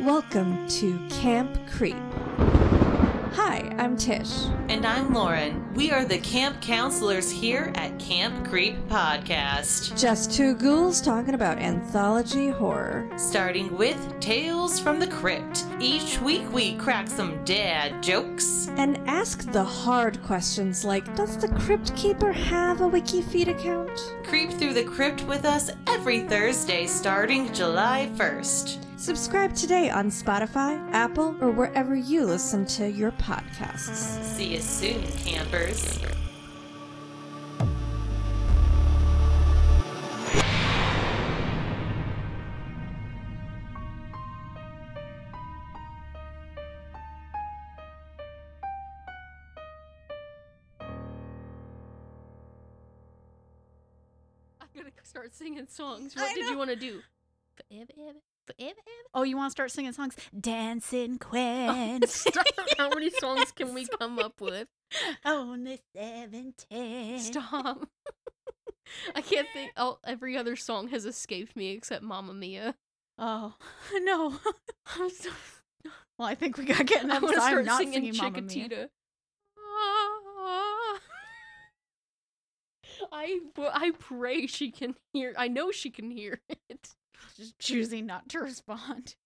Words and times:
Welcome 0.00 0.66
to 0.70 0.98
Camp 1.08 1.56
Creep. 1.70 1.94
Hi, 3.34 3.72
I'm 3.78 3.96
Tish. 3.96 4.46
And 4.68 4.84
I'm 4.84 5.14
Lauren. 5.14 5.72
We 5.74 5.92
are 5.92 6.04
the 6.04 6.18
camp 6.18 6.60
counselors 6.60 7.30
here 7.30 7.70
at 7.76 7.96
Camp 8.00 8.48
Creep 8.48 8.76
Podcast. 8.88 9.96
Just 9.96 10.32
two 10.32 10.56
ghouls 10.56 11.00
talking 11.00 11.34
about 11.34 11.58
anthology 11.58 12.48
horror. 12.48 13.08
Starting 13.16 13.76
with 13.76 13.96
Tales 14.18 14.80
from 14.80 14.98
the 14.98 15.06
Crypt. 15.06 15.64
Each 15.78 16.20
week 16.20 16.52
we 16.52 16.74
crack 16.74 17.08
some 17.08 17.44
dad 17.44 18.02
jokes. 18.02 18.66
And 18.76 18.98
ask 19.06 19.48
the 19.52 19.64
hard 19.64 20.20
questions 20.24 20.84
like 20.84 21.14
Does 21.14 21.38
the 21.38 21.48
Crypt 21.60 21.94
Keeper 21.94 22.32
have 22.32 22.80
a 22.80 22.90
WikiFeed 22.90 23.46
account? 23.46 24.16
Creep 24.24 24.50
through 24.50 24.74
the 24.74 24.84
crypt 24.84 25.22
with 25.22 25.44
us 25.44 25.70
every 25.86 26.22
Thursday 26.22 26.88
starting 26.88 27.52
July 27.52 28.10
1st. 28.16 28.83
Subscribe 29.04 29.54
today 29.54 29.90
on 29.90 30.08
Spotify, 30.08 30.80
Apple, 30.94 31.36
or 31.42 31.50
wherever 31.50 31.94
you 31.94 32.24
listen 32.24 32.64
to 32.64 32.90
your 32.90 33.12
podcasts. 33.12 34.24
See 34.24 34.54
you 34.54 34.60
soon, 34.60 35.02
campers. 35.02 36.00
I'm 54.62 54.68
gonna 54.74 54.90
start 55.02 55.34
singing 55.34 55.66
songs. 55.68 56.16
What 56.16 56.34
did 56.34 56.46
you 56.46 56.56
want 56.56 56.70
to 56.70 56.76
do? 56.76 57.02
Forever, 57.68 57.92
ever, 58.08 58.18
forever, 58.46 58.70
ever. 58.70 59.08
Oh, 59.14 59.22
you 59.22 59.36
want 59.36 59.48
to 59.48 59.52
start 59.52 59.70
singing 59.70 59.92
songs? 59.92 60.16
Dancing 60.38 61.18
oh, 61.20 61.26
Queen. 61.26 62.02
Stop. 62.06 62.44
How 62.78 62.88
many 62.88 63.10
songs 63.18 63.52
can 63.52 63.74
we 63.74 63.86
come 63.86 64.18
up 64.18 64.40
with? 64.40 64.68
Only 65.24 65.80
17. 65.96 67.18
Stop. 67.18 67.88
I 69.14 69.20
can't 69.20 69.48
think. 69.52 69.72
Oh, 69.76 69.98
every 70.04 70.36
other 70.36 70.56
song 70.56 70.88
has 70.88 71.04
escaped 71.04 71.56
me 71.56 71.70
except 71.70 72.02
Mamma 72.02 72.34
Mia. 72.34 72.74
Oh, 73.18 73.54
no. 74.00 74.38
I'm 74.98 75.10
so. 75.10 75.30
Well, 76.18 76.28
I 76.28 76.34
think 76.34 76.58
we 76.58 76.64
got 76.64 76.78
to 76.78 76.84
get 76.84 77.02
I 77.02 77.04
enough 77.04 77.22
want 77.22 77.34
to 77.34 77.40
time 77.40 77.50
start 77.50 77.64
not 77.64 77.78
singing 77.78 78.12
singing 78.12 78.16
Mamma 78.16 78.42
Mia. 78.42 78.68
Chiquitita. 78.68 78.88
Ah. 79.58 81.00
I 83.12 83.40
I 83.72 83.92
pray 83.98 84.46
she 84.46 84.70
can 84.70 84.94
hear. 85.12 85.34
I 85.36 85.48
know 85.48 85.70
she 85.70 85.90
can 85.90 86.10
hear 86.10 86.40
it. 86.68 86.94
Just 87.36 87.58
choosing 87.58 88.06
not 88.06 88.28
to 88.30 88.38
respond. 88.40 89.16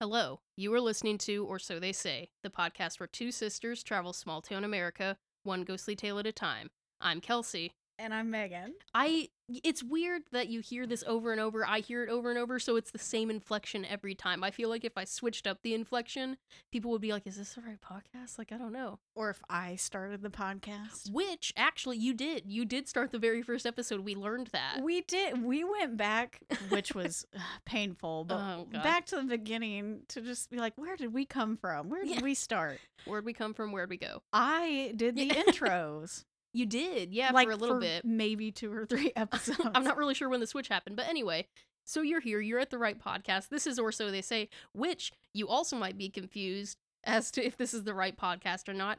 Hello, 0.00 0.40
you 0.56 0.72
are 0.72 0.80
listening 0.80 1.18
to 1.18 1.44
Or 1.44 1.58
So 1.58 1.78
They 1.78 1.92
Say, 1.92 2.30
the 2.42 2.48
podcast 2.50 2.98
where 2.98 3.06
two 3.06 3.30
sisters 3.30 3.82
travel 3.82 4.12
small 4.12 4.40
town 4.40 4.64
America, 4.64 5.18
one 5.42 5.62
ghostly 5.62 5.94
tale 5.94 6.18
at 6.18 6.26
a 6.26 6.32
time. 6.32 6.70
I'm 7.00 7.20
Kelsey. 7.20 7.74
And 8.00 8.14
I'm 8.14 8.30
Megan. 8.30 8.72
I 8.94 9.28
it's 9.64 9.82
weird 9.82 10.22
that 10.30 10.48
you 10.48 10.60
hear 10.60 10.86
this 10.86 11.02
over 11.08 11.32
and 11.32 11.40
over. 11.40 11.66
I 11.66 11.80
hear 11.80 12.04
it 12.04 12.08
over 12.08 12.30
and 12.30 12.38
over, 12.38 12.58
so 12.60 12.76
it's 12.76 12.92
the 12.92 12.98
same 13.00 13.30
inflection 13.30 13.84
every 13.84 14.14
time. 14.14 14.44
I 14.44 14.52
feel 14.52 14.68
like 14.68 14.84
if 14.84 14.96
I 14.96 15.02
switched 15.04 15.44
up 15.46 15.58
the 15.62 15.74
inflection, 15.74 16.36
people 16.72 16.90
would 16.92 17.00
be 17.02 17.12
like, 17.12 17.26
"Is 17.26 17.36
this 17.36 17.54
the 17.54 17.60
right 17.62 17.78
podcast?" 17.80 18.38
Like, 18.38 18.52
I 18.52 18.56
don't 18.58 18.72
know. 18.72 19.00
Or 19.14 19.28
if 19.28 19.42
I 19.50 19.76
started 19.76 20.22
the 20.22 20.30
podcast. 20.30 21.10
Which 21.12 21.52
actually 21.56 21.98
you 21.98 22.14
did. 22.14 22.44
You 22.46 22.64
did 22.64 22.88
start 22.88 23.10
the 23.10 23.18
very 23.18 23.42
first 23.42 23.66
episode. 23.66 24.00
We 24.00 24.14
learned 24.14 24.46
that. 24.48 24.78
We 24.82 25.02
did. 25.02 25.44
We 25.44 25.64
went 25.64 25.96
back, 25.98 26.40
which 26.70 26.94
was 26.94 27.26
uh, 27.36 27.40
painful, 27.66 28.24
but 28.24 28.36
Oh, 28.36 28.66
back 28.72 29.04
to 29.06 29.16
the 29.16 29.24
beginning 29.24 30.02
to 30.08 30.20
just 30.22 30.48
be 30.50 30.56
like, 30.58 30.72
where 30.76 30.96
did 30.96 31.12
we 31.12 31.26
come 31.26 31.56
from? 31.58 31.90
Where 31.90 32.04
did 32.04 32.16
Yeah. 32.16 32.22
we 32.22 32.34
start? 32.34 32.80
Where'd 33.04 33.24
we 33.26 33.32
come 33.34 33.52
from? 33.52 33.72
Where'd 33.72 33.90
we 33.90 33.96
go? 33.98 34.22
I 34.32 34.92
did 34.96 35.16
the 35.16 35.28
intros. 35.30 36.24
You 36.52 36.66
did, 36.66 37.12
yeah, 37.12 37.30
like 37.32 37.46
for 37.46 37.52
a 37.52 37.56
little 37.56 37.78
bit. 37.78 38.04
maybe 38.04 38.50
two 38.50 38.72
or 38.72 38.86
three 38.86 39.12
episodes. 39.16 39.60
I'm 39.74 39.84
not 39.84 39.96
really 39.96 40.14
sure 40.14 40.28
when 40.28 40.40
the 40.40 40.46
switch 40.46 40.68
happened, 40.68 40.96
but 40.96 41.08
anyway. 41.08 41.46
So 41.86 42.02
you're 42.02 42.20
here, 42.20 42.40
you're 42.40 42.58
at 42.58 42.70
the 42.70 42.78
right 42.78 42.98
podcast. 43.02 43.48
This 43.48 43.66
is 43.66 43.78
Or 43.78 43.90
So 43.90 44.10
They 44.10 44.22
Say, 44.22 44.48
which 44.74 45.12
you 45.34 45.48
also 45.48 45.76
might 45.76 45.96
be 45.98 46.08
confused 46.08 46.76
as 47.04 47.30
to 47.32 47.44
if 47.44 47.56
this 47.56 47.72
is 47.74 47.84
the 47.84 47.94
right 47.94 48.16
podcast 48.16 48.68
or 48.68 48.74
not. 48.74 48.98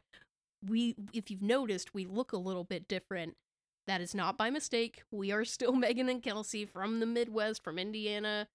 We 0.67 0.95
if 1.13 1.31
you've 1.31 1.41
noticed, 1.41 1.94
we 1.94 2.06
look 2.06 2.34
a 2.34 2.38
little 2.38 2.63
bit 2.63 2.88
different. 2.88 3.35
That 3.88 4.01
is 4.01 4.13
not 4.13 4.38
by 4.38 4.50
mistake. 4.50 5.03
We 5.12 5.31
are 5.31 5.45
still 5.45 5.72
Megan 5.73 6.09
and 6.09 6.22
Kelsey 6.22 6.66
from 6.66 7.00
the 7.00 7.06
Midwest, 7.06 7.63
from 7.63 7.79
Indiana. 7.79 8.47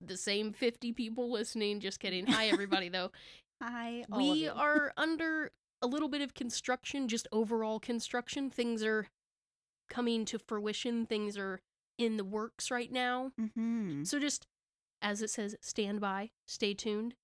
The 0.00 0.16
same 0.16 0.52
50 0.52 0.92
people 0.92 1.30
listening. 1.30 1.80
Just 1.80 2.00
kidding. 2.00 2.26
Hi 2.26 2.46
everybody 2.48 2.88
though. 2.88 3.10
Hi, 3.62 4.04
we 4.08 4.48
are 4.48 4.92
under 4.96 5.50
a 5.82 5.86
little 5.86 6.08
bit 6.08 6.20
of 6.20 6.34
construction, 6.34 7.08
just 7.08 7.26
overall 7.32 7.80
construction. 7.80 8.50
Things 8.50 8.82
are 8.82 9.06
coming 9.88 10.24
to 10.26 10.38
fruition. 10.38 11.06
Things 11.06 11.36
are 11.38 11.60
in 11.98 12.16
the 12.16 12.24
works 12.24 12.70
right 12.70 12.90
now. 12.92 13.32
Mhm. 13.38 14.06
So 14.06 14.18
just 14.18 14.46
as 15.02 15.22
it 15.22 15.30
says, 15.30 15.56
stand 15.60 16.00
by, 16.00 16.30
stay 16.46 16.74
tuned. 16.74 17.14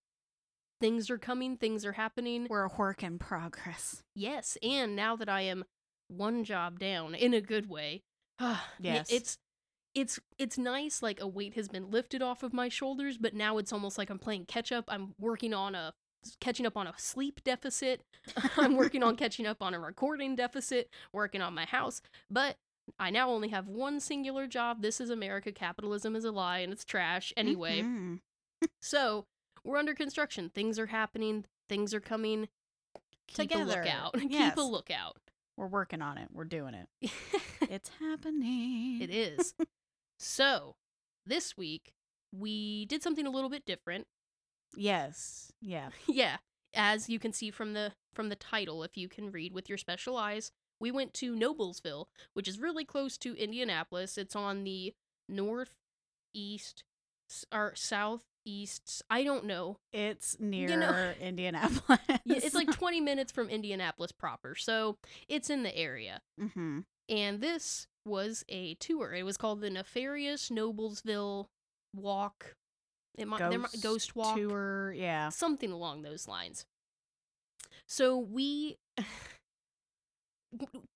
Things 0.81 1.09
are 1.11 1.19
coming, 1.19 1.57
things 1.57 1.85
are 1.87 1.93
happening. 1.93 2.47
We're 2.51 2.65
a 2.65 2.75
work 2.77 3.03
in 3.03 3.19
progress. 3.19 4.03
Yes, 4.15 4.59
and 4.63 4.95
now 4.95 5.17
that 5.17 5.29
I 5.29 5.43
am 5.43 5.65
one 6.09 6.45
job 6.45 6.79
down 6.79 7.15
in 7.15 7.33
a 7.35 7.41
good 7.41 7.69
way, 7.69 8.03
Yes. 8.79 9.11
it's 9.11 9.39
it's 9.95 10.19
it's 10.37 10.59
nice 10.59 11.03
like 11.03 11.21
a 11.21 11.27
weight 11.27 11.55
has 11.55 11.69
been 11.69 11.91
lifted 11.91 12.21
off 12.21 12.43
of 12.43 12.53
my 12.53 12.69
shoulders, 12.69 13.17
but 13.17 13.33
now 13.35 13.57
it's 13.57 13.73
almost 13.73 13.97
like 13.97 14.11
I'm 14.11 14.19
playing 14.19 14.45
catch 14.47 14.71
up. 14.71 14.85
I'm 14.89 15.15
working 15.19 15.55
on 15.55 15.75
a 15.75 15.95
catching 16.41 16.67
up 16.67 16.77
on 16.77 16.87
a 16.87 16.95
sleep 16.97 17.41
deficit. 17.45 18.03
I'm 18.57 18.77
working 18.77 19.03
on 19.03 19.17
catching 19.17 19.47
up 19.47 19.63
on 19.63 19.75
a 19.75 19.79
recording 19.79 20.37
deficit, 20.37 20.91
working 21.13 21.41
on 21.43 21.55
my 21.55 21.65
house, 21.65 22.03
but 22.31 22.57
I 22.99 23.11
now 23.11 23.31
only 23.31 23.49
have 23.49 23.67
one 23.69 24.01
singular 24.01 24.47
job. 24.47 24.83
This 24.83 25.01
is 25.01 25.11
America. 25.11 25.53
Capitalism 25.53 26.15
is 26.17 26.25
a 26.25 26.31
lie 26.33 26.59
and 26.59 26.73
it's 26.73 26.85
trash. 26.85 27.33
Anyway, 27.37 27.83
Mhm. 27.83 28.21
so 28.81 29.27
we're 29.65 29.79
under 29.79 29.95
construction. 29.95 30.51
Things 30.51 30.79
are 30.79 30.87
happening. 30.87 31.45
Things 31.69 31.93
are 31.95 32.01
coming. 32.01 32.49
Keep 33.29 33.39
a 33.39 33.43
Together. 33.55 33.81
lookout. 33.83 34.15
Yes. 34.31 34.51
Keep 34.55 34.59
a 34.59 34.67
lookout. 34.67 35.17
we're 35.57 35.67
working 35.67 36.03
on 36.03 36.19
it. 36.19 36.29
We're 36.33 36.45
doing 36.45 36.75
it. 36.75 36.89
It's 37.71 37.89
happening. 37.99 39.01
it 39.03 39.11
is. 39.11 39.55
So 40.21 40.77
this 41.25 41.57
week 41.57 41.93
we 42.33 42.85
did 42.87 43.03
something 43.03 43.27
a 43.27 43.31
little 43.31 43.51
bit 43.51 43.65
different. 43.65 44.07
Yes. 44.77 45.53
Yeah. 45.61 45.89
yeah, 46.07 46.37
as 46.75 47.09
you 47.09 47.19
can 47.19 47.33
see 47.33 47.51
from 47.51 47.73
the 47.73 47.93
from 48.15 48.29
the 48.29 48.37
title, 48.37 48.83
if 48.83 48.97
you 48.97 49.09
can 49.09 49.31
read 49.31 49.53
with 49.53 49.69
your 49.69 49.79
special 49.79 50.17
eyes, 50.17 50.53
we 50.81 50.91
went 50.91 51.13
to 51.15 51.35
Noblesville, 51.35 52.07
which 52.35 52.49
is 52.49 52.59
really 52.59 52.85
close 52.85 53.17
to 53.19 53.35
Indianapolis. 53.37 54.17
It's 54.19 54.37
on 54.37 54.65
the 54.65 54.95
northeast 55.29 56.85
or 57.53 57.73
southeast. 57.75 59.03
I 59.11 59.23
don't 59.25 59.45
know. 59.47 59.79
It's 59.93 60.39
near 60.39 60.77
know- 60.79 61.13
Indianapolis. 61.21 61.99
It's 62.27 62.55
like 62.55 62.71
20 62.77 63.01
minutes 63.01 63.33
from 63.33 63.49
Indianapolis 63.49 64.13
proper, 64.13 64.55
so 64.55 64.97
it's 65.29 65.51
in 65.51 65.63
the 65.63 65.77
area. 65.77 66.21
hmm 66.39 66.81
And 67.09 67.41
this 67.41 67.87
was 68.05 68.45
a 68.49 68.75
tour. 68.75 69.13
It 69.15 69.25
was 69.25 69.37
called 69.37 69.61
the 69.61 69.71
Nefarious 69.71 70.49
Noblesville 70.51 71.47
Walk. 71.95 72.55
It 73.17 73.27
might 73.29 73.39
there 73.39 73.59
might- 73.59 73.81
ghost 73.83 74.15
walk 74.17 74.37
tour. 74.37 74.93
Yeah. 74.97 75.29
something 75.31 75.73
along 75.73 76.03
those 76.03 76.29
lines. 76.29 76.67
So 77.87 78.19
we 78.19 78.77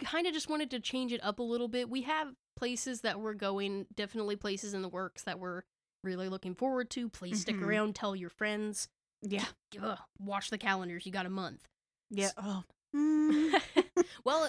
kind 0.03 0.27
of 0.27 0.33
just 0.33 0.49
wanted 0.49 0.71
to 0.71 0.81
change 0.81 1.13
it 1.13 1.21
up 1.23 1.39
a 1.39 1.43
little 1.43 1.69
bit. 1.69 1.89
We 1.91 2.03
have 2.03 2.35
places 2.57 3.03
that 3.03 3.21
we're 3.21 3.35
going, 3.35 3.87
definitely 3.95 4.37
places 4.37 4.75
in 4.75 4.83
the 4.83 4.89
works 4.89 5.23
that 5.23 5.39
we're 5.39 5.63
really 6.05 6.29
looking 6.29 6.55
forward 6.55 6.91
to. 6.91 7.09
Please 7.09 7.41
stick 7.43 7.57
Mhm. 7.57 7.63
around, 7.67 7.95
tell 7.95 8.17
your 8.17 8.31
friends. 8.31 8.89
Yeah. 9.23 9.45
Ugh, 9.81 9.99
watch 10.19 10.51
the 10.51 10.59
calendars. 10.59 11.05
You 11.05 11.13
got 11.13 11.27
a 11.27 11.31
month. 11.31 11.69
Yeah. 12.11 12.31
Oh. 12.39 12.65
Mm. 12.97 13.61
well, 14.25 14.49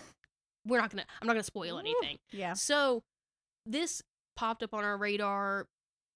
we're 0.66 0.80
not 0.80 0.90
gonna. 0.92 1.06
I'm 1.22 1.28
not 1.28 1.34
gonna 1.34 1.44
spoil 1.44 1.78
anything. 1.78 2.18
yeah. 2.32 2.54
So 2.54 3.04
this 3.66 4.02
popped 4.36 4.64
up 4.64 4.74
on 4.74 4.84
our 4.84 4.98
radar 4.98 5.68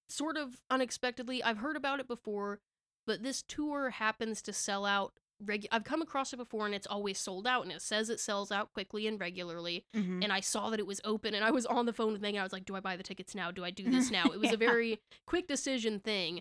sort 0.08 0.36
of 0.36 0.60
unexpectedly. 0.70 1.42
I've 1.42 1.58
heard 1.58 1.76
about 1.76 2.00
it 2.00 2.08
before, 2.08 2.60
but 3.06 3.22
this 3.22 3.42
tour 3.42 3.90
happens 3.90 4.42
to 4.42 4.52
sell 4.52 4.84
out 4.86 5.14
regu- 5.44 5.66
I've 5.70 5.84
come 5.84 6.00
across 6.00 6.32
it 6.32 6.36
before 6.38 6.64
and 6.64 6.74
it's 6.74 6.86
always 6.86 7.18
sold 7.18 7.46
out 7.46 7.62
and 7.64 7.70
it 7.72 7.82
says 7.82 8.08
it 8.08 8.20
sells 8.20 8.50
out 8.50 8.72
quickly 8.72 9.06
and 9.06 9.20
regularly. 9.20 9.84
Mhm. 9.94 10.22
And 10.24 10.32
I 10.32 10.40
saw 10.40 10.70
that 10.70 10.80
it 10.80 10.86
was 10.86 11.00
open 11.04 11.34
and 11.34 11.44
I 11.44 11.50
was 11.50 11.66
on 11.66 11.84
the 11.84 11.92
phone 11.92 12.12
with 12.12 12.22
Megan. 12.22 12.40
I 12.40 12.42
was 12.42 12.54
like, 12.54 12.64
do 12.64 12.74
I 12.74 12.80
buy 12.80 12.96
the 12.96 13.02
tickets 13.02 13.34
now? 13.34 13.50
Do 13.50 13.62
I 13.64 13.70
do 13.70 13.84
this 13.90 14.10
now? 14.10 14.24
It 14.26 14.40
was 14.40 14.48
Yeah. 14.48 14.54
a 14.54 14.56
very 14.56 14.98
quick 15.26 15.46
decision 15.46 16.00
thing. 16.00 16.40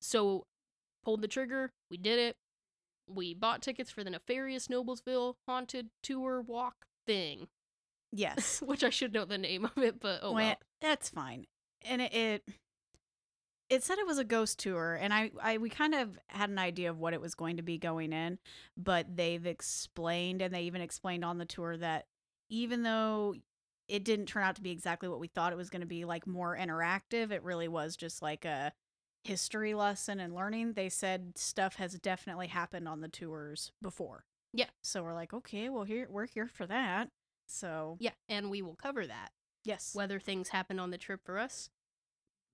So 0.00 0.46
pulled 1.04 1.22
the 1.22 1.28
trigger. 1.28 1.72
We 1.90 1.98
did 1.98 2.18
it. 2.18 2.36
We 3.08 3.32
bought 3.34 3.62
tickets 3.62 3.90
for 3.92 4.02
the 4.02 4.10
Nefarious 4.10 4.66
Noblesville 4.68 5.34
Haunted 5.46 5.90
Tour 6.02 6.40
Walk 6.42 6.86
thing, 7.06 7.46
yes. 8.12 8.60
which 8.62 8.82
I 8.82 8.90
should 8.90 9.12
know 9.12 9.24
the 9.24 9.38
name 9.38 9.64
of 9.66 9.78
it, 9.78 10.00
but 10.00 10.20
oh 10.22 10.32
well. 10.32 10.44
Well, 10.46 10.56
that's 10.80 11.08
fine. 11.10 11.46
And 11.84 12.00
it, 12.02 12.12
it 12.14 12.44
it 13.72 13.82
said 13.82 13.96
it 13.98 14.06
was 14.06 14.18
a 14.18 14.24
ghost 14.24 14.58
tour 14.58 14.98
and 15.00 15.14
I, 15.14 15.30
I 15.42 15.56
we 15.56 15.70
kind 15.70 15.94
of 15.94 16.18
had 16.28 16.50
an 16.50 16.58
idea 16.58 16.90
of 16.90 16.98
what 16.98 17.14
it 17.14 17.20
was 17.22 17.34
going 17.34 17.56
to 17.56 17.62
be 17.62 17.78
going 17.78 18.12
in 18.12 18.38
but 18.76 19.16
they've 19.16 19.46
explained 19.46 20.42
and 20.42 20.54
they 20.54 20.62
even 20.62 20.82
explained 20.82 21.24
on 21.24 21.38
the 21.38 21.46
tour 21.46 21.76
that 21.78 22.04
even 22.50 22.82
though 22.82 23.34
it 23.88 24.04
didn't 24.04 24.26
turn 24.26 24.42
out 24.42 24.56
to 24.56 24.62
be 24.62 24.70
exactly 24.70 25.08
what 25.08 25.20
we 25.20 25.26
thought 25.26 25.52
it 25.52 25.56
was 25.56 25.70
going 25.70 25.80
to 25.80 25.86
be 25.86 26.04
like 26.04 26.26
more 26.26 26.56
interactive 26.56 27.30
it 27.30 27.42
really 27.42 27.66
was 27.68 27.96
just 27.96 28.20
like 28.20 28.44
a 28.44 28.72
history 29.24 29.72
lesson 29.72 30.20
and 30.20 30.34
learning 30.34 30.74
they 30.74 30.90
said 30.90 31.32
stuff 31.38 31.76
has 31.76 31.94
definitely 31.94 32.48
happened 32.48 32.86
on 32.86 33.00
the 33.00 33.08
tours 33.08 33.72
before 33.80 34.24
Yeah. 34.52 34.66
so 34.82 35.02
we're 35.02 35.14
like 35.14 35.32
okay 35.32 35.70
well 35.70 35.84
here 35.84 36.06
we're 36.10 36.26
here 36.26 36.48
for 36.48 36.66
that 36.66 37.08
so 37.46 37.96
Yeah, 38.00 38.12
and 38.28 38.50
we 38.50 38.60
will 38.62 38.74
cover 38.76 39.06
that. 39.06 39.30
yes 39.64 39.92
Whether 39.94 40.18
things 40.18 40.50
happen 40.50 40.78
on 40.78 40.90
the 40.90 40.98
trip 40.98 41.20
for 41.24 41.38
us, 41.38 41.70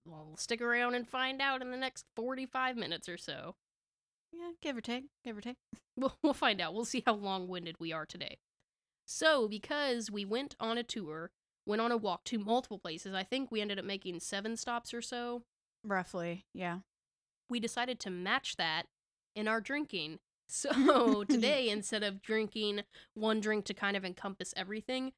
well, 0.09 0.37
stick 0.37 0.61
around 0.61 0.95
and 0.95 1.07
find 1.07 1.41
out 1.41 1.63
in 1.63 1.71
the 1.71 1.77
next 1.77 2.05
45 2.17 2.77
minutes 2.77 3.09
or 3.09 3.17
so. 3.17 3.55
yeah 4.33 4.51
give 4.63 4.77
or 4.77 4.81
take 4.81 5.05
give 5.25 5.37
or 5.37 5.41
take 5.41 5.57
We'll, 5.97 6.17
we'll 6.23 6.33
find 6.35 6.61
out. 6.61 6.75
We'll 6.75 6.85
see 6.85 7.03
how 7.05 7.15
long 7.15 7.49
winded 7.49 7.75
we 7.81 7.93
are 7.93 8.07
today. 8.07 8.39
So, 9.05 9.49
because 9.49 10.13
we 10.13 10.25
went 10.25 10.55
on 10.61 10.79
a 10.79 10.85
tour, 10.85 11.33
went 11.67 11.83
on 11.83 11.91
a 11.91 11.97
walk 11.97 12.23
to 12.27 12.39
multiple 12.39 12.79
places, 12.79 13.15
I 13.15 13.25
think 13.25 13.51
we 13.51 13.61
ended 13.61 13.81
up 13.81 13.85
making 13.85 14.21
seven 14.21 14.57
stops 14.57 14.95
or 14.95 15.03
so. 15.03 15.43
roughly 15.85 16.45
yeah 16.55 16.79
We 17.51 17.59
decided 17.59 17.99
to 18.01 18.11
match 18.11 18.57
that 18.57 18.85
in 19.35 19.49
our 19.49 19.61
drinking. 19.61 20.19
So, 20.51 21.25
today, 21.25 21.69
instead 21.77 22.03
of 22.03 22.23
drinking 22.23 22.85
one 23.13 23.39
drink 23.41 23.67
to 23.67 23.75
kind 23.75 23.99
of 23.99 24.05
encompass 24.05 24.55
everything, 24.57 25.13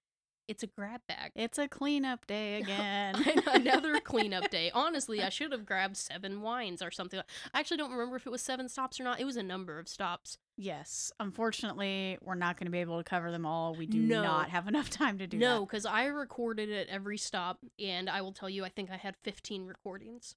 it's 0.50 0.64
a 0.64 0.66
grab 0.66 1.00
bag. 1.06 1.30
It's 1.36 1.58
a 1.58 1.68
cleanup 1.68 2.26
day 2.26 2.56
again. 2.60 3.14
Another 3.46 4.00
cleanup 4.00 4.50
day. 4.50 4.70
Honestly, 4.74 5.22
I 5.22 5.28
should 5.28 5.52
have 5.52 5.64
grabbed 5.64 5.96
seven 5.96 6.42
wines 6.42 6.82
or 6.82 6.90
something. 6.90 7.20
I 7.54 7.60
actually 7.60 7.76
don't 7.76 7.92
remember 7.92 8.16
if 8.16 8.26
it 8.26 8.30
was 8.30 8.42
seven 8.42 8.68
stops 8.68 8.98
or 8.98 9.04
not. 9.04 9.20
It 9.20 9.24
was 9.24 9.36
a 9.36 9.42
number 9.44 9.78
of 9.78 9.86
stops. 9.88 10.38
Yes. 10.56 11.12
Unfortunately, 11.20 12.18
we're 12.20 12.34
not 12.34 12.56
going 12.58 12.66
to 12.66 12.70
be 12.72 12.78
able 12.80 12.98
to 12.98 13.04
cover 13.04 13.30
them 13.30 13.46
all. 13.46 13.74
We 13.74 13.86
do 13.86 14.00
No. 14.00 14.22
not 14.22 14.50
have 14.50 14.66
enough 14.66 14.90
time 14.90 15.18
to 15.18 15.26
do 15.28 15.38
No, 15.38 15.64
because 15.64 15.86
I 15.86 16.06
recorded 16.06 16.70
at 16.70 16.88
every 16.88 17.16
stop, 17.16 17.58
and 17.78 18.10
I 18.10 18.20
will 18.20 18.32
tell 18.32 18.50
you, 18.50 18.64
I 18.64 18.68
think 18.70 18.90
I 18.90 18.96
had 18.96 19.14
15 19.22 19.66
recordings. 19.66 20.34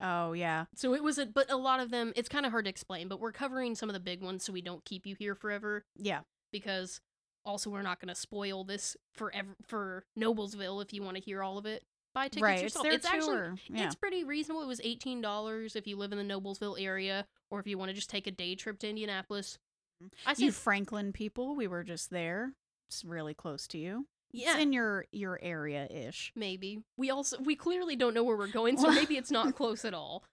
Oh, 0.00 0.32
yeah. 0.32 0.66
So 0.76 0.94
it 0.94 1.02
was 1.02 1.18
a, 1.18 1.26
but 1.26 1.50
a 1.50 1.56
lot 1.56 1.80
of 1.80 1.90
them, 1.90 2.12
it's 2.16 2.28
kind 2.28 2.46
of 2.46 2.52
hard 2.52 2.66
to 2.66 2.68
explain, 2.70 3.08
but 3.08 3.18
we're 3.18 3.32
covering 3.32 3.74
some 3.74 3.88
of 3.88 3.94
the 3.94 4.00
big 4.00 4.22
ones 4.22 4.44
so 4.44 4.52
we 4.52 4.62
don't 4.62 4.84
keep 4.84 5.06
you 5.06 5.16
here 5.18 5.34
forever 5.34 5.84
Yeah. 5.96 6.20
because 6.52 7.00
also 7.46 7.70
we're 7.70 7.82
not 7.82 8.00
going 8.00 8.08
to 8.08 8.14
spoil 8.20 8.64
this 8.64 8.96
for 9.14 9.32
ev- 9.34 9.56
for 9.66 10.04
Noblesville 10.18 10.82
if 10.82 10.92
you 10.92 11.02
want 11.02 11.16
to 11.16 11.22
hear 11.22 11.42
all 11.42 11.56
of 11.56 11.64
it. 11.66 11.82
Buy 12.14 12.24
tickets 12.28 12.42
right. 12.42 12.54
It's 12.54 12.62
yourself. 12.62 12.84
their 12.84 12.92
it's 12.92 13.06
actually 13.06 13.58
yeah. 13.68 13.86
It's 13.86 13.94
pretty 13.94 14.24
reasonable. 14.24 14.62
It 14.62 14.66
was 14.66 14.80
eighteen 14.84 15.20
dollars 15.20 15.76
if 15.76 15.86
you 15.86 15.96
live 15.96 16.12
in 16.12 16.18
the 16.18 16.34
Noblesville 16.34 16.80
area, 16.80 17.26
or 17.50 17.60
if 17.60 17.66
you 17.66 17.78
want 17.78 17.90
to 17.90 17.94
just 17.94 18.10
take 18.10 18.26
a 18.26 18.30
day 18.30 18.54
trip 18.54 18.78
to 18.80 18.88
Indianapolis. 18.88 19.58
Mm-hmm. 20.02 20.28
I 20.28 20.34
you 20.36 20.50
said, 20.50 20.60
Franklin 20.60 21.12
people, 21.12 21.54
we 21.56 21.66
were 21.66 21.82
just 21.84 22.10
there. 22.10 22.52
It's 22.88 23.04
really 23.04 23.34
close 23.34 23.66
to 23.68 23.78
you. 23.78 24.06
yeah, 24.32 24.52
It's 24.54 24.62
in 24.62 24.72
your 24.72 25.06
your 25.12 25.38
area 25.42 25.86
ish. 25.90 26.32
maybe. 26.34 26.80
We 26.96 27.10
also 27.10 27.38
we 27.40 27.54
clearly 27.56 27.96
don't 27.96 28.14
know 28.14 28.24
where 28.24 28.36
we're 28.36 28.46
going, 28.48 28.78
so 28.78 28.90
maybe 28.90 29.16
it's 29.16 29.30
not 29.30 29.54
close 29.56 29.84
at 29.84 29.92
all. 29.94 30.24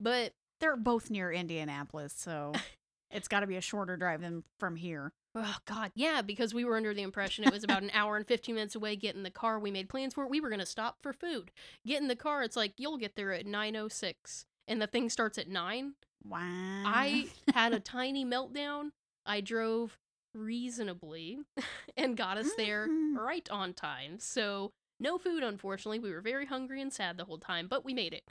But 0.00 0.32
They're 0.60 0.76
both 0.76 1.10
near 1.10 1.30
Indianapolis, 1.32 2.14
so 2.16 2.52
it's 3.10 3.28
got 3.28 3.40
to 3.40 3.46
be 3.46 3.56
a 3.56 3.60
shorter 3.60 3.96
drive 3.96 4.20
than 4.22 4.42
from 4.58 4.76
here. 4.76 5.12
Oh 5.36 5.56
god, 5.66 5.92
yeah, 5.94 6.22
because 6.22 6.52
we 6.54 6.64
were 6.64 6.76
under 6.76 6.92
the 6.94 7.02
impression 7.02 7.44
it 7.44 7.50
was 7.50 7.62
about 7.62 7.82
an 7.82 7.90
hour 7.92 8.16
and 8.16 8.26
fifteen 8.26 8.54
minutes 8.56 8.74
away. 8.74 8.96
Get 8.96 9.14
in 9.14 9.22
the 9.22 9.30
car. 9.30 9.58
We 9.60 9.70
made 9.70 9.88
plans 9.88 10.14
for 10.14 10.24
it. 10.24 10.30
We 10.30 10.40
were 10.40 10.50
gonna 10.50 10.66
stop 10.66 10.96
for 11.02 11.12
food. 11.12 11.50
Get 11.86 12.00
in 12.00 12.08
the 12.08 12.16
car. 12.16 12.42
It's 12.42 12.56
like 12.56 12.72
you'll 12.78 12.96
get 12.98 13.14
there 13.16 13.32
at 13.32 13.46
nine 13.46 13.76
oh 13.76 13.88
six, 13.88 14.46
and 14.66 14.80
the 14.82 14.86
thing 14.86 15.10
starts 15.10 15.38
at 15.38 15.48
nine. 15.48 15.94
Wow. 16.24 16.40
I 16.84 17.26
had 17.52 17.72
a 17.72 17.78
tiny 17.80 18.24
meltdown. 18.24 18.90
I 19.24 19.40
drove 19.40 19.98
reasonably 20.34 21.38
and 21.96 22.16
got 22.16 22.38
us 22.38 22.50
there 22.56 22.88
Mhm. 22.88 23.16
right 23.16 23.48
on 23.50 23.74
time. 23.74 24.18
So, 24.18 24.72
no 24.98 25.18
food, 25.18 25.42
unfortunately. 25.42 25.98
We 25.98 26.10
were 26.12 26.20
very 26.20 26.46
hungry 26.46 26.80
and 26.82 26.92
sad 26.92 27.16
the 27.16 27.24
whole 27.26 27.38
time, 27.38 27.68
but 27.68 27.84
we 27.84 27.94
made 27.94 28.12
it. 28.14 28.24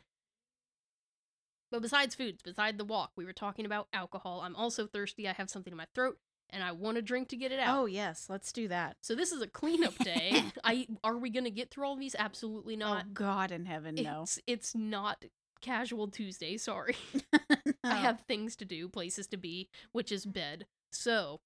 But 1.71 1.81
besides 1.81 2.15
foods, 2.15 2.41
beside 2.43 2.77
the 2.77 2.85
walk, 2.85 3.11
we 3.15 3.25
were 3.25 3.33
talking 3.33 3.65
about 3.65 3.87
alcohol. 3.91 4.41
I'm 4.41 4.55
also 4.55 4.87
thirsty. 4.87 5.27
I 5.27 5.33
have 5.33 5.49
something 5.49 5.71
in 5.73 5.77
my 5.77 5.87
throat 5.95 6.17
and 6.55 6.63
I 6.63 6.71
want 6.71 6.97
a 6.97 7.01
drink 7.01 7.27
to 7.29 7.35
get 7.35 7.51
it 7.51 7.59
out. 7.59 7.77
Oh, 7.77 7.85
yes. 7.85 8.27
Let's 8.29 8.51
do 8.51 8.69
that. 8.69 8.95
So 9.01 9.13
this 9.13 9.31
is 9.31 9.41
a 9.41 9.47
cleanup 9.47 9.97
day. 9.99 10.43
I 10.63 10.87
are 11.03 11.17
we 11.17 11.29
going 11.29 11.43
to 11.43 11.51
get 11.51 11.69
through 11.69 11.85
all 11.85 11.97
these? 11.97 12.15
Absolutely 12.17 12.75
oh, 12.75 12.79
not. 12.79 13.03
oh, 13.07 13.09
God 13.13 13.51
in 13.51 13.65
heaven, 13.65 13.95
no. 13.95 14.23
It's 14.23 14.39
it's 14.47 14.75
not 14.75 15.25
casual 15.61 16.07
Tuesday, 16.07 16.57
sorry. 16.57 16.95
Oh. 17.33 17.39
I 17.83 17.95
have 17.95 18.21
things 18.21 18.55
to 18.57 18.65
do, 18.65 18.87
places 18.87 19.27
to 19.27 19.37
be, 19.37 19.69
which 19.91 20.11
is 20.11 20.25
bed. 20.25 20.65
So 20.91 21.41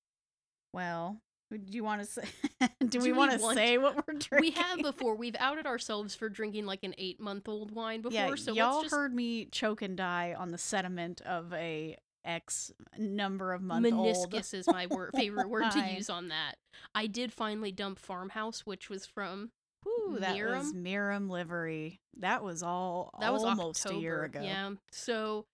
Well, 0.74 1.22
do 1.52 1.60
you 1.70 1.84
want 1.84 2.02
to 2.02 2.08
say? 2.08 2.24
do, 2.80 2.88
Do 2.88 3.00
we 3.00 3.12
we 3.12 3.18
want 3.18 3.32
to 3.32 3.40
say 3.54 3.78
what 3.80 3.96
we're 3.96 4.14
drinking? 4.14 4.40
we 4.40 4.52
have 4.52 4.80
before. 4.82 5.16
We've 5.16 5.36
outed 5.40 5.66
ourselves 5.66 6.14
for 6.14 6.30
drinking 6.30 6.68
like 6.68 6.84
an 6.84 6.94
eight 7.00 7.20
month 7.20 7.50
old 7.50 7.72
wine 7.72 8.02
before. 8.02 8.14
yeah, 8.14 8.36
so 8.36 8.54
y'all 8.54 8.76
let's 8.76 8.84
just 8.84 8.96
heard 8.96 9.14
me 9.14 9.46
choke 9.46 9.82
and 9.82 9.98
die 9.98 10.36
on 10.38 10.52
the 10.52 10.58
sediment 10.60 11.22
of 11.22 11.52
a 11.54 11.98
X 12.30 12.72
number 12.98 13.54
of 13.54 13.62
month 13.62 13.92
old. 13.92 14.16
meniscus 14.16 14.54
is 14.54 14.68
my 14.68 14.86
word, 14.88 15.12
favorite 15.16 15.50
word 15.50 15.72
to 15.72 15.80
use 15.96 16.10
on 16.10 16.28
that. 16.28 16.56
I 16.94 17.08
did 17.08 17.34
finally 17.34 17.72
dump 17.72 17.98
Farmhouse, 17.98 18.66
which 18.66 18.90
was 18.90 19.06
from 19.06 19.52
Ooh, 19.88 20.18
that 20.20 20.34
was 20.34 20.74
Miram? 20.74 20.84
Miram 20.84 21.30
livery. 21.30 22.02
That 22.20 22.44
was 22.44 22.62
all 22.62 23.12
that 23.20 23.34
was 23.34 23.44
almost 23.44 23.86
October. 23.86 24.00
a 24.00 24.02
year 24.02 24.24
ago. 24.24 24.42
Yeah. 24.42 24.72
So 24.92 25.46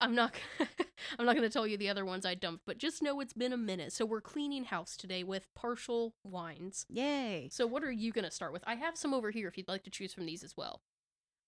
I'm 0.00 0.14
not 0.14 0.34
I'm 1.18 1.26
not 1.26 1.36
going 1.36 1.48
to 1.48 1.52
tell 1.52 1.66
you 1.66 1.76
the 1.76 1.90
other 1.90 2.04
ones 2.04 2.26
I 2.26 2.34
dumped, 2.34 2.64
but 2.66 2.78
just 2.78 3.02
know 3.02 3.20
it's 3.20 3.32
been 3.32 3.52
a 3.52 3.58
minute. 3.58 3.92
So 3.92 4.04
we're 4.04 4.20
cleaning 4.20 4.64
house 4.64 4.96
today 4.96 5.22
with 5.22 5.46
partial 5.54 6.14
wines. 6.24 6.86
Yay! 6.88 7.48
So 7.52 7.66
what 7.66 7.84
are 7.84 7.92
you 7.92 8.12
going 8.12 8.24
to 8.24 8.30
start 8.30 8.52
with? 8.52 8.64
I 8.66 8.74
have 8.74 8.96
some 8.96 9.14
over 9.14 9.30
here 9.30 9.46
if 9.48 9.56
you'd 9.56 9.68
like 9.68 9.84
to 9.84 9.90
choose 9.90 10.12
from 10.12 10.26
these 10.26 10.42
as 10.42 10.56
well. 10.56 10.80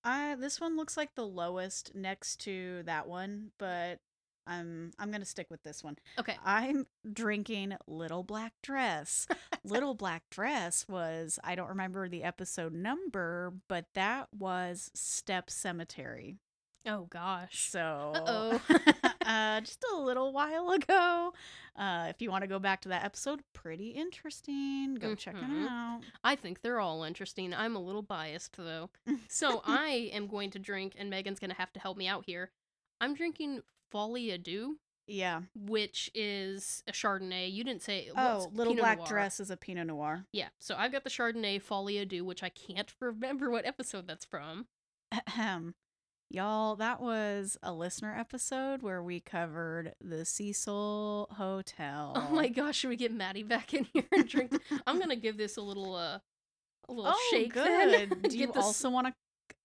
I 0.05 0.37
this 0.37 0.61
one 0.61 0.77
looks 0.77 0.97
like 0.97 1.15
the 1.15 1.27
lowest 1.27 1.93
next 1.95 2.37
to 2.43 2.83
that 2.85 3.09
one, 3.09 3.51
but 3.59 3.99
I'm 4.47 4.93
I'm 4.99 5.11
gonna 5.11 5.25
stick 5.25 5.49
with 5.51 5.63
this 5.63 5.83
one. 5.83 5.97
Okay. 6.19 6.37
I'm 6.45 6.87
drinking 7.13 7.75
Little 7.87 8.23
Black 8.23 8.53
Dress. 8.63 9.27
Little 9.65 9.95
Black 9.95 10.23
Dress 10.31 10.87
was 10.89 11.39
I 11.45 11.55
don't 11.55 11.69
remember 11.69 12.09
the 12.09 12.23
episode 12.23 12.73
number, 12.73 13.53
but 13.69 13.87
that 13.95 14.29
was 14.37 14.91
Stepp 14.97 15.51
Cemetery. 15.51 16.37
Oh 16.89 17.07
gosh. 17.11 17.69
So 17.71 18.13
Uh-oh. 18.15 18.61
uh, 19.27 19.61
just 19.61 19.85
a 19.93 19.97
little 19.97 20.33
while 20.33 20.71
ago. 20.71 21.33
Uh, 21.75 22.07
if 22.11 22.23
you 22.23 22.31
want 22.31 22.43
to 22.43 22.47
go 22.49 22.61
back 22.61 22.81
to 22.83 22.89
that 22.91 23.05
episode, 23.05 23.41
pretty 23.53 23.89
interesting. 23.89 24.95
Go 24.95 25.17
check 25.17 25.35
it 25.35 25.43
Mhm. 25.43 25.67
out. 25.69 26.03
I 26.23 26.37
think 26.37 26.63
they're 26.63 26.79
all 26.81 27.03
interesting. 27.03 27.53
I'm 27.53 27.75
a 27.75 27.81
little 27.81 28.03
biased 28.03 28.57
though. 28.57 28.91
So 29.29 29.63
I 29.67 30.11
am 30.13 30.29
going 30.29 30.51
to 30.53 30.59
drink, 30.61 30.95
and 30.97 31.11
Megan's 31.11 31.41
going 31.41 31.51
to 31.51 31.57
have 31.57 31.73
to 31.73 31.81
help 31.81 31.97
me 31.97 32.07
out 32.07 32.25
here. 32.25 32.53
I'm 33.01 33.15
drinking 33.15 33.63
Folie 33.91 34.29
à 34.33 34.43
Deux, 34.43 34.77
Yeah. 35.07 35.43
which 35.55 36.11
is 36.15 36.83
a 36.89 36.93
Chardonnay. 36.93 37.53
You 37.53 37.65
didn't 37.65 37.83
say. 37.83 38.11
Oh, 38.17 38.49
Little 38.53 38.73
Pinot 38.75 38.83
Black 38.83 38.99
Noir. 38.99 39.09
Dress 39.09 39.41
is 39.41 39.51
a 39.51 39.57
Pinot 39.57 39.87
Noir. 39.87 40.25
Yeah. 40.33 40.49
So 40.61 40.75
I've 40.77 40.93
got 40.93 41.05
the 41.05 41.11
Chardonnay 41.11 41.61
Folie 41.63 41.95
à 42.05 42.09
Deux, 42.09 42.25
which 42.25 42.43
I 42.43 42.49
can't 42.49 42.93
remember 43.01 43.51
what 43.51 43.65
episode 43.67 44.07
that's 44.07 44.25
from. 44.25 44.67
Ahem. 45.13 45.75
Y'all, 46.29 46.75
that 46.75 47.01
was 47.01 47.57
a 47.63 47.73
listener 47.73 48.13
episode 48.19 48.83
where 48.83 49.01
we 49.01 49.21
covered 49.21 49.95
the 50.01 50.25
Cecil 50.25 51.29
Hotel. 51.39 52.13
Oh 52.17 52.35
my 52.35 52.49
gosh, 52.49 52.79
should 52.79 52.91
we 52.91 52.97
get 52.97 53.13
Maddie 53.13 53.45
back 53.45 53.73
in 53.73 53.85
here 53.93 54.03
and 54.11 54.29
drink? 54.29 54.53
I'm 54.89 54.99
gonna 54.99 55.15
give 55.15 55.37
this 55.37 55.57
a 55.57 55.63
little 55.63 55.95
uh 55.95 56.19
a 56.89 56.93
little 56.93 57.13
Oh, 57.15 57.29
shake. 57.31 57.55
then. 57.55 58.09
good. 58.09 58.23
Do 58.31 58.37
you 58.39 58.51
also 58.57 58.91
want 58.91 59.07
a, 59.07 59.13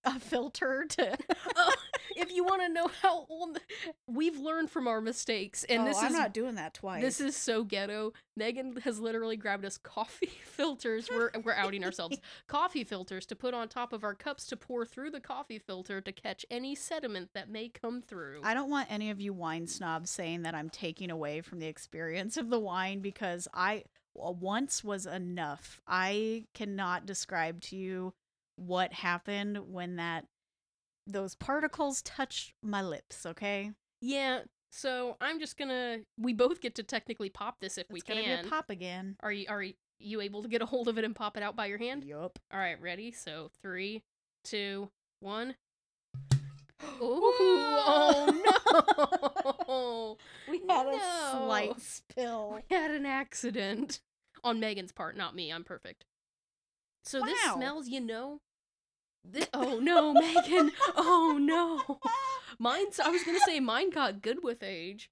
a 0.05 0.19
filter 0.19 0.85
to? 0.89 1.17
oh, 1.55 1.73
if 2.15 2.31
you 2.31 2.43
want 2.43 2.61
to 2.61 2.69
know 2.69 2.89
how 3.01 3.25
old 3.29 3.59
we've 4.07 4.37
learned 4.37 4.69
from 4.69 4.87
our 4.87 5.01
mistakes, 5.01 5.63
and 5.65 5.83
oh, 5.83 5.85
this 5.85 5.97
I'm 5.97 6.07
is 6.07 6.13
not 6.13 6.33
doing 6.33 6.55
that 6.55 6.73
twice. 6.73 7.01
this 7.01 7.21
is 7.21 7.35
so 7.35 7.63
ghetto. 7.63 8.13
Megan 8.35 8.75
has 8.83 8.99
literally 8.99 9.37
grabbed 9.37 9.65
us 9.65 9.77
coffee 9.77 10.27
filters. 10.43 11.09
We're 11.11 11.31
we're 11.43 11.53
outing 11.53 11.83
ourselves. 11.83 12.17
Coffee 12.47 12.83
filters 12.83 13.25
to 13.27 13.35
put 13.35 13.53
on 13.53 13.67
top 13.67 13.93
of 13.93 14.03
our 14.03 14.15
cups 14.15 14.45
to 14.47 14.57
pour 14.57 14.85
through 14.85 15.11
the 15.11 15.19
coffee 15.19 15.59
filter 15.59 16.01
to 16.01 16.11
catch 16.11 16.45
any 16.49 16.75
sediment 16.75 17.29
that 17.33 17.49
may 17.49 17.69
come 17.69 18.01
through. 18.01 18.41
I 18.43 18.53
don't 18.53 18.69
want 18.69 18.91
any 18.91 19.09
of 19.09 19.19
you 19.19 19.33
wine 19.33 19.67
snobs 19.67 20.09
saying 20.09 20.43
that 20.43 20.55
I'm 20.55 20.69
taking 20.69 21.11
away 21.11 21.41
from 21.41 21.59
the 21.59 21.67
experience 21.67 22.37
of 22.37 22.49
the 22.49 22.59
wine 22.59 22.99
because 23.01 23.47
I 23.53 23.83
once 24.13 24.83
was 24.83 25.05
enough. 25.05 25.81
I 25.87 26.45
cannot 26.53 27.05
describe 27.05 27.61
to 27.61 27.75
you 27.75 28.13
what 28.55 28.93
happened 28.93 29.57
when 29.71 29.95
that 29.95 30.25
those 31.07 31.35
particles 31.35 32.01
touched 32.01 32.53
my 32.61 32.81
lips. 32.81 33.25
Okay, 33.25 33.71
yeah. 34.01 34.41
So 34.71 35.17
I'm 35.19 35.39
just 35.39 35.57
gonna. 35.57 35.99
We 36.17 36.33
both 36.33 36.61
get 36.61 36.75
to 36.75 36.83
technically 36.83 37.29
pop 37.29 37.59
this 37.59 37.77
if 37.77 37.89
we 37.89 37.99
it's 37.99 38.07
gonna 38.07 38.23
can. 38.23 38.43
be 38.43 38.49
pop 38.49 38.69
again. 38.69 39.15
Are 39.21 39.31
you 39.31 39.45
are 39.49 39.65
you 39.99 40.21
able 40.21 40.41
to 40.43 40.47
get 40.47 40.61
a 40.61 40.65
hold 40.65 40.87
of 40.87 40.97
it 40.97 41.03
and 41.03 41.15
pop 41.15 41.37
it 41.37 41.43
out 41.43 41.55
by 41.55 41.65
your 41.65 41.77
hand? 41.77 42.03
Yup. 42.03 42.39
All 42.53 42.59
right, 42.59 42.81
ready? 42.81 43.11
So 43.11 43.51
three, 43.61 44.03
two, 44.43 44.89
one. 45.19 45.55
oh 47.01 47.37
no! 49.67 50.17
we 50.51 50.61
had 50.67 50.87
a 50.87 50.99
slight 51.31 51.79
spill. 51.79 52.55
We 52.69 52.75
had 52.75 52.91
an 52.91 53.05
accident 53.05 53.99
on 54.43 54.59
Megan's 54.59 54.91
part, 54.91 55.15
not 55.15 55.35
me. 55.35 55.51
I'm 55.51 55.63
perfect. 55.63 56.05
So 57.03 57.21
this 57.21 57.39
smells, 57.53 57.87
you 57.87 57.99
know. 57.99 58.41
Thi- 59.29 59.45
oh 59.53 59.79
no, 59.79 60.13
Megan! 60.13 60.71
Oh 60.95 61.37
no! 61.39 61.99
Mine's. 62.59 62.99
I 62.99 63.09
was 63.09 63.23
gonna 63.23 63.39
say 63.45 63.59
mine 63.59 63.89
got 63.89 64.21
good 64.21 64.43
with 64.43 64.63
age. 64.63 65.09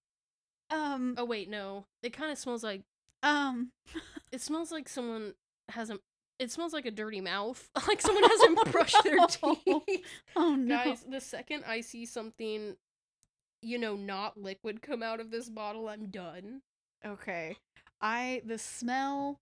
Um, 0.72 1.16
Oh 1.18 1.26
wait, 1.26 1.50
no. 1.50 1.86
It 2.04 2.14
kind 2.14 2.32
of 2.32 2.38
smells 2.38 2.64
like. 2.64 2.82
um, 3.24 3.72
It 4.32 4.42
smells 4.42 4.72
like 4.72 4.88
someone 4.90 5.34
hasn't. 5.70 6.02
It 6.40 6.52
smells 6.52 6.74
like 6.74 6.86
a 6.86 6.92
dirty 6.92 7.22
mouth. 7.22 7.70
Like 7.88 8.02
someone 8.02 8.24
hasn't 8.24 8.72
brushed 8.72 9.04
their 9.04 9.18
teeth. 9.28 10.06
oh 10.36 10.56
no. 10.56 10.76
Guys, 10.84 11.06
the 11.10 11.22
second 11.22 11.64
I 11.68 11.82
see 11.82 12.06
something, 12.06 12.76
you 13.62 13.78
know, 13.78 13.96
not 13.96 14.38
liquid 14.38 14.82
come 14.82 15.02
out 15.04 15.20
of 15.20 15.32
this 15.32 15.50
bottle, 15.50 15.88
I'm 15.90 16.08
done. 16.08 16.62
Okay. 17.06 17.58
I 18.02 18.42
the 18.46 18.58
smell. 18.58 19.40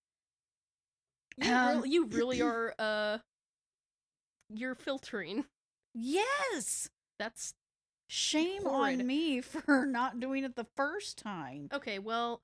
You, 1.38 1.54
Um, 1.54 1.68
really, 1.78 1.90
you 1.90 2.06
really 2.12 2.42
are. 2.42 2.74
Uh, 2.80 3.18
you're 4.54 4.76
filtering. 4.76 5.46
Yes. 5.94 6.90
That's 7.20 7.54
Shame 8.08 8.64
Horrid. 8.64 9.02
on 9.02 9.08
me 9.08 9.42
for 9.42 9.86
not 9.86 10.20
doing 10.20 10.44
it 10.44 10.56
the 10.56 10.68
first 10.76 11.18
time. 11.18 11.70
okay. 11.74 12.00
Well, 12.00 12.42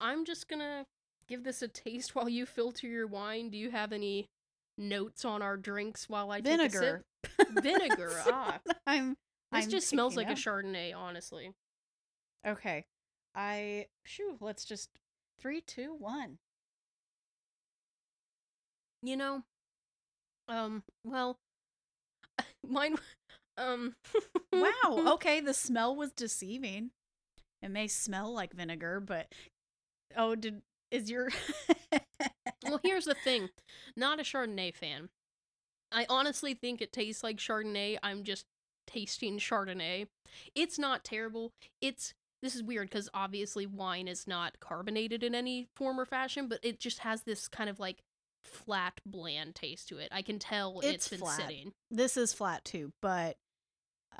I'm 0.00 0.24
just 0.24 0.48
gonna 0.48 0.84
give 1.28 1.44
this 1.44 1.62
a 1.62 1.68
taste 1.68 2.14
while 2.14 2.28
you 2.28 2.46
filter 2.46 2.86
your 2.86 3.06
wine. 3.06 3.50
Do 3.50 3.58
you 3.58 3.70
have 3.70 3.92
any 3.92 4.28
notes 4.76 5.24
on 5.24 5.42
our 5.42 5.56
drinks 5.56 6.08
while 6.08 6.30
I 6.30 6.40
take 6.40 6.60
a 6.60 6.70
sip? 6.70 7.02
Vinegar. 7.50 8.12
Ah, 8.26 8.58
I'm. 8.86 9.16
this 9.52 9.64
I'm 9.64 9.70
just 9.70 9.88
smells 9.88 10.16
like 10.16 10.28
picking 10.28 10.42
a. 10.42 10.50
Chardonnay. 10.50 10.94
Honestly. 10.96 11.52
Okay. 12.46 12.84
I. 13.34 13.86
Shoo. 14.04 14.36
Let's 14.40 14.64
just. 14.64 14.90
Three, 15.40 15.60
two, 15.60 15.94
one. 15.98 16.38
You 19.02 19.16
know. 19.16 19.42
Um. 20.48 20.82
Well. 21.04 21.38
Mine. 22.66 22.96
Um. 23.56 23.94
Wow. 24.52 25.04
Okay. 25.14 25.40
The 25.40 25.54
smell 25.54 25.94
was 25.94 26.12
deceiving. 26.12 26.90
It 27.62 27.70
may 27.70 27.88
smell 27.88 28.32
like 28.32 28.54
vinegar, 28.54 29.00
but. 29.00 29.32
Oh, 30.16 30.34
did. 30.34 30.62
Is 30.90 31.10
your. 31.10 31.28
well, 32.64 32.80
here's 32.82 33.04
the 33.04 33.14
thing. 33.24 33.50
Not 33.96 34.20
a 34.20 34.22
Chardonnay 34.22 34.74
fan. 34.74 35.10
I 35.92 36.06
honestly 36.08 36.54
think 36.54 36.80
it 36.80 36.92
tastes 36.92 37.22
like 37.22 37.36
Chardonnay. 37.38 37.98
I'm 38.02 38.24
just 38.24 38.46
tasting 38.86 39.38
Chardonnay. 39.38 40.06
It's 40.54 40.78
not 40.78 41.04
terrible. 41.04 41.52
It's 41.80 42.14
this 42.42 42.54
is 42.54 42.62
weird 42.62 42.88
because 42.88 43.08
obviously 43.12 43.66
wine 43.66 44.06
is 44.06 44.26
not 44.26 44.60
carbonated 44.60 45.24
in 45.24 45.34
any 45.34 45.66
form 45.74 45.98
or 45.98 46.04
fashion, 46.06 46.48
but 46.48 46.60
it 46.62 46.78
just 46.78 47.00
has 47.00 47.22
this 47.22 47.48
kind 47.48 47.68
of 47.68 47.80
like 47.80 48.02
flat, 48.48 49.00
bland 49.06 49.54
taste 49.54 49.88
to 49.88 49.98
it. 49.98 50.08
I 50.10 50.22
can 50.22 50.38
tell 50.38 50.80
It's 50.80 50.88
it's 50.94 51.08
been 51.08 51.20
flat. 51.20 51.40
sitting. 51.40 51.72
this 51.90 52.16
is 52.16 52.32
flat 52.32 52.64
too, 52.64 52.92
but. 53.02 53.36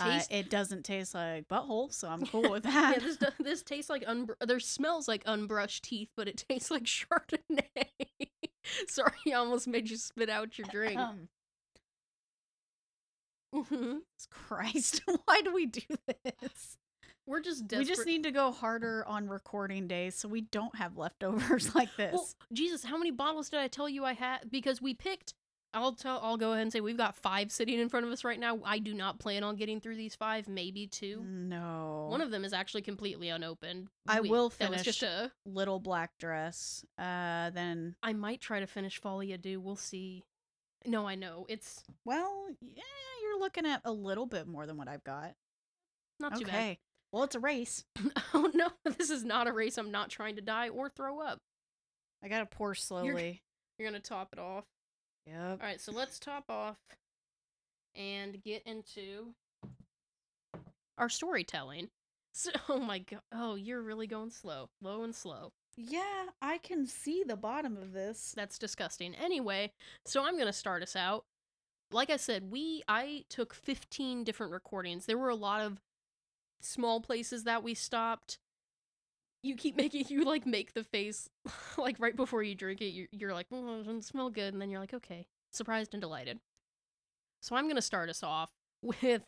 Uh, 0.00 0.20
it 0.30 0.48
doesn't 0.48 0.84
taste 0.84 1.12
like 1.12 1.48
butthole, 1.48 1.92
so 1.92 2.08
I'm 2.08 2.24
cool 2.26 2.50
with 2.52 2.62
that. 2.64 2.92
Yeah, 2.92 2.98
this 3.00 3.18
this 3.40 3.62
tastes 3.64 3.90
like 3.90 4.04
unbr- 4.04 4.36
there 4.46 4.60
smells 4.60 5.08
like 5.08 5.24
unbrushed 5.24 5.80
teeth, 5.80 6.10
but 6.16 6.28
it 6.28 6.44
tastes 6.48 6.70
like 6.70 6.84
Chardonnay. 6.84 7.88
Sorry, 8.86 9.10
I 9.26 9.32
almost 9.32 9.66
made 9.66 9.90
you 9.90 9.96
spit 9.96 10.30
out 10.30 10.56
your 10.56 10.68
drink. 10.70 11.00
Um, 11.00 11.28
Mhm. 13.54 14.00
Christ, 14.30 15.02
why 15.24 15.40
do 15.42 15.52
we 15.52 15.66
do 15.66 15.80
this? 16.06 16.76
We're 17.28 17.40
just 17.40 17.68
desperate. 17.68 17.86
We 17.88 17.94
just 17.94 18.06
need 18.06 18.22
to 18.24 18.30
go 18.30 18.50
harder 18.50 19.04
on 19.06 19.28
recording 19.28 19.86
days 19.86 20.14
so 20.14 20.28
we 20.28 20.40
don't 20.40 20.74
have 20.76 20.96
leftovers 20.96 21.74
like 21.74 21.94
this. 21.96 22.14
Well, 22.14 22.28
Jesus, 22.54 22.84
how 22.84 22.96
many 22.96 23.10
bottles 23.10 23.50
did 23.50 23.60
I 23.60 23.68
tell 23.68 23.86
you 23.88 24.04
I 24.04 24.14
had? 24.14 24.50
Because 24.50 24.80
we 24.80 24.94
picked. 24.94 25.34
I'll 25.74 25.92
tell. 25.92 26.18
I'll 26.22 26.38
go 26.38 26.52
ahead 26.52 26.62
and 26.62 26.72
say 26.72 26.80
we've 26.80 26.96
got 26.96 27.14
five 27.14 27.52
sitting 27.52 27.78
in 27.78 27.90
front 27.90 28.06
of 28.06 28.10
us 28.12 28.24
right 28.24 28.40
now. 28.40 28.58
I 28.64 28.78
do 28.78 28.94
not 28.94 29.18
plan 29.18 29.44
on 29.44 29.56
getting 29.56 29.78
through 29.78 29.96
these 29.96 30.14
five. 30.14 30.48
Maybe 30.48 30.86
two. 30.86 31.22
no. 31.22 32.06
One 32.08 32.22
of 32.22 32.30
them 32.30 32.46
is 32.46 32.54
actually 32.54 32.80
completely 32.80 33.28
unopened. 33.28 33.88
I 34.08 34.22
We- 34.22 34.30
will 34.30 34.48
That 34.58 34.70
was 34.70 34.82
just 34.82 35.02
a. 35.02 35.30
little 35.44 35.78
black 35.80 36.12
dress. 36.18 36.82
Uh 36.98 37.50
then 37.50 37.94
I 38.02 38.14
might 38.14 38.40
try 38.40 38.60
to 38.60 38.66
finish 38.66 38.98
Folie 38.98 39.28
à 39.36 39.40
Deux. 39.40 39.60
We'll 39.60 39.76
see. 39.76 40.24
No, 40.86 41.06
I 41.06 41.14
know 41.16 41.44
it's 41.50 41.84
well, 42.06 42.46
yeah, 42.62 42.82
you're 43.22 43.38
looking 43.38 43.66
at 43.66 43.82
a 43.84 43.92
little 43.92 44.24
bit 44.24 44.46
more 44.46 44.64
than 44.66 44.78
what 44.78 44.88
I've 44.88 45.04
got. 45.04 45.34
not 46.18 46.38
too 46.38 46.46
bad. 46.46 46.54
okay. 46.54 46.78
Well, 47.12 47.24
it's 47.24 47.34
a 47.34 47.40
race. 47.40 47.84
oh 48.34 48.50
no, 48.54 48.68
this 48.96 49.10
is 49.10 49.24
not 49.24 49.48
a 49.48 49.52
race. 49.52 49.78
I'm 49.78 49.90
not 49.90 50.10
trying 50.10 50.36
to 50.36 50.42
die 50.42 50.68
or 50.68 50.88
throw 50.88 51.20
up. 51.20 51.38
I 52.22 52.28
got 52.28 52.40
to 52.40 52.46
pour 52.46 52.74
slowly. 52.74 53.42
You're 53.78 53.88
gonna 53.88 54.00
top 54.00 54.30
it 54.32 54.38
off. 54.38 54.64
Yep. 55.26 55.36
All 55.36 55.56
right, 55.66 55.80
so 55.80 55.92
let's 55.92 56.18
top 56.18 56.44
off 56.48 56.78
and 57.94 58.42
get 58.42 58.62
into 58.66 59.34
our 60.96 61.08
storytelling. 61.08 61.88
So, 62.30 62.50
oh 62.68 62.78
my 62.78 63.00
god. 63.00 63.22
Oh, 63.32 63.56
you're 63.56 63.82
really 63.82 64.06
going 64.06 64.30
slow. 64.30 64.68
Low 64.80 65.02
and 65.02 65.12
slow. 65.12 65.50
Yeah, 65.76 66.26
I 66.40 66.58
can 66.58 66.86
see 66.86 67.24
the 67.26 67.34
bottom 67.34 67.76
of 67.76 67.92
this. 67.92 68.32
That's 68.36 68.58
disgusting. 68.58 69.16
Anyway, 69.16 69.72
so 70.04 70.22
I'm 70.22 70.34
going 70.34 70.46
to 70.46 70.52
start 70.52 70.84
us 70.84 70.94
out. 70.94 71.24
Like 71.90 72.10
I 72.10 72.16
said, 72.16 72.52
we 72.52 72.84
I 72.86 73.24
took 73.28 73.54
15 73.54 74.22
different 74.22 74.52
recordings. 74.52 75.06
There 75.06 75.18
were 75.18 75.30
a 75.30 75.34
lot 75.34 75.62
of 75.62 75.80
small 76.60 77.00
places 77.00 77.44
that 77.44 77.62
we 77.62 77.74
stopped. 77.74 78.38
You 79.42 79.54
keep 79.56 79.76
making 79.78 80.06
you 80.08 80.24
like 80.24 80.46
make 80.46 80.74
the 80.74 80.84
face 80.84 81.28
like 81.78 81.96
right 81.98 82.16
before 82.16 82.42
you 82.42 82.54
drink 82.54 82.80
it. 82.80 82.90
You're, 82.90 83.08
you're 83.10 83.34
like, 83.34 83.46
oh, 83.52 83.80
it 83.80 83.84
doesn't 83.84 84.04
smell 84.04 84.30
good, 84.30 84.52
and 84.52 84.60
then 84.60 84.70
you're 84.70 84.80
like, 84.80 84.94
okay, 84.94 85.26
surprised 85.50 85.94
and 85.94 86.00
delighted. 86.00 86.40
So 87.40 87.56
I'm 87.56 87.68
gonna 87.68 87.82
start 87.82 88.08
us 88.10 88.22
off 88.22 88.50
with, 88.82 89.22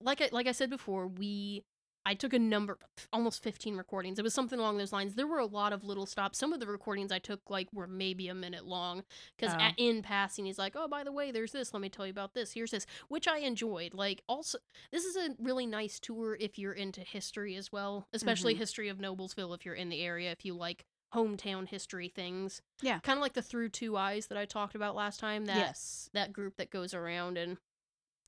like 0.00 0.20
I 0.20 0.28
like 0.32 0.46
I 0.46 0.52
said 0.52 0.70
before, 0.70 1.06
we 1.06 1.64
I 2.04 2.14
took 2.14 2.32
a 2.32 2.38
number, 2.38 2.78
almost 3.12 3.42
15 3.44 3.76
recordings. 3.76 4.18
It 4.18 4.22
was 4.22 4.34
something 4.34 4.58
along 4.58 4.76
those 4.78 4.92
lines. 4.92 5.14
There 5.14 5.26
were 5.26 5.38
a 5.38 5.46
lot 5.46 5.72
of 5.72 5.84
little 5.84 6.04
stops. 6.06 6.36
Some 6.36 6.52
of 6.52 6.58
the 6.58 6.66
recordings 6.66 7.12
I 7.12 7.20
took 7.20 7.48
like 7.48 7.68
were 7.72 7.86
maybe 7.86 8.26
a 8.28 8.34
minute 8.34 8.64
long 8.66 9.04
because 9.36 9.54
Oh. 9.56 9.68
in 9.76 10.02
passing 10.02 10.44
he's 10.46 10.58
like, 10.58 10.74
oh 10.74 10.88
by 10.88 11.04
the 11.04 11.12
way, 11.12 11.30
there's 11.30 11.52
this. 11.52 11.72
Let 11.72 11.80
me 11.80 11.88
tell 11.88 12.04
you 12.06 12.10
about 12.10 12.34
this. 12.34 12.52
Here's 12.54 12.72
this, 12.72 12.86
which 13.08 13.28
I 13.28 13.38
enjoyed. 13.38 13.94
Like 13.94 14.22
also, 14.28 14.58
this 14.90 15.04
is 15.04 15.16
a 15.16 15.36
really 15.38 15.64
nice 15.66 16.00
tour 16.00 16.36
if 16.40 16.58
you're 16.58 16.72
into 16.72 17.02
history 17.02 17.54
as 17.54 17.70
well, 17.70 18.08
especially 18.12 18.54
Mhm. 18.54 18.58
history 18.58 18.88
of 18.88 18.98
Noblesville 18.98 19.54
if 19.54 19.64
you're 19.64 19.74
in 19.76 19.88
the 19.88 20.00
area. 20.02 20.32
If 20.32 20.44
you 20.44 20.54
like 20.54 20.84
hometown 21.14 21.68
history 21.68 22.08
things, 22.08 22.62
Yeah. 22.80 22.98
kind 23.00 23.18
of 23.18 23.20
like 23.22 23.34
the 23.34 23.42
Through 23.42 23.68
Two 23.68 23.96
Eyes 23.96 24.26
that 24.26 24.38
I 24.38 24.44
talked 24.46 24.74
about 24.74 24.96
last 24.96 25.20
time. 25.20 25.44
That 25.44 25.56
yes. 25.58 26.10
that 26.14 26.32
group 26.32 26.56
that 26.56 26.70
goes 26.70 26.94
around 26.94 27.38
and 27.38 27.58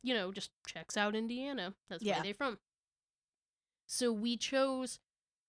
you 0.03 0.15
know 0.15 0.31
just 0.31 0.51
checks 0.67 0.97
out 0.97 1.17
Indiana. 1.17 1.75
That's 1.89 2.05
Yeah. 2.05 2.15
where 2.17 2.23
they're 2.23 2.35
from. 2.35 2.61
So 3.87 4.13
we 4.13 4.37
chose 4.37 4.99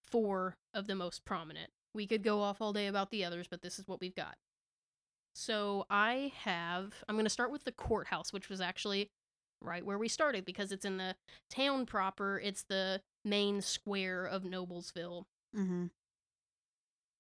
four 0.04 0.56
of 0.74 0.88
the 0.88 0.96
most 0.96 1.26
prominent. 1.26 1.72
We 1.94 2.06
could 2.08 2.24
go 2.24 2.42
off 2.42 2.62
all 2.62 2.74
day 2.74 2.88
about 2.88 3.10
the 3.10 3.24
others, 3.24 3.48
but 3.50 3.62
this 3.62 3.80
is 3.80 3.88
what 3.88 4.02
we've 4.02 4.16
got. 4.16 4.36
So 5.34 5.86
I 5.90 6.32
have 6.44 6.94
I'm 7.08 7.16
going 7.16 7.26
to 7.26 7.30
start 7.30 7.52
with 7.52 7.64
the 7.64 7.72
courthouse, 7.72 8.32
which 8.34 8.50
was 8.50 8.62
actually 8.62 9.10
right 9.62 9.86
where 9.86 9.98
we 9.98 10.08
started 10.08 10.46
because 10.46 10.72
it's 10.72 10.86
in 10.86 10.98
the 10.98 11.16
town 11.50 11.86
proper. 11.86 12.40
It's 12.40 12.64
the 12.64 13.02
main 13.24 13.62
square 13.62 14.26
of 14.26 14.44
Noblesville 14.44 15.26
Mm-hmm. 15.56 15.86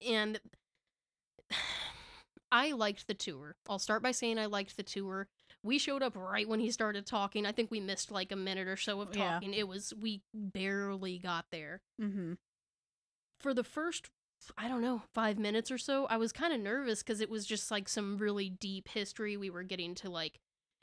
and 0.07 0.39
I 2.51 2.71
liked 2.73 3.07
the 3.07 3.13
tour. 3.13 3.55
I'll 3.69 3.79
start 3.79 4.03
by 4.03 4.11
saying 4.11 4.37
I 4.37 4.45
liked 4.45 4.77
the 4.77 4.83
tour. 4.83 5.27
We 5.65 5.79
showed 5.79 6.03
up 6.03 6.15
right 6.15 6.47
when 6.47 6.59
he 6.59 6.69
started 6.71 7.05
talking. 7.05 7.45
I 7.45 7.51
think 7.51 7.71
we 7.71 7.79
missed 7.79 8.11
like 8.11 8.31
a 8.31 8.35
minute 8.35 8.67
or 8.67 8.77
so 8.77 9.01
of 9.01 9.15
Yeah. 9.15 9.31
talking. 9.33 9.53
It 9.53 9.67
was 9.67 9.93
we 9.99 10.21
barely 10.33 11.17
got 11.17 11.45
there. 11.51 11.81
Mm-hmm. 12.01 12.33
For 13.39 13.53
the 13.53 13.63
first 13.63 14.09
I 14.57 14.67
don't 14.67 14.81
know, 14.81 15.01
5 15.15 15.39
minutes 15.39 15.71
or 15.71 15.77
so, 15.79 16.05
I 16.05 16.17
was 16.17 16.31
kind 16.31 16.53
of 16.53 16.59
nervous 16.59 17.01
cuz 17.01 17.19
it 17.19 17.29
was 17.29 17.45
just 17.47 17.71
like 17.71 17.89
some 17.89 18.17
really 18.17 18.49
deep 18.49 18.89
history. 18.89 19.37
We 19.37 19.49
were 19.49 19.63
getting 19.63 19.95
to 19.95 20.09
like 20.09 20.39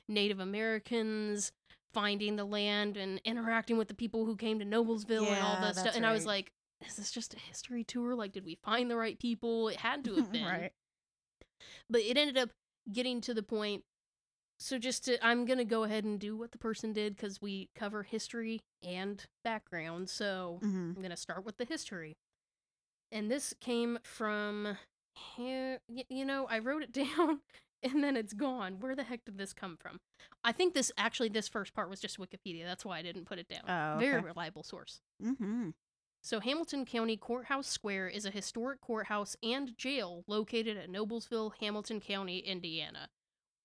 Native 0.08 0.40
Americans 0.40 1.52
finding 1.94 2.36
the 2.36 2.44
land 2.44 2.96
and 2.96 3.20
interacting 3.24 3.76
with 3.76 3.86
the 3.88 3.94
people 3.94 4.24
who 4.24 4.34
came 4.36 4.58
to 4.58 4.64
Noblesville 4.64 5.28
and 5.28 5.42
all 5.42 5.60
that 5.60 5.74
stuff. 5.74 5.84
that's 5.84 5.96
And 5.96 6.04
I 6.06 6.12
was 6.12 6.26
like, 6.26 6.50
is 6.84 6.96
this 6.96 7.12
just 7.12 7.34
a 7.34 7.38
history 7.38 7.84
tour? 7.84 8.14
Like, 8.16 8.32
did 8.32 8.44
we 8.44 8.56
find 8.64 8.90
the 8.90 8.96
right 8.96 9.18
people? 9.18 9.68
It 9.68 9.76
had 9.76 10.02
to 10.06 10.14
have 10.16 10.32
been 10.32 10.44
right. 10.44 10.72
but 11.88 12.00
it 12.00 12.16
ended 12.16 12.38
up 12.38 12.50
getting 12.90 13.20
to 13.20 13.34
the 13.34 13.42
point 13.44 13.84
so 14.62 14.78
just 14.78 15.04
to 15.04 15.24
i'm 15.26 15.44
gonna 15.44 15.64
go 15.64 15.82
ahead 15.84 16.04
and 16.04 16.18
do 16.20 16.36
what 16.36 16.52
the 16.52 16.58
person 16.58 16.92
did 16.92 17.16
because 17.16 17.40
we 17.42 17.68
cover 17.74 18.02
history 18.02 18.60
and 18.82 19.26
background 19.44 20.08
so 20.08 20.58
Mm-hmm. 20.62 20.92
i'm 20.96 21.02
gonna 21.02 21.16
start 21.16 21.44
with 21.44 21.56
the 21.58 21.64
history 21.64 22.14
and 23.10 23.30
this 23.30 23.54
came 23.60 23.98
from 24.02 24.76
here 25.36 25.80
you 26.08 26.24
know 26.24 26.46
i 26.50 26.58
wrote 26.58 26.82
it 26.82 26.92
down 27.16 27.40
and 27.84 28.04
then 28.04 28.16
it's 28.16 28.32
gone. 28.32 28.76
Where 28.78 28.94
the 28.94 29.02
heck 29.02 29.24
did 29.24 29.38
this 29.38 29.52
come 29.52 29.76
from? 29.76 29.98
I 30.44 30.52
think 30.52 30.72
this 30.72 30.92
actually 30.96 31.30
this 31.30 31.48
first 31.48 31.74
part 31.74 31.90
was 31.90 31.98
just 31.98 32.16
Wikipedia. 32.16 32.64
That's 32.64 32.84
why 32.84 32.98
I 32.98 33.02
didn't 33.02 33.24
put 33.24 33.40
it 33.40 33.48
down. 33.48 33.62
Oh, 33.68 33.98
Very 33.98 34.20
reliable 34.22 34.62
source. 34.62 35.00
Mm-hmm. 35.20 35.70
So, 36.22 36.38
Hamilton 36.38 36.84
County 36.84 37.16
Courthouse 37.16 37.66
Square 37.66 38.10
is 38.10 38.24
a 38.24 38.30
historic 38.30 38.80
courthouse 38.80 39.34
and 39.42 39.76
jail 39.76 40.22
located 40.28 40.76
at 40.76 40.88
Noblesville, 40.92 41.54
Hamilton 41.58 41.98
County, 41.98 42.38
Indiana. 42.38 43.08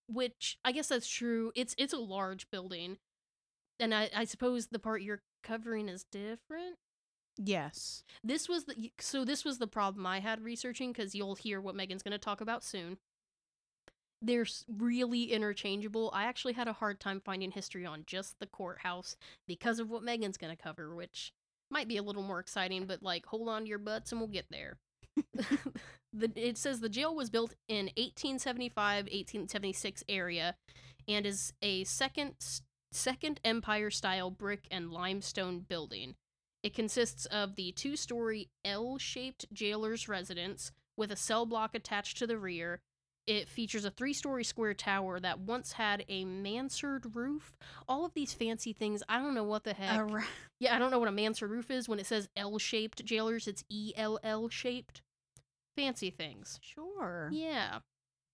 Which 0.07 0.57
I 0.63 0.71
guess 0.71 0.87
that's 0.87 1.07
true. 1.07 1.51
It's 1.55 1.75
it's 1.77 1.93
a 1.93 1.97
large 1.97 2.49
building, 2.49 2.97
and 3.79 3.93
I, 3.93 4.09
I 4.15 4.23
suppose 4.25 4.67
the 4.67 4.79
part 4.79 5.01
you're 5.01 5.21
covering 5.43 5.89
is 5.89 6.05
different. 6.11 6.77
Yes. 7.37 8.03
This 8.23 8.49
was 8.49 8.65
the 8.65 8.91
so 8.99 9.23
this 9.23 9.45
was 9.45 9.59
the 9.59 9.67
problem 9.67 10.05
I 10.05 10.19
had 10.19 10.43
researching 10.43 10.91
because 10.91 11.13
you'll 11.13 11.35
hear 11.35 11.61
what 11.61 11.75
Megan's 11.75 12.03
going 12.03 12.13
to 12.13 12.17
talk 12.17 12.41
about 12.41 12.63
soon. 12.63 12.97
They're 14.21 14.47
really 14.67 15.31
interchangeable. 15.31 16.09
I 16.13 16.23
actually 16.23 16.53
had 16.53 16.67
a 16.67 16.73
hard 16.73 16.99
time 16.99 17.21
finding 17.23 17.51
history 17.51 17.85
on 17.85 18.03
just 18.07 18.39
the 18.39 18.47
courthouse 18.47 19.15
because 19.47 19.79
of 19.79 19.91
what 19.91 20.01
Megan's 20.01 20.37
going 20.37 20.55
to 20.55 20.61
cover, 20.61 20.95
which 20.95 21.33
might 21.69 21.87
be 21.87 21.97
a 21.97 22.03
little 22.03 22.23
more 22.23 22.39
exciting, 22.39 22.85
but 22.85 23.03
like 23.03 23.27
hold 23.27 23.47
on 23.47 23.63
to 23.63 23.69
your 23.69 23.77
butts 23.77 24.11
and 24.11 24.19
we'll 24.19 24.27
get 24.27 24.47
there. 24.49 24.77
the, 26.19 26.31
it 26.35 26.57
says 26.57 26.79
the 26.79 26.89
jail 26.89 27.15
was 27.15 27.29
built 27.29 27.53
in 27.67 27.85
1875 27.97 29.05
1876 29.05 30.03
area 30.09 30.55
and 31.07 31.25
is 31.25 31.53
a 31.61 31.83
second 31.83 32.33
second 32.91 33.39
empire 33.43 33.89
style 33.89 34.31
brick 34.31 34.67
and 34.71 34.91
limestone 34.91 35.59
building 35.59 36.15
it 36.63 36.73
consists 36.73 37.25
of 37.27 37.55
the 37.55 37.71
two 37.71 37.95
story 37.95 38.49
L 38.65 38.97
shaped 38.97 39.45
jailer's 39.53 40.09
residence 40.09 40.71
with 40.97 41.11
a 41.11 41.15
cell 41.15 41.45
block 41.45 41.75
attached 41.75 42.17
to 42.17 42.27
the 42.27 42.37
rear. 42.37 42.81
It 43.27 43.47
features 43.49 43.85
a 43.85 43.91
three 43.91 44.13
story 44.13 44.43
square 44.43 44.73
tower 44.73 45.19
that 45.19 45.39
once 45.39 45.73
had 45.73 46.03
a 46.09 46.25
mansard 46.25 47.15
roof. 47.15 47.55
All 47.87 48.05
of 48.05 48.13
these 48.13 48.33
fancy 48.33 48.73
things, 48.73 49.03
I 49.07 49.19
don't 49.19 49.35
know 49.35 49.43
what 49.43 49.63
the 49.63 49.73
heck. 49.73 49.97
Ar- 49.97 50.25
yeah, 50.59 50.75
I 50.75 50.79
don't 50.79 50.91
know 50.91 50.99
what 50.99 51.09
a 51.09 51.13
mansard 51.13 51.51
roof 51.51 51.69
is. 51.69 51.87
When 51.87 51.99
it 51.99 52.05
says 52.05 52.29
L 52.35 52.57
shaped 52.57 53.03
jailers, 53.05 53.47
it's 53.47 53.63
E 53.69 53.93
L 53.95 54.17
L 54.23 54.49
shaped. 54.49 55.01
Fancy 55.77 56.09
things. 56.09 56.59
sure. 56.61 57.29
Yeah. 57.31 57.79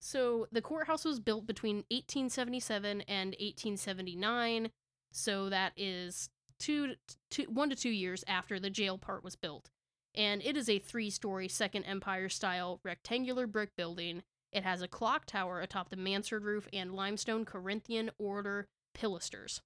So 0.01 0.47
the 0.51 0.61
courthouse 0.61 1.05
was 1.05 1.19
built 1.19 1.45
between 1.45 1.77
1877 1.91 3.01
and 3.01 3.29
1879. 3.39 4.69
So 5.11 5.49
that 5.49 5.73
is 5.77 6.29
two, 6.59 6.95
two, 7.29 7.43
one 7.43 7.69
to 7.69 7.75
two 7.75 7.89
years 7.91 8.23
after 8.27 8.59
the 8.59 8.69
jail 8.71 8.97
part 8.97 9.23
was 9.23 9.35
built. 9.35 9.69
And 10.15 10.41
it 10.43 10.57
is 10.57 10.69
a 10.69 10.79
three 10.79 11.09
story 11.09 11.47
Second 11.47 11.83
Empire 11.83 12.29
style 12.29 12.79
rectangular 12.83 13.45
brick 13.47 13.69
building. 13.77 14.23
It 14.51 14.63
has 14.63 14.81
a 14.81 14.87
clock 14.87 15.25
tower 15.25 15.59
atop 15.61 15.89
the 15.89 15.95
mansard 15.97 16.43
roof 16.43 16.67
and 16.73 16.93
limestone 16.93 17.43
Corinthian 17.45 18.09
order 18.19 18.67
pilasters. 18.97 19.61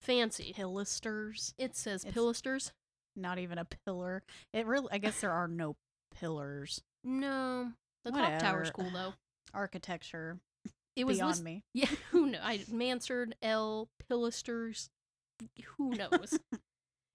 Fancy. 0.00 0.54
Pilasters. 0.56 1.54
It 1.58 1.76
says 1.76 2.04
It's- 2.04 2.14
pilasters. 2.14 2.72
Not 3.14 3.38
even 3.38 3.58
a 3.58 3.66
pillar. 3.66 4.22
It 4.54 4.66
really. 4.66 4.88
I 4.90 4.98
guess 4.98 5.20
there 5.20 5.32
are 5.32 5.46
no 5.46 5.76
pillars. 6.14 6.82
No. 7.04 7.72
The 8.04 8.12
clock 8.12 8.38
tower's 8.38 8.68
Whatever. 8.68 8.72
cool 8.72 8.90
though. 8.92 9.14
Architecture 9.54 10.38
It 10.96 11.04
was 11.04 11.18
beyond 11.18 11.30
list- 11.30 11.44
me. 11.44 11.64
Yeah, 11.74 11.88
who 12.10 12.26
knows? 12.26 12.40
I, 12.42 12.60
Mansard, 12.70 13.34
L, 13.42 13.88
Pilasters, 14.10 14.88
who 15.76 15.90
knows? 15.96 16.38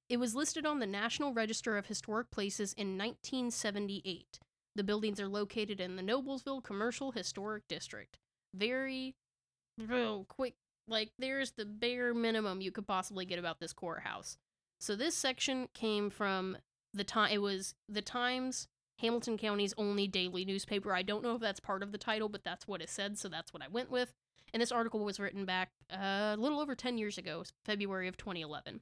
it 0.10 0.18
was 0.18 0.36
listed 0.36 0.66
on 0.66 0.80
the 0.80 0.86
National 0.88 1.34
Register 1.34 1.78
of 1.78 1.88
Historic 1.88 2.30
Places 2.32 2.74
in 2.74 2.98
1978. 2.98 4.40
The 4.76 4.84
buildings 4.84 5.20
are 5.20 5.28
located 5.28 5.80
in 5.80 5.96
the 5.96 6.04
Noblesville 6.04 6.64
Commercial 6.64 7.12
Historic 7.12 7.64
District. 7.68 8.20
Very, 8.54 9.16
real 9.84 10.26
quick, 10.30 10.54
like, 10.88 11.10
there's 11.18 11.52
the 11.52 11.66
bare 11.66 12.14
minimum 12.14 12.62
you 12.62 12.72
could 12.72 12.88
possibly 12.88 13.26
get 13.26 13.40
about 13.40 13.60
this 13.60 13.74
courthouse. 13.74 14.38
So 14.80 14.96
this 14.96 15.16
section 15.16 15.68
came 15.74 16.10
from 16.12 16.58
the 16.94 17.04
time, 17.04 17.32
it 17.32 17.40
was 17.40 17.74
the 17.90 18.02
Times, 18.04 18.68
Hamilton 19.00 19.38
County's 19.38 19.74
only 19.78 20.08
daily 20.08 20.44
newspaper. 20.46 20.94
I 20.94 21.02
don't 21.04 21.24
know 21.24 21.36
if 21.36 21.42
that's 21.42 21.60
part 21.60 21.84
of 21.84 21.92
the 21.92 21.98
title, 21.98 22.30
but 22.30 22.44
that's 22.44 22.68
what 22.68 22.82
it 22.82 22.90
said, 22.90 23.18
so 23.18 23.30
that's 23.30 23.54
what 23.54 23.62
I 23.64 23.68
went 23.68 23.92
with. 23.92 24.14
And 24.54 24.62
this 24.62 24.72
article 24.72 25.04
was 25.04 25.20
written 25.20 25.46
back 25.46 25.72
uh, 25.94 26.34
a 26.34 26.38
little 26.38 26.60
over 26.60 26.74
10 26.76 26.98
years 26.98 27.18
ago, 27.18 27.44
February 27.66 28.08
of 28.08 28.18
2011. 28.18 28.82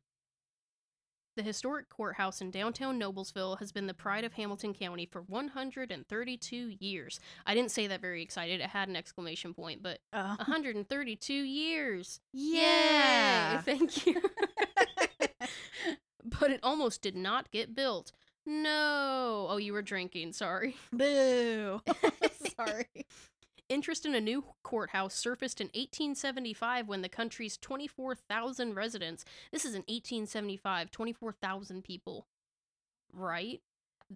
The 1.35 1.43
historic 1.43 1.89
courthouse 1.89 2.39
in 2.39 2.49
downtown 2.49 2.97
Noblesville 2.97 3.59
has 3.59 3.73
been 3.73 3.87
the 3.87 3.93
pride 3.93 4.23
of 4.23 4.33
Hamilton 4.33 4.73
County 4.73 5.05
for 5.05 5.21
132 5.23 6.75
years. 6.79 7.19
I 7.45 7.53
didn't 7.53 7.71
say 7.71 7.87
that 7.87 7.99
very 7.99 8.21
excited. 8.23 8.61
It 8.61 8.67
had 8.67 8.87
an 8.87 8.95
exclamation 8.95 9.53
point, 9.53 9.83
but 9.83 9.99
Uh, 10.13 10.35
132 10.37 11.33
years. 11.33 12.21
yeah. 12.31 13.55
Yay! 13.55 13.61
Thank 13.65 14.05
you. 14.05 14.21
but 16.23 16.51
it 16.51 16.59
almost 16.63 17.01
did 17.01 17.15
not 17.15 17.51
get 17.51 17.75
built. 17.75 18.11
No. 18.45 19.47
Oh, 19.49 19.57
you 19.57 19.73
were 19.73 19.81
drinking. 19.81 20.33
Sorry. 20.33 20.75
Boo. 20.93 21.81
Sorry. 22.55 23.05
Interest 23.67 24.05
in 24.05 24.13
a 24.13 24.21
new 24.21 24.43
courthouse 24.63 25.15
surfaced 25.15 25.59
in 25.59 25.67
1875 25.67 26.87
when 26.87 27.01
the 27.01 27.09
country's 27.09 27.57
24,000 27.57 28.75
residents, 28.75 29.25
this 29.51 29.65
is 29.65 29.73
in 29.73 29.81
1875, 29.87 30.91
24,000 30.91 31.83
people, 31.83 32.27
right? 33.11 33.61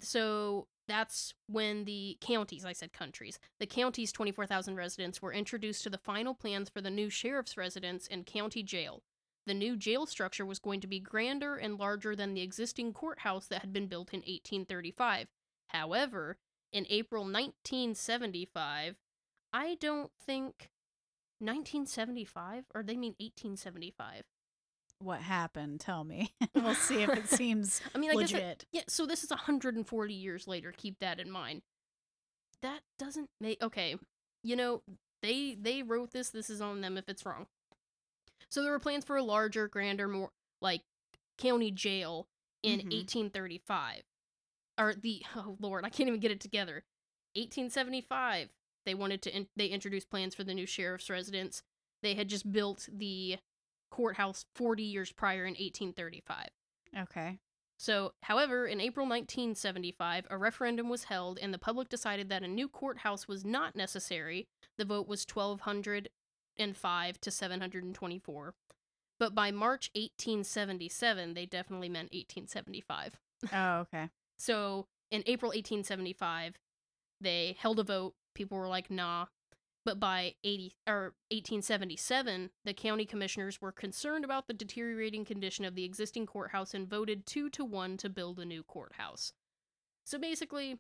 So 0.02 0.68
that's 0.88 1.34
when 1.48 1.86
the 1.86 2.18
counties, 2.22 2.64
I 2.64 2.74
said 2.74 2.94
countries, 2.94 3.40
the 3.60 3.66
county's 3.66 4.12
24,000 4.12 4.76
residents 4.76 5.20
were 5.20 5.34
introduced 5.34 5.82
to 5.84 5.90
the 5.90 5.98
final 5.98 6.36
plans 6.36 6.70
for 6.70 6.82
the 6.82 6.92
new 6.92 7.10
sheriff's 7.10 7.58
residence 7.58 8.08
and 8.10 8.28
county 8.28 8.62
jail. 8.62 9.02
The 9.50 9.56
new 9.56 9.76
jail 9.76 10.06
structure 10.06 10.46
was 10.46 10.60
going 10.60 10.80
to 10.82 10.88
be 10.88 11.00
grander 11.00 11.56
and 11.56 11.80
larger 11.80 12.16
than 12.16 12.36
the 12.36 12.42
existing 12.42 12.94
courthouse 12.94 13.48
that 13.48 13.62
had 13.62 13.74
been 13.74 13.88
built 13.88 14.14
in 14.14 14.20
1835. 14.20 15.26
However, 15.70 16.38
in 16.72 16.86
April 16.88 17.24
1975, 17.24 18.98
I 19.52 19.76
don't 19.82 20.12
think 20.24 20.70
1975 21.40 22.66
or 22.76 22.84
they 22.84 22.96
mean 22.96 23.16
1875. 23.18 24.26
What 25.00 25.22
happened? 25.22 25.80
Tell 25.80 26.04
me. 26.04 26.32
we'll 26.54 26.76
see 26.76 27.02
if 27.02 27.10
it 27.10 27.28
seems 27.28 27.82
I 27.96 27.98
mean, 27.98 28.12
I 28.12 28.14
guess 28.14 28.32
legit. 28.32 28.44
it, 28.44 28.66
yeah. 28.72 28.82
So 28.88 29.08
this 29.08 29.24
is 29.24 29.32
140 29.32 30.14
years 30.14 30.48
later. 30.48 30.72
Keep 30.78 31.00
that 31.00 31.20
in 31.20 31.32
mind. 31.32 31.64
That 32.62 32.82
doesn't 33.00 33.32
make 33.42 33.64
okay. 33.64 33.96
You 34.44 34.56
know 34.56 34.84
they 35.24 35.58
they 35.60 35.82
wrote 35.82 36.12
this. 36.12 36.30
This 36.30 36.52
is 36.52 36.62
on 36.62 36.82
them 36.82 37.00
if 37.00 37.10
it's 37.10 37.26
wrong. 37.26 37.48
So 38.50 38.62
there 38.64 38.72
were 38.72 38.80
plans 38.80 39.06
for 39.06 39.16
a 39.16 39.24
larger, 39.24 39.68
grander, 39.68 40.08
more 40.08 40.32
like 40.62 40.82
county 41.38 41.72
jail 41.72 42.28
in 42.64 42.80
Mhm. 42.82 42.92
1835, 42.94 44.04
or 44.78 44.94
the 44.96 45.24
oh 45.36 45.56
lord, 45.60 45.86
I 45.86 45.90
can't 45.90 46.08
even 46.10 46.20
get 46.20 46.32
it 46.32 46.40
together. 46.42 46.84
1875. 47.36 48.50
They 48.86 48.94
wanted 48.96 49.22
to 49.24 49.36
in, 49.36 49.48
they 49.56 49.68
introduced 49.68 50.10
plans 50.10 50.34
for 50.36 50.44
the 50.44 50.54
new 50.54 50.66
sheriff's 50.66 51.10
residence. 51.10 51.62
They 52.02 52.16
had 52.16 52.28
just 52.30 52.52
built 52.52 52.88
the 52.92 53.38
courthouse 53.92 54.46
40 54.56 54.84
years 54.84 55.12
prior 55.12 55.46
in 55.46 55.52
1835. 55.56 56.50
Okay. 56.98 57.40
So, 57.78 58.14
however, 58.24 58.66
in 58.68 58.82
April 58.82 59.06
1975, 59.08 60.28
a 60.30 60.38
referendum 60.38 60.90
was 60.90 61.06
held 61.06 61.40
and 61.40 61.54
the 61.54 61.58
public 61.60 61.88
decided 61.88 62.28
that 62.30 62.44
a 62.44 62.48
new 62.48 62.68
courthouse 62.68 63.28
was 63.28 63.46
not 63.46 63.76
necessary. 63.76 64.48
The 64.78 64.86
vote 64.86 65.08
was 65.08 65.26
1205 66.60 67.22
to 67.22 67.32
724. 67.32 68.54
But 69.20 69.36
by 69.36 69.52
March 69.52 69.90
1877, 69.96 71.34
they 71.34 71.46
definitely 71.46 71.90
meant 71.90 72.12
1875. 72.14 73.20
Oh, 73.54 73.80
okay. 73.80 74.10
So, 74.38 74.88
in 75.12 75.24
April 75.26 75.52
1875, 75.52 76.56
they 77.22 77.56
held 77.58 77.80
a 77.80 77.84
vote. 77.84 78.14
People 78.36 78.58
were 78.58 78.68
like, 78.68 78.92
"Nah." 78.92 79.28
But 79.86 79.98
by 79.98 80.36
80 80.44 80.74
or 80.86 81.16
1877, 81.32 82.50
the 82.66 82.74
county 82.74 83.06
commissioners 83.06 83.62
were 83.62 83.72
concerned 83.72 84.26
about 84.26 84.48
the 84.48 84.54
deteriorating 84.54 85.24
condition 85.24 85.64
of 85.64 85.76
the 85.76 85.86
existing 85.86 86.26
courthouse 86.26 86.74
and 86.74 86.88
voted 86.88 87.26
2 87.26 87.50
to 87.52 87.64
1 87.64 87.96
to 87.98 88.10
build 88.10 88.40
a 88.40 88.46
new 88.46 88.62
courthouse. 88.62 89.32
So 90.06 90.20
basically, 90.20 90.80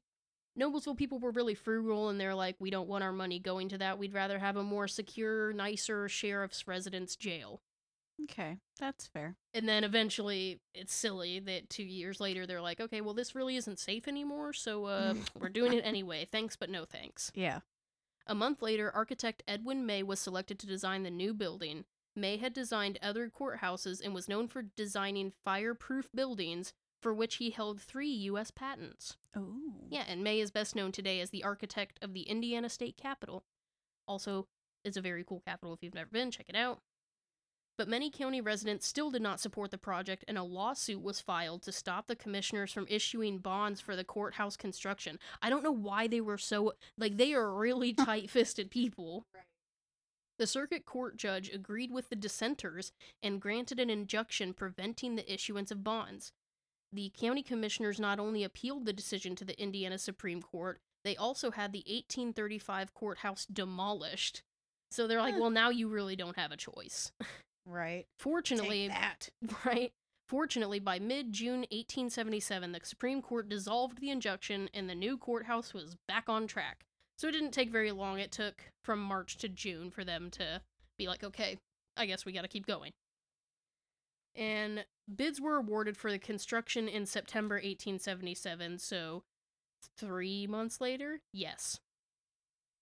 Noblesville 0.59 0.97
people 0.97 1.19
were 1.19 1.31
really 1.31 1.55
frugal 1.55 2.09
and 2.09 2.19
they're 2.19 2.35
like, 2.35 2.55
"We 2.59 2.69
don't 2.69 2.89
want 2.89 3.03
our 3.03 3.13
money 3.13 3.39
going 3.39 3.69
to 3.69 3.77
that. 3.77 3.97
We'd 3.97 4.13
rather 4.13 4.39
have 4.39 4.57
a 4.57 4.63
more 4.63 4.87
secure, 4.87 5.53
nicer 5.53 6.09
sheriff's 6.09 6.67
residence 6.67 7.15
jail." 7.15 7.61
Okay. 8.23 8.57
That's 8.79 9.07
fair. 9.07 9.35
And 9.53 9.67
then 9.67 9.83
eventually, 9.83 10.59
it's 10.73 10.93
silly 10.93 11.39
that 11.39 11.69
two 11.69 11.83
years 11.83 12.19
later 12.19 12.45
they're 12.45 12.61
like, 12.61 12.79
okay, 12.79 13.01
well, 13.01 13.13
this 13.13 13.35
really 13.35 13.55
isn't 13.55 13.79
safe 13.79 14.07
anymore, 14.07 14.53
so 14.53 14.85
uh, 14.85 15.13
we're 15.39 15.49
doing 15.49 15.73
it 15.73 15.85
anyway. 15.85 16.27
Thanks, 16.29 16.55
but 16.55 16.69
no 16.69 16.85
thanks. 16.85 17.31
Yeah. 17.33 17.59
A 18.27 18.35
month 18.35 18.61
later, 18.61 18.91
architect 18.93 19.43
Edwin 19.47 19.85
May 19.85 20.03
was 20.03 20.19
selected 20.19 20.59
to 20.59 20.67
design 20.67 21.03
the 21.03 21.09
new 21.09 21.33
building. 21.33 21.85
May 22.15 22.37
had 22.37 22.53
designed 22.53 22.99
other 23.01 23.29
courthouses 23.29 24.01
and 24.03 24.13
was 24.13 24.29
known 24.29 24.47
for 24.47 24.61
designing 24.61 25.33
fireproof 25.43 26.09
buildings, 26.13 26.73
for 27.01 27.13
which 27.13 27.35
he 27.35 27.49
held 27.49 27.81
three 27.81 28.09
U.S. 28.09 28.51
patents. 28.51 29.17
Oh. 29.35 29.55
Yeah, 29.89 30.03
and 30.07 30.23
May 30.23 30.39
is 30.39 30.51
best 30.51 30.75
known 30.75 30.91
today 30.91 31.19
as 31.19 31.29
the 31.29 31.43
architect 31.43 31.99
of 32.01 32.13
the 32.13 32.23
Indiana 32.23 32.69
State 32.69 32.97
Capitol. 32.97 33.43
Also, 34.07 34.47
it's 34.83 34.97
a 34.97 35.01
very 35.01 35.23
cool 35.23 35.41
capital 35.45 35.73
if 35.73 35.83
you've 35.83 35.93
never 35.95 36.09
been, 36.11 36.31
check 36.31 36.47
it 36.49 36.55
out. 36.55 36.79
But 37.77 37.87
many 37.87 38.11
county 38.11 38.41
residents 38.41 38.85
still 38.85 39.09
did 39.09 39.21
not 39.21 39.39
support 39.39 39.71
the 39.71 39.77
project, 39.77 40.25
and 40.27 40.37
a 40.37 40.43
lawsuit 40.43 41.01
was 41.01 41.21
filed 41.21 41.61
to 41.61 41.71
stop 41.71 42.07
the 42.07 42.15
commissioners 42.15 42.73
from 42.73 42.85
issuing 42.89 43.37
bonds 43.37 43.79
for 43.79 43.95
the 43.95 44.03
courthouse 44.03 44.57
construction. 44.57 45.17
I 45.41 45.49
don't 45.49 45.63
know 45.63 45.71
why 45.71 46.07
they 46.07 46.19
were 46.19 46.37
so 46.37 46.73
like 46.97 47.15
they 47.15 47.33
are 47.33 47.53
really 47.53 47.93
tight-fisted 47.93 48.69
people. 48.69 49.25
The 50.39 50.47
circuit 50.47 50.85
court 50.85 51.15
judge 51.15 51.49
agreed 51.53 51.91
with 51.91 52.09
the 52.09 52.17
dissenters 52.17 52.91
and 53.23 53.41
granted 53.41 53.79
an 53.79 53.89
injunction 53.89 54.53
preventing 54.53 55.15
the 55.15 55.33
issuance 55.33 55.71
of 55.71 55.83
bonds. 55.83 56.33
The 56.91 57.11
county 57.19 57.43
commissioners 57.43 57.99
not 57.99 58.19
only 58.19 58.43
appealed 58.43 58.85
the 58.85 58.93
decision 58.93 59.35
to 59.35 59.45
the 59.45 59.59
Indiana 59.61 59.97
Supreme 59.97 60.41
Court, 60.41 60.79
they 61.03 61.15
also 61.15 61.51
had 61.51 61.71
the 61.71 61.79
1835 61.79 62.93
courthouse 62.93 63.45
demolished. 63.45 64.43
So 64.91 65.05
they're 65.05 65.21
like, 65.21 65.39
well, 65.39 65.51
now 65.51 65.69
you 65.69 65.87
really 65.87 66.15
don't 66.15 66.37
have 66.37 66.51
a 66.51 66.57
choice. 66.57 67.11
Right. 67.65 68.05
Fortunately, 68.17 68.87
Take 68.87 68.97
that. 68.97 69.29
right? 69.65 69.91
Fortunately, 70.27 70.79
by 70.79 70.99
mid 70.99 71.31
June 71.31 71.59
1877, 71.71 72.71
the 72.71 72.79
Supreme 72.83 73.21
Court 73.21 73.49
dissolved 73.49 73.99
the 73.99 74.09
injunction 74.09 74.69
and 74.73 74.89
the 74.89 74.95
new 74.95 75.17
courthouse 75.17 75.73
was 75.73 75.95
back 76.07 76.25
on 76.27 76.47
track. 76.47 76.85
So 77.17 77.27
it 77.27 77.31
didn't 77.33 77.51
take 77.51 77.69
very 77.71 77.91
long. 77.91 78.19
It 78.19 78.31
took 78.31 78.71
from 78.83 78.99
March 78.99 79.37
to 79.39 79.49
June 79.49 79.91
for 79.91 80.03
them 80.03 80.29
to 80.31 80.61
be 80.97 81.07
like, 81.07 81.23
okay, 81.23 81.57
I 81.97 82.05
guess 82.05 82.25
we 82.25 82.31
got 82.31 82.41
to 82.43 82.47
keep 82.47 82.65
going. 82.65 82.91
And 84.39 84.85
bids 85.13 85.41
were 85.41 85.57
awarded 85.57 85.97
for 85.97 86.11
the 86.11 86.17
construction 86.17 86.87
in 86.87 87.05
September 87.05 87.55
1877, 87.55 88.79
so 88.79 89.23
three 89.97 90.47
months 90.47 90.79
later, 90.79 91.19
yes. 91.33 91.81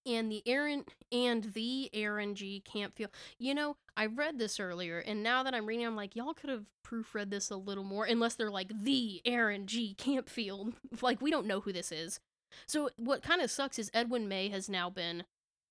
And 0.06 0.32
the 0.32 0.44
Aaron 0.46 0.86
and 1.12 1.46
the 1.54 1.90
Aaron 1.94 2.36
G. 2.36 2.64
Campfield. 2.66 3.10
You 3.40 3.56
know, 3.56 3.76
I 3.98 4.06
read 4.06 4.38
this 4.38 4.60
earlier, 4.60 5.00
and 5.00 5.24
now 5.24 5.42
that 5.42 5.56
I'm 5.56 5.66
reading, 5.66 5.86
I'm 5.86 5.96
like, 5.96 6.16
y'all 6.16 6.36
could 6.36 6.52
have 6.52 6.66
proofread 6.86 7.32
this 7.32 7.50
a 7.50 7.58
little 7.58 7.84
more, 7.84 8.06
unless 8.06 8.36
they're 8.36 8.52
like 8.52 8.72
the 8.84 9.22
Aaron 9.26 9.66
G. 9.66 9.96
Campfield. 9.98 10.74
like, 11.02 11.22
we 11.22 11.32
don't 11.32 11.48
know 11.48 11.62
who 11.62 11.74
this 11.74 11.92
is. 11.92 12.20
So, 12.68 12.90
what 12.98 13.24
kind 13.24 13.42
of 13.42 13.50
sucks 13.52 13.80
is 13.80 13.92
Edwin 13.96 14.28
May 14.28 14.50
has 14.50 14.70
now 14.70 14.90
been 14.92 15.24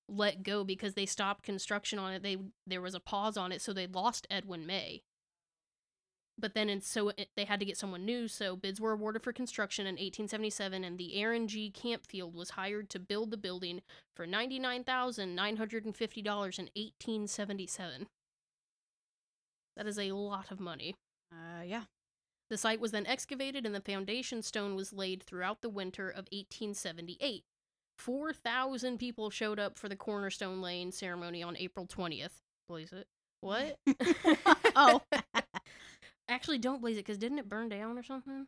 let 0.09 0.43
go 0.43 0.63
because 0.63 0.93
they 0.93 1.05
stopped 1.05 1.43
construction 1.43 1.97
on 1.97 2.13
it. 2.13 2.23
They 2.23 2.37
there 2.65 2.81
was 2.81 2.93
a 2.93 2.99
pause 2.99 3.37
on 3.37 3.51
it, 3.51 3.61
so 3.61 3.73
they 3.73 3.87
lost 3.87 4.27
Edwin 4.29 4.65
May. 4.65 5.01
But 6.39 6.53
then, 6.53 6.69
and 6.69 6.83
so 6.83 7.09
it, 7.09 7.29
they 7.35 7.45
had 7.45 7.59
to 7.59 7.65
get 7.65 7.77
someone 7.77 8.05
new. 8.05 8.27
So 8.27 8.55
bids 8.55 8.79
were 8.79 8.91
awarded 8.91 9.23
for 9.23 9.33
construction 9.33 9.87
in 9.87 9.93
1877, 9.93 10.83
and 10.83 10.97
the 10.97 11.15
Aaron 11.15 11.47
G. 11.47 11.73
Campfield 11.75 12.33
was 12.35 12.51
hired 12.51 12.89
to 12.91 12.99
build 12.99 13.31
the 13.31 13.37
building 13.37 13.81
for 14.15 14.27
ninety 14.27 14.59
nine 14.59 14.83
thousand 14.83 15.35
nine 15.35 15.57
hundred 15.57 15.85
and 15.85 15.95
fifty 15.95 16.21
dollars 16.21 16.59
in 16.59 16.65
1877. 16.75 18.07
That 19.75 19.87
is 19.87 19.99
a 19.99 20.11
lot 20.11 20.51
of 20.51 20.59
money. 20.59 20.95
Uh, 21.31 21.63
yeah. 21.63 21.83
The 22.49 22.57
site 22.57 22.79
was 22.79 22.91
then 22.91 23.05
excavated 23.05 23.65
and 23.65 23.75
the 23.75 23.81
foundation 23.81 24.41
stone 24.41 24.75
was 24.75 24.93
laid 24.93 25.21
throughout 25.21 25.61
the 25.61 25.69
winter 25.69 26.09
of 26.09 26.27
1878. 26.31 27.43
4,000 27.97 28.97
people 28.97 29.29
showed 29.29 29.59
up 29.59 29.77
for 29.77 29.89
the 29.89 29.95
cornerstone 29.95 30.61
laying 30.61 30.91
ceremony 30.91 31.43
on 31.43 31.57
April 31.57 31.85
20th. 31.85 32.41
Blaze 32.69 32.91
it. 32.91 33.07
What? 33.41 33.77
oh. 34.75 35.01
Actually, 36.29 36.57
don't 36.57 36.81
blaze 36.81 36.97
it 36.97 37.05
because 37.05 37.17
didn't 37.17 37.39
it 37.39 37.49
burn 37.49 37.69
down 37.69 37.97
or 37.97 38.03
something? 38.03 38.47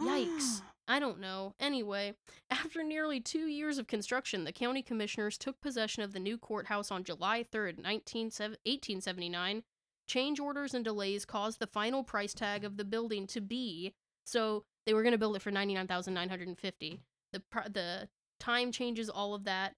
Yikes. 0.00 0.60
Ah. 0.62 0.72
I 0.88 0.98
don't 1.00 1.20
know. 1.20 1.54
Anyway, 1.58 2.14
after 2.50 2.82
nearly 2.82 3.20
two 3.20 3.46
years 3.46 3.78
of 3.78 3.86
construction, 3.86 4.44
the 4.44 4.52
county 4.52 4.82
commissioners 4.82 5.38
took 5.38 5.60
possession 5.60 6.02
of 6.02 6.12
the 6.12 6.20
new 6.20 6.38
courthouse 6.38 6.90
on 6.90 7.04
July 7.04 7.42
3rd, 7.42 7.78
19, 7.82 8.24
1879. 8.26 9.62
Change 10.06 10.38
orders 10.38 10.74
and 10.74 10.84
delays 10.84 11.24
caused 11.24 11.58
the 11.58 11.66
final 11.66 12.04
price 12.04 12.32
tag 12.32 12.64
of 12.64 12.76
the 12.76 12.84
building 12.84 13.26
to 13.26 13.40
be 13.40 13.92
so 14.26 14.64
they 14.84 14.92
were 14.92 15.02
going 15.02 15.12
to 15.12 15.18
build 15.18 15.36
it 15.36 15.42
for 15.42 15.50
99,950. 15.50 17.00
The 17.32 17.42
the 17.70 18.08
time 18.38 18.72
changes 18.72 19.08
all 19.08 19.34
of 19.34 19.44
that 19.44 19.74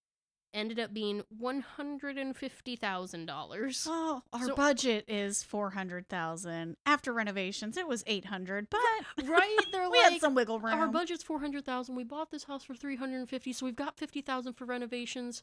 ended 0.54 0.78
up 0.78 0.94
being 0.94 1.22
$150,000. 1.40 3.86
Oh, 3.86 4.22
our 4.32 4.46
So- 4.46 4.54
budget 4.54 5.04
is 5.08 5.42
four 5.42 5.70
hundred 5.70 6.08
thousand. 6.08 6.76
After 6.86 7.12
renovations, 7.12 7.76
it 7.76 7.88
was 7.88 8.04
eight 8.06 8.26
hundred, 8.26 8.68
but 8.70 8.80
Right? 9.24 9.56
They're 9.72 9.82
we 9.90 9.98
like 10.02 10.12
had 10.12 10.20
some 10.20 10.34
wiggle 10.34 10.60
room. 10.60 10.74
Our 10.74 10.88
budget's 10.88 11.22
four 11.22 11.40
hundred 11.40 11.64
thousand. 11.64 11.96
We 11.96 12.04
bought 12.04 12.30
this 12.30 12.44
house 12.44 12.64
for 12.64 12.74
three 12.74 12.96
hundred 12.96 13.18
and 13.18 13.28
fifty, 13.28 13.52
so 13.52 13.66
we've 13.66 13.76
got 13.76 13.96
fifty 13.98 14.20
thousand 14.20 14.54
for 14.54 14.64
renovations. 14.64 15.42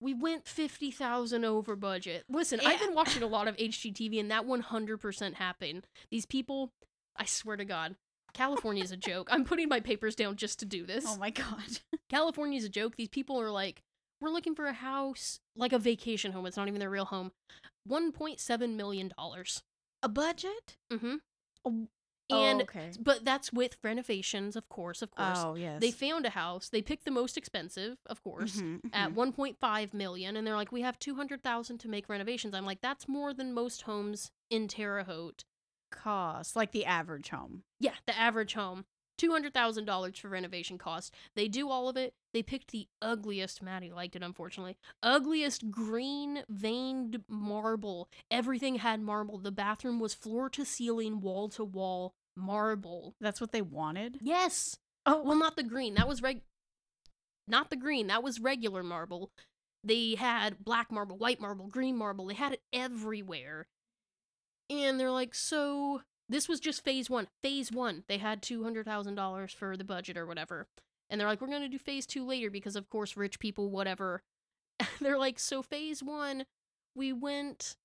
We 0.00 0.14
went 0.14 0.46
fifty 0.46 0.90
thousand 0.90 1.44
over 1.44 1.76
budget. 1.76 2.24
Listen, 2.28 2.60
I've 2.64 2.80
been 2.80 2.94
watching 2.94 3.22
a 3.22 3.26
lot 3.26 3.48
of 3.48 3.56
HGTV, 3.56 4.20
and 4.20 4.30
that 4.30 4.46
one 4.46 4.60
hundred 4.60 4.98
percent 4.98 5.36
happened. 5.36 5.86
These 6.10 6.26
people, 6.26 6.72
I 7.16 7.24
swear 7.24 7.56
to 7.56 7.64
God, 7.64 7.96
California 8.34 8.82
is 8.84 8.92
a 8.92 8.96
joke. 8.96 9.28
I'm 9.30 9.44
putting 9.44 9.68
my 9.68 9.80
papers 9.80 10.14
down 10.14 10.36
just 10.36 10.58
to 10.60 10.66
do 10.66 10.82
oh 10.84 10.86
this. 10.86 11.04
Oh 11.06 11.16
my 11.18 11.30
god. 11.30 11.80
California 12.08 12.58
is 12.58 12.64
a 12.64 12.68
joke. 12.70 12.96
These 12.96 13.08
people 13.08 13.40
are 13.40 13.50
like, 13.50 13.82
we're 14.20 14.30
looking 14.30 14.54
for 14.54 14.66
a 14.66 14.72
house, 14.72 15.40
like 15.56 15.72
a 15.72 15.78
vacation 15.78 16.32
home. 16.32 16.46
It's 16.46 16.56
not 16.56 16.68
even 16.68 16.80
their 16.80 16.90
real 16.90 17.06
home. 17.06 17.32
One 17.84 18.12
point 18.12 18.40
seven 18.40 18.76
million 18.76 19.12
dollars. 19.16 19.62
A 20.02 20.08
budget? 20.08 20.76
Mm-hmm. 20.92 21.16
Oh, 21.64 21.88
And 22.30 22.62
okay. 22.62 22.90
but 23.00 23.24
that's 23.24 23.52
with 23.52 23.76
renovations, 23.82 24.54
of 24.54 24.68
course, 24.68 25.00
of 25.02 25.10
course. 25.10 25.44
Oh 25.44 25.54
yes. 25.54 25.80
They 25.80 25.90
found 25.90 26.26
a 26.26 26.30
house. 26.30 26.68
They 26.68 26.82
picked 26.82 27.04
the 27.04 27.10
most 27.10 27.36
expensive, 27.38 27.98
of 28.06 28.22
course, 28.22 28.62
Mhm, 28.62 28.80
at 28.92 29.10
mhm. 29.10 29.14
1.5 29.14 29.94
million, 29.94 30.36
and 30.36 30.46
they're 30.46 30.54
like, 30.56 30.70
"We 30.72 30.82
have 30.82 30.98
200,000 30.98 31.78
to 31.78 31.88
make 31.88 32.08
renovations." 32.08 32.54
I'm 32.54 32.66
like, 32.66 32.80
"That's 32.82 33.08
more 33.08 33.32
than 33.32 33.52
most 33.54 33.82
homes 33.82 34.30
in 34.50 34.68
Terre 34.68 35.04
Haute." 35.04 35.44
cost 35.90 36.54
like 36.54 36.72
the 36.72 36.84
average 36.84 37.30
home. 37.30 37.64
Yeah, 37.80 37.94
the 38.06 38.14
average 38.16 38.52
home, 38.54 38.84
two 39.18 39.32
hundred 39.32 39.52
thousand 39.52 39.84
dollars 39.84 40.18
for 40.18 40.28
renovation 40.28 40.78
cost. 40.78 41.14
They 41.34 41.48
do 41.48 41.68
all 41.68 41.88
of 41.88 41.96
it. 41.96 42.14
They 42.32 42.42
picked 42.42 42.70
the 42.70 42.88
ugliest. 43.02 43.62
Maddie 43.62 43.92
liked 43.92 44.16
it, 44.16 44.22
unfortunately. 44.22 44.78
Ugliest 45.02 45.70
green 45.70 46.44
veined 46.48 47.22
marble. 47.28 48.08
Everything 48.30 48.76
had 48.76 49.00
marble. 49.00 49.38
The 49.38 49.52
bathroom 49.52 49.98
was 50.00 50.14
floor 50.14 50.48
to 50.50 50.64
ceiling, 50.64 51.20
wall 51.20 51.48
to 51.50 51.64
wall 51.64 52.14
marble. 52.36 53.14
That's 53.20 53.40
what 53.40 53.52
they 53.52 53.62
wanted. 53.62 54.18
Yes. 54.22 54.78
Oh 55.04 55.22
Well, 55.22 55.38
not 55.38 55.56
the 55.56 55.62
green. 55.62 55.94
That 55.94 56.08
was 56.08 56.22
reg. 56.22 56.42
Not 57.46 57.70
the 57.70 57.76
green. 57.76 58.06
That 58.06 58.22
was 58.22 58.40
regular 58.40 58.82
marble. 58.82 59.30
They 59.82 60.16
had 60.16 60.64
black 60.64 60.90
marble, 60.90 61.16
white 61.16 61.40
marble, 61.40 61.66
green 61.66 61.96
marble. 61.96 62.26
They 62.26 62.34
had 62.34 62.52
it 62.52 62.62
everywhere. 62.72 63.66
And 64.70 65.00
they're 65.00 65.10
like, 65.10 65.34
so 65.34 66.02
this 66.28 66.48
was 66.48 66.60
just 66.60 66.84
phase 66.84 67.08
one. 67.08 67.28
Phase 67.42 67.72
one, 67.72 68.04
they 68.08 68.18
had 68.18 68.42
two 68.42 68.62
hundred 68.62 68.86
thousand 68.86 69.14
dollars 69.14 69.52
for 69.52 69.76
the 69.76 69.84
budget 69.84 70.16
or 70.16 70.26
whatever. 70.26 70.66
And 71.10 71.20
they're 71.20 71.28
like, 71.28 71.40
we're 71.40 71.48
gonna 71.48 71.68
do 71.68 71.78
phase 71.78 72.06
two 72.06 72.24
later 72.26 72.50
because 72.50 72.76
of 72.76 72.88
course 72.90 73.16
rich 73.16 73.38
people, 73.38 73.70
whatever. 73.70 74.22
they're 75.00 75.18
like, 75.18 75.38
so 75.38 75.62
phase 75.62 76.02
one, 76.02 76.44
we 76.94 77.12
went 77.12 77.76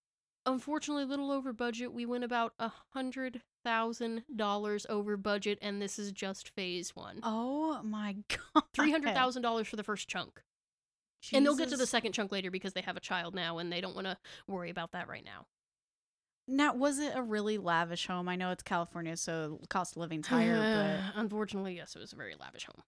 unfortunately 0.46 1.04
a 1.04 1.08
little 1.08 1.32
over 1.32 1.54
budget. 1.54 1.94
We 1.94 2.06
went 2.06 2.24
about 2.24 2.54
a 2.60 2.72
hundred 2.94 3.42
thousand 3.64 4.24
dollars 4.36 4.86
over 4.90 5.16
budget, 5.16 5.58
and 5.62 5.82
this 5.82 5.98
is 5.98 6.12
just 6.12 6.50
phase 6.50 6.96
one. 6.96 7.20
Oh 7.24 7.82
my 7.84 8.18
god. 8.28 8.64
Three 8.74 8.92
hundred 8.92 9.14
thousand 9.14 9.42
dollars 9.42 9.68
for 9.68 9.78
the 9.78 9.84
first 9.84 10.08
chunk, 10.10 10.42
and 11.32 11.46
they'll 11.46 11.56
get 11.56 11.70
to 11.70 11.78
the 11.78 11.88
second 11.88 12.12
chunk 12.12 12.32
later 12.32 12.52
because 12.52 12.74
they 12.74 12.82
have 12.82 12.98
a 12.98 13.02
child 13.02 13.34
now, 13.34 13.58
and 13.58 13.72
they 13.72 13.82
don't 13.82 13.96
want 13.96 14.08
to 14.08 14.18
worry 14.48 14.70
about 14.70 14.92
that 14.92 15.08
right 15.08 15.24
now. 15.24 15.46
Now, 16.48 16.74
was 16.74 17.00
it 17.00 17.14
a 17.16 17.22
really 17.22 17.58
lavish 17.58 18.08
home? 18.08 18.28
I 18.28 18.36
know 18.36 18.52
it's 18.52 18.64
California, 18.64 19.16
so 19.18 19.60
cost 19.70 19.94
of 19.96 19.98
living's 20.02 20.28
higher, 20.28 20.58
but 21.14 21.14
unfortunately, 21.22 21.76
yes, 21.76 21.96
it 21.96 22.00
was 22.00 22.14
a 22.14 22.16
very 22.18 22.36
lavish 22.40 22.66
home. 22.66 22.84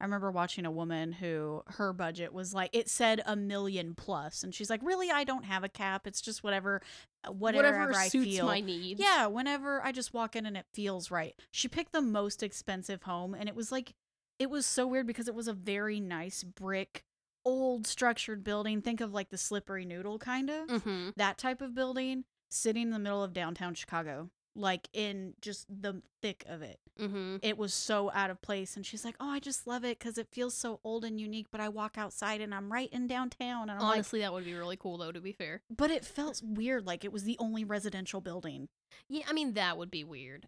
I 0.00 0.04
remember 0.04 0.30
watching 0.32 0.66
a 0.66 0.70
woman 0.72 1.12
who 1.12 1.62
her 1.66 1.92
budget 1.92 2.32
was 2.32 2.52
like 2.52 2.70
it 2.72 2.88
said 2.90 3.22
a 3.26 3.36
million 3.36 3.94
plus, 3.94 4.42
and 4.42 4.52
she's 4.54 4.68
like, 4.68 4.80
"Really, 4.82 5.10
I 5.10 5.22
don't 5.24 5.44
have 5.44 5.62
a 5.62 5.68
cap. 5.68 6.06
It's 6.06 6.20
just 6.20 6.42
whatever, 6.42 6.80
uh, 7.26 7.30
whatever, 7.32 7.92
I 7.94 8.08
suits 8.08 8.24
feel." 8.24 8.46
my 8.46 8.60
needs. 8.60 9.00
Yeah, 9.00 9.26
whenever 9.26 9.84
I 9.84 9.92
just 9.92 10.12
walk 10.12 10.34
in 10.34 10.46
and 10.46 10.56
it 10.56 10.66
feels 10.72 11.10
right. 11.12 11.34
She 11.52 11.68
picked 11.68 11.92
the 11.92 12.02
most 12.02 12.42
expensive 12.42 13.02
home, 13.02 13.34
and 13.34 13.48
it 13.48 13.54
was 13.54 13.70
like, 13.70 13.92
it 14.40 14.50
was 14.50 14.66
so 14.66 14.84
weird 14.86 15.06
because 15.06 15.28
it 15.28 15.34
was 15.34 15.46
a 15.48 15.52
very 15.52 16.00
nice 16.00 16.42
brick, 16.42 17.04
old 17.44 17.86
structured 17.86 18.42
building. 18.42 18.82
Think 18.82 19.00
of 19.00 19.12
like 19.12 19.28
the 19.30 19.38
slippery 19.38 19.84
noodle 19.84 20.18
kind 20.18 20.50
of 20.50 20.68
Mm-hmm. 20.68 21.10
that 21.16 21.38
type 21.38 21.62
of 21.62 21.72
building, 21.72 22.24
sitting 22.54 22.82
in 22.84 22.90
the 22.90 22.98
middle 22.98 23.22
of 23.22 23.32
downtown 23.32 23.74
Chicago, 23.74 24.30
like 24.54 24.88
in 24.92 25.34
just 25.40 25.66
the 25.68 26.02
thick 26.22 26.44
of 26.48 26.62
it 26.62 26.78
Mm-hmm. 27.00 27.38
it 27.42 27.58
was 27.58 27.74
so 27.74 28.12
out 28.14 28.30
of 28.30 28.40
place 28.40 28.76
and 28.76 28.86
she's 28.86 29.04
like 29.04 29.16
oh 29.18 29.28
i 29.28 29.40
just 29.40 29.66
love 29.66 29.84
it 29.84 29.98
because 29.98 30.16
it 30.16 30.28
feels 30.30 30.54
so 30.54 30.78
old 30.84 31.04
and 31.04 31.20
unique 31.20 31.48
but 31.50 31.60
i 31.60 31.68
walk 31.68 31.98
outside 31.98 32.40
and 32.40 32.54
i'm 32.54 32.72
right 32.72 32.88
in 32.92 33.08
downtown 33.08 33.62
and 33.62 33.72
i'm 33.72 33.80
like 33.80 33.94
Honestly, 33.94 34.20
that 34.20 34.32
would 34.32 34.44
be 34.44 34.54
really 34.54 34.76
cool, 34.76 34.96
though. 34.96 35.10
To 35.10 35.20
be 35.20 35.32
fair, 35.32 35.62
but 35.76 35.90
it 35.90 36.04
felt 36.04 36.40
weird 36.44 36.86
like 36.86 37.04
it 37.04 37.12
was 37.12 37.24
the 37.24 37.36
only 37.40 37.64
residential 37.64 38.20
building 38.20 38.68
yeah, 39.08 39.24
I 39.28 39.32
mean 39.32 39.54
that 39.54 39.76
would 39.76 39.90
be 39.90 40.04
weird. 40.04 40.46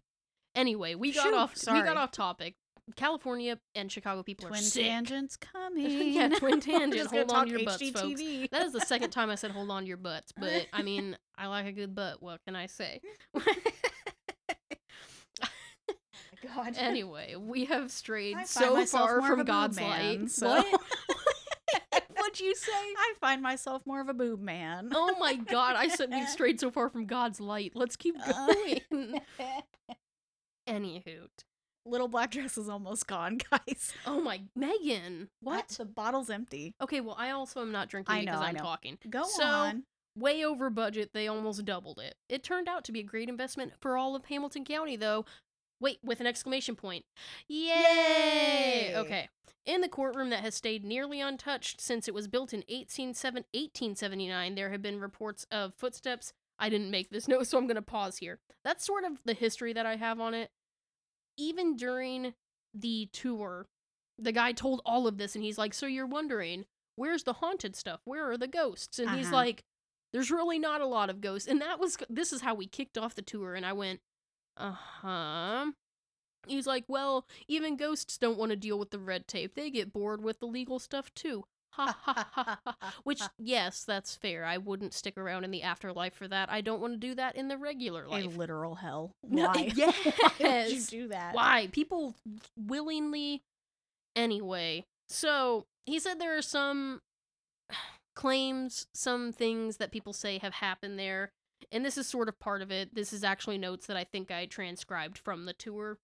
Anyway, 0.55 0.95
we 0.95 1.11
got 1.11 1.27
Phew, 1.27 1.35
off. 1.35 1.53
We 1.67 1.81
got 1.81 1.97
off 1.97 2.11
topic. 2.11 2.55
California 2.95 3.59
and 3.75 3.91
Chicago 3.91 4.23
people 4.23 4.47
Twin 4.47 4.59
are 4.59 4.63
sick. 4.63 4.83
tangents 4.85 5.35
coming. 5.53 6.13
Yeah, 6.13 6.29
twin 6.29 6.55
We're 6.55 6.59
tangent. 6.61 6.93
just 6.93 7.13
Hold 7.13 7.31
on 7.31 7.45
to 7.47 7.51
your 7.51 7.65
butts, 7.65 7.89
folks. 7.89 8.21
That 8.51 8.63
is 8.65 8.73
the 8.73 8.79
second 8.85 9.09
time 9.11 9.29
I 9.29 9.35
said 9.35 9.51
hold 9.57 9.69
on 9.69 9.83
to 9.83 9.87
your 9.87 9.97
butts, 9.97 10.31
but 10.37 10.67
I 10.73 10.81
mean, 10.83 11.17
I 11.37 11.47
like 11.47 11.65
a 11.65 11.71
good 11.73 11.93
butt. 11.93 12.21
What 12.23 12.39
can 12.45 12.55
I 12.55 12.67
say? 12.67 13.01
God. 16.55 16.75
anyway, 16.77 17.35
we 17.35 17.65
have 17.65 17.91
strayed 17.91 18.37
so 18.45 18.85
far 18.85 19.21
from 19.23 19.43
God's 19.43 19.77
man, 19.77 20.19
light. 20.21 20.29
so- 20.31 20.47
What? 20.47 20.81
What'd 22.15 22.39
you 22.39 22.55
say? 22.55 22.71
I 22.71 23.13
find 23.19 23.41
myself 23.41 23.81
more 23.85 24.01
of 24.01 24.09
a 24.09 24.13
boob 24.13 24.41
man. 24.41 24.89
Oh 24.93 25.15
my 25.19 25.35
god, 25.35 25.75
I 25.75 25.87
said 25.87 26.09
we've 26.11 26.27
strayed 26.29 26.59
so 26.59 26.69
far 26.71 26.89
from 26.89 27.05
God's 27.05 27.39
light. 27.39 27.71
Let's 27.73 27.95
keep 27.95 28.15
Uh. 28.19 28.47
going. 28.91 29.21
Anywho. 30.67 31.27
Little 31.87 32.07
black 32.07 32.31
dress 32.31 32.57
is 32.57 32.69
almost 32.69 33.07
gone, 33.07 33.39
guys. 33.51 33.93
Oh 34.05 34.21
my 34.21 34.41
Megan. 34.55 35.29
What? 35.41 35.69
The 35.69 35.85
bottle's 35.85 36.29
empty. 36.29 36.73
Okay, 36.81 36.99
well 37.01 37.15
I 37.17 37.31
also 37.31 37.61
am 37.61 37.71
not 37.71 37.89
drinking 37.89 38.15
I 38.15 38.19
because 38.21 38.39
know, 38.39 38.45
I 38.45 38.49
I'm 38.49 38.55
know. 38.55 38.63
talking. 38.63 38.97
Go 39.09 39.23
So, 39.23 39.43
on. 39.43 39.83
Way 40.17 40.43
over 40.43 40.71
budget, 40.71 41.11
they 41.13 41.27
almost 41.27 41.63
doubled 41.63 41.99
it. 41.99 42.15
It 42.27 42.43
turned 42.43 42.67
out 42.67 42.83
to 42.85 42.91
be 42.91 43.01
a 43.01 43.03
great 43.03 43.29
investment 43.29 43.73
for 43.79 43.95
all 43.97 44.15
of 44.15 44.25
Hamilton 44.25 44.65
County, 44.65 44.95
though. 44.95 45.25
Wait, 45.79 45.99
with 46.03 46.19
an 46.19 46.25
exclamation 46.25 46.75
point. 46.75 47.05
Yay! 47.47 47.67
Yay! 47.67 48.93
Okay. 48.95 49.29
In 49.65 49.81
the 49.81 49.89
courtroom 49.89 50.29
that 50.31 50.39
has 50.39 50.55
stayed 50.55 50.83
nearly 50.83 51.21
untouched 51.21 51.79
since 51.81 52.07
it 52.07 52.13
was 52.15 52.27
built 52.27 52.51
in 52.53 52.61
187 52.67 53.43
1879, 53.53 54.55
there 54.55 54.71
have 54.71 54.81
been 54.81 54.99
reports 54.99 55.45
of 55.51 55.73
footsteps. 55.75 56.33
I 56.57 56.69
didn't 56.69 56.89
make 56.89 57.09
this 57.11 57.27
note, 57.27 57.45
so 57.47 57.57
I'm 57.57 57.67
going 57.67 57.75
to 57.75 57.81
pause 57.83 58.17
here. 58.17 58.39
That's 58.63 58.85
sort 58.85 59.03
of 59.03 59.19
the 59.25 59.33
history 59.33 59.73
that 59.73 59.85
I 59.85 59.97
have 59.97 60.19
on 60.19 60.33
it. 60.33 60.49
Even 61.37 61.75
during 61.75 62.33
the 62.73 63.07
tour, 63.13 63.67
the 64.17 64.31
guy 64.31 64.51
told 64.51 64.81
all 64.85 65.07
of 65.07 65.17
this, 65.17 65.35
and 65.35 65.43
he's 65.43 65.57
like, 65.57 65.73
So 65.73 65.85
you're 65.85 66.05
wondering, 66.07 66.65
where's 66.95 67.23
the 67.23 67.33
haunted 67.33 67.75
stuff? 67.75 68.01
Where 68.05 68.29
are 68.31 68.37
the 68.37 68.47
ghosts? 68.47 68.99
And 68.99 69.11
he's 69.11 69.27
Uh-huh. 69.27 69.35
like, 69.37 69.63
There's 70.13 70.31
really 70.31 70.57
not 70.59 70.81
a 70.81 70.85
lot 70.87 71.09
of 71.09 71.21
ghosts. 71.21 71.47
And 71.47 71.61
that 71.61 71.79
was, 71.79 71.97
this 72.09 72.31
is 72.33 72.41
how 72.41 72.55
we 72.55 72.65
kicked 72.67 72.97
off 72.97 73.15
the 73.15 73.21
tour. 73.21 73.53
And 73.55 73.65
I 73.65 73.73
went, 73.73 74.01
Uh 74.55 74.71
huh. 74.71 75.71
He's 76.47 76.65
like, 76.67 76.85
Well, 76.87 77.25
even 77.47 77.77
ghosts 77.77 78.17
don't 78.17 78.37
want 78.37 78.49
to 78.51 78.55
deal 78.55 78.79
with 78.79 78.91
the 78.91 78.99
red 78.99 79.27
tape. 79.27 79.53
They 79.55 79.69
get 79.69 79.93
bored 79.93 80.23
with 80.23 80.39
the 80.39 80.47
legal 80.47 80.79
stuff 80.79 81.13
too. 81.13 81.45
Ha 81.77 81.95
ha 82.03 82.27
ha 82.33 82.59
ha. 82.65 82.75
Which, 83.03 83.21
yes, 83.37 83.83
that's 83.83 84.15
fair. 84.15 84.43
I 84.45 84.57
wouldn't 84.57 84.93
stick 84.95 85.17
around 85.17 85.43
in 85.43 85.51
the 85.51 85.61
afterlife 85.61 86.15
for 86.15 86.27
that. 86.27 86.51
I 86.51 86.61
don't 86.61 86.81
want 86.81 86.93
to 86.93 86.97
do 86.97 87.13
that 87.15 87.35
in 87.35 87.47
the 87.49 87.57
regular 87.57 88.07
life. 88.07 88.25
a 88.25 88.29
literal 88.29 88.75
hell. 88.75 89.11
No, 89.29 89.47
Why? 89.47 89.71
Why 89.75 90.25
would 90.39 90.71
you 90.71 90.81
do 90.81 91.07
that? 91.09 91.35
Why? 91.35 91.67
People 91.71 92.15
willingly. 92.57 93.43
Anyway, 94.15 94.85
so 95.07 95.65
he 95.85 95.99
said 95.99 96.19
there 96.19 96.35
are 96.37 96.41
some 96.41 97.01
claims, 98.15 98.87
some 98.95 99.31
things 99.31 99.77
that 99.77 99.91
people 99.91 100.13
say 100.13 100.39
have 100.39 100.53
happened 100.55 100.97
there. 100.97 101.31
And 101.71 101.85
this 101.85 101.97
is 101.97 102.07
sort 102.07 102.29
of 102.29 102.39
part 102.39 102.61
of 102.61 102.71
it. 102.71 102.95
This 102.95 103.13
is 103.13 103.23
actually 103.23 103.57
notes 103.57 103.85
that 103.87 103.97
I 103.97 104.03
think 104.03 104.31
I 104.31 104.45
transcribed 104.47 105.17
from 105.17 105.45
the 105.45 105.53
tour. 105.53 105.97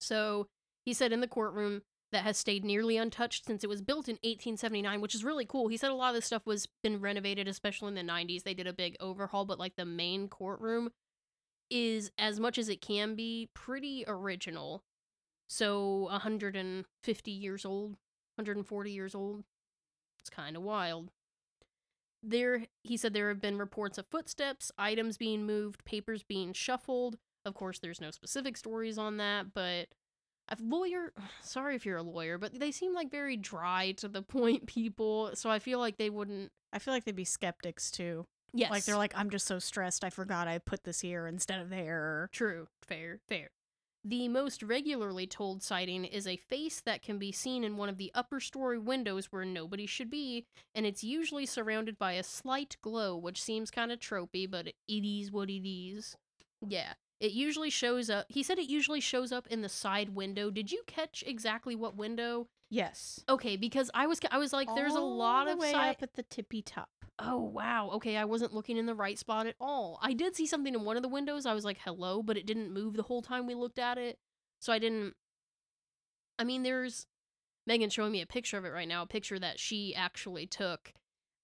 So 0.00 0.46
he 0.84 0.92
said 0.94 1.12
in 1.12 1.20
the 1.20 1.28
courtroom 1.28 1.82
that 2.12 2.24
has 2.24 2.36
stayed 2.36 2.64
nearly 2.64 2.96
untouched 2.96 3.46
since 3.46 3.64
it 3.64 3.70
was 3.70 3.80
built 3.80 4.06
in 4.06 4.14
1879, 4.16 5.00
which 5.00 5.14
is 5.14 5.24
really 5.24 5.46
cool. 5.46 5.68
He 5.68 5.76
said 5.76 5.90
a 5.90 5.94
lot 5.94 6.10
of 6.10 6.14
this 6.14 6.26
stuff 6.26 6.46
was 6.46 6.68
been 6.82 7.00
renovated, 7.00 7.48
especially 7.48 7.88
in 7.88 7.94
the 7.94 8.12
90s. 8.12 8.42
They 8.42 8.54
did 8.54 8.66
a 8.66 8.72
big 8.72 8.96
overhaul, 9.00 9.44
but 9.44 9.58
like 9.58 9.76
the 9.76 9.86
main 9.86 10.28
courtroom 10.28 10.90
is 11.70 12.10
as 12.18 12.38
much 12.38 12.58
as 12.58 12.68
it 12.68 12.82
can 12.82 13.14
be 13.14 13.48
pretty 13.54 14.04
original. 14.06 14.84
So 15.48 16.08
150 16.10 17.30
years 17.30 17.64
old, 17.64 17.92
140 18.36 18.90
years 18.92 19.14
old. 19.14 19.44
It's 20.20 20.30
kind 20.30 20.56
of 20.56 20.62
wild. 20.62 21.10
There 22.22 22.66
he 22.84 22.96
said 22.96 23.14
there 23.14 23.28
have 23.30 23.40
been 23.40 23.58
reports 23.58 23.98
of 23.98 24.06
footsteps, 24.06 24.70
items 24.78 25.16
being 25.16 25.44
moved, 25.44 25.84
papers 25.84 26.22
being 26.22 26.52
shuffled. 26.52 27.18
Of 27.44 27.54
course, 27.54 27.80
there's 27.80 28.00
no 28.00 28.12
specific 28.12 28.56
stories 28.56 28.98
on 28.98 29.16
that, 29.16 29.52
but 29.52 29.88
a 30.48 30.56
lawyer, 30.60 31.12
sorry 31.42 31.76
if 31.76 31.86
you're 31.86 31.98
a 31.98 32.02
lawyer, 32.02 32.38
but 32.38 32.58
they 32.58 32.70
seem 32.70 32.94
like 32.94 33.10
very 33.10 33.36
dry 33.36 33.92
to 33.98 34.08
the 34.08 34.22
point 34.22 34.66
people, 34.66 35.30
so 35.34 35.50
I 35.50 35.58
feel 35.58 35.78
like 35.78 35.96
they 35.96 36.10
wouldn't 36.10 36.50
I 36.72 36.78
feel 36.78 36.94
like 36.94 37.04
they'd 37.04 37.14
be 37.14 37.24
skeptics 37.24 37.90
too. 37.90 38.26
Yes. 38.54 38.70
Like 38.70 38.84
they're 38.84 38.96
like, 38.96 39.14
I'm 39.16 39.30
just 39.30 39.46
so 39.46 39.58
stressed. 39.58 40.04
I 40.04 40.10
forgot 40.10 40.48
I 40.48 40.58
put 40.58 40.84
this 40.84 41.00
here 41.00 41.26
instead 41.26 41.60
of 41.60 41.70
there. 41.70 42.28
True, 42.32 42.68
fair, 42.82 43.20
fair. 43.28 43.50
The 44.04 44.26
most 44.28 44.62
regularly 44.62 45.26
told 45.28 45.62
sighting 45.62 46.04
is 46.04 46.26
a 46.26 46.36
face 46.36 46.80
that 46.84 47.02
can 47.02 47.18
be 47.18 47.30
seen 47.30 47.62
in 47.62 47.76
one 47.76 47.88
of 47.88 47.98
the 47.98 48.10
upper 48.14 48.40
story 48.40 48.78
windows 48.78 49.26
where 49.30 49.44
nobody 49.44 49.86
should 49.86 50.10
be, 50.10 50.44
and 50.74 50.84
it's 50.84 51.04
usually 51.04 51.46
surrounded 51.46 51.98
by 51.98 52.12
a 52.12 52.24
slight 52.24 52.76
glow, 52.82 53.16
which 53.16 53.40
seems 53.40 53.70
kind 53.70 53.92
of 53.92 54.00
tropey, 54.00 54.50
but 54.50 54.66
it 54.66 54.76
is 54.88 55.30
what 55.30 55.48
it 55.48 55.68
is. 55.68 56.16
Yeah. 56.66 56.94
It 57.22 57.32
usually 57.32 57.70
shows 57.70 58.10
up. 58.10 58.26
He 58.28 58.42
said 58.42 58.58
it 58.58 58.68
usually 58.68 59.00
shows 59.00 59.30
up 59.30 59.46
in 59.46 59.62
the 59.62 59.68
side 59.68 60.10
window. 60.10 60.50
Did 60.50 60.72
you 60.72 60.82
catch 60.86 61.22
exactly 61.26 61.76
what 61.76 61.96
window? 61.96 62.48
Yes. 62.68 63.24
Okay, 63.28 63.56
because 63.56 63.90
I 63.94 64.06
was 64.06 64.20
I 64.30 64.38
was 64.38 64.52
like, 64.52 64.68
there's 64.74 64.94
a 64.94 65.00
lot 65.00 65.46
the 65.46 65.52
of 65.52 65.58
way 65.58 65.72
side. 65.72 65.90
up 65.90 66.02
at 66.02 66.14
the 66.14 66.24
tippy 66.24 66.62
top. 66.62 66.90
Oh 67.18 67.38
wow. 67.38 67.90
Okay, 67.94 68.16
I 68.16 68.24
wasn't 68.24 68.52
looking 68.52 68.76
in 68.76 68.86
the 68.86 68.94
right 68.94 69.18
spot 69.18 69.46
at 69.46 69.54
all. 69.60 70.00
I 70.02 70.14
did 70.14 70.34
see 70.34 70.46
something 70.46 70.74
in 70.74 70.84
one 70.84 70.96
of 70.96 71.02
the 71.02 71.08
windows. 71.08 71.46
I 71.46 71.54
was 71.54 71.64
like, 71.64 71.78
"Hello," 71.84 72.22
but 72.22 72.36
it 72.36 72.44
didn't 72.44 72.72
move 72.72 72.94
the 72.94 73.04
whole 73.04 73.22
time 73.22 73.46
we 73.46 73.54
looked 73.54 73.78
at 73.78 73.98
it. 73.98 74.18
So 74.60 74.72
I 74.72 74.78
didn't 74.80 75.14
I 76.38 76.44
mean, 76.44 76.64
there's 76.64 77.06
Megan 77.68 77.88
showing 77.88 78.10
me 78.10 78.20
a 78.20 78.26
picture 78.26 78.58
of 78.58 78.64
it 78.64 78.70
right 78.70 78.88
now, 78.88 79.02
a 79.02 79.06
picture 79.06 79.38
that 79.38 79.60
she 79.60 79.94
actually 79.94 80.46
took. 80.46 80.92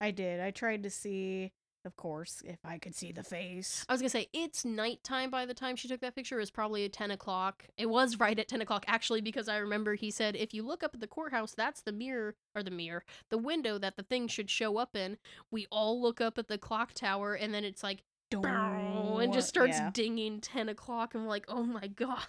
I 0.00 0.10
did. 0.10 0.40
I 0.40 0.50
tried 0.50 0.82
to 0.82 0.90
see, 0.90 1.52
of 1.84 1.96
course, 1.96 2.42
if 2.44 2.58
I 2.64 2.78
could 2.78 2.94
see 2.94 3.12
the 3.12 3.22
face. 3.22 3.84
I 3.88 3.92
was 3.92 4.00
gonna 4.00 4.08
say 4.10 4.28
it's 4.32 4.64
nighttime 4.64 5.30
by 5.30 5.46
the 5.46 5.54
time 5.54 5.76
she 5.76 5.88
took 5.88 6.00
that 6.00 6.14
picture. 6.14 6.36
It 6.36 6.40
was 6.42 6.50
probably 6.50 6.88
ten 6.88 7.10
o'clock. 7.10 7.64
It 7.76 7.86
was 7.88 8.16
right 8.20 8.38
at 8.38 8.48
ten 8.48 8.60
o'clock 8.60 8.84
actually 8.88 9.20
because 9.20 9.48
I 9.48 9.56
remember 9.58 9.94
he 9.94 10.10
said 10.10 10.36
if 10.36 10.52
you 10.52 10.62
look 10.62 10.82
up 10.82 10.94
at 10.94 11.00
the 11.00 11.06
courthouse, 11.06 11.54
that's 11.54 11.82
the 11.82 11.92
mirror 11.92 12.34
or 12.54 12.62
the 12.62 12.70
mirror, 12.70 13.04
the 13.30 13.38
window 13.38 13.78
that 13.78 13.96
the 13.96 14.02
thing 14.02 14.28
should 14.28 14.50
show 14.50 14.76
up 14.78 14.94
in. 14.96 15.16
We 15.50 15.66
all 15.72 16.00
look 16.00 16.20
up 16.20 16.36
at 16.38 16.48
the 16.48 16.58
clock 16.58 16.92
tower, 16.94 17.34
and 17.34 17.54
then 17.54 17.64
it's 17.64 17.82
like 17.82 18.02
bow, 18.30 19.18
and 19.22 19.32
just 19.32 19.48
starts 19.48 19.78
Yeah. 19.78 19.90
dinging 19.92 20.40
10 20.42 20.68
o'clock. 20.68 21.14
and 21.14 21.22
I'm 21.22 21.28
like, 21.28 21.46
oh 21.48 21.62
my 21.62 21.86
god. 21.96 22.20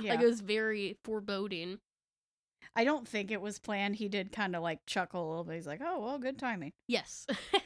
Yeah. 0.00 0.12
Like 0.14 0.22
it 0.22 0.26
was 0.26 0.40
very 0.40 0.96
foreboding. 1.04 1.78
I 2.74 2.84
don't 2.84 3.06
think 3.08 3.30
it 3.30 3.40
was 3.40 3.58
planned. 3.58 3.96
He 3.96 4.08
did 4.08 4.32
kind 4.32 4.54
of 4.56 4.62
like 4.62 4.80
chuckle 4.86 5.26
a 5.26 5.28
little 5.28 5.44
bit. 5.44 5.54
He's 5.54 5.66
like, 5.66 5.80
"Oh 5.82 6.00
well, 6.00 6.18
good 6.18 6.38
timing." 6.38 6.72
Yes. 6.88 7.26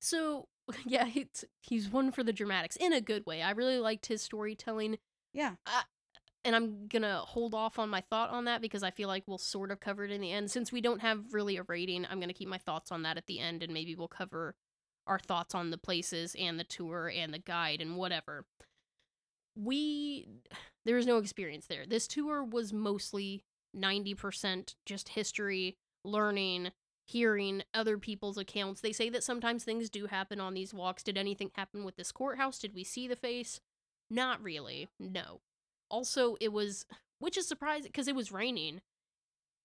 so 0.00 0.48
yeah, 0.86 1.08
it's, 1.14 1.44
he's 1.60 1.88
one 1.88 2.12
for 2.12 2.22
the 2.22 2.32
dramatics 2.32 2.76
in 2.76 2.92
a 2.92 3.00
good 3.00 3.24
way. 3.26 3.42
I 3.42 3.50
really 3.52 3.78
liked 3.78 4.06
his 4.06 4.22
storytelling, 4.22 4.98
Yeah. 5.32 5.54
Uh, 5.66 5.82
and 6.44 6.54
I'm 6.54 6.86
gonna 6.86 7.18
hold 7.18 7.54
off 7.54 7.78
on 7.78 7.88
my 7.88 8.02
thought 8.02 8.30
on 8.30 8.44
that 8.44 8.62
because 8.62 8.84
I 8.84 8.92
feel 8.92 9.08
like 9.08 9.24
we'll 9.26 9.36
sort 9.36 9.72
of 9.72 9.80
cover 9.80 10.04
it 10.04 10.12
in 10.12 10.20
the 10.20 10.32
end. 10.32 10.50
Since 10.50 10.70
we 10.70 10.80
don't 10.80 11.00
have 11.00 11.32
really 11.32 11.56
a 11.56 11.64
rating, 11.64 12.06
I'm 12.08 12.20
gonna 12.20 12.32
keep 12.32 12.48
my 12.48 12.58
thoughts 12.58 12.92
on 12.92 13.02
that 13.02 13.16
at 13.16 13.26
the 13.26 13.40
end, 13.40 13.64
and 13.64 13.74
maybe 13.74 13.96
we'll 13.96 14.06
cover 14.08 14.54
our 15.08 15.18
thoughts 15.18 15.54
on 15.54 15.70
the 15.70 15.78
places 15.78 16.36
and 16.38 16.58
the 16.58 16.64
tour 16.64 17.10
and 17.14 17.34
the 17.34 17.38
guide 17.40 17.80
and 17.80 17.96
whatever. 17.96 18.44
We 19.56 20.28
there 20.84 20.98
is 20.98 21.06
no 21.06 21.18
experience 21.18 21.66
there. 21.66 21.84
This 21.84 22.06
tour 22.06 22.44
was 22.44 22.72
mostly 22.72 23.42
90% 23.76 24.74
just 24.86 25.10
history, 25.10 25.76
learning, 26.04 26.70
hearing 27.06 27.62
other 27.72 27.96
people's 27.98 28.36
accounts. 28.36 28.80
They 28.80 28.92
say 28.92 29.08
that 29.10 29.22
sometimes 29.24 29.64
things 29.64 29.88
do 29.88 30.06
happen 30.06 30.40
on 30.40 30.54
these 30.54 30.74
walks. 30.74 31.02
Did 31.02 31.16
anything 31.16 31.50
happen 31.54 31.84
with 31.84 31.96
this 31.96 32.12
courthouse? 32.12 32.58
Did 32.58 32.74
we 32.74 32.84
see 32.84 33.06
the 33.08 33.16
face? 33.16 33.60
Not 34.10 34.42
really. 34.42 34.88
No. 34.98 35.40
Also, 35.88 36.36
it 36.40 36.52
was 36.52 36.84
which 37.18 37.38
is 37.38 37.48
surprising 37.48 37.84
because 37.90 38.08
it 38.08 38.14
was 38.16 38.30
raining. 38.32 38.80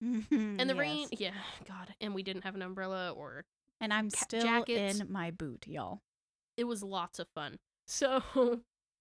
Mm-hmm, 0.04 0.60
and 0.60 0.70
the 0.70 0.76
rain, 0.76 1.08
yeah, 1.12 1.34
god, 1.68 1.94
and 2.00 2.16
we 2.16 2.24
didn't 2.24 2.44
have 2.44 2.56
an 2.56 2.62
umbrella 2.62 3.12
or 3.12 3.46
And 3.80 3.94
I'm 3.94 4.10
still 4.10 4.42
jackets. 4.42 5.00
in 5.00 5.12
my 5.12 5.30
boot, 5.32 5.66
y'all. 5.68 6.02
it 6.58 6.64
was 6.64 6.82
lots 6.84 7.20
of 7.20 7.28
fun. 7.36 7.58
So 7.88 8.22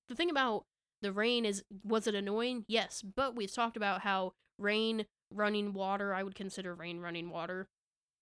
the 0.08 0.14
thing 0.16 0.30
about 0.30 0.64
the 1.00 1.12
rain 1.12 1.44
is 1.44 1.62
was 1.84 2.08
it 2.08 2.14
annoying? 2.16 2.64
Yes, 2.66 3.02
but 3.02 3.36
we've 3.36 3.52
talked 3.52 3.76
about 3.76 4.00
how 4.00 4.32
rain 4.58 5.06
running 5.32 5.72
water, 5.72 6.12
I 6.12 6.24
would 6.24 6.34
consider 6.34 6.74
rain 6.74 6.98
running 6.98 7.30
water. 7.30 7.68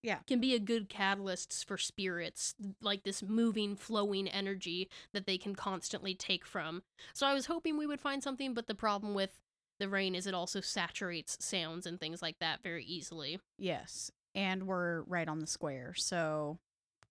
Yeah. 0.02 0.18
Can 0.26 0.40
be 0.40 0.54
a 0.54 0.60
good 0.60 0.88
catalyst 0.88 1.66
for 1.66 1.76
spirits, 1.76 2.54
like 2.80 3.02
this 3.02 3.22
moving, 3.22 3.76
flowing 3.76 4.28
energy 4.28 4.88
that 5.12 5.26
they 5.26 5.38
can 5.38 5.54
constantly 5.54 6.14
take 6.14 6.46
from. 6.46 6.82
So 7.12 7.26
I 7.26 7.34
was 7.34 7.46
hoping 7.46 7.76
we 7.76 7.86
would 7.86 8.00
find 8.00 8.22
something, 8.22 8.54
but 8.54 8.66
the 8.66 8.74
problem 8.74 9.14
with 9.14 9.40
the 9.80 9.88
rain 9.88 10.14
is 10.14 10.26
it 10.26 10.34
also 10.34 10.60
saturates 10.60 11.36
sounds 11.44 11.86
and 11.86 11.98
things 11.98 12.22
like 12.22 12.38
that 12.40 12.62
very 12.62 12.84
easily. 12.84 13.40
Yes. 13.58 14.10
And 14.34 14.66
we're 14.66 15.02
right 15.02 15.28
on 15.28 15.40
the 15.40 15.46
square. 15.46 15.94
So 15.96 16.58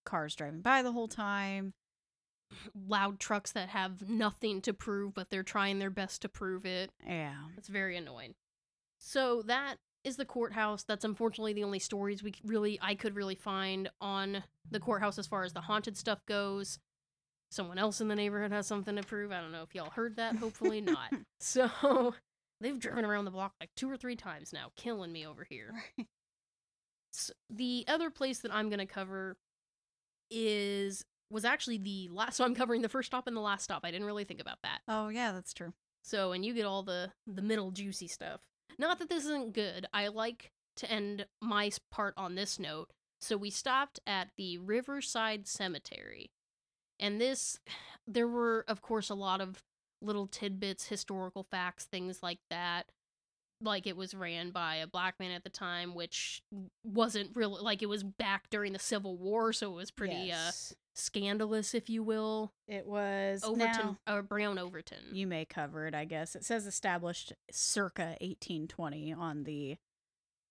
cars 0.05 0.35
driving 0.35 0.61
by 0.61 0.81
the 0.81 0.91
whole 0.91 1.07
time. 1.07 1.73
Loud 2.87 3.19
trucks 3.19 3.51
that 3.51 3.69
have 3.69 4.09
nothing 4.09 4.61
to 4.61 4.73
prove, 4.73 5.13
but 5.13 5.29
they're 5.29 5.43
trying 5.43 5.79
their 5.79 5.89
best 5.89 6.21
to 6.21 6.29
prove 6.29 6.65
it. 6.65 6.91
Yeah. 7.05 7.35
It's 7.57 7.67
very 7.67 7.97
annoying. 7.97 8.35
So 8.99 9.41
that 9.43 9.77
is 10.03 10.17
the 10.17 10.25
courthouse. 10.25 10.83
That's 10.83 11.05
unfortunately 11.05 11.53
the 11.53 11.63
only 11.63 11.79
stories 11.79 12.23
we 12.23 12.33
really 12.43 12.79
I 12.81 12.95
could 12.95 13.15
really 13.15 13.35
find 13.35 13.89
on 14.01 14.43
the 14.69 14.79
courthouse 14.79 15.17
as 15.17 15.27
far 15.27 15.43
as 15.43 15.53
the 15.53 15.61
haunted 15.61 15.97
stuff 15.97 16.25
goes. 16.25 16.79
Someone 17.49 17.77
else 17.77 18.01
in 18.01 18.07
the 18.09 18.15
neighborhood 18.15 18.51
has 18.51 18.67
something 18.67 18.95
to 18.95 19.03
prove. 19.03 19.31
I 19.31 19.39
don't 19.39 19.51
know 19.51 19.63
if 19.63 19.73
y'all 19.73 19.89
heard 19.89 20.17
that. 20.17 20.35
Hopefully 20.37 20.81
not. 20.81 21.11
So 21.39 22.15
they've 22.61 22.79
driven 22.79 23.05
around 23.05 23.25
the 23.25 23.31
block 23.31 23.53
like 23.59 23.69
two 23.75 23.89
or 23.89 23.95
three 23.95 24.15
times 24.15 24.51
now, 24.51 24.71
killing 24.75 25.11
me 25.11 25.25
over 25.25 25.45
here. 25.47 25.71
S 27.13 27.31
the 27.49 27.85
other 27.87 28.09
place 28.09 28.39
that 28.39 28.53
I'm 28.53 28.69
going 28.69 28.79
to 28.79 28.87
cover 28.87 29.37
is 30.31 31.05
was 31.29 31.45
actually 31.45 31.77
the 31.77 32.09
last 32.11 32.37
so 32.37 32.43
I'm 32.43 32.55
covering 32.55 32.81
the 32.81 32.89
first 32.89 33.07
stop 33.07 33.27
and 33.27 33.35
the 33.35 33.41
last 33.41 33.63
stop. 33.63 33.81
I 33.83 33.91
didn't 33.91 34.07
really 34.07 34.23
think 34.23 34.41
about 34.41 34.57
that. 34.63 34.79
Oh 34.87 35.09
yeah, 35.09 35.31
that's 35.31 35.53
true. 35.53 35.73
So, 36.03 36.31
and 36.31 36.45
you 36.45 36.53
get 36.53 36.65
all 36.65 36.83
the 36.83 37.11
the 37.25 37.41
middle 37.41 37.71
juicy 37.71 38.07
stuff. 38.07 38.41
Not 38.79 38.99
that 38.99 39.09
this 39.09 39.25
isn't 39.25 39.53
good. 39.53 39.87
I 39.93 40.07
like 40.07 40.51
to 40.77 40.91
end 40.91 41.25
my 41.41 41.71
part 41.91 42.13
on 42.17 42.35
this 42.35 42.59
note. 42.59 42.89
So 43.19 43.35
we 43.35 43.49
stopped 43.49 43.99
at 44.05 44.29
the 44.37 44.57
Riverside 44.59 45.47
Cemetery. 45.47 46.31
And 46.99 47.19
this 47.19 47.59
there 48.07 48.27
were 48.27 48.63
of 48.67 48.81
course 48.81 49.09
a 49.09 49.15
lot 49.15 49.41
of 49.41 49.63
little 50.01 50.27
tidbits, 50.27 50.87
historical 50.87 51.43
facts, 51.49 51.85
things 51.85 52.21
like 52.21 52.39
that. 52.49 52.85
Like 53.59 53.87
it 53.87 53.97
was 53.97 54.13
ran 54.13 54.51
by 54.51 54.75
a 54.75 54.87
black 54.87 55.15
man 55.19 55.31
at 55.31 55.43
the 55.43 55.49
time, 55.49 55.95
which 55.95 56.43
wasn't 56.83 57.35
really 57.35 57.61
like 57.61 57.81
it 57.81 57.89
was 57.89 58.03
back 58.03 58.49
during 58.51 58.73
the 58.73 58.79
Civil 58.79 59.17
War, 59.17 59.51
so 59.51 59.71
it 59.71 59.75
was 59.75 59.89
pretty 59.89 60.31
uh 60.31 60.35
Yes. 60.45 60.75
Scandalous, 60.97 61.73
if 61.73 61.89
you 61.89 62.03
will. 62.03 62.51
it 62.67 62.85
was 62.87 63.43
Overton 63.43 63.97
now- 64.05 64.15
or 64.15 64.21
Brown 64.21 64.57
Overton. 64.57 65.03
you 65.13 65.27
may 65.27 65.45
cover 65.45 65.87
it, 65.87 65.93
I 65.95 66.05
guess. 66.05 66.35
It 66.35 66.43
says 66.43 66.65
established 66.65 67.33
circa 67.51 68.17
1820 68.21 69.13
on 69.13 69.43
the 69.43 69.77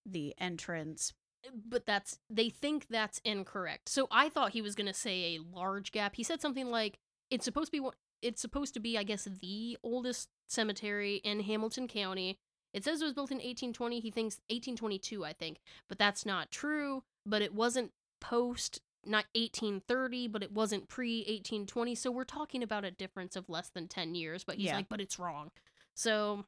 the 0.05 0.35
entrance. 0.39 1.13
Uh, 1.47 1.51
but 1.69 1.85
that's 1.87 2.19
they 2.31 2.49
think 2.49 2.87
that's 2.89 3.21
incorrect. 3.25 3.89
So 3.89 4.07
I 4.11 4.29
thought 4.29 4.53
he 4.53 4.63
was 4.63 4.75
going 4.75 4.87
to 4.87 4.95
say 4.95 5.35
a 5.37 5.41
large 5.57 5.93
gap. 5.93 6.15
He 6.17 6.23
said 6.23 6.41
something 6.41 6.71
like 6.71 6.99
it's 7.31 7.45
supposed 7.45 7.73
to 7.73 7.81
be 7.83 7.89
it's 8.23 8.41
supposed 8.41 8.75
to 8.75 8.81
be 8.81 8.97
I 8.97 9.03
guess 9.03 9.25
the 9.25 9.77
oldest 9.83 10.29
cemetery 10.49 11.17
in 11.17 11.41
Hamilton 11.41 11.89
County. 11.89 12.39
It 12.73 12.85
says 12.85 13.01
it 13.01 13.05
was 13.05 13.15
built 13.15 13.31
in 13.31 13.39
1820. 13.39 14.01
He 14.01 14.11
thinks 14.11 14.37
1822, 14.51 15.25
I 15.25 15.33
think, 15.33 15.59
but 15.89 15.99
that's 15.99 16.27
not 16.27 16.51
true, 16.51 17.05
but 17.25 17.41
it 17.43 17.55
wasn't 17.55 17.93
post 18.21 18.81
not 19.07 19.27
1830, 19.35 20.29
but 20.29 20.43
it 20.43 20.53
wasn't 20.53 20.89
pre 20.89 21.19
1820. 21.21 21.95
So 21.95 22.11
we're 22.11 22.25
talking 22.25 22.63
about 22.63 22.85
a 22.85 22.91
difference 22.91 23.37
of 23.37 23.49
less 23.49 23.69
than 23.69 23.89
10 23.89 24.15
years, 24.15 24.45
but 24.45 24.57
he's 24.57 24.67
Yeah. 24.67 24.77
like 24.77 24.89
but 24.89 25.01
it's 25.01 25.19
wrong. 25.19 25.51
So 25.95 26.45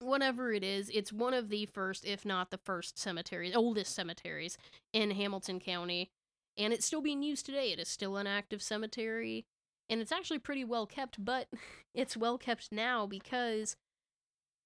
whatever 0.00 0.52
it 0.52 0.62
is, 0.62 0.90
it's 0.90 1.12
one 1.12 1.34
of 1.34 1.48
the 1.48 1.66
first, 1.66 2.04
if 2.04 2.24
not 2.24 2.50
the 2.50 2.58
first 2.58 2.98
cemeteries, 2.98 3.54
oldest 3.54 3.94
cemeteries 3.94 4.56
in 4.92 5.10
Hamilton 5.10 5.60
County. 5.60 6.10
And 6.56 6.72
it's 6.72 6.86
still 6.86 7.00
being 7.00 7.22
used 7.22 7.46
today. 7.46 7.72
It 7.72 7.78
is 7.78 7.88
still 7.88 8.16
an 8.16 8.26
active 8.26 8.62
cemetery. 8.62 9.46
And 9.88 10.00
it's 10.00 10.12
actually 10.12 10.38
pretty 10.38 10.64
well 10.64 10.86
kept, 10.86 11.24
but 11.24 11.48
it's 11.94 12.16
well 12.16 12.38
kept 12.38 12.70
now 12.72 13.06
because 13.06 13.76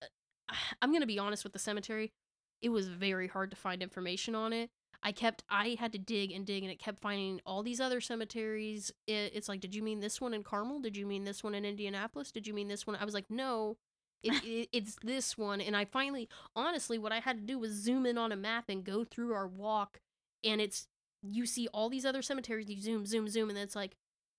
uh, 0.03 0.07
I'm 0.83 0.91
going 0.91 1.01
to 1.01 1.07
be 1.07 1.19
honest 1.19 1.45
with 1.45 1.53
the 1.53 1.59
cemetery. 1.59 2.13
It 2.61 2.69
was 2.71 2.89
very 2.89 3.27
hard 3.29 3.51
to 3.51 3.57
find 3.57 3.83
information 3.83 4.35
on 4.35 4.53
it. 4.53 4.71
I 5.03 5.13
kept, 5.13 5.43
I 5.51 5.77
had 5.81 5.93
to 5.93 5.99
dig 5.99 6.31
and 6.33 6.47
dig, 6.47 6.63
and 6.63 6.71
it 6.71 6.79
kept 6.79 7.01
finding 7.01 7.41
all 7.45 7.63
these 7.63 7.81
other 7.81 8.01
cemeteries. 8.01 8.93
It, 9.07 9.33
it's 9.35 9.49
like, 9.49 9.61
did 9.61 9.75
you 9.75 9.83
mean 9.83 10.01
this 10.01 10.21
one 10.21 10.35
in 10.35 10.45
Carmel? 10.45 10.81
Did 10.81 10.97
you 10.97 11.07
mean 11.07 11.25
this 11.25 11.43
one 11.43 11.55
in 11.55 11.65
Indianapolis? 11.65 12.31
Did 12.31 12.47
you 12.47 12.55
mean 12.55 12.69
this 12.69 12.87
one? 12.87 12.97
I 12.97 13.05
was 13.05 13.15
like, 13.15 13.31
no, 13.31 13.77
it, 14.23 14.33
it, 14.45 14.69
it's 14.73 14.97
this 15.03 15.37
one 15.37 15.61
and 15.61 15.77
i 15.77 15.85
finally 15.85 16.29
honestly 16.55 16.99
what 16.99 17.13
i 17.13 17.21
had 17.21 17.39
to 17.39 17.45
do 17.45 17.59
was 17.59 17.73
zoom 17.73 18.07
in 18.07 18.19
on 18.19 18.33
a 18.33 18.37
map 18.37 18.65
and 18.69 18.85
go 18.85 19.05
through 19.05 19.33
our 19.33 19.47
walk 19.47 20.01
and 20.45 20.61
it's 20.61 20.87
you 21.23 21.47
see 21.47 21.69
all 21.69 21.89
these 21.89 22.05
other 22.05 22.23
cemeteries 22.23 22.69
you 22.69 22.81
zoom 22.81 23.07
zoom 23.07 23.29
zoom 23.29 23.49
and 23.49 23.57
then 23.57 23.65
it's 23.65 23.77
like 23.77 23.97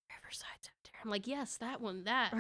riverside 0.10 0.48
cemetery 0.62 1.00
i'm 1.04 1.10
like 1.10 1.28
yes 1.28 1.58
that 1.58 1.82
one 1.82 2.04
that 2.04 2.34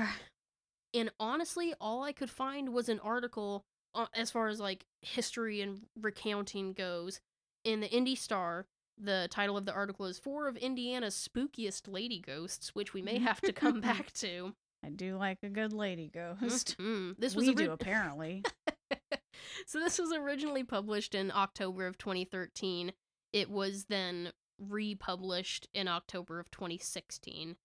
and 0.93 1.11
honestly 1.19 1.73
all 1.79 2.03
i 2.03 2.11
could 2.11 2.29
find 2.29 2.73
was 2.73 2.89
an 2.89 2.99
article 2.99 3.63
uh, 3.95 4.07
as 4.15 4.31
far 4.31 4.47
as 4.47 4.59
like 4.59 4.85
history 5.01 5.61
and 5.61 5.81
recounting 6.01 6.73
goes 6.73 7.19
in 7.63 7.79
the 7.79 7.89
indy 7.91 8.15
star 8.15 8.65
the 8.97 9.27
title 9.31 9.57
of 9.57 9.65
the 9.65 9.73
article 9.73 10.05
is 10.05 10.19
four 10.19 10.47
of 10.47 10.55
indiana's 10.57 11.15
spookiest 11.15 11.87
lady 11.87 12.19
ghosts 12.19 12.75
which 12.75 12.93
we 12.93 13.01
may 13.01 13.17
have 13.19 13.41
to 13.41 13.51
come 13.53 13.81
back 13.89 14.11
to 14.13 14.53
I 14.85 14.89
do 14.89 15.15
like 15.15 15.37
a 15.43 15.49
good 15.49 15.71
lady 15.71 16.11
ghost. 16.13 16.75
Mhm. 16.77 17.15
this 17.17 17.35
was 17.35 17.47
we 17.47 17.55
do 17.55 17.71
apparently. 17.71 18.43
so 19.65 19.79
this 19.79 19.97
was 19.97 20.11
originally 20.11 20.65
published 20.65 21.15
in 21.15 21.31
October 21.31 21.87
of 21.87 21.97
2013. 21.97 22.91
It 23.31 23.49
was 23.49 23.85
then 23.85 24.33
republished 24.59 25.67
in 25.73 25.87
October 25.87 26.39
of 26.39 26.51
2016. 26.51 27.55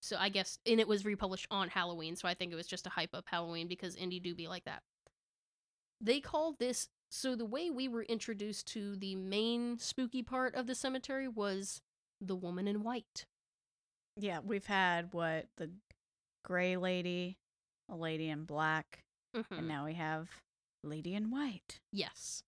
So 0.00 0.16
I 0.18 0.28
guess 0.28 0.58
and 0.64 0.78
it 0.78 0.86
was 0.86 1.04
republished 1.04 1.48
on 1.50 1.68
Halloween, 1.68 2.14
so 2.14 2.28
I 2.28 2.34
think 2.34 2.52
it 2.52 2.56
was 2.56 2.66
just 2.68 2.86
a 2.86 2.90
hype 2.90 3.14
up 3.14 3.24
Halloween 3.26 3.66
because 3.66 3.96
Indy 3.96 4.20
do 4.20 4.32
be 4.34 4.46
like 4.46 4.64
that. 4.64 4.82
They 6.00 6.20
called 6.20 6.60
this 6.60 6.88
so 7.14 7.36
the 7.36 7.44
way 7.44 7.68
we 7.70 7.88
were 7.88 8.02
introduced 8.04 8.66
to 8.68 8.96
the 8.96 9.14
main 9.16 9.78
spooky 9.78 10.22
part 10.22 10.54
of 10.54 10.66
the 10.66 10.74
cemetery 10.74 11.28
was 11.28 11.80
the 12.20 12.34
woman 12.36 12.66
in 12.66 12.82
white. 12.82 13.26
yeah, 14.16 14.40
we've 14.40 14.66
had 14.66 15.12
what 15.14 15.46
the 15.56 15.70
gray 16.44 16.76
lady, 16.76 17.36
a 17.88 17.96
lady 17.96 18.28
in 18.28 18.44
black, 18.44 19.04
Mhm. 19.34 19.58
and 19.58 19.68
now 19.68 19.84
we 19.86 19.94
have 19.94 20.28
lady 20.84 21.14
in 21.14 21.30
white. 21.30 21.80
Yes. 21.92 22.42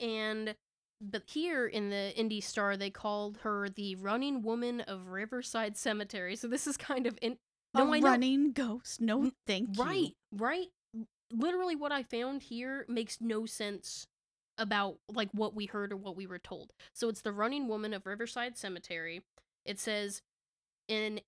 And 0.00 0.56
but 1.00 1.24
here 1.28 1.66
in 1.66 1.90
the 1.90 2.14
IndyStar 2.16 2.78
they 2.78 2.88
called 2.90 3.38
her 3.38 3.68
the 3.68 3.94
running 3.96 4.40
woman 4.42 4.80
of 4.82 5.08
Riverside 5.08 5.76
Cemetery. 5.76 6.36
So 6.36 6.48
this 6.48 6.66
is 6.66 6.76
kind 6.78 7.06
of 7.06 7.18
in 7.20 7.38
no, 7.74 7.92
a 7.92 7.96
I 7.96 7.98
know- 8.00 8.06
running 8.06 8.52
ghost. 8.52 9.00
No, 9.00 9.30
thank 9.46 9.76
you. 9.76 9.84
right, 9.84 10.16
right. 10.32 10.68
Literally 11.32 11.76
what 11.76 11.92
I 11.92 12.02
found 12.02 12.42
here 12.42 12.84
makes 12.88 13.20
no 13.20 13.46
sense 13.46 14.06
about 14.58 14.98
like 15.12 15.28
what 15.32 15.54
we 15.54 15.66
heard 15.66 15.92
or 15.92 15.96
what 15.96 16.16
we 16.16 16.26
were 16.26 16.38
told. 16.38 16.72
So 16.92 17.08
it's 17.08 17.22
the 17.22 17.32
running 17.32 17.68
woman 17.68 17.92
of 17.92 18.06
Riverside 18.06 18.56
Cemetery. 18.56 19.22
It 19.64 19.78
says 19.78 20.22
in 20.88 21.20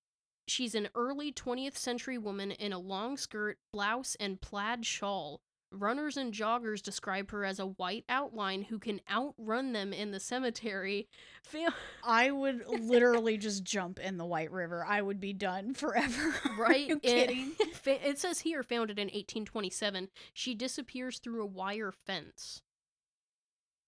she's 0.47 0.75
an 0.75 0.89
early 0.95 1.31
20th 1.31 1.77
century 1.77 2.17
woman 2.17 2.51
in 2.51 2.73
a 2.73 2.79
long 2.79 3.17
skirt, 3.17 3.57
blouse 3.71 4.15
and 4.19 4.41
plaid 4.41 4.85
shawl. 4.85 5.41
Runners 5.71 6.17
and 6.17 6.33
joggers 6.33 6.81
describe 6.81 7.29
her 7.31 7.45
as 7.45 7.59
a 7.59 7.65
white 7.67 8.03
outline 8.09 8.63
who 8.63 8.79
can 8.79 8.99
outrun 9.09 9.71
them 9.73 9.93
in 9.93 10.11
the 10.11 10.19
cemetery. 10.19 11.07
Fa- 11.43 11.73
I 12.03 12.31
would 12.31 12.65
literally 12.81 13.37
just 13.37 13.63
jump 13.63 13.99
in 13.99 14.17
the 14.17 14.25
White 14.25 14.51
River. 14.51 14.83
I 14.87 15.01
would 15.01 15.19
be 15.19 15.31
done 15.33 15.73
forever. 15.75 16.33
right? 16.57 16.89
And- 16.89 17.01
kidding? 17.01 17.51
fa- 17.73 18.07
it 18.07 18.17
says 18.17 18.39
here, 18.39 18.63
founded 18.63 18.97
in 18.97 19.05
1827. 19.07 20.09
She 20.33 20.55
disappears 20.55 21.19
through 21.19 21.43
a 21.43 21.47
wire 21.47 21.91
fence. 21.91 22.61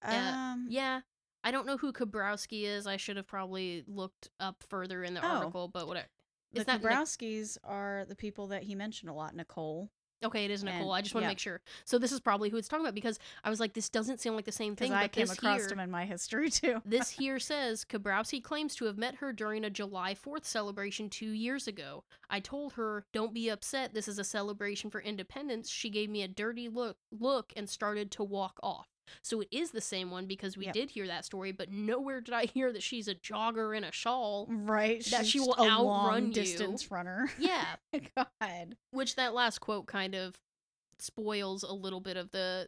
Yeah, 0.03 0.51
um, 0.53 0.67
Yeah, 0.69 1.01
I 1.43 1.51
don't 1.51 1.65
know 1.67 1.77
who 1.77 1.93
Kobrowski 1.93 2.63
is. 2.63 2.87
I 2.87 2.97
should 2.97 3.17
have 3.17 3.27
probably 3.27 3.83
looked 3.87 4.29
up 4.39 4.63
further 4.69 5.03
in 5.03 5.13
the 5.13 5.23
Oh. 5.25 5.27
article, 5.29 5.67
but 5.67 5.87
whatever. 5.87 6.07
the 6.53 6.59
Is 6.61 6.65
that 6.67 6.81
Nic- 6.83 7.57
are 7.63 8.05
the 8.07 8.15
people 8.15 8.47
that 8.47 8.63
he 8.63 8.75
mentioned 8.75 9.09
a 9.09 9.13
lot. 9.13 9.35
Nicole, 9.35 9.89
Okay, 10.23 10.45
it 10.45 10.51
is 10.51 10.63
Nicole. 10.63 10.93
and- 10.93 10.99
I 10.99 11.01
just 11.01 11.15
want 11.15 11.23
to 11.23 11.25
yeah. 11.25 11.31
make 11.31 11.39
sure. 11.39 11.61
So 11.85 11.97
this 11.97 12.11
is 12.11 12.19
probably 12.19 12.49
who 12.49 12.57
it's 12.57 12.67
talking 12.67 12.85
about 12.85 12.95
because 12.95 13.19
I 13.43 13.49
was 13.49 13.59
like, 13.59 13.73
this 13.73 13.89
doesn't 13.89 14.19
sound 14.19 14.35
like 14.35 14.45
the 14.45 14.51
same 14.51 14.75
thing. 14.75 14.91
I 14.93 15.07
came 15.07 15.27
this 15.27 15.33
across 15.37 15.61
here, 15.61 15.69
him 15.69 15.79
in 15.79 15.89
my 15.89 16.05
history 16.05 16.49
too. 16.49 16.81
this 16.85 17.09
here 17.21 17.39
says 17.39 17.85
Kobrowski 17.85 18.43
claims 18.43 18.75
to 18.75 18.85
have 18.85 18.97
met 18.97 19.15
her 19.15 19.33
during 19.33 19.63
a 19.63 19.69
July 19.69 20.13
4th 20.13 20.45
celebration 20.45 21.09
two 21.09 21.31
years 21.31 21.67
ago. 21.67 22.03
I 22.29 22.39
told 22.39 22.73
her, 22.73 23.05
"Don't 23.13 23.33
be 23.33 23.49
upset. 23.49 23.93
This 23.93 24.07
is 24.07 24.19
a 24.19 24.23
celebration 24.23 24.89
for 24.89 25.01
independence." 25.01 25.69
She 25.69 25.89
gave 25.89 26.09
me 26.09 26.21
a 26.23 26.27
dirty 26.27 26.69
look, 26.69 26.97
look, 27.11 27.51
and 27.55 27.67
started 27.69 28.11
to 28.11 28.23
walk 28.23 28.59
off. 28.61 28.87
So 29.21 29.41
it 29.41 29.47
is 29.51 29.71
the 29.71 29.81
same 29.81 30.11
one 30.11 30.25
because 30.25 30.57
we 30.57 30.65
Yep. 30.65 30.73
did 30.73 30.89
hear 30.91 31.07
that 31.07 31.25
story, 31.25 31.51
but 31.51 31.71
nowhere 31.71 32.21
did 32.21 32.33
I 32.33 32.45
hear 32.45 32.71
that 32.71 32.83
she's 32.83 33.07
a 33.07 33.15
jogger 33.15 33.75
in 33.75 33.83
a 33.83 33.91
shawl. 33.91 34.47
right, 34.49 35.03
That 35.05 35.21
she's 35.25 35.29
she 35.31 35.39
will 35.39 35.55
a 35.57 35.61
outrun 35.63 35.83
long 35.85 36.21
you. 36.27 36.31
distance 36.33 36.91
runner. 36.91 37.29
Yeah, 37.39 37.75
God, 38.15 38.75
which 38.91 39.15
that 39.15 39.33
last 39.33 39.59
quote 39.59 39.87
kind 39.87 40.15
of 40.15 40.37
spoils 40.99 41.63
a 41.63 41.73
little 41.73 41.99
bit 41.99 42.17
of 42.17 42.31
the 42.31 42.67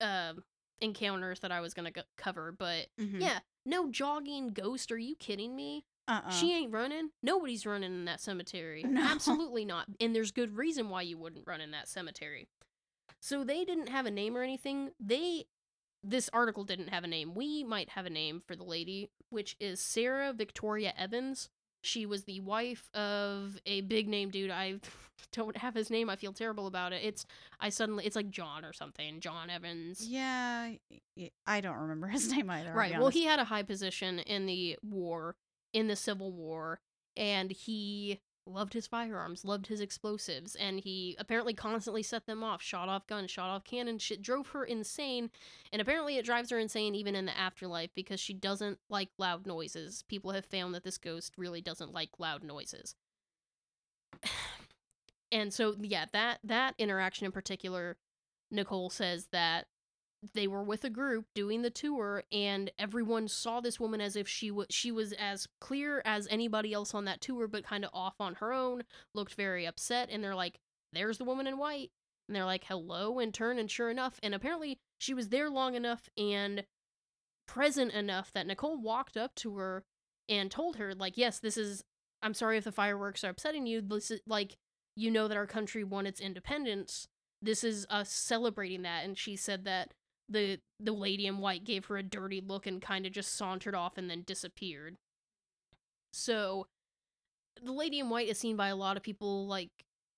um 0.00 0.42
encounters 0.80 1.40
that 1.40 1.50
I 1.52 1.60
was 1.60 1.74
gonna 1.74 1.92
cover, 2.16 2.52
but 2.52 2.86
Mhm. 3.00 3.20
yeah, 3.20 3.40
no 3.66 3.90
jogging 3.90 4.48
ghost. 4.48 4.92
Are 4.92 4.98
you 4.98 5.16
kidding 5.16 5.56
me? 5.56 5.84
uh-uh. 6.06 6.30
She 6.30 6.54
ain't 6.54 6.72
running. 6.72 7.10
Nobody's 7.22 7.66
running 7.66 7.92
in 7.92 8.04
that 8.06 8.20
cemetery. 8.20 8.82
No. 8.88 9.02
Absolutely 9.02 9.64
not. 9.64 9.86
And 10.00 10.14
there's 10.14 10.30
good 10.30 10.56
reason 10.56 10.88
why 10.88 11.02
you 11.02 11.18
wouldn't 11.18 11.46
run 11.46 11.60
in 11.60 11.72
that 11.72 11.88
cemetery. 11.88 12.48
So 13.20 13.42
they 13.44 13.64
didn't 13.64 13.88
have 13.88 14.06
a 14.06 14.10
name 14.10 14.36
or 14.36 14.42
anything. 14.42 14.92
They 15.00 15.46
this 16.08 16.30
article 16.32 16.64
didn't 16.64 16.88
have 16.88 17.04
a 17.04 17.08
name. 17.08 17.34
We 17.34 17.64
might 17.64 17.90
have 17.90 18.06
a 18.06 18.10
name 18.10 18.42
for 18.46 18.56
the 18.56 18.64
lady, 18.64 19.10
which 19.30 19.56
is 19.60 19.80
Sarah 19.80 20.32
Victoria 20.32 20.92
Evans. 20.96 21.48
She 21.82 22.06
was 22.06 22.24
the 22.24 22.40
wife 22.40 22.90
of 22.94 23.58
a 23.66 23.82
big 23.82 24.08
name 24.08 24.30
dude. 24.30 24.50
I 24.50 24.80
don't 25.32 25.56
have 25.56 25.74
his 25.74 25.90
name. 25.90 26.10
I 26.10 26.16
feel 26.16 26.32
terrible 26.32 26.66
about 26.66 26.92
it. 26.92 27.02
It's 27.04 27.26
I 27.60 27.68
suddenly 27.68 28.04
it's 28.04 28.16
like 28.16 28.30
John 28.30 28.64
or 28.64 28.72
something. 28.72 29.20
John 29.20 29.50
Evans. 29.50 30.06
Yeah, 30.06 30.72
I 31.46 31.60
don't 31.60 31.78
remember 31.78 32.06
his 32.08 32.32
name 32.32 32.50
either. 32.50 32.72
Right. 32.72 32.98
Well, 32.98 33.10
he 33.10 33.24
had 33.24 33.38
a 33.38 33.44
high 33.44 33.62
position 33.62 34.18
in 34.20 34.46
the 34.46 34.78
war, 34.82 35.36
in 35.72 35.88
the 35.88 35.96
Civil 35.96 36.32
War, 36.32 36.80
and 37.16 37.50
he 37.50 38.20
loved 38.48 38.72
his 38.72 38.86
firearms, 38.86 39.44
loved 39.44 39.66
his 39.66 39.80
explosives, 39.80 40.54
and 40.54 40.80
he 40.80 41.16
apparently 41.18 41.54
constantly 41.54 42.02
set 42.02 42.26
them 42.26 42.42
off, 42.42 42.62
shot 42.62 42.88
off 42.88 43.06
guns, 43.06 43.30
shot 43.30 43.50
off 43.50 43.64
cannons. 43.64 44.02
Shit 44.02 44.22
drove 44.22 44.48
her 44.48 44.64
insane, 44.64 45.30
and 45.72 45.80
apparently 45.80 46.16
it 46.16 46.24
drives 46.24 46.50
her 46.50 46.58
insane 46.58 46.94
even 46.94 47.14
in 47.14 47.26
the 47.26 47.38
afterlife 47.38 47.90
because 47.94 48.20
she 48.20 48.34
doesn't 48.34 48.78
like 48.88 49.10
loud 49.18 49.46
noises. 49.46 50.04
People 50.08 50.32
have 50.32 50.44
found 50.44 50.74
that 50.74 50.84
this 50.84 50.98
ghost 50.98 51.34
really 51.36 51.60
doesn't 51.60 51.92
like 51.92 52.18
loud 52.18 52.42
noises. 52.42 52.94
And 55.30 55.52
so 55.52 55.74
yeah, 55.78 56.06
that 56.12 56.38
that 56.44 56.74
interaction 56.78 57.26
in 57.26 57.32
particular, 57.32 57.98
Nicole 58.50 58.88
says 58.88 59.28
that 59.30 59.66
they 60.34 60.48
were 60.48 60.62
with 60.62 60.84
a 60.84 60.90
group 60.90 61.26
doing 61.34 61.62
the 61.62 61.70
tour 61.70 62.24
and 62.32 62.70
everyone 62.78 63.28
saw 63.28 63.60
this 63.60 63.78
woman 63.78 64.00
as 64.00 64.16
if 64.16 64.26
she 64.26 64.50
was 64.50 64.66
she 64.68 64.90
was 64.90 65.12
as 65.12 65.46
clear 65.60 66.02
as 66.04 66.26
anybody 66.28 66.72
else 66.72 66.92
on 66.92 67.04
that 67.04 67.20
tour 67.20 67.46
but 67.46 67.64
kind 67.64 67.84
of 67.84 67.90
off 67.94 68.14
on 68.18 68.34
her 68.36 68.52
own 68.52 68.82
looked 69.14 69.34
very 69.34 69.64
upset 69.64 70.08
and 70.10 70.22
they're 70.22 70.34
like 70.34 70.58
there's 70.92 71.18
the 71.18 71.24
woman 71.24 71.46
in 71.46 71.58
white. 71.58 71.90
And 72.26 72.36
they're 72.36 72.44
like 72.44 72.64
hello 72.64 73.18
and 73.18 73.32
turn 73.32 73.58
and 73.58 73.70
sure 73.70 73.90
enough 73.90 74.18
and 74.22 74.34
apparently 74.34 74.78
she 74.98 75.14
was 75.14 75.30
there 75.30 75.48
long 75.48 75.74
enough 75.74 76.08
and 76.18 76.64
present 77.46 77.92
enough 77.92 78.30
that 78.34 78.46
Nicole 78.46 78.78
walked 78.78 79.16
up 79.16 79.34
to 79.36 79.56
her 79.56 79.84
and 80.28 80.50
told 80.50 80.76
her 80.76 80.94
like 80.94 81.16
yes 81.16 81.38
this 81.38 81.56
is 81.56 81.82
I'm 82.22 82.34
sorry 82.34 82.58
if 82.58 82.64
the 82.64 82.72
fireworks 82.72 83.24
are 83.24 83.30
upsetting 83.30 83.66
you. 83.66 83.80
This 83.80 84.10
is 84.10 84.20
like 84.26 84.56
you 84.96 85.10
know 85.10 85.28
that 85.28 85.36
our 85.36 85.46
country 85.46 85.84
won 85.84 86.06
its 86.06 86.20
independence. 86.20 87.06
This 87.40 87.62
is 87.62 87.86
us 87.88 88.10
celebrating 88.10 88.82
that. 88.82 89.04
And 89.04 89.16
she 89.16 89.36
said 89.36 89.64
that 89.64 89.92
the 90.28 90.60
the 90.80 90.92
lady 90.92 91.26
in 91.26 91.38
white 91.38 91.64
gave 91.64 91.86
her 91.86 91.96
a 91.96 92.02
dirty 92.02 92.40
look 92.40 92.66
and 92.66 92.80
kind 92.82 93.06
of 93.06 93.12
just 93.12 93.34
sauntered 93.34 93.74
off 93.74 93.96
and 93.98 94.10
then 94.10 94.22
disappeared. 94.26 94.96
So 96.12 96.66
the 97.62 97.72
lady 97.72 97.98
in 97.98 98.08
white 98.10 98.28
is 98.28 98.38
seen 98.38 98.56
by 98.56 98.68
a 98.68 98.76
lot 98.76 98.96
of 98.96 99.02
people 99.02 99.46
like 99.46 99.70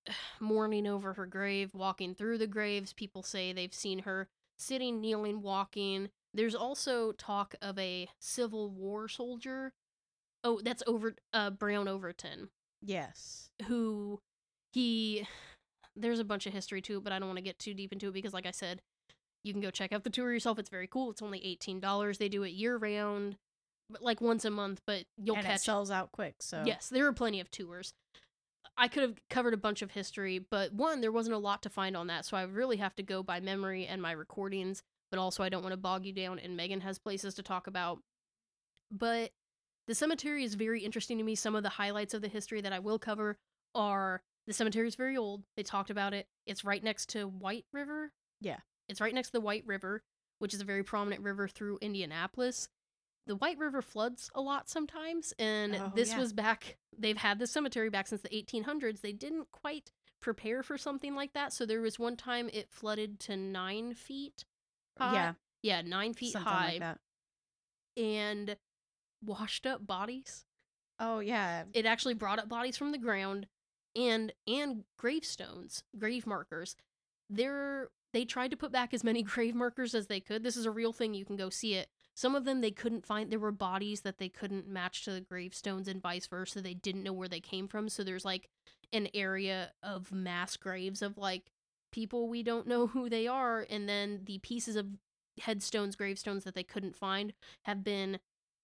mourning 0.39 0.87
over 0.87 1.13
her 1.13 1.25
grave 1.25 1.73
walking 1.73 2.13
through 2.15 2.37
the 2.37 2.47
graves. 2.47 2.93
People 2.93 3.23
say 3.23 3.53
they've 3.53 3.73
seen 3.73 3.99
her 3.99 4.27
sitting 4.59 5.01
kneeling 5.01 5.41
walking. 5.41 6.09
There's 6.33 6.55
also 6.55 7.11
talk 7.13 7.55
of 7.61 7.77
a 7.79 8.09
civil 8.19 8.69
war 8.69 9.07
soldier. 9.07 9.73
Oh 10.43 10.59
that's 10.63 10.83
over 10.87 11.15
uh 11.33 11.49
brown 11.51 11.87
overton. 11.87 12.49
Yes. 12.81 13.49
who 13.67 14.19
he 14.73 15.27
there's 15.95 16.19
a 16.19 16.23
bunch 16.23 16.47
of 16.47 16.53
history 16.53 16.81
to 16.81 16.97
it 16.97 17.03
but 17.03 17.11
i 17.11 17.19
don't 17.19 17.27
want 17.27 17.37
to 17.37 17.43
get 17.43 17.59
too 17.59 17.73
deep 17.73 17.91
into 17.91 18.07
it 18.07 18.13
because 18.13 18.33
like 18.33 18.45
i 18.45 18.51
said 18.51 18.81
you 19.43 19.53
can 19.53 19.61
go 19.61 19.71
check 19.71 19.91
out 19.91 20.03
the 20.03 20.09
tour 20.09 20.31
yourself 20.31 20.59
it's 20.59 20.69
very 20.69 20.87
cool 20.87 21.11
it's 21.11 21.21
only 21.21 21.39
$18 21.61 22.17
they 22.17 22.29
do 22.29 22.43
it 22.43 22.49
year 22.51 22.77
round 22.77 23.37
but 23.89 24.01
like 24.01 24.21
once 24.21 24.45
a 24.45 24.49
month 24.49 24.81
but 24.85 25.05
you'll 25.17 25.35
and 25.35 25.45
catch 25.45 25.57
it 25.57 25.61
sells 25.61 25.91
out 25.91 26.11
quick. 26.11 26.35
So 26.39 26.63
yes 26.65 26.89
there 26.89 27.07
are 27.07 27.13
plenty 27.13 27.39
of 27.39 27.49
tours 27.51 27.93
i 28.77 28.87
could 28.87 29.03
have 29.03 29.19
covered 29.29 29.53
a 29.53 29.57
bunch 29.57 29.81
of 29.81 29.91
history 29.91 30.39
but 30.39 30.73
one 30.73 31.01
there 31.01 31.11
wasn't 31.11 31.35
a 31.35 31.39
lot 31.39 31.61
to 31.63 31.69
find 31.69 31.97
on 31.97 32.07
that 32.07 32.25
so 32.25 32.37
i 32.37 32.43
really 32.43 32.77
have 32.77 32.95
to 32.95 33.03
go 33.03 33.21
by 33.23 33.39
memory 33.39 33.85
and 33.85 34.01
my 34.01 34.11
recordings 34.11 34.81
but 35.09 35.19
also 35.19 35.43
i 35.43 35.49
don't 35.49 35.63
want 35.63 35.73
to 35.73 35.77
bog 35.77 36.05
you 36.05 36.13
down 36.13 36.39
and 36.39 36.55
megan 36.55 36.81
has 36.81 36.97
places 36.97 37.33
to 37.33 37.43
talk 37.43 37.67
about 37.67 37.99
but 38.91 39.31
the 39.87 39.95
cemetery 39.95 40.43
is 40.43 40.53
very 40.55 40.83
interesting 40.83 41.17
to 41.17 41.23
me 41.23 41.35
some 41.35 41.55
of 41.55 41.63
the 41.63 41.69
highlights 41.69 42.13
of 42.13 42.21
the 42.21 42.27
history 42.27 42.61
that 42.61 42.73
i 42.73 42.79
will 42.79 42.99
cover 42.99 43.37
are 43.75 44.21
the 44.47 44.53
cemetery 44.53 44.87
is 44.87 44.95
very 44.95 45.17
old 45.17 45.43
they 45.57 45.63
talked 45.63 45.89
about 45.89 46.13
it 46.13 46.27
it's 46.45 46.63
right 46.63 46.83
next 46.83 47.09
to 47.09 47.25
white 47.25 47.65
river 47.73 48.13
Yeah. 48.39 48.59
It's 48.89 49.01
right 49.01 49.13
next 49.13 49.27
to 49.29 49.33
the 49.33 49.41
white 49.41 49.65
river 49.65 50.01
which 50.39 50.53
is 50.53 50.61
a 50.61 50.65
very 50.65 50.83
prominent 50.83 51.21
river 51.21 51.47
through 51.47 51.77
indianapolis 51.81 52.67
the 53.27 53.35
white 53.35 53.57
river 53.59 53.81
floods 53.81 54.29
a 54.35 54.41
lot 54.41 54.67
sometimes 54.69 55.33
and 55.39 55.75
Oh, 55.75 55.91
this 55.95 56.09
yeah. 56.09 56.19
was 56.19 56.33
back 56.33 56.77
they've 56.97 57.17
had 57.17 57.39
this 57.39 57.51
cemetery 57.51 57.89
back 57.89 58.07
since 58.07 58.21
the 58.21 58.29
1800s 58.29 59.01
they 59.01 59.13
didn't 59.13 59.47
quite 59.51 59.91
prepare 60.21 60.61
for 60.63 60.77
something 60.77 61.15
like 61.15 61.33
that 61.33 61.51
so 61.53 61.65
there 61.65 61.81
was 61.81 61.97
one 61.99 62.15
time 62.15 62.49
it 62.53 62.69
flooded 62.69 63.19
to 63.21 63.35
nine 63.37 63.93
feet 63.93 64.45
high. 64.99 65.13
Yeah. 65.13 65.33
yeah 65.63 65.81
nine 65.81 66.13
feet 66.13 66.33
something 66.33 66.51
high 66.51 66.69
like 66.73 66.79
that. 66.79 66.97
and 67.97 68.55
washed 69.23 69.65
up 69.65 69.85
bodies 69.85 70.45
Oh 70.99 71.19
yeah. 71.19 71.63
it 71.73 71.85
actually 71.87 72.13
brought 72.13 72.37
up 72.39 72.47
bodies 72.49 72.77
from 72.77 72.91
the 72.91 72.97
ground 72.99 73.47
and 73.95 74.31
and 74.47 74.83
gravestones 74.97 75.83
grave 75.97 76.25
markers 76.27 76.75
there 77.29 77.89
they 78.13 78.25
tried 78.25 78.51
to 78.51 78.57
put 78.57 78.71
back 78.71 78.93
as 78.93 79.03
many 79.03 79.23
grave 79.23 79.55
markers 79.55 79.95
as 79.95 80.07
they 80.07 80.19
could. 80.19 80.43
This 80.43 80.57
is 80.57 80.65
a 80.65 80.71
real 80.71 80.93
thing. 80.93 81.13
You 81.13 81.25
can 81.25 81.35
go 81.37 81.49
see 81.49 81.75
it. 81.75 81.89
Some 82.13 82.35
of 82.35 82.45
them 82.45 82.61
they 82.61 82.71
couldn't 82.71 83.05
find 83.05 83.31
there 83.31 83.39
were 83.39 83.51
bodies 83.51 84.01
that 84.01 84.17
they 84.17 84.29
couldn't 84.29 84.67
match 84.67 85.05
to 85.05 85.11
the 85.11 85.21
gravestones 85.21 85.87
and 85.87 86.01
vice 86.01 86.27
versa. 86.27 86.61
They 86.61 86.73
didn't 86.73 87.03
know 87.03 87.13
where 87.13 87.29
they 87.29 87.39
came 87.39 87.67
from. 87.67 87.89
So 87.89 88.03
there's 88.03 88.25
like 88.25 88.49
an 88.91 89.07
area 89.13 89.71
of 89.81 90.11
mass 90.11 90.57
graves 90.57 91.01
of 91.01 91.17
like 91.17 91.51
people 91.91 92.27
we 92.27 92.43
don't 92.43 92.67
know 92.67 92.87
who 92.93 93.09
they 93.09 93.27
are. 93.27 93.65
And 93.69 93.87
then 93.87 94.21
the 94.25 94.39
pieces 94.39 94.75
of 94.75 94.87
headstones 95.39 95.95
gravestones 95.95 96.43
that 96.43 96.53
they 96.53 96.63
couldn't 96.63 96.95
find 96.95 97.33
have 97.63 97.83
been 97.83 98.19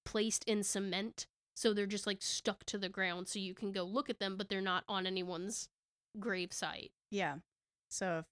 placed 0.05 0.43
in 0.43 0.63
cement. 0.63 1.25
So 1.55 1.73
they're 1.73 1.87
just 1.87 2.05
like 2.05 2.21
stuck 2.21 2.65
to 2.65 2.77
the 2.77 2.89
ground. 2.89 3.27
So 3.27 3.39
you 3.39 3.53
can 3.53 3.71
go 3.71 3.83
look 3.83 4.09
at 4.09 4.19
them 4.19 4.35
but 4.35 4.49
they're 4.49 4.61
not 4.61 4.83
on 4.87 5.07
anyone's 5.07 5.69
grave 6.19 6.51
site 6.51 6.91
Yeah. 7.11 7.35
So 7.89 8.19
if 8.19 8.25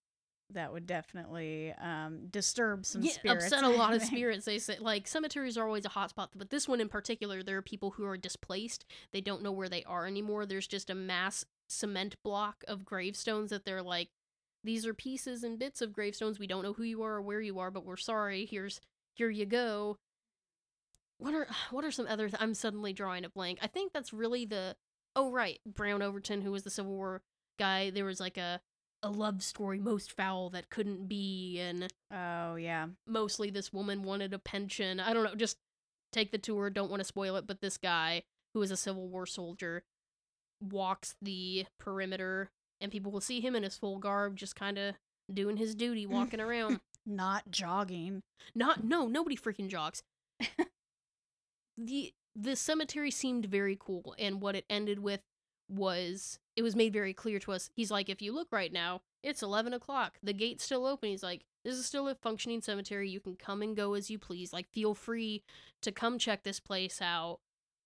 that 0.52 0.72
would 0.72 0.86
definitely 0.86 1.74
um 1.82 2.28
disturb 2.30 2.86
some 2.86 3.02
yeah, 3.02 3.12
spirits. 3.12 3.46
upset 3.46 3.64
a 3.64 3.70
lot 3.78 3.94
of 3.94 4.02
spirits 4.02 4.46
they 4.46 4.60
say 4.60 4.78
like 4.80 5.08
cemeteries 5.08 5.58
are 5.58 5.66
always 5.66 5.86
a 5.86 5.90
hot 5.90 6.12
spot 6.12 6.30
but 6.36 6.50
this 6.50 6.68
one 6.68 6.80
in 6.80 6.90
particular 6.90 7.42
there 7.42 7.58
are 7.58 7.62
people 7.62 7.92
who 7.92 8.06
are 8.06 8.18
displaced 8.18 8.86
they 9.12 9.22
don't 9.22 9.42
know 9.42 9.52
where 9.52 9.70
they 9.70 9.84
are 9.84 10.06
anymore 10.06 10.46
there's 10.46 10.68
just 10.68 10.90
a 10.90 10.96
mass 10.96 11.46
cement 11.68 12.16
block 12.24 12.64
of 12.68 12.86
gravestones 12.86 13.50
that 13.50 13.66
they're 13.66 13.82
like 13.82 14.10
these 14.64 14.86
are 14.86 14.94
pieces 14.94 15.44
and 15.44 15.60
bits 15.60 15.82
of 15.82 15.94
gravestones 15.94 16.40
we 16.40 16.48
don't 16.48 16.64
know 16.64 16.74
who 16.74 16.84
you 16.84 17.02
are 17.02 17.16
or 17.16 17.22
where 17.22 17.42
you 17.42 17.60
are 17.60 17.72
but 17.72 17.86
we're 17.86 17.98
sorry 17.98 18.46
here's 18.46 18.80
here 19.14 19.30
you 19.30 19.46
go 19.46 19.98
what 21.18 21.34
are 21.34 21.48
what 21.72 21.84
are 21.84 21.92
some 21.92 22.08
other 22.08 22.30
th- 22.30 22.42
i'm 22.42 22.54
suddenly 22.54 22.94
drawing 22.94 23.26
a 23.26 23.30
blank 23.30 23.58
i 23.62 23.68
think 23.68 23.92
that's 23.94 24.14
really 24.14 24.46
the 24.46 24.76
oh 25.16 25.32
right 25.32 25.60
brown 25.66 26.02
overton 26.02 26.42
who 26.42 26.52
was 26.52 26.64
the 26.64 26.70
civil 26.70 26.92
war 26.92 27.22
guy 27.58 27.90
there 27.90 28.06
was 28.06 28.20
like 28.20 28.38
a 28.38 28.60
a 29.06 29.10
love 29.10 29.44
story 29.44 29.80
most 29.80 30.12
foul 30.12 30.50
that 30.50 30.70
couldn't 30.70 31.08
be 31.08 31.60
and 31.60 31.94
Oh 32.12 32.56
yeah. 32.56 32.88
mostly 33.08 33.50
this 33.52 33.72
woman 33.72 34.02
wanted 34.04 34.34
a 34.34 34.40
pension. 34.40 35.00
I 35.00 35.14
don't 35.14 35.24
know, 35.24 35.36
just 35.36 35.58
take 36.12 36.32
the 36.32 36.38
tour, 36.38 36.70
don't 36.70 36.90
want 36.90 37.02
to 37.02 37.06
spoil 37.06 37.36
it, 37.36 37.46
but 37.46 37.62
this 37.62 37.78
guy 37.78 38.24
who 38.54 38.62
is 38.62 38.72
a 38.72 38.78
Civil 38.78 39.08
War 39.08 39.26
soldier 39.26 39.84
walks 40.62 41.16
the 41.22 41.66
perimeter 41.80 42.50
and 42.82 42.92
people 42.92 43.12
will 43.12 43.22
see 43.22 43.42
him 43.42 43.56
in 43.56 43.64
his 43.64 43.78
full 43.78 44.00
garb 44.00 44.36
just 44.36 44.56
kind 44.56 44.78
of 44.78 44.96
doing 45.32 45.58
his 45.58 45.76
duty 45.76 46.06
walking 46.08 46.42
around. 46.42 46.80
Not 47.06 47.52
jogging. 47.52 48.24
Not 48.56 48.84
no, 48.84 49.08
nobody 49.08 49.38
freaking 49.38 49.68
jogs. 49.70 50.02
the 51.78 52.14
the 52.36 52.56
cemetery 52.56 53.12
seemed 53.12 53.46
very 53.46 53.78
cool 53.80 54.16
and 54.18 54.42
what 54.42 54.56
it 54.56 54.66
ended 54.70 55.00
with 55.00 55.22
was 55.70 56.40
it 56.56 56.62
was 56.64 56.76
made 56.76 56.94
very 56.94 57.14
clear 57.14 57.40
to 57.40 57.52
us. 57.52 57.70
He's 57.76 57.92
like, 57.92 58.10
if 58.10 58.22
you 58.22 58.34
look 58.34 58.48
right 58.52 58.72
now, 58.72 59.02
it's 59.24 59.44
eleven 59.44 59.74
o'clock. 59.74 60.18
The 60.24 60.34
gate's 60.34 60.64
still 60.64 60.86
open. 60.86 61.10
He's 61.10 61.24
like, 61.24 61.44
this 61.64 61.76
is 61.76 61.86
still 61.86 62.08
a 62.08 62.16
functioning 62.16 62.62
cemetery. 62.62 63.10
You 63.10 63.20
can 63.20 63.36
come 63.36 63.62
and 63.62 63.76
go 63.76 63.94
as 63.96 64.10
you 64.10 64.20
please. 64.20 64.54
Like, 64.54 64.68
feel 64.72 64.94
free 64.94 65.44
to 65.82 65.92
come 65.92 66.18
check 66.20 66.44
this 66.44 66.60
place 66.60 67.02
out. 67.02 67.40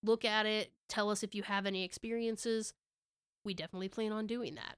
Look 0.04 0.24
at 0.26 0.46
it. 0.46 0.72
Tell 0.88 1.10
us 1.10 1.24
if 1.24 1.34
you 1.36 1.44
have 1.44 1.66
any 1.66 1.84
experiences. 1.84 2.74
We 3.46 3.54
definitely 3.54 3.90
plan 3.90 4.12
on 4.12 4.28
doing 4.28 4.56
that. 4.56 4.76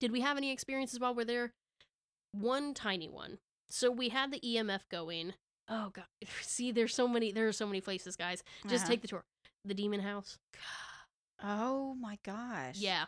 Did 0.00 0.12
we 0.12 0.20
have 0.20 0.36
any 0.36 0.50
experiences 0.52 0.98
while 1.00 1.14
we're 1.14 1.24
there? 1.24 1.52
One 2.32 2.72
tiny 2.74 3.08
one. 3.08 3.38
So 3.70 3.90
we 3.90 4.08
had 4.08 4.32
the 4.32 4.40
EMF 4.40 4.88
going. 4.90 5.34
Oh 5.68 5.90
god. 5.92 6.04
See, 6.42 6.72
there's 6.72 6.94
so 6.94 7.06
many 7.06 7.32
there 7.32 7.48
are 7.48 7.52
so 7.52 7.66
many 7.66 7.80
places, 7.80 8.16
guys. 8.16 8.42
Just 8.68 8.84
Uh-huh. 8.84 8.92
take 8.92 9.02
the 9.02 9.08
tour. 9.08 9.24
The 9.64 9.74
demon 9.74 10.00
house. 10.00 10.38
Oh 11.42 11.94
my 11.94 12.18
gosh. 12.24 12.76
Yeah. 12.78 13.04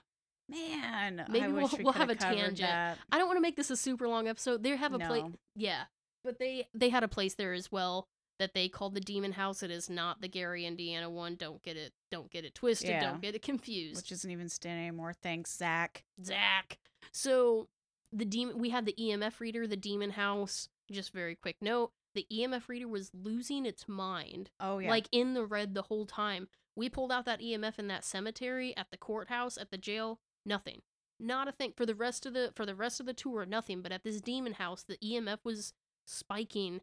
Man. 0.48 1.20
I 1.26 1.30
Maybe 1.30 1.46
we'll- 1.48 1.62
wish 1.64 1.72
we 1.78 1.84
we'll 1.84 1.92
have 1.94 2.10
a 2.10 2.14
tangent. 2.14 2.58
that. 2.58 2.98
I 3.10 3.18
don't 3.18 3.26
want 3.26 3.36
to 3.38 3.42
make 3.42 3.56
this 3.56 3.70
a 3.70 3.76
super 3.76 4.08
long 4.08 4.28
episode. 4.28 4.62
They 4.62 4.76
have 4.76 4.92
a 4.94 4.98
place. 4.98 5.24
Yeah, 5.56 5.84
but 6.22 6.38
they 6.38 6.68
they 6.74 6.90
had 6.90 7.02
a 7.02 7.08
place 7.08 7.34
there 7.34 7.52
as 7.54 7.72
well 7.72 8.06
that 8.40 8.52
they 8.52 8.68
called 8.68 8.94
the 8.94 9.00
Demon 9.00 9.32
House. 9.32 9.62
It 9.62 9.70
is 9.70 9.88
not 9.88 10.20
the 10.20 10.28
Gary, 10.28 10.66
Indiana 10.66 11.08
one. 11.08 11.36
Don't 11.36 11.62
get 11.62 11.76
it. 11.76 11.92
Don't 12.10 12.30
get 12.30 12.44
it 12.44 12.54
twisted. 12.54 12.90
Yeah. 12.90 13.00
Don't 13.10 13.22
get 13.22 13.34
it 13.34 13.42
confused. 13.42 13.96
Which 13.96 14.12
isn't 14.12 14.30
even 14.30 14.48
staying 14.48 14.76
anymore. 14.78 15.14
Thanks, 15.22 15.56
Zach. 15.56 16.04
Zach. 16.22 16.78
So 17.12 17.68
the 18.12 18.24
demon. 18.26 18.58
We 18.58 18.70
had 18.70 18.84
the 18.84 18.94
EMF 19.00 19.40
reader. 19.40 19.66
The 19.66 19.76
Demon 19.76 20.10
House. 20.10 20.68
Just 20.92 21.12
very 21.14 21.34
quick 21.36 21.56
note. 21.62 21.92
The 22.14 22.26
EMF 22.30 22.68
reader 22.68 22.86
was 22.86 23.10
losing 23.14 23.64
its 23.66 23.88
mind, 23.88 24.50
Oh 24.60 24.78
yeah. 24.78 24.90
like 24.90 25.08
in 25.10 25.32
the 25.34 25.44
red 25.46 25.74
the 25.74 25.82
whole 25.82 26.04
time. 26.06 26.48
We 26.76 26.88
pulled 26.88 27.12
out 27.12 27.24
that 27.26 27.40
EMF 27.40 27.78
in 27.78 27.86
that 27.88 28.04
cemetery, 28.04 28.76
at 28.76 28.90
the 28.90 28.96
courthouse, 28.96 29.56
at 29.56 29.70
the 29.70 29.78
jail, 29.78 30.18
nothing. 30.44 30.82
Not 31.20 31.46
a 31.48 31.52
thing 31.52 31.72
for 31.76 31.86
the 31.86 31.94
rest 31.94 32.26
of 32.26 32.34
the 32.34 32.52
for 32.56 32.66
the 32.66 32.74
rest 32.74 32.98
of 33.00 33.06
the 33.06 33.14
tour, 33.14 33.46
nothing. 33.46 33.80
But 33.82 33.92
at 33.92 34.02
this 34.02 34.20
demon 34.20 34.54
house, 34.54 34.82
the 34.82 34.96
EMF 34.98 35.38
was 35.44 35.72
spiking. 36.06 36.80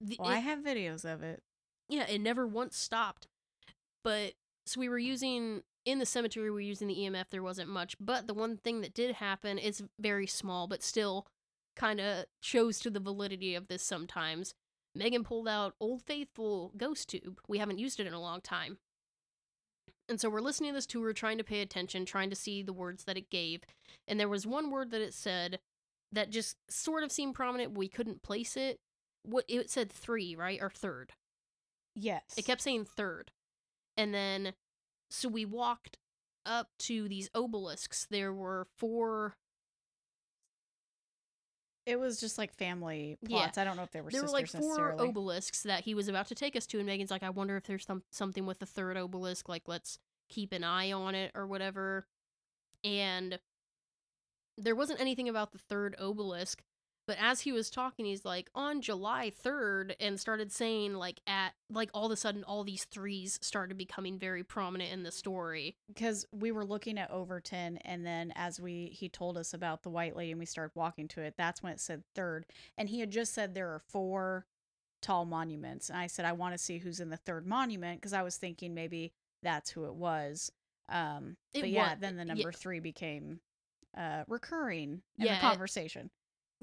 The- 0.00 0.16
Well, 0.18 0.28
I 0.28 0.38
have 0.38 0.58
videos 0.60 1.04
of 1.04 1.22
it. 1.22 1.42
yeah, 1.88 2.08
it 2.08 2.20
never 2.20 2.46
once 2.46 2.76
stopped. 2.76 3.28
But 4.02 4.34
so 4.66 4.80
we 4.80 4.88
were 4.88 4.98
using 4.98 5.62
in 5.84 5.98
the 6.00 6.06
cemetery, 6.06 6.44
we 6.50 6.54
were 6.54 6.60
using 6.60 6.88
the 6.88 6.94
EMF. 6.98 7.30
There 7.30 7.42
wasn't 7.42 7.68
much, 7.68 7.94
but 8.00 8.26
the 8.26 8.34
one 8.34 8.56
thing 8.56 8.80
that 8.80 8.94
did 8.94 9.16
happen 9.16 9.58
is 9.58 9.82
very 9.98 10.26
small, 10.26 10.66
but 10.66 10.82
still 10.82 11.26
kind 11.76 12.00
of 12.00 12.26
shows 12.40 12.78
to 12.80 12.90
the 12.90 13.00
validity 13.00 13.54
of 13.54 13.68
this 13.68 13.82
sometimes. 13.82 14.54
Megan 14.94 15.24
pulled 15.24 15.48
out 15.48 15.74
Old 15.80 16.02
Faithful 16.02 16.72
Ghost 16.76 17.08
Tube. 17.08 17.40
We 17.48 17.58
haven't 17.58 17.78
used 17.78 17.98
it 18.00 18.06
in 18.06 18.12
a 18.12 18.20
long 18.20 18.40
time. 18.40 18.78
And 20.08 20.20
so 20.20 20.28
we're 20.28 20.40
listening 20.40 20.70
to 20.70 20.74
this 20.74 20.86
tour, 20.86 21.12
trying 21.12 21.38
to 21.38 21.44
pay 21.44 21.60
attention, 21.60 22.04
trying 22.04 22.30
to 22.30 22.36
see 22.36 22.62
the 22.62 22.72
words 22.72 23.04
that 23.04 23.16
it 23.16 23.30
gave. 23.30 23.62
And 24.06 24.18
there 24.18 24.28
was 24.28 24.46
one 24.46 24.70
word 24.70 24.90
that 24.90 25.00
it 25.00 25.14
said 25.14 25.60
that 26.10 26.30
just 26.30 26.56
sort 26.68 27.04
of 27.04 27.12
seemed 27.12 27.34
prominent, 27.34 27.76
we 27.78 27.88
couldn't 27.88 28.22
place 28.22 28.56
it. 28.56 28.80
What 29.22 29.44
it 29.48 29.70
said 29.70 29.90
three, 29.90 30.34
right? 30.34 30.58
Or 30.60 30.70
third. 30.70 31.12
Yes. 31.94 32.22
It 32.36 32.44
kept 32.44 32.60
saying 32.60 32.86
third. 32.86 33.30
And 33.96 34.12
then, 34.12 34.54
so 35.10 35.28
we 35.28 35.44
walked 35.44 35.98
up 36.44 36.68
to 36.80 37.08
these 37.08 37.30
obelisks. 37.34 38.06
There 38.10 38.32
were 38.32 38.66
four, 38.78 39.36
It 41.84 41.98
was 41.98 42.20
just 42.20 42.38
like 42.38 42.54
family 42.54 43.18
Yeah. 43.22 43.28
plots. 43.28 43.58
I 43.58 43.64
don't 43.64 43.76
know 43.76 43.82
if 43.82 43.90
they 43.90 44.00
were 44.00 44.10
there 44.10 44.22
were 44.22 44.28
sisters 44.28 44.54
like 44.54 44.62
four 44.62 45.00
obelisks 45.00 45.62
that 45.64 45.82
he 45.84 45.94
was 45.94 46.08
about 46.08 46.28
to 46.28 46.34
take 46.34 46.54
us 46.54 46.66
to. 46.68 46.78
And 46.78 46.86
Megan's 46.86 47.10
like, 47.10 47.22
I 47.24 47.30
wonder 47.30 47.56
if 47.56 47.64
there's 47.64 47.84
some, 47.84 48.02
something 48.10 48.46
with 48.46 48.60
the 48.60 48.66
third 48.66 48.96
obelisk. 48.96 49.48
Like, 49.48 49.64
let's 49.66 49.98
keep 50.28 50.52
an 50.52 50.62
eye 50.64 50.92
on 50.92 51.14
it 51.14 51.32
or 51.34 51.46
whatever. 51.46 52.06
And 52.84 53.38
there 54.56 54.76
wasn't 54.76 55.00
anything 55.00 55.28
about 55.28 55.52
the 55.52 55.58
third 55.58 55.96
obelisk. 55.98 56.62
But 57.06 57.16
as 57.20 57.40
he 57.40 57.50
was 57.52 57.68
talking, 57.68 58.04
he's 58.04 58.24
like, 58.24 58.48
on 58.54 58.80
July 58.80 59.30
3rd, 59.44 59.94
and 59.98 60.20
started 60.20 60.52
saying, 60.52 60.94
like, 60.94 61.20
at, 61.26 61.50
like, 61.68 61.90
all 61.92 62.06
of 62.06 62.12
a 62.12 62.16
sudden, 62.16 62.44
all 62.44 62.62
these 62.62 62.84
threes 62.84 63.38
started 63.42 63.76
becoming 63.76 64.18
very 64.18 64.44
prominent 64.44 64.92
in 64.92 65.02
the 65.02 65.10
story. 65.10 65.76
because 65.88 66.24
we 66.32 66.52
were 66.52 66.64
looking 66.64 66.98
at 66.98 67.10
Overton, 67.10 67.78
and 67.78 68.06
then 68.06 68.32
as 68.36 68.60
we 68.60 68.86
he 68.92 69.08
told 69.08 69.36
us 69.36 69.52
about 69.52 69.82
the 69.82 69.90
White 69.90 70.14
Lady, 70.16 70.30
and 70.30 70.38
we 70.38 70.46
started 70.46 70.72
walking 70.76 71.08
to 71.08 71.20
it. 71.22 71.34
That's 71.36 71.62
when 71.62 71.72
it 71.72 71.80
said 71.80 72.04
third, 72.14 72.46
and 72.78 72.88
he 72.88 73.00
had 73.00 73.10
just 73.10 73.34
said 73.34 73.54
there 73.54 73.70
are 73.70 73.80
four 73.88 74.46
tall 75.00 75.24
monuments. 75.24 75.88
And 75.90 75.98
I 75.98 76.06
said 76.06 76.24
I 76.24 76.32
want 76.32 76.54
to 76.54 76.58
see 76.58 76.78
who's 76.78 77.00
in 77.00 77.10
the 77.10 77.16
third 77.16 77.46
monument 77.46 78.00
because 78.00 78.12
I 78.12 78.22
was 78.22 78.36
thinking 78.36 78.74
maybe 78.74 79.12
that's 79.42 79.70
who 79.70 79.86
it 79.86 79.94
was. 79.94 80.52
Um, 80.88 81.36
It 81.52 81.62
but 81.62 81.70
yeah, 81.70 81.88
wa- 81.94 81.96
then 81.98 82.14
the 82.16 82.22
yeah. 82.24 82.34
number 82.34 82.52
three 82.52 82.78
became 82.78 83.40
uh 83.96 84.22
recurring 84.28 85.02
in 85.18 85.26
Yeah, 85.26 85.34
the 85.34 85.40
conversation. 85.40 86.10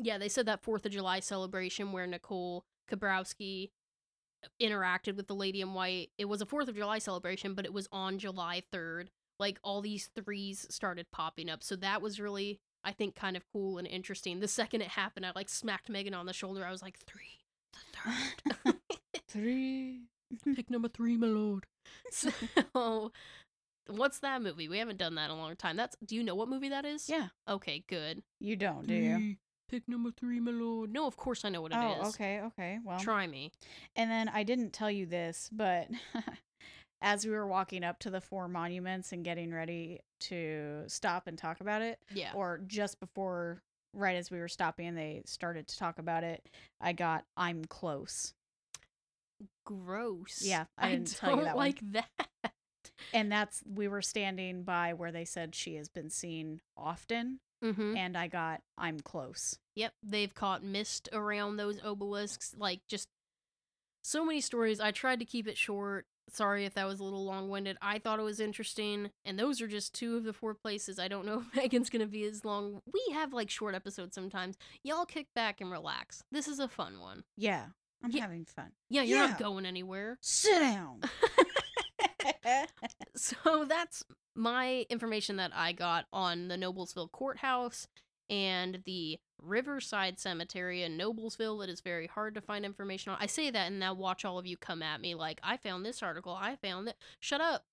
Yeah, 0.01 0.17
they 0.17 0.29
said 0.29 0.45
that 0.45 0.63
Fourth 0.63 0.85
of 0.85 0.91
July 0.91 1.19
celebration 1.19 1.91
where 1.91 2.07
Nicole 2.07 2.63
Kobrowski 2.89 3.71
interacted 4.61 5.15
with 5.17 5.27
the 5.27 5.35
lady 5.35 5.59
in 5.61 5.73
white. 5.73 6.09
It 6.17 6.25
was 6.25 6.41
a 6.41 6.45
Fourth 6.45 6.69
of 6.69 6.75
July 6.75 6.99
celebration, 6.99 7.53
but 7.53 7.65
it 7.65 7.73
was 7.73 7.87
on 7.91 8.17
July 8.19 8.63
third. 8.71 9.09
Like 9.39 9.59
all 9.63 9.81
these 9.81 10.09
threes 10.15 10.65
started 10.69 11.07
popping 11.11 11.49
up, 11.49 11.63
so 11.63 11.75
that 11.77 12.01
was 12.01 12.19
really, 12.19 12.59
I 12.83 12.91
think, 12.91 13.15
kind 13.15 13.37
of 13.37 13.43
cool 13.53 13.77
and 13.77 13.87
interesting. 13.87 14.39
The 14.39 14.47
second 14.47 14.81
it 14.81 14.89
happened, 14.89 15.25
I 15.25 15.31
like 15.35 15.49
smacked 15.49 15.89
Megan 15.89 16.13
on 16.13 16.25
the 16.25 16.33
shoulder. 16.33 16.65
I 16.65 16.71
was 16.71 16.81
like, 16.81 16.97
three, 16.99 17.39
the 17.73 17.79
third. 18.65 18.75
Three. 19.29 20.01
Pick 20.55 20.69
number 20.71 20.87
three, 20.87 21.17
my 21.17 21.27
lord. 21.27 21.65
So, 22.11 23.11
what's 23.87 24.19
that 24.19 24.41
movie? 24.41 24.67
We 24.67 24.77
haven't 24.79 24.97
done 24.97 25.15
that 25.15 25.25
in 25.25 25.31
a 25.31 25.37
long 25.37 25.55
time. 25.55 25.75
That's. 25.75 25.95
Do 26.05 26.15
you 26.15 26.23
know 26.23 26.35
what 26.35 26.49
movie 26.49 26.69
that 26.69 26.85
is? 26.85 27.07
Yeah, 27.09 27.27
Okay, 27.47 27.83
good. 27.87 28.23
you 28.39 28.55
don't, 28.55 28.87
do 28.87 28.93
you? 28.93 29.35
Pick 29.69 29.87
number 29.87 30.09
three, 30.11 30.39
my 30.39 30.51
lord. 30.51 30.91
No, 30.91 31.05
of 31.05 31.15
course 31.15 31.45
I 31.45 31.49
know 31.49 31.61
what 31.61 31.71
it 31.71 31.77
oh, 31.79 31.91
is. 31.91 31.97
Oh, 32.01 32.09
okay, 32.09 32.41
okay. 32.41 32.79
Well, 32.83 32.99
Try 32.99 33.27
me. 33.27 33.51
And 33.95 34.09
then 34.09 34.27
I 34.29 34.43
didn't 34.43 34.73
tell 34.73 34.89
you 34.89 35.05
this, 35.05 35.49
but 35.51 35.87
as 37.01 37.25
we 37.25 37.31
were 37.31 37.47
walking 37.47 37.83
up 37.83 37.99
to 37.99 38.09
the 38.09 38.19
four 38.21 38.47
monuments 38.47 39.11
and 39.11 39.23
getting 39.23 39.53
ready 39.53 39.99
to 40.21 40.83
stop 40.87 41.27
and 41.27 41.37
talk 41.37 41.61
about 41.61 41.81
it, 41.83 41.99
Yeah. 42.13 42.31
or 42.33 42.61
just 42.65 42.99
before, 42.99 43.61
right 43.93 44.15
as 44.15 44.31
we 44.31 44.39
were 44.39 44.47
stopping 44.47 44.87
and 44.87 44.97
they 44.97 45.21
started 45.25 45.67
to 45.67 45.77
talk 45.77 45.99
about 45.99 46.23
it, 46.23 46.43
I 46.81 46.93
got 46.93 47.25
I'm 47.37 47.63
close. 47.65 48.33
Gross. 49.65 50.41
Yeah, 50.43 50.65
I 50.77 50.89
didn't 50.89 51.05
don't 51.05 51.15
tell 51.17 51.37
you 51.37 51.43
that 51.45 51.55
one. 51.55 51.65
like 51.65 51.79
that. 51.91 52.53
And 53.13 53.31
that's, 53.31 53.63
we 53.71 53.87
were 53.87 54.01
standing 54.01 54.63
by 54.63 54.93
where 54.93 55.11
they 55.11 55.25
said 55.25 55.55
she 55.55 55.75
has 55.75 55.89
been 55.89 56.09
seen 56.09 56.59
often, 56.75 57.39
Mm-hmm. 57.63 57.97
and 57.97 58.17
I 58.17 58.27
got 58.27 58.61
I'm 58.77 58.99
close. 59.01 59.57
Yep, 59.75 59.93
they've 60.03 60.33
caught 60.33 60.63
mist 60.63 61.09
around 61.11 61.57
those 61.57 61.79
obelisks. 61.83 62.55
Like 62.57 62.79
just 62.87 63.07
so 64.01 64.23
many 64.25 64.41
stories. 64.41 64.79
I 64.79 64.91
tried 64.91 65.19
to 65.19 65.25
keep 65.25 65.47
it 65.47 65.57
short. 65.57 66.05
Sorry 66.31 66.63
if 66.65 66.75
that 66.75 66.85
was 66.87 66.99
a 66.99 67.03
little 67.03 67.25
long 67.25 67.49
winded. 67.49 67.77
I 67.81 67.97
thought 67.99 68.19
it 68.19 68.23
was 68.23 68.39
interesting, 68.39 69.09
and 69.25 69.37
those 69.39 69.61
are 69.61 69.67
just 69.67 69.93
two 69.95 70.15
of 70.15 70.23
the 70.23 70.31
four 70.31 70.53
places. 70.53 70.99
I 70.99 71.07
don't 71.07 71.25
know 71.25 71.39
if 71.49 71.55
Megan's 71.55 71.89
gonna 71.89 72.05
be 72.05 72.23
as 72.23 72.45
long. 72.45 72.81
We 72.93 73.13
have 73.13 73.33
like 73.33 73.49
short 73.49 73.73
episodes 73.75 74.13
sometimes. 74.15 74.55
Y'all 74.83 75.05
kick 75.05 75.27
back 75.35 75.59
and 75.59 75.71
relax. 75.71 76.23
This 76.31 76.47
is 76.47 76.59
a 76.59 76.67
fun 76.67 76.99
one. 76.99 77.23
Yeah, 77.35 77.65
I'm 78.03 78.11
Yeah. 78.11 78.21
having 78.21 78.45
fun. 78.45 78.71
Yeah, 78.89 79.01
you're 79.01 79.17
Yeah. 79.17 79.27
not 79.27 79.39
going 79.39 79.65
anywhere. 79.65 80.17
Sit 80.21 80.59
down. 80.59 81.01
so 83.15 83.65
that's 83.67 84.03
my 84.35 84.85
information 84.89 85.37
that 85.37 85.51
I 85.53 85.73
got 85.73 86.05
on 86.13 86.47
the 86.47 86.55
Noblesville 86.55 87.11
courthouse 87.11 87.87
and 88.29 88.81
the 88.85 89.19
Riverside 89.41 90.19
Cemetery 90.19 90.83
in 90.83 90.97
Noblesville. 90.97 91.63
It 91.63 91.69
is 91.69 91.81
very 91.81 92.07
hard 92.07 92.35
to 92.35 92.41
find 92.41 92.65
information 92.65 93.11
on. 93.11 93.17
I 93.19 93.25
say 93.25 93.49
that, 93.49 93.67
and 93.67 93.79
now 93.79 93.93
watch 93.93 94.25
all 94.25 94.37
of 94.37 94.45
you 94.45 94.57
come 94.57 94.81
at 94.81 95.01
me 95.01 95.15
like, 95.15 95.39
I 95.43 95.57
found 95.57 95.85
this 95.85 96.03
article. 96.03 96.37
I 96.39 96.55
found 96.55 96.87
that. 96.87 96.95
Shut 97.19 97.41
up. 97.41 97.65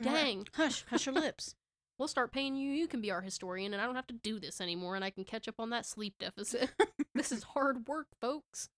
Dang. 0.00 0.46
Hush, 0.54 0.84
hush 0.88 1.06
your 1.06 1.14
lips. 1.14 1.54
We'll 1.98 2.08
start 2.08 2.32
paying 2.32 2.56
you. 2.56 2.72
You 2.72 2.88
can 2.88 3.00
be 3.00 3.12
our 3.12 3.20
historian, 3.20 3.72
and 3.72 3.80
I 3.80 3.84
don't 3.84 3.94
have 3.94 4.08
to 4.08 4.14
do 4.14 4.40
this 4.40 4.60
anymore, 4.60 4.96
and 4.96 5.04
I 5.04 5.10
can 5.10 5.24
catch 5.24 5.46
up 5.46 5.60
on 5.60 5.70
that 5.70 5.86
sleep 5.86 6.14
deficit. 6.18 6.70
this 7.14 7.30
is 7.30 7.44
hard 7.44 7.86
work, 7.86 8.08
folks. 8.20 8.70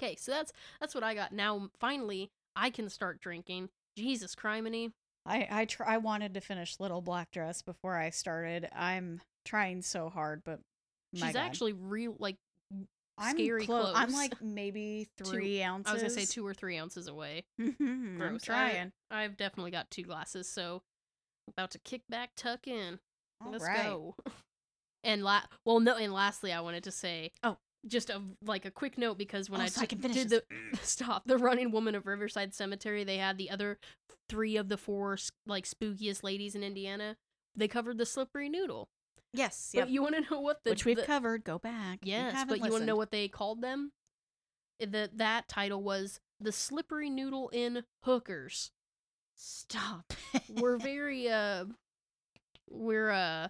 Okay, 0.00 0.16
so 0.16 0.32
that's 0.32 0.52
that's 0.80 0.94
what 0.94 1.04
I 1.04 1.14
got. 1.14 1.32
Now, 1.32 1.68
finally, 1.78 2.30
I 2.56 2.70
can 2.70 2.88
start 2.88 3.20
drinking. 3.20 3.68
Jesus 3.98 4.34
criminy. 4.34 4.92
I 5.26 5.46
I 5.50 5.64
tr- 5.66 5.84
I 5.84 5.98
wanted 5.98 6.34
to 6.34 6.40
finish 6.40 6.78
Little 6.80 7.02
Black 7.02 7.30
Dress 7.30 7.62
before 7.62 7.96
I 7.96 8.10
started. 8.10 8.68
I'm 8.74 9.20
trying 9.44 9.82
so 9.82 10.08
hard, 10.08 10.42
but 10.44 10.60
She's 11.14 11.22
God. 11.22 11.36
actually 11.36 11.72
real 11.72 12.14
like 12.18 12.36
I'm 13.18 13.34
scary 13.36 13.66
clo- 13.66 13.92
I'm 13.94 14.12
like 14.12 14.40
maybe 14.40 15.08
three 15.22 15.62
ounces. 15.62 15.90
I 15.90 15.94
was 15.94 16.02
gonna 16.02 16.14
say 16.14 16.24
two 16.24 16.46
or 16.46 16.54
three 16.54 16.78
ounces 16.78 17.08
away. 17.08 17.44
Mm-hmm, 17.60 18.22
I'm 18.22 18.28
Gross. 18.30 18.42
trying. 18.42 18.92
I, 19.10 19.22
have 19.22 19.36
definitely 19.36 19.70
got 19.72 19.90
two 19.90 20.02
glasses, 20.04 20.48
so 20.48 20.82
about 21.48 21.70
to 21.72 21.78
kick 21.78 22.02
back, 22.08 22.30
tuck 22.36 22.66
in. 22.68 22.98
All 23.44 23.50
Let's 23.52 23.64
right. 23.64 23.84
go. 23.84 24.14
And 25.04 25.22
la- 25.22 25.42
well, 25.64 25.78
no, 25.78 25.94
and 25.96 26.12
lastly, 26.12 26.52
I 26.52 26.60
wanted 26.60 26.82
to 26.84 26.90
say, 26.90 27.30
Oh. 27.44 27.56
Just 27.86 28.10
a 28.10 28.20
like 28.44 28.64
a 28.64 28.70
quick 28.70 28.98
note 28.98 29.18
because 29.18 29.48
when 29.48 29.60
Oh, 29.60 29.64
I 29.64 29.66
so 29.68 29.80
I 29.80 29.84
t- 29.84 29.88
can 29.88 29.98
finish 30.00 30.16
did 30.16 30.28
this. 30.30 30.42
the 30.72 30.76
stop 30.82 31.26
the 31.26 31.38
running 31.38 31.70
woman 31.70 31.94
of 31.94 32.06
Riverside 32.06 32.54
Cemetery, 32.54 33.04
they 33.04 33.18
had 33.18 33.38
the 33.38 33.50
other 33.50 33.78
three 34.28 34.56
of 34.56 34.68
the 34.68 34.76
four 34.76 35.16
like 35.46 35.64
spookiest 35.64 36.22
ladies 36.22 36.54
in 36.54 36.62
Indiana. 36.62 37.16
They 37.56 37.68
covered 37.68 37.98
the 37.98 38.06
slippery 38.06 38.48
noodle. 38.48 38.88
Yes, 39.34 39.72
But 39.74 39.90
you 39.90 40.02
want 40.02 40.14
to 40.14 40.22
know 40.30 40.40
what 40.40 40.64
the 40.64 40.70
Which 40.70 40.84
we've 40.86 40.96
the- 40.96 41.02
covered. 41.04 41.44
Go 41.44 41.58
back. 41.58 41.98
you 42.02 42.12
Yes, 42.12 42.32
haven't 42.32 42.58
but 42.60 42.66
you 42.66 42.72
want 42.72 42.82
to 42.82 42.86
know 42.86 42.96
what 42.96 43.10
they 43.10 43.28
called 43.28 43.60
them? 43.62 43.92
That 44.80 45.18
that 45.18 45.48
title 45.48 45.82
was 45.82 46.20
the 46.40 46.52
slippery 46.52 47.10
noodle 47.10 47.48
in 47.50 47.82
hookers. 48.04 48.70
Stop. 49.36 50.12
We're 50.48 50.78
very 50.78 51.28
uh, 51.28 51.66
we're 52.70 53.10
uh 53.10 53.48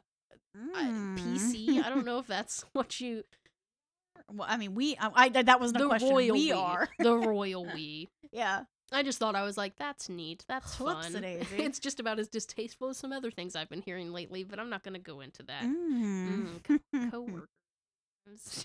I- 0.75 0.85
Mm. 0.87 1.19
PC. 1.19 1.83
I 1.85 1.91
don't 1.91 2.05
know 2.07 2.19
if 2.19 2.27
that's 2.27 2.65
what 2.73 3.01
you 3.01 3.23
Well, 4.33 4.47
I 4.49 4.57
mean, 4.57 4.75
we. 4.75 4.97
I, 4.99 5.11
I 5.15 5.29
that 5.31 5.61
wasn't 5.61 5.79
a 5.79 5.85
the 5.85 5.89
question. 5.89 6.11
royal 6.11 6.35
we 6.35 6.47
we 6.47 6.53
are. 6.53 6.89
the 6.99 7.17
royal 7.17 7.65
we. 7.65 8.09
yeah. 8.33 8.65
I 8.91 9.03
just 9.03 9.19
thought 9.19 9.37
I 9.37 9.43
was 9.43 9.59
like, 9.59 9.77
that's 9.77 10.09
neat. 10.09 10.45
That's 10.49 10.75
fun. 10.75 11.15
It's 11.59 11.79
just 11.79 12.01
about 12.01 12.19
as 12.19 12.29
distasteful 12.29 12.89
as 12.89 12.97
some 12.97 13.13
other 13.13 13.31
things 13.31 13.55
I've 13.55 13.69
been 13.69 13.83
hearing 13.83 14.13
lately, 14.15 14.45
but 14.45 14.59
I'm 14.59 14.71
not 14.71 14.83
going 14.83 14.95
to 14.95 15.01
go 15.01 15.21
into 15.21 15.43
that. 15.43 15.63
Mm. 15.63 16.61
Mm, 16.95 17.11
Coworkers. 17.11 18.65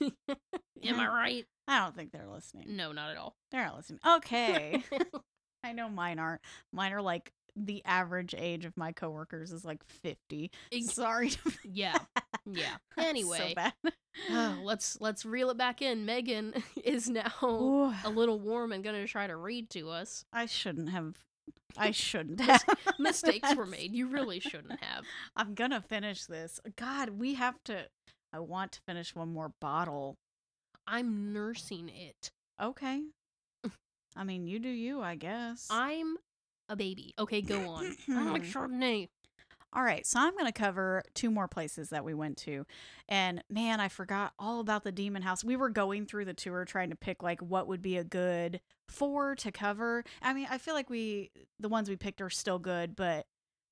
Am 0.84 0.99
I 0.99 1.07
right? 1.07 1.45
I 1.68 1.80
don't 1.80 1.95
think 1.95 2.14
they're 2.14 2.28
listening. 2.28 2.76
No, 2.76 2.93
not 2.93 3.11
at 3.11 3.18
all. 3.18 3.36
They're 3.51 3.66
not 3.66 3.76
listening. 3.76 3.99
Okay. 4.07 4.82
I 5.64 5.74
know 5.74 5.89
mine 5.89 6.20
aren't. 6.20 6.41
Mine 6.72 6.93
are 6.93 7.01
like 7.01 7.34
the 7.56 7.84
average 7.86 8.34
age 8.38 8.66
of 8.66 8.76
my 8.78 8.91
coworkers 8.91 9.51
is 9.51 9.64
like 9.64 9.84
50. 9.86 10.51
Ex- 10.72 10.93
Sorry. 10.93 11.30
to- 11.30 11.51
yeah. 11.72 11.97
Yeah. 12.45 12.76
Anyway, 12.97 13.38
so 13.38 13.54
bad. 13.56 13.74
uh, 14.32 14.56
let's 14.64 14.99
let's 14.99 15.26
reel 15.26 15.49
it 15.49 15.58
back 15.58 15.82
in. 15.82 16.06
Megan 16.06 16.54
is 16.84 17.10
now 17.10 17.32
Ooh, 17.43 17.93
a 18.04 18.10
little 18.10 18.39
warm 18.39 18.72
and 18.72 18.84
going 18.84 18.95
to 18.99 19.08
try 19.08 19.28
to 19.28 19.36
read 19.36 19.70
to 19.72 19.89
us. 19.89 20.26
I 20.34 20.45
shouldn't 20.45 20.89
have 20.89 21.16
I 21.78 21.91
shouldn't 21.91 22.39
have. 22.41 22.64
Mistakes 22.99 23.56
were 23.56 23.66
made. 23.66 23.93
You 23.93 24.08
really 24.08 24.39
shouldn't 24.39 24.82
have. 24.84 25.06
I'm 25.36 25.54
gonna 25.56 25.82
finish 25.82 26.26
this. 26.26 26.60
God, 26.76 27.10
we 27.12 27.34
have 27.36 27.56
to. 27.66 27.88
I 28.32 28.39
want 28.39 28.74
to 28.74 28.82
finish 28.88 29.16
one 29.16 29.34
more 29.34 29.51
bottle. 29.60 30.16
I'm 30.88 31.34
nursing 31.34 31.89
it. 31.89 32.30
Okay. 32.62 33.01
I 34.16 34.24
mean, 34.24 34.45
you 34.45 34.60
do 34.60 34.70
you, 34.70 35.01
I 35.01 35.16
guess. 35.16 35.68
I'm 35.72 36.18
a 36.74 36.76
baby. 36.76 37.13
Okay, 37.17 37.41
go 37.41 37.69
on. 37.69 37.95
I 38.09 38.32
like 38.32 38.43
mm-hmm. 38.43 38.59
Chardonnay. 38.59 39.07
All 39.76 39.84
right, 39.84 40.05
so 40.05 40.19
I'm 40.19 40.34
going 40.34 40.45
to 40.45 40.51
cover 40.51 41.01
two 41.15 41.32
more 41.32 41.47
places 41.47 41.89
that 41.89 42.05
we 42.05 42.13
went 42.13 42.38
to. 42.39 42.65
And 43.09 43.43
man, 43.49 43.80
I 43.80 43.88
forgot 43.88 44.34
all 44.38 44.59
about 44.59 44.84
the 44.84 44.91
Demon 44.91 45.24
House. 45.24 45.43
We 45.43 45.55
were 45.55 45.69
going 45.69 46.05
through 46.05 46.26
the 46.26 46.34
tour 46.34 46.63
trying 46.63 46.91
to 46.91 46.95
pick 46.95 47.24
like 47.24 47.41
what 47.41 47.67
would 47.67 47.82
be 47.82 47.97
a 47.97 48.03
good 48.03 48.59
four 48.88 49.36
to 49.36 49.51
cover. 49.51 50.03
I 50.21 50.34
mean, 50.34 50.47
I 50.49 50.59
feel 50.59 50.76
like 50.76 50.91
we 50.91 51.32
the 51.59 51.69
ones 51.69 51.89
we 51.89 51.95
picked 51.95 52.21
are 52.21 52.30
still 52.30 52.59
good, 52.59 52.95
but 52.95 53.26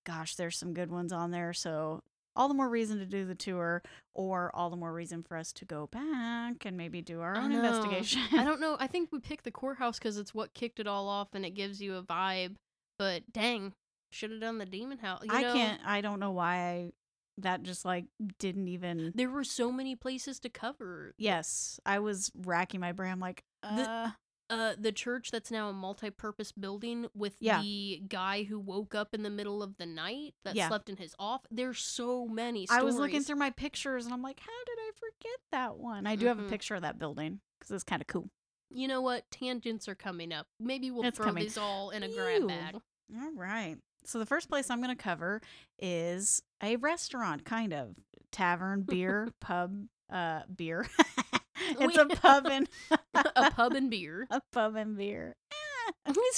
gosh, 0.03 0.35
there's 0.35 0.57
some 0.57 0.73
good 0.73 0.89
ones 0.89 1.13
on 1.13 1.29
there. 1.29 1.53
So 1.53 2.01
all 2.35 2.47
the 2.47 2.53
more 2.53 2.69
reason 2.69 2.97
to 2.97 3.05
do 3.05 3.25
the 3.25 3.35
tour 3.35 3.83
or 4.15 4.51
all 4.55 4.69
the 4.69 4.77
more 4.77 4.93
reason 4.93 5.21
for 5.21 5.37
us 5.37 5.51
to 5.53 5.65
go 5.65 5.87
back 5.87 6.65
and 6.65 6.77
maybe 6.77 7.01
do 7.01 7.21
our 7.21 7.37
own 7.37 7.51
know. 7.51 7.57
investigation. 7.57 8.21
I 8.31 8.43
don't 8.43 8.59
know. 8.61 8.77
I 8.79 8.87
think 8.87 9.11
we 9.11 9.19
picked 9.19 9.43
the 9.43 9.51
courthouse 9.51 9.99
because 9.99 10.17
it's 10.17 10.33
what 10.33 10.53
kicked 10.53 10.79
it 10.79 10.87
all 10.87 11.07
off 11.07 11.29
and 11.33 11.45
it 11.45 11.51
gives 11.51 11.81
you 11.81 11.95
a 11.95 12.03
vibe. 12.03 12.55
But 13.01 13.33
dang, 13.33 13.73
should 14.11 14.29
have 14.29 14.39
done 14.41 14.59
the 14.59 14.65
demon 14.67 14.99
house. 14.99 15.21
You 15.23 15.29
I 15.33 15.41
know, 15.41 15.53
can't 15.53 15.81
I 15.83 16.01
don't 16.01 16.19
know 16.19 16.29
why 16.31 16.55
I 16.57 16.91
that 17.39 17.63
just 17.63 17.83
like 17.83 18.05
didn't 18.37 18.67
even 18.67 19.11
There 19.15 19.29
were 19.31 19.43
so 19.43 19.71
many 19.71 19.95
places 19.95 20.39
to 20.41 20.49
cover. 20.49 21.15
Yes, 21.17 21.79
I 21.83 21.97
was 21.97 22.31
racking 22.35 22.79
my 22.79 22.91
brain. 22.91 23.11
I'm 23.11 23.19
like, 23.19 23.43
The- 23.63 23.89
uh, 23.89 24.11
Uh, 24.51 24.75
the 24.77 24.91
church 24.91 25.31
that's 25.31 25.49
now 25.49 25.69
a 25.69 25.73
multi-purpose 25.73 26.51
building 26.51 27.07
with 27.15 27.37
Yeah. 27.39 27.61
the 27.61 28.03
guy 28.07 28.43
who 28.43 28.59
woke 28.59 28.93
up 28.93 29.13
in 29.15 29.23
the 29.23 29.29
middle 29.29 29.63
of 29.63 29.77
the 29.77 29.85
night 29.85 30.35
that 30.43 30.55
Yeah. 30.55 30.67
slept 30.67 30.89
in 30.89 30.97
his 30.97 31.15
off. 31.17 31.45
There's 31.49 31.79
so 31.79 32.27
many. 32.27 32.67
I 32.69 32.83
was 32.83 32.97
looking 32.97 33.23
through 33.23 33.37
my 33.37 33.49
pictures 33.49 34.03
and 34.05 34.13
I'm 34.13 34.21
like, 34.21 34.41
how 34.41 34.63
did 34.65 34.77
I 34.77 34.91
forget 34.99 35.39
that 35.53 35.77
one? 35.77 36.05
I 36.05 36.17
do 36.17 36.25
have 36.27 36.37
a 36.37 36.49
picture 36.49 36.75
of 36.75 36.81
that 36.81 36.99
building 36.99 37.39
because 37.57 37.71
it's 37.71 37.85
kind 37.85 38.01
of 38.01 38.07
cool. 38.07 38.29
You 38.69 38.89
know 38.89 38.99
what? 39.01 39.31
Tangents 39.31 39.87
are 39.87 39.95
coming 39.95 40.33
up. 40.33 40.47
Maybe 40.59 40.91
we'll 40.91 41.05
It's 41.05 41.15
throw 41.17 41.27
coming. 41.27 41.43
these 41.43 41.57
all 41.57 41.89
in 41.91 42.03
a 42.03 42.09
grab 42.09 42.47
bag. 42.47 42.75
All 43.15 43.31
right. 43.35 43.77
So 44.03 44.19
the 44.19 44.25
first 44.25 44.49
place 44.49 44.69
I'm 44.69 44.81
going 44.81 44.95
to 44.95 45.01
cover 45.01 45.41
is 45.79 46.41
a 46.63 46.75
restaurant, 46.77 47.45
kind 47.45 47.73
of 47.73 47.95
tavern, 48.31 48.81
beer, 48.81 49.29
pub, 49.41 49.85
uh, 50.11 50.41
beer. 50.53 50.87
it's 51.79 51.97
a 51.97 52.05
pub 52.05 52.47
and 52.47 52.67
a 53.13 53.51
pub 53.51 53.73
and 53.73 53.89
beer. 53.89 54.27
a 54.31 54.41
pub 54.51 54.75
and 54.75 54.97
beer. 54.97 55.35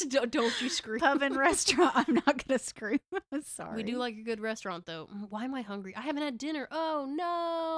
don't, 0.10 0.32
don't 0.32 0.62
you 0.62 0.70
scream. 0.70 1.00
pub 1.00 1.22
and 1.22 1.36
restaurant. 1.36 1.92
I'm 1.96 2.16
not 2.16 2.26
going 2.26 2.60
to 2.60 2.60
scream. 2.60 3.00
I'm 3.32 3.44
sorry. 3.44 3.78
We 3.78 3.84
do 3.84 3.98
like 3.98 4.16
a 4.16 4.24
good 4.24 4.42
restaurant 4.42 4.86
though. 4.86 5.08
Mm, 5.14 5.28
Why 5.30 5.46
am 5.46 5.56
I 5.56 5.62
hungry? 5.62 5.96
I 5.96 6.02
haven't 6.02 6.24
had 6.24 6.38
dinner. 6.38 6.68
Oh 6.72 7.08
no. 7.10 7.24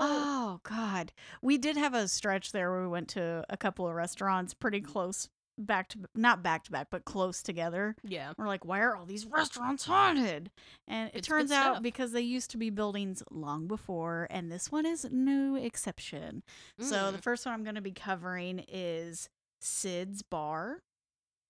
Oh 0.02 0.60
God, 0.64 1.12
we 1.42 1.58
did 1.58 1.78
have 1.78 1.94
a 1.94 2.08
stretch 2.08 2.52
there 2.52 2.72
where 2.72 2.82
we 2.82 2.88
went 2.88 3.10
to 3.10 3.46
a 3.50 3.58
couple 3.58 3.88
of 3.88 3.94
restaurants 3.94 4.54
pretty 4.54 4.82
close 4.82 5.30
back 5.58 5.90
to 5.90 6.00
not 6.16 6.44
back 6.44 6.64
to 6.66 6.72
back, 6.72 6.88
but 6.92 7.06
close 7.06 7.42
together. 7.42 7.96
yeah. 8.04 8.34
We're 8.38 8.48
like, 8.48 8.66
why 8.66 8.80
are 8.82 8.96
all 8.96 9.06
these 9.06 9.26
restaurants 9.26 9.86
haunted? 9.86 10.52
And 10.88 11.10
it 11.10 11.18
It's 11.20 11.28
turns 11.28 11.52
out 11.52 11.82
because 11.82 12.12
they 12.12 12.22
used 12.22 12.52
to 12.52 12.58
be 12.58 12.70
buildings 12.70 13.24
long 13.32 13.68
before, 13.68 14.28
and 14.30 14.52
this 14.52 14.72
one 14.72 14.86
is 14.86 15.08
no 15.12 15.56
exception. 15.56 16.44
So 16.80 17.12
the 17.12 17.18
Mm. 17.18 17.24
first 17.24 17.46
one 17.46 17.54
I'm 17.54 17.64
going 17.64 17.76
to 17.76 17.82
be 17.82 17.92
covering 17.92 18.66
is 18.68 19.30
Sid's 19.62 20.22
Bar. 20.22 20.82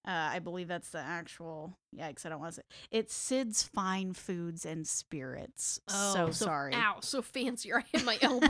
Uh, 0.07 0.11
I 0.33 0.37
believe 0.37 0.67
that's 0.67 0.89
the 0.89 0.99
actual. 0.99 1.79
Yikes! 1.97 2.27
I 2.27 2.29
don't 2.29 2.39
want 2.39 2.53
to 2.53 2.61
say 2.61 2.65
it's 2.91 3.11
Sid's 3.15 3.63
Fine 3.63 4.13
Foods 4.13 4.63
and 4.63 4.87
Spirits. 4.87 5.79
so, 5.87 6.25
Oh, 6.27 6.31
sorry. 6.31 6.75
Ow, 6.75 6.97
so 7.01 7.23
fancy. 7.23 7.73
I 7.73 7.83
hit 7.91 8.05
my 8.05 8.19
elbow. 8.21 8.49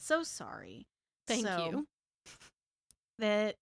so 0.00 0.24
sorry. 0.24 0.88
Thank 1.28 1.46
So, 1.46 1.70
you. 1.70 1.86
The 3.18 3.54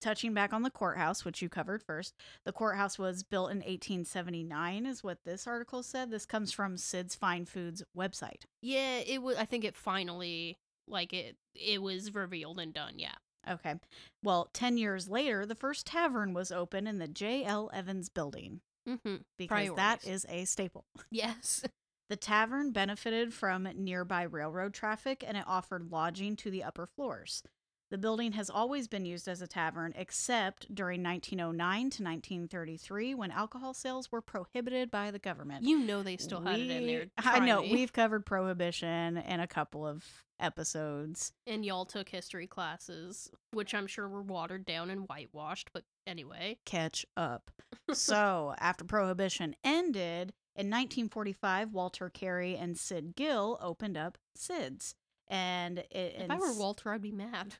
touching 0.00 0.34
back 0.34 0.52
on 0.52 0.62
the 0.62 0.70
courthouse, 0.70 1.24
which 1.24 1.40
you 1.42 1.48
covered 1.48 1.82
first. 1.82 2.14
The 2.44 2.52
courthouse 2.52 2.98
was 2.98 3.22
built 3.22 3.50
in 3.50 3.58
1879, 3.58 4.86
is 4.86 5.02
what 5.04 5.18
this 5.24 5.46
article 5.46 5.82
said. 5.82 6.10
This 6.10 6.26
comes 6.26 6.52
from 6.52 6.76
Sid's 6.76 7.14
Fine 7.14 7.46
Foods 7.46 7.82
website. 7.96 8.44
Yeah, 8.62 8.98
it 8.98 9.22
was. 9.22 9.36
I 9.36 9.44
think 9.44 9.64
it 9.64 9.76
finally 9.76 10.58
like 10.88 11.12
it. 11.12 11.36
It 11.54 11.82
was 11.82 12.14
revealed 12.14 12.58
and 12.60 12.72
done. 12.72 12.94
Yeah. 12.98 13.14
Okay. 13.48 13.74
Well, 14.22 14.48
10 14.52 14.76
years 14.78 15.08
later, 15.08 15.46
the 15.46 15.54
first 15.54 15.86
tavern 15.86 16.34
was 16.34 16.50
open 16.50 16.86
in 16.86 16.98
the 16.98 17.08
J.L. 17.08 17.70
Evans 17.72 18.08
building 18.08 18.60
Mm-hmm. 18.88 19.16
because 19.36 19.74
that 19.74 20.00
Priorities. 20.02 20.24
is 20.24 20.26
a 20.28 20.44
staple. 20.44 20.84
Yes. 21.10 21.64
The 22.08 22.14
tavern 22.16 22.70
benefited 22.70 23.34
from 23.34 23.68
nearby 23.76 24.22
railroad 24.22 24.72
traffic 24.74 25.24
and 25.26 25.36
it 25.36 25.42
offered 25.44 25.90
lodging 25.90 26.36
to 26.36 26.52
the 26.52 26.62
upper 26.62 26.86
floors. 26.86 27.42
The 27.90 27.98
building 27.98 28.32
has 28.32 28.50
always 28.50 28.88
been 28.88 29.06
used 29.06 29.28
as 29.28 29.40
a 29.40 29.46
tavern, 29.46 29.92
except 29.96 30.74
during 30.74 31.04
1909 31.04 31.78
to 31.78 32.02
1933 32.02 33.14
when 33.14 33.30
alcohol 33.30 33.74
sales 33.74 34.10
were 34.10 34.20
prohibited 34.20 34.90
by 34.90 35.12
the 35.12 35.20
government. 35.20 35.64
You 35.64 35.78
know 35.78 36.02
they 36.02 36.16
still 36.16 36.40
had 36.40 36.58
it 36.58 36.70
in 36.70 36.86
there. 36.86 37.06
I 37.18 37.38
know. 37.40 37.62
Me. 37.62 37.72
We've 37.72 37.92
covered 37.92 38.26
prohibition 38.26 39.18
in 39.18 39.38
a 39.38 39.46
couple 39.46 39.86
of 39.86 40.04
episodes. 40.40 41.32
and 41.46 41.64
y'all 41.64 41.84
took 41.86 42.08
history 42.08 42.46
classes, 42.46 43.30
which 43.52 43.72
I'm 43.74 43.86
sure 43.86 44.08
were 44.08 44.22
watered 44.22 44.66
down 44.66 44.90
and 44.90 45.08
whitewashed. 45.08 45.70
But 45.72 45.84
anyway, 46.06 46.58
Catch 46.64 47.06
up. 47.16 47.50
so, 47.92 48.54
after 48.58 48.84
prohibition 48.84 49.54
ended, 49.62 50.32
in 50.56 50.66
1945, 50.70 51.72
Walter 51.72 52.10
Carey 52.10 52.56
and 52.56 52.76
Sid 52.76 53.14
Gill 53.14 53.58
opened 53.60 53.96
up 53.96 54.18
Sid's. 54.34 54.94
And 55.28 55.78
it, 55.78 56.16
if 56.18 56.30
I 56.30 56.36
were 56.36 56.52
Walter, 56.52 56.92
I'd 56.92 57.02
be 57.02 57.12
mad. 57.12 57.54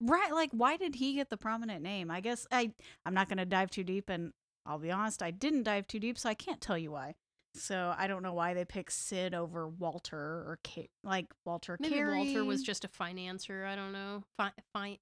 Right, 0.00 0.32
like 0.32 0.50
why 0.52 0.76
did 0.76 0.96
he 0.96 1.14
get 1.14 1.30
the 1.30 1.36
prominent 1.36 1.82
name? 1.82 2.10
I 2.10 2.20
guess 2.20 2.46
I 2.50 2.72
I'm 3.04 3.14
not 3.14 3.28
going 3.28 3.38
to 3.38 3.44
dive 3.46 3.70
too 3.70 3.84
deep 3.84 4.08
and 4.08 4.32
I'll 4.66 4.78
be 4.78 4.90
honest, 4.90 5.22
I 5.22 5.30
didn't 5.30 5.62
dive 5.62 5.86
too 5.86 6.00
deep, 6.00 6.18
so 6.18 6.28
I 6.28 6.34
can't 6.34 6.60
tell 6.60 6.76
you 6.76 6.90
why. 6.90 7.14
So 7.54 7.94
I 7.96 8.06
don't 8.06 8.22
know 8.22 8.34
why 8.34 8.52
they 8.52 8.64
picked 8.64 8.92
Sid 8.92 9.32
over 9.32 9.66
Walter 9.68 10.18
or 10.18 10.58
Ca- 10.66 10.90
like 11.04 11.26
Walter 11.44 11.76
Maybe 11.80 11.94
Carey. 11.94 12.16
Walter 12.18 12.44
was 12.44 12.62
just 12.62 12.84
a 12.84 12.88
financier. 12.88 13.64
I 13.64 13.74
don't 13.76 13.92
know. 13.92 14.24
Fi- 14.36 14.52
fi- 14.74 14.98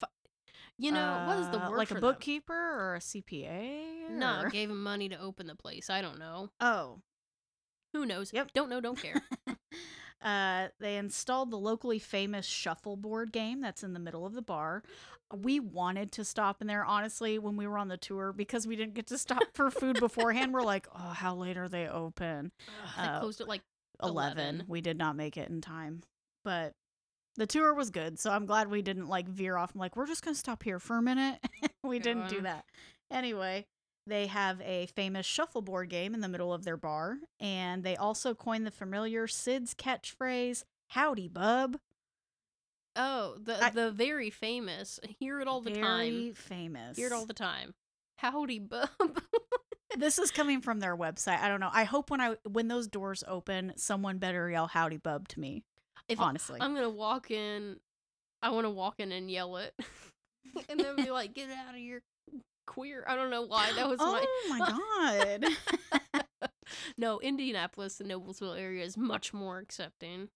fi- 0.00 0.06
you 0.78 0.90
know 0.92 1.24
what 1.26 1.38
is 1.38 1.48
the 1.50 1.62
Uh, 1.66 1.70
word 1.70 1.76
like 1.78 1.90
a 1.90 1.94
them? 1.94 2.00
bookkeeper 2.00 2.54
or 2.54 2.94
a 2.94 3.00
CPA? 3.00 4.08
No, 4.10 4.44
gave 4.50 4.70
him 4.70 4.82
money 4.82 5.08
to 5.10 5.18
open 5.20 5.46
the 5.48 5.54
place. 5.56 5.90
I 5.90 6.00
don't 6.00 6.18
know. 6.18 6.50
Oh, 6.60 7.00
Who 7.92 8.06
knows? 8.06 8.32
Yep. 8.32 8.52
Don't 8.54 8.70
know. 8.70 8.80
Don't 8.80 8.98
care. 8.98 9.20
uh, 10.22 10.68
they 10.80 10.96
installed 10.96 11.50
the 11.50 11.58
locally 11.58 11.98
famous 11.98 12.46
shuffleboard 12.46 13.32
game 13.32 13.60
that's 13.60 13.82
in 13.82 13.92
the 13.92 14.00
middle 14.00 14.24
of 14.26 14.34
the 14.34 14.42
bar. 14.42 14.82
We 15.34 15.60
wanted 15.60 16.12
to 16.12 16.24
stop 16.24 16.60
in 16.60 16.66
there, 16.66 16.84
honestly, 16.84 17.38
when 17.38 17.56
we 17.56 17.66
were 17.66 17.78
on 17.78 17.88
the 17.88 17.96
tour 17.96 18.32
because 18.32 18.66
we 18.66 18.76
didn't 18.76 18.94
get 18.94 19.06
to 19.08 19.18
stop 19.18 19.42
for 19.54 19.70
food 19.70 19.98
beforehand. 19.98 20.52
We're 20.52 20.62
like, 20.62 20.86
oh, 20.94 21.08
how 21.10 21.34
late 21.34 21.56
are 21.56 21.68
they 21.68 21.88
open? 21.88 22.52
Ugh, 22.84 22.90
they 22.96 23.02
Uh, 23.02 23.20
closed 23.20 23.40
at 23.40 23.48
like 23.48 23.62
11. 24.02 24.38
11. 24.56 24.64
We 24.68 24.80
did 24.80 24.98
not 24.98 25.16
make 25.16 25.36
it 25.36 25.48
in 25.48 25.60
time. 25.62 26.02
But 26.44 26.74
the 27.36 27.46
tour 27.46 27.72
was 27.72 27.88
good, 27.90 28.18
so 28.18 28.30
I'm 28.30 28.44
glad 28.44 28.68
we 28.70 28.82
didn't 28.82 29.06
like 29.08 29.26
veer 29.26 29.56
off. 29.56 29.72
I'm 29.74 29.80
like, 29.80 29.96
we're 29.96 30.06
just 30.06 30.22
going 30.22 30.34
to 30.34 30.38
stop 30.38 30.62
here 30.62 30.78
for 30.78 30.98
a 30.98 31.02
minute. 31.02 31.38
we 31.82 31.98
didn't 31.98 32.28
do 32.28 32.42
that. 32.42 32.66
Anyway, 33.10 33.66
they 34.06 34.26
have 34.26 34.60
a 34.62 34.86
famous 34.86 35.26
shuffleboard 35.26 35.88
game 35.88 36.14
in 36.14 36.20
the 36.20 36.28
middle 36.28 36.52
of 36.52 36.64
their 36.64 36.76
bar, 36.76 37.18
and 37.40 37.84
they 37.84 37.96
also 37.96 38.34
coined 38.34 38.66
the 38.66 38.70
familiar 38.70 39.26
Sid's 39.26 39.74
catchphrase, 39.74 40.64
Howdy, 40.88 41.28
bub. 41.28 41.78
oh 42.96 43.36
the 43.42 43.62
I- 43.64 43.70
the 43.70 43.90
very 43.90 44.30
famous. 44.30 44.98
Hear 45.18 45.40
it 45.40 45.48
all 45.48 45.60
the 45.60 45.70
Very 45.70 45.82
time. 45.82 46.12
Very 46.12 46.32
famous. 46.32 46.96
Hear 46.96 47.06
it 47.06 47.12
all 47.12 47.26
the 47.26 47.34
time. 47.34 47.74
Howdy, 48.16 48.58
bub. 48.60 48.88
this 49.96 50.18
is 50.18 50.30
coming 50.30 50.60
from 50.60 50.80
their 50.80 50.96
website. 50.96 51.40
I 51.40 51.48
don't 51.48 51.60
know. 51.60 51.70
I 51.72 51.84
hope 51.84 52.10
when 52.10 52.20
I 52.20 52.36
when 52.48 52.68
those 52.68 52.88
doors 52.88 53.24
open, 53.26 53.72
someone 53.76 54.18
better 54.18 54.50
yell 54.50 54.66
"Howdy, 54.66 54.98
bub" 54.98 55.28
to 55.28 55.40
me. 55.40 55.64
if 56.08 56.20
honestly, 56.20 56.58
I'm 56.60 56.74
gonna 56.74 56.90
walk 56.90 57.30
in, 57.30 57.76
I 58.42 58.50
want 58.50 58.66
to 58.66 58.70
walk 58.70 59.00
in 59.00 59.12
and 59.12 59.30
yell 59.30 59.56
it, 59.56 59.74
and 60.68 60.78
then 60.78 60.96
be 60.96 61.10
like, 61.10 61.34
"Get 61.34 61.50
out 61.50 61.70
of 61.74 61.80
here, 61.80 62.02
queer." 62.66 63.04
I 63.08 63.16
don't 63.16 63.30
know 63.30 63.42
why 63.42 63.72
that 63.74 63.88
was 63.88 63.98
my. 63.98 64.24
oh 64.26 64.46
my 64.48 65.40
god. 66.22 66.22
no, 66.96 67.20
Indianapolis, 67.20 67.96
the 67.96 68.04
Noblesville 68.04 68.58
area 68.58 68.84
is 68.84 68.96
much 68.96 69.32
more 69.34 69.58
accepting. 69.58 70.28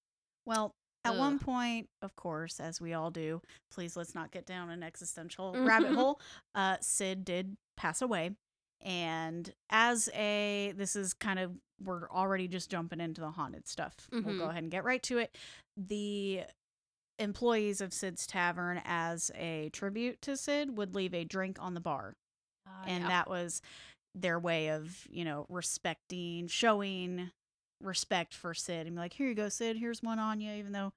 Well, 0.45 0.74
at 1.05 1.16
one 1.16 1.39
point, 1.39 1.89
of 2.03 2.16
course, 2.16 2.59
as 2.59 2.81
we 2.81 2.93
all 2.93 3.11
do, 3.12 3.41
please 3.70 3.97
let's 3.97 4.14
not 4.14 4.33
get 4.33 4.45
down 4.45 4.70
an 4.70 4.83
existential 4.83 5.55
rabbit 5.57 5.95
hole. 5.95 6.20
Uh, 6.55 6.77
Sid 6.81 7.24
did 7.24 7.57
pass 7.77 8.03
away. 8.03 8.33
And 8.85 9.53
as 9.70 10.09
a, 10.14 10.72
this 10.77 10.97
is 10.97 11.14
kind 11.14 11.39
of, 11.39 11.53
we're 11.83 12.11
already 12.11 12.49
just 12.49 12.70
jumping 12.70 13.01
into 13.01 13.20
the 13.20 13.31
haunted 13.31 13.66
stuff. 13.68 13.95
We'll 14.12 14.22
go 14.22 14.31
Mhm. 14.31 14.51
ahead 14.51 14.62
and 14.64 14.70
get 14.70 14.85
right 14.85 15.03
to 15.05 15.18
it. 15.18 15.37
The 15.77 16.43
employees 17.19 17.81
of 17.81 17.93
Sid's 17.93 18.27
Tavern, 18.27 18.81
as 18.85 19.31
a 19.35 19.71
tribute 19.73 20.21
to 20.23 20.37
Sid, 20.37 20.77
would 20.77 20.95
leave 20.95 21.14
a 21.14 21.25
drink 21.25 21.59
on 21.61 21.75
the 21.75 21.81
bar. 21.81 22.14
Ah, 22.67 22.85
and 22.87 23.05
yeah. 23.05 23.09
that 23.09 23.31
was 23.31 23.62
their 24.14 24.39
way 24.39 24.71
of 24.71 25.07
you 25.11 25.25
know 25.25 25.47
respecting 25.49 26.47
showing 26.47 27.31
respect 27.83 28.33
for 28.33 28.55
sid 28.55 28.87
and 28.87 28.97
be 28.97 29.01
like 29.01 29.12
here 29.12 29.29
you 29.29 29.35
go 29.35 29.51
sid 29.51 29.77
here's 29.77 30.03
one 30.03 30.19
on 30.19 30.41
you 30.41 30.51
even 30.55 30.73
though 30.73 30.91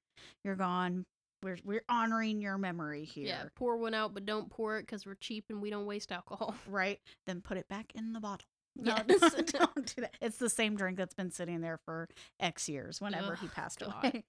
you're 0.46 0.56
gone 0.56 1.06
we're 1.44 1.58
we're 1.64 1.84
honoring 1.90 2.42
your 2.42 2.58
memory 2.58 3.04
here 3.04 3.28
yeah, 3.28 3.44
pour 3.56 3.78
one 3.78 3.94
out, 3.94 4.14
but 4.14 4.26
don't 4.26 4.50
pour 4.50 4.78
it 4.78 4.84
because 4.84 5.06
we're 5.06 5.16
cheap 5.16 5.46
and 5.50 5.62
we 5.62 5.70
don't 5.70 5.86
waste 5.86 6.12
alcohol. 6.12 6.56
right 6.70 7.00
then 7.28 7.42
put 7.42 7.58
it 7.58 7.68
back 7.68 7.92
in 7.96 8.14
the 8.14 8.20
bottle 8.20 8.46
no, 8.78 8.98
Yes. 9.08 9.34
don't 9.52 9.86
do 9.96 10.02
that 10.02 10.16
it's 10.22 10.38
the 10.38 10.50
same 10.50 10.76
drink 10.76 10.98
that's 10.98 11.14
been 11.14 11.32
sitting 11.32 11.62
there 11.62 11.80
for 11.86 12.08
x 12.40 12.70
years 12.70 13.02
whenever 13.02 13.36
he 13.36 13.48
passed 13.48 13.80
God. 13.80 13.94
away 14.04 14.24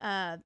uh 0.00 0.36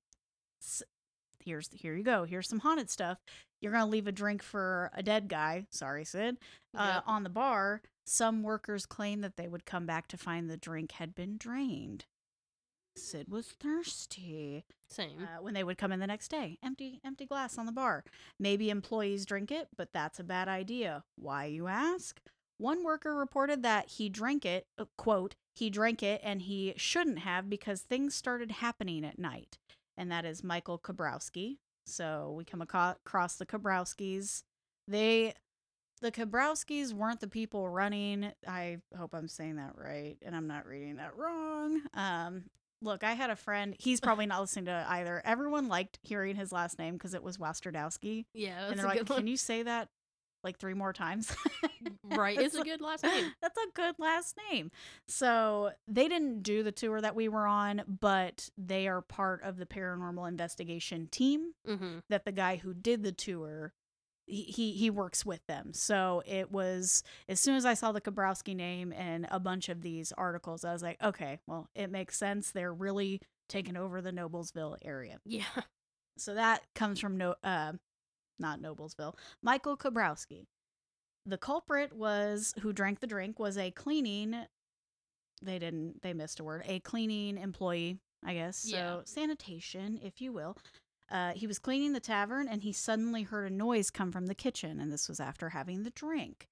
here's 1.44 1.68
here 1.72 1.94
you 1.94 2.02
go 2.02 2.24
here's 2.24 2.48
some 2.48 2.60
haunted 2.60 2.90
stuff 2.90 3.18
you're 3.60 3.72
gonna 3.72 3.86
leave 3.86 4.06
a 4.06 4.12
drink 4.12 4.42
for 4.42 4.90
a 4.94 5.02
dead 5.02 5.28
guy 5.28 5.64
sorry 5.70 6.04
sid 6.04 6.36
uh, 6.76 6.94
Yep. 6.96 7.04
on 7.06 7.22
the 7.22 7.30
bar, 7.30 7.80
some 8.04 8.42
workers 8.42 8.84
claimed 8.84 9.24
that 9.24 9.36
they 9.36 9.48
would 9.48 9.64
come 9.64 9.86
back 9.86 10.08
to 10.08 10.16
find 10.18 10.50
the 10.50 10.58
drink 10.58 10.92
had 10.92 11.14
been 11.14 11.38
drained. 11.38 12.04
Sid 12.96 13.28
was 13.30 13.46
thirsty 13.46 14.64
Same. 14.90 15.22
uh, 15.22 15.42
when 15.42 15.54
they 15.54 15.64
would 15.64 15.78
come 15.78 15.90
in 15.90 16.00
the 16.00 16.06
next 16.06 16.28
day. 16.28 16.58
Empty, 16.62 17.00
empty 17.04 17.24
glass 17.26 17.56
on 17.58 17.64
the 17.66 17.72
bar. 17.72 18.04
Maybe 18.38 18.68
employees 18.70 19.24
drink 19.24 19.50
it, 19.50 19.68
but 19.76 19.88
that's 19.94 20.18
a 20.20 20.24
bad 20.24 20.48
idea. 20.48 21.04
Why, 21.16 21.46
you 21.46 21.66
ask? 21.66 22.20
One 22.58 22.84
worker 22.84 23.14
reported 23.14 23.62
that 23.62 23.88
he 23.92 24.08
drank 24.10 24.44
it, 24.44 24.66
uh, 24.78 24.84
quote, 24.98 25.34
he 25.54 25.68
drank 25.70 26.02
it 26.02 26.20
and 26.22 26.42
he 26.42 26.74
shouldn't 26.76 27.20
have 27.20 27.48
because 27.50 27.80
things 27.80 28.14
started 28.14 28.50
happening 28.52 29.04
at 29.04 29.18
night. 29.18 29.56
And 29.96 30.10
that 30.12 30.24
is 30.24 30.44
Michael 30.44 30.78
Kobrowski. 30.78 31.58
So 31.86 32.34
we 32.36 32.44
come 32.44 32.62
aco- 32.62 32.96
across 33.04 33.36
the 33.36 33.46
Kobrowskis. 33.46 34.42
They, 34.88 35.34
the 36.00 36.12
Kobrowskis 36.12 36.92
weren't 36.92 37.20
the 37.20 37.28
people 37.28 37.68
running. 37.68 38.32
I 38.46 38.78
hope 38.96 39.14
I'm 39.14 39.28
saying 39.28 39.56
that 39.56 39.72
right 39.76 40.16
and 40.24 40.34
I'm 40.36 40.46
not 40.46 40.66
reading 40.66 40.96
that 40.96 41.16
wrong. 41.16 41.80
Um, 41.94 42.44
look, 42.82 43.04
I 43.04 43.14
had 43.14 43.30
a 43.30 43.36
friend. 43.36 43.74
He's 43.78 44.00
probably 44.00 44.26
not 44.26 44.40
listening 44.40 44.66
to 44.66 44.84
either. 44.88 45.22
Everyone 45.24 45.68
liked 45.68 45.98
hearing 46.02 46.36
his 46.36 46.52
last 46.52 46.78
name 46.78 46.94
because 46.94 47.14
it 47.14 47.22
was 47.22 47.38
Wasterdowski, 47.38 48.26
yeah, 48.34 48.68
and 48.68 48.78
they're 48.78 48.86
like, 48.86 49.06
"Can 49.06 49.26
you 49.26 49.36
say 49.36 49.62
that 49.62 49.88
like 50.46 50.58
three 50.58 50.74
more 50.74 50.92
times?" 50.92 51.34
Right, 52.04 52.38
it's 52.40 52.54
a 52.54 52.62
good 52.62 52.80
last 52.80 53.04
name. 53.04 53.32
That's 53.42 53.58
a 53.58 53.70
good 53.74 53.96
last 53.98 54.38
name. 54.50 54.70
So 55.08 55.72
they 55.88 56.08
didn't 56.08 56.42
do 56.42 56.62
the 56.62 56.72
tour 56.72 57.00
that 57.00 57.14
we 57.14 57.28
were 57.28 57.46
on, 57.46 57.82
but 57.86 58.48
they 58.56 58.88
are 58.88 59.02
part 59.02 59.42
of 59.42 59.56
the 59.58 59.66
paranormal 59.66 60.28
investigation 60.28 61.08
team. 61.10 61.52
Mm-hmm. 61.68 61.98
That 62.08 62.24
the 62.24 62.32
guy 62.32 62.56
who 62.56 62.74
did 62.74 63.02
the 63.02 63.12
tour. 63.12 63.72
He, 64.28 64.42
he 64.42 64.72
he 64.72 64.90
works 64.90 65.24
with 65.24 65.46
them. 65.46 65.72
So 65.72 66.20
it 66.26 66.50
was 66.50 67.04
as 67.28 67.38
soon 67.38 67.54
as 67.54 67.64
I 67.64 67.74
saw 67.74 67.92
the 67.92 68.00
Kobrowski 68.00 68.56
name 68.56 68.92
and 68.92 69.28
a 69.30 69.38
bunch 69.38 69.68
of 69.68 69.82
these 69.82 70.10
articles, 70.18 70.64
I 70.64 70.72
was 70.72 70.82
like, 70.82 71.00
okay, 71.00 71.38
well, 71.46 71.68
it 71.76 71.92
makes 71.92 72.18
sense. 72.18 72.50
They're 72.50 72.74
really 72.74 73.20
taking 73.48 73.76
over 73.76 74.02
the 74.02 74.10
Noblesville 74.10 74.78
area. 74.82 75.18
Yeah. 75.24 75.44
So 76.18 76.34
that 76.34 76.62
comes 76.74 76.98
from 76.98 77.18
no, 77.18 77.34
uh, 77.44 77.74
not 78.38 78.60
Noblesville. 78.60 79.14
Michael 79.42 79.76
Kobrowski. 79.76 80.46
The 81.24 81.38
culprit 81.38 81.92
was 81.92 82.54
who 82.60 82.72
drank 82.72 83.00
the 83.00 83.06
drink 83.06 83.38
was 83.38 83.58
a 83.58 83.70
cleaning. 83.70 84.36
They 85.42 85.58
didn't. 85.58 86.02
They 86.02 86.12
missed 86.14 86.40
a 86.40 86.44
word. 86.44 86.62
A 86.66 86.80
cleaning 86.80 87.36
employee, 87.36 87.98
I 88.24 88.34
guess. 88.34 88.58
So 88.58 88.68
Yeah. 88.76 89.00
sanitation, 89.04 89.98
if 90.02 90.20
you 90.20 90.32
will. 90.32 90.56
Uh, 91.10 91.32
he 91.34 91.46
was 91.46 91.58
cleaning 91.58 91.92
the 91.92 92.00
tavern 92.00 92.48
and 92.48 92.62
he 92.62 92.72
suddenly 92.72 93.22
heard 93.22 93.50
a 93.50 93.54
noise 93.54 93.90
come 93.90 94.10
from 94.10 94.26
the 94.26 94.34
kitchen, 94.34 94.80
and 94.80 94.92
this 94.92 95.08
was 95.08 95.20
after 95.20 95.50
having 95.50 95.82
the 95.82 95.90
drink. 95.90 96.48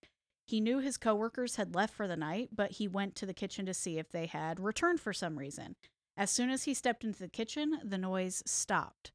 He 0.46 0.60
knew 0.60 0.78
his 0.78 0.98
coworkers 0.98 1.56
had 1.56 1.74
left 1.74 1.94
for 1.94 2.06
the 2.06 2.16
night, 2.16 2.50
but 2.52 2.72
he 2.72 2.86
went 2.86 3.16
to 3.16 3.26
the 3.26 3.34
kitchen 3.34 3.64
to 3.66 3.74
see 3.74 3.98
if 3.98 4.10
they 4.10 4.26
had 4.26 4.60
returned 4.60 5.00
for 5.00 5.12
some 5.12 5.38
reason. 5.38 5.74
As 6.16 6.30
soon 6.30 6.50
as 6.50 6.64
he 6.64 6.74
stepped 6.74 7.02
into 7.02 7.18
the 7.18 7.28
kitchen, 7.28 7.80
the 7.82 7.98
noise 7.98 8.42
stopped. 8.46 9.10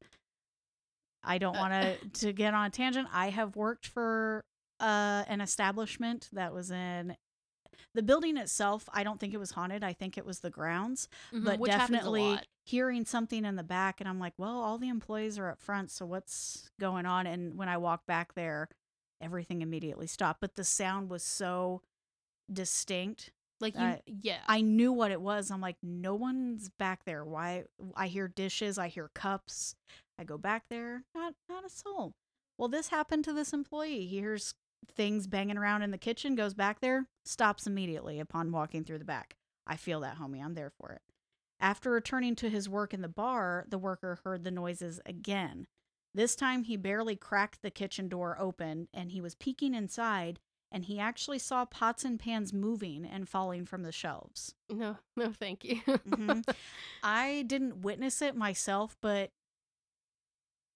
I 1.22 1.38
don't 1.38 1.54
Uh, 1.54 1.58
want 1.58 1.72
to 1.72 2.08
to 2.26 2.32
get 2.32 2.54
on 2.54 2.66
a 2.66 2.70
tangent. 2.70 3.08
I 3.12 3.30
have 3.30 3.56
worked 3.56 3.86
for 3.86 4.44
uh, 4.80 5.24
an 5.28 5.40
establishment 5.40 6.28
that 6.32 6.52
was 6.52 6.70
in 6.70 7.16
the 7.94 8.02
building 8.02 8.36
itself. 8.36 8.88
I 8.92 9.02
don't 9.04 9.18
think 9.20 9.34
it 9.34 9.38
was 9.38 9.52
haunted. 9.52 9.82
I 9.84 9.92
think 9.92 10.16
it 10.18 10.26
was 10.26 10.40
the 10.40 10.50
grounds, 10.50 11.08
Mhm, 11.32 11.44
but 11.44 11.58
which 11.58 11.74
happens 11.74 12.06
a 12.06 12.10
definitely 12.10 12.42
hearing 12.64 13.04
something 13.04 13.44
in 13.44 13.56
the 13.56 13.62
back, 13.64 14.00
and 14.00 14.08
I'm 14.08 14.18
like, 14.20 14.34
well, 14.38 14.60
all 14.60 14.78
the 14.78 14.88
employees 14.88 15.38
are 15.38 15.50
up 15.50 15.60
front, 15.60 15.90
so 15.90 16.06
what's 16.06 16.70
going 16.78 17.06
on? 17.06 17.26
And 17.26 17.56
when 17.56 17.68
I 17.68 17.78
walked 17.78 18.06
back 18.06 18.34
there, 18.34 18.68
everything 19.20 19.62
immediately 19.62 20.06
stopped. 20.06 20.40
But 20.40 20.54
the 20.54 20.64
sound 20.64 21.10
was 21.10 21.22
so 21.22 21.82
distinct 22.52 23.30
Like 23.60 23.78
you, 23.78 23.82
uh, 23.86 23.96
yeah. 24.06 24.38
I 24.48 24.60
knew 24.62 24.92
what 24.92 25.10
it 25.10 25.20
was. 25.20 25.50
I'm 25.50 25.60
like, 25.60 25.76
no 25.82 26.14
one's 26.14 26.70
back 26.70 27.04
there. 27.04 27.24
Why? 27.24 27.64
I 27.94 28.06
hear 28.06 28.26
dishes. 28.28 28.78
I 28.78 28.88
hear 28.88 29.10
cups. 29.14 29.74
I 30.20 30.24
go 30.24 30.36
back 30.36 30.64
there. 30.68 31.04
Not, 31.14 31.32
not 31.48 31.64
a 31.64 31.70
soul. 31.70 32.12
Well, 32.58 32.68
this 32.68 32.88
happened 32.88 33.24
to 33.24 33.32
this 33.32 33.54
employee. 33.54 34.06
He 34.06 34.18
hears 34.20 34.54
things 34.94 35.26
banging 35.26 35.56
around 35.56 35.80
in 35.82 35.92
the 35.92 35.98
kitchen. 35.98 36.34
Goes 36.34 36.52
back 36.52 36.80
there. 36.80 37.06
Stops 37.24 37.66
immediately 37.66 38.20
upon 38.20 38.52
walking 38.52 38.84
through 38.84 38.98
the 38.98 39.04
back. 39.06 39.36
I 39.66 39.76
feel 39.76 40.00
that, 40.00 40.18
homie. 40.18 40.44
I'm 40.44 40.54
there 40.54 40.70
for 40.70 40.92
it. 40.92 41.00
After 41.58 41.90
returning 41.90 42.36
to 42.36 42.50
his 42.50 42.68
work 42.68 42.92
in 42.92 43.00
the 43.00 43.08
bar, 43.08 43.64
the 43.68 43.78
worker 43.78 44.18
heard 44.24 44.44
the 44.44 44.50
noises 44.50 45.00
again. 45.06 45.66
This 46.14 46.34
time, 46.36 46.64
he 46.64 46.76
barely 46.76 47.16
cracked 47.16 47.62
the 47.62 47.70
kitchen 47.70 48.08
door 48.08 48.36
open, 48.38 48.88
and 48.92 49.12
he 49.12 49.20
was 49.20 49.34
peeking 49.34 49.74
inside 49.74 50.38
and 50.72 50.84
he 50.84 50.98
actually 51.00 51.38
saw 51.38 51.64
pots 51.64 52.04
and 52.04 52.18
pans 52.20 52.52
moving 52.52 53.04
and 53.04 53.28
falling 53.28 53.66
from 53.66 53.82
the 53.82 53.92
shelves. 53.92 54.54
no, 54.70 54.96
no, 55.16 55.32
thank 55.32 55.64
you. 55.64 55.76
Mhm. 55.86 56.44
I 57.02 57.42
didn't 57.46 57.82
witness 57.82 58.22
it 58.22 58.36
myself, 58.36 58.96
but 59.02 59.30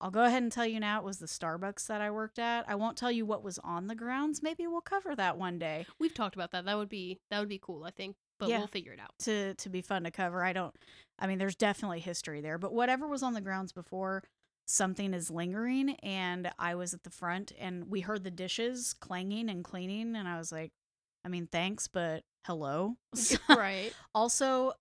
I'll 0.05 0.11
go 0.11 0.24
ahead 0.24 0.42
and 0.42 0.52
tell 0.52 0.66
you 0.66 0.78
now 0.80 0.98
it 0.98 1.05
was 1.05 1.18
the 1.18 1.26
Starbucks 1.26 1.86
that 1.86 2.02
I 2.02 2.11
worked 2.11 2.38
at. 2.38 2.66
I 2.68 2.74
won't 2.74 2.98
tell 2.98 3.11
you 3.11 3.24
what 3.24 3.42
was 3.42 3.59
on 3.61 3.86
the 3.86 3.94
grounds. 3.94 4.42
Maybe 4.42 4.66
we'll 4.66 4.82
cover 4.82 5.16
that 5.16 5.38
one 5.38 5.59
day 5.59 5.86
We've 5.98 6.12
talked 6.12 6.34
about 6.34 6.50
that. 6.50 6.66
That 6.66 6.76
would 6.76 6.90
be 6.90 7.20
that 7.30 7.40
would 7.40 7.48
be 7.48 7.59
cool. 7.59 7.84
I 7.84 7.90
think, 7.90 8.16
but 8.38 8.50
Yeah. 8.50 8.59
we'll 8.59 8.66
figure 8.66 8.92
it 8.92 9.00
out. 9.00 9.12
to 9.20 9.55
to 9.55 9.68
be 9.70 9.80
fun 9.80 10.05
to 10.05 10.11
cover. 10.11 10.44
I 10.44 10.52
don't 10.52 10.74
I 11.18 11.26
mean 11.26 11.38
there's 11.38 11.57
definitely 11.57 12.00
history 12.00 12.42
there, 12.42 12.59
but 12.59 12.74
whatever 12.74 13.09
was 13.09 13.22
on 13.22 13.32
the 13.32 13.40
grounds 13.40 13.72
before 13.72 14.22
something 14.66 15.14
is 15.14 15.30
lingering 15.30 15.90
and 16.02 16.50
I 16.59 16.74
was 16.74 16.92
at 16.94 17.02
the 17.02 17.11
front 17.11 17.52
and 17.59 17.88
we 17.90 18.00
heard 18.02 18.24
the 18.24 18.30
dishes 18.30 18.94
clanging 18.94 19.48
and 19.50 19.64
cleaning 19.64 20.14
and 20.16 20.28
I 20.28 20.36
was 20.38 20.52
like 20.52 20.72
I 21.24 21.28
mean 21.28 21.46
thanks, 21.50 21.88
but 21.88 22.24
hello. 22.46 22.96
right. 23.48 23.90
Also, 24.14 24.72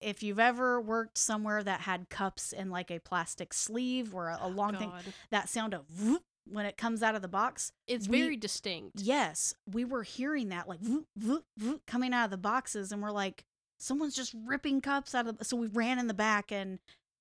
if 0.00 0.22
you've 0.22 0.38
ever 0.38 0.80
worked 0.80 1.18
somewhere 1.18 1.62
that 1.62 1.82
had 1.82 2.08
cups 2.08 2.52
in 2.52 2.70
like 2.70 2.90
a 2.90 2.98
plastic 2.98 3.52
sleeve 3.54 4.14
or 4.14 4.28
a, 4.28 4.38
a 4.42 4.48
long 4.48 4.76
thing, 4.76 4.92
that 5.30 5.48
sound 5.48 5.74
of 5.74 5.84
whoop 6.00 6.22
when 6.48 6.66
it 6.66 6.76
comes 6.76 7.02
out 7.02 7.14
of 7.14 7.22
the 7.22 7.28
box. 7.28 7.72
It's 7.86 8.08
we- 8.08 8.20
very 8.20 8.36
distinct. 8.36 9.00
Yes, 9.00 9.54
we 9.70 9.84
were 9.84 10.02
hearing 10.02 10.48
that 10.50 10.68
like 10.68 10.80
whoop, 10.80 11.06
whoop, 11.20 11.44
whoop, 11.60 11.82
coming 11.86 12.12
out 12.12 12.24
of 12.26 12.30
the 12.30 12.36
boxes, 12.36 12.92
and 12.92 13.02
we're 13.02 13.10
like, 13.10 13.44
someone's 13.78 14.14
just 14.14 14.34
ripping 14.44 14.80
cups 14.80 15.14
out 15.14 15.26
of. 15.26 15.38
The, 15.38 15.44
so 15.44 15.56
we 15.56 15.68
ran 15.68 15.98
in 15.98 16.06
the 16.06 16.14
back, 16.14 16.52
and 16.52 16.78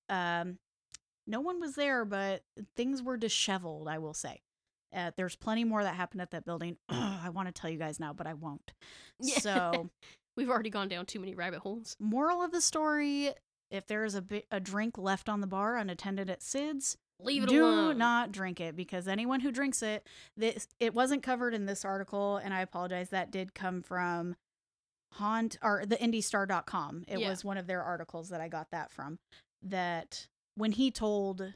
um, 0.09 0.57
no 1.27 1.41
one 1.41 1.59
was 1.59 1.75
there, 1.75 2.05
but 2.05 2.43
things 2.75 3.01
were 3.01 3.17
disheveled. 3.17 3.87
I 3.87 3.97
will 3.99 4.13
say. 4.13 4.41
Uh, 4.95 5.11
there's 5.17 5.35
plenty 5.35 5.65
more 5.65 5.83
that 5.83 5.95
happened 5.95 6.21
at 6.21 6.31
that 6.31 6.45
building. 6.45 6.77
I 6.89 7.29
want 7.33 7.47
to 7.47 7.51
tell 7.51 7.69
you 7.69 7.77
guys 7.77 7.99
now, 7.99 8.13
but 8.13 8.27
I 8.27 8.33
won't. 8.33 8.71
Yeah. 9.21 9.39
So 9.39 9.89
We've 10.37 10.49
already 10.49 10.69
gone 10.69 10.87
down 10.89 11.05
too 11.05 11.19
many 11.19 11.33
rabbit 11.35 11.59
holes. 11.59 11.95
moral 11.99 12.41
of 12.43 12.51
the 12.51 12.61
story 12.61 13.31
if 13.71 13.87
there 13.87 14.05
is 14.05 14.15
a, 14.15 14.21
bi- 14.21 14.43
a 14.51 14.59
drink 14.59 14.97
left 14.97 15.27
on 15.29 15.41
the 15.41 15.47
bar 15.47 15.77
unattended 15.77 16.29
at 16.29 16.41
sid's 16.43 16.97
Leave 17.19 17.43
it 17.43 17.49
do 17.49 17.63
alone. 17.65 17.97
not 17.97 18.31
drink 18.33 18.59
it 18.59 18.75
because 18.75 19.07
anyone 19.07 19.39
who 19.39 19.49
drinks 19.51 19.81
it 19.81 20.05
this 20.35 20.67
it 20.79 20.93
wasn't 20.93 21.23
covered 21.23 21.53
in 21.53 21.65
this 21.65 21.85
article 21.85 22.35
and 22.37 22.53
i 22.53 22.59
apologize 22.59 23.09
that 23.09 23.31
did 23.31 23.55
come 23.55 23.81
from 23.81 24.35
haunt 25.13 25.57
or 25.63 25.83
the 25.85 25.95
indystar.com 25.95 27.05
it 27.07 27.19
Yeah. 27.19 27.29
was 27.29 27.43
one 27.45 27.57
of 27.57 27.67
their 27.67 27.81
articles 27.81 28.29
that 28.29 28.41
i 28.41 28.47
got 28.49 28.67
that 28.71 28.91
from 28.91 29.17
that 29.63 30.27
when 30.55 30.73
he 30.73 30.91
told 30.91 31.53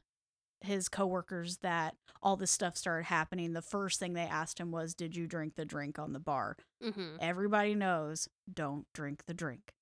his 0.62 0.90
coworkers 0.90 1.58
that 1.58 1.96
all 2.22 2.36
this 2.36 2.52
stuff 2.52 2.76
started 2.76 3.06
happening 3.06 3.54
the 3.54 3.62
first 3.62 4.00
thing 4.00 4.14
they 4.14 4.24
asked 4.24 4.60
him 4.60 4.72
was 4.72 4.94
did 4.94 5.16
you 5.16 5.26
drink 5.26 5.56
the 5.56 5.64
drink 5.66 5.98
on 5.98 6.12
the 6.14 6.20
bar 6.20 6.58
hmm 6.84 7.16
everybody 7.22 7.76
knows 7.76 8.28
don't 8.54 8.86
drink 8.94 9.26
the 9.26 9.34
drink. 9.34 9.74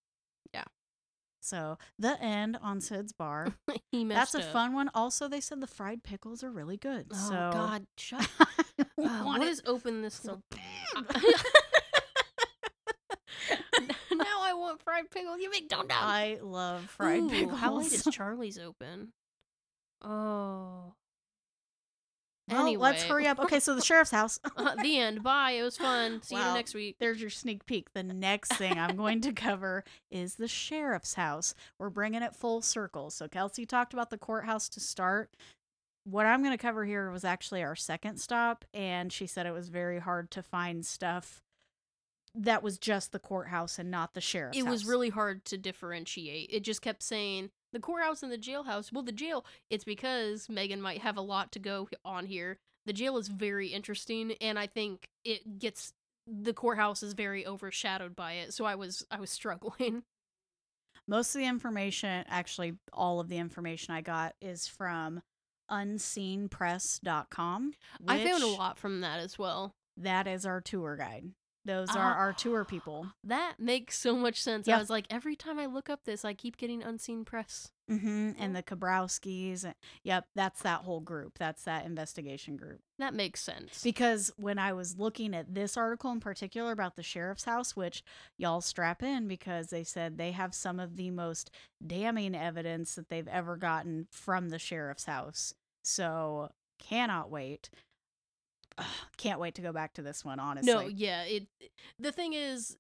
Yeah. 0.54 0.64
So 1.42 1.78
the 1.98 2.22
end 2.22 2.58
on 2.62 2.82
Sid's 2.82 3.14
bar. 3.14 3.48
he 3.92 4.04
That's 4.06 4.36
a 4.36 4.40
up. 4.40 4.52
fun 4.52 4.74
one. 4.74 4.90
Also, 4.94 5.28
they 5.28 5.40
said 5.40 5.62
the 5.62 5.68
fried 5.68 6.04
pickles 6.04 6.44
are 6.44 6.52
really 6.52 6.78
good. 6.78 7.08
Oh 7.14 7.30
so 7.30 7.50
God, 7.54 7.88
shut. 7.98 8.28
Uh, 8.80 8.84
what 9.24 9.42
is 9.42 9.62
open 9.66 10.04
this? 10.04 10.14
so 10.16 10.40
now 14.12 14.42
I 14.42 14.54
want 14.54 14.82
fried 14.84 15.10
pickles. 15.10 15.40
You 15.40 15.50
make 15.50 15.68
don't 15.68 15.92
I 15.92 16.38
love 16.42 16.90
fried 16.92 17.24
Ooh, 17.24 17.30
pickles. 17.30 17.60
How 17.60 17.76
late 17.76 17.92
is 17.92 18.08
Charlie's 18.12 18.60
open? 18.60 19.14
Oh, 20.02 20.94
Well, 22.50 22.62
anyway, 22.62 22.82
let's 22.82 23.04
hurry 23.04 23.28
up. 23.28 23.40
Okay, 23.40 23.60
so 23.60 23.76
the 23.76 23.82
sheriff's 23.86 24.12
house. 24.12 24.40
Uh, 24.58 24.76
the 24.82 24.98
end. 24.98 25.22
Bye. 25.24 25.52
It 25.52 25.64
was 25.64 25.78
fun. 25.78 26.22
See 26.24 26.36
Wow. 26.36 26.50
you 26.50 26.54
next 26.56 26.74
week. 26.74 26.98
There's 27.00 27.20
your 27.22 27.30
sneak 27.30 27.66
peek. 27.66 27.94
The 27.94 28.04
next 28.04 28.54
thing 28.54 28.78
I'm 28.80 28.96
going 28.98 29.22
to 29.22 29.32
cover 29.34 29.84
is 30.12 30.36
the 30.36 30.48
sheriff's 30.48 31.14
house. 31.16 31.54
We're 31.80 31.90
bringing 31.90 32.22
it 32.24 32.36
full 32.36 32.62
circle. 32.62 33.10
So 33.10 33.28
Kelsey 33.28 33.66
talked 33.66 33.94
about 33.94 34.10
the 34.10 34.18
courthouse 34.18 34.70
to 34.70 34.80
start. 34.80 35.36
What 36.06 36.26
I'm 36.26 36.42
going 36.42 36.54
to 36.54 36.62
cover 36.62 36.86
here 36.86 37.12
was 37.12 37.26
actually 37.26 37.64
our 37.64 37.76
second 37.76 38.18
stop, 38.20 38.64
and 38.74 39.12
she 39.12 39.28
said 39.28 39.46
it 39.46 39.52
was 39.52 39.68
very 39.68 40.00
hard 40.00 40.32
to 40.32 40.42
find 40.42 40.86
stuff 40.86 41.44
that 42.34 42.62
was 42.64 42.78
just 42.78 43.12
the 43.12 43.20
courthouse 43.20 43.78
and 43.80 43.90
not 43.92 44.14
the 44.14 44.22
sheriff's 44.22 44.58
it 44.58 44.66
was 44.66 44.86
really 44.86 45.10
hard 45.10 45.44
to 45.46 45.58
differentiate. 45.58 46.50
It 46.52 46.60
just 46.62 46.82
kept 46.82 47.02
saying 47.04 47.50
the 47.74 47.80
courthouse 47.80 48.24
and 48.24 48.32
the 48.32 48.38
jailhouse. 48.38 48.92
Well, 48.92 49.04
the 49.04 49.12
jail, 49.12 49.46
it's 49.70 49.84
because 49.84 50.50
Megan 50.50 50.82
might 50.82 51.02
have 51.02 51.18
a 51.18 51.22
lot 51.22 51.52
to 51.54 51.60
go 51.60 51.90
on 52.06 52.26
here. 52.26 52.58
The 52.86 52.94
jail 52.94 53.18
is 53.18 53.28
very 53.28 53.68
interesting, 53.68 54.34
and 54.42 54.58
I 54.58 54.68
think 54.68 55.10
it 55.26 55.60
gets 55.60 55.94
the 56.26 56.54
courthouse 56.54 57.04
is 57.04 57.14
very 57.14 57.46
overshadowed 57.46 58.16
by 58.16 58.34
it. 58.34 58.54
So 58.54 58.66
I 58.66 58.76
was 58.76 59.06
I 59.12 59.20
was 59.20 59.30
struggling. 59.30 60.04
most 61.08 61.36
of 61.36 61.40
the 61.40 61.48
information 61.48 62.26
actually 62.28 62.74
all 62.92 63.20
of 63.22 63.30
the 63.30 63.38
information 63.38 63.94
i 63.94 64.02
got 64.02 64.34
is 64.42 64.68
from 64.68 65.22
unseenpress.com 65.72 67.72
I 68.08 68.26
found 68.26 68.44
a 68.44 68.48
lot 68.48 68.78
from 68.78 69.02
that 69.02 69.20
as 69.20 69.40
well. 69.40 69.74
that 69.96 70.28
is 70.28 70.46
our 70.46 70.60
tour 70.62 70.98
guide 70.98 71.32
those 71.68 71.96
are 71.96 72.14
Ah. 72.14 72.18
our 72.18 72.34
tour 72.34 72.66
people 72.66 73.08
That 73.24 73.56
makes 73.60 73.98
so 74.00 74.16
much 74.16 74.42
sense. 74.42 74.68
I 74.68 74.78
was 74.80 74.90
like, 74.90 75.06
every 75.12 75.36
time 75.36 75.60
I 75.60 75.68
look 75.68 75.90
up 75.90 76.06
this, 76.06 76.26
I 76.26 76.34
keep 76.34 76.58
getting 76.58 76.82
unseen 76.82 77.24
press. 77.26 77.72
hmm 77.90 78.32
and 78.38 78.54
the 78.56 78.62
kobrowskis 78.64 79.74
yep 80.04 80.26
that's 80.36 80.62
that 80.62 80.82
whole 80.82 81.00
group 81.00 81.38
that's 81.40 81.64
that 81.64 81.86
investigation 81.86 82.58
group 82.58 82.82
That 83.00 83.14
makes 83.14 83.42
sense. 83.42 83.82
because 83.82 84.30
when 84.36 84.60
i 84.60 84.74
was 84.74 84.98
looking 84.98 85.34
at 85.34 85.54
this 85.54 85.78
article 85.78 86.12
in 86.12 86.20
particular 86.20 86.74
about 86.74 86.98
the 86.98 87.04
sheriff's 87.04 87.46
house 87.46 87.78
which 87.78 88.04
y'all 88.38 88.60
strap 88.60 89.02
in 89.02 89.30
because 89.30 89.68
they 89.68 89.86
said 89.86 90.18
they 90.18 90.32
have 90.34 90.54
some 90.54 90.82
of 90.82 90.98
the 90.98 91.12
most 91.12 91.50
damning 91.86 92.36
evidence 92.36 92.96
that 92.96 93.08
they've 93.08 93.28
ever 93.30 93.56
gotten 93.56 94.08
from 94.12 94.50
the 94.50 94.60
sheriff's 94.60 95.06
house 95.06 95.54
so 95.82 96.52
cannot 96.80 97.32
wait 97.32 97.70
Ugh, 98.78 98.86
can't 99.18 99.40
wait 99.40 99.56
to 99.56 99.62
go 99.62 99.72
back 99.72 99.94
to 99.94 100.02
this 100.02 100.24
one 100.24 100.40
honestly 100.40 100.72
No, 100.72 100.82
yeah, 100.82 101.24
it 101.24 101.48
the 102.00 102.12
thing 102.12 102.34
is 102.34 102.78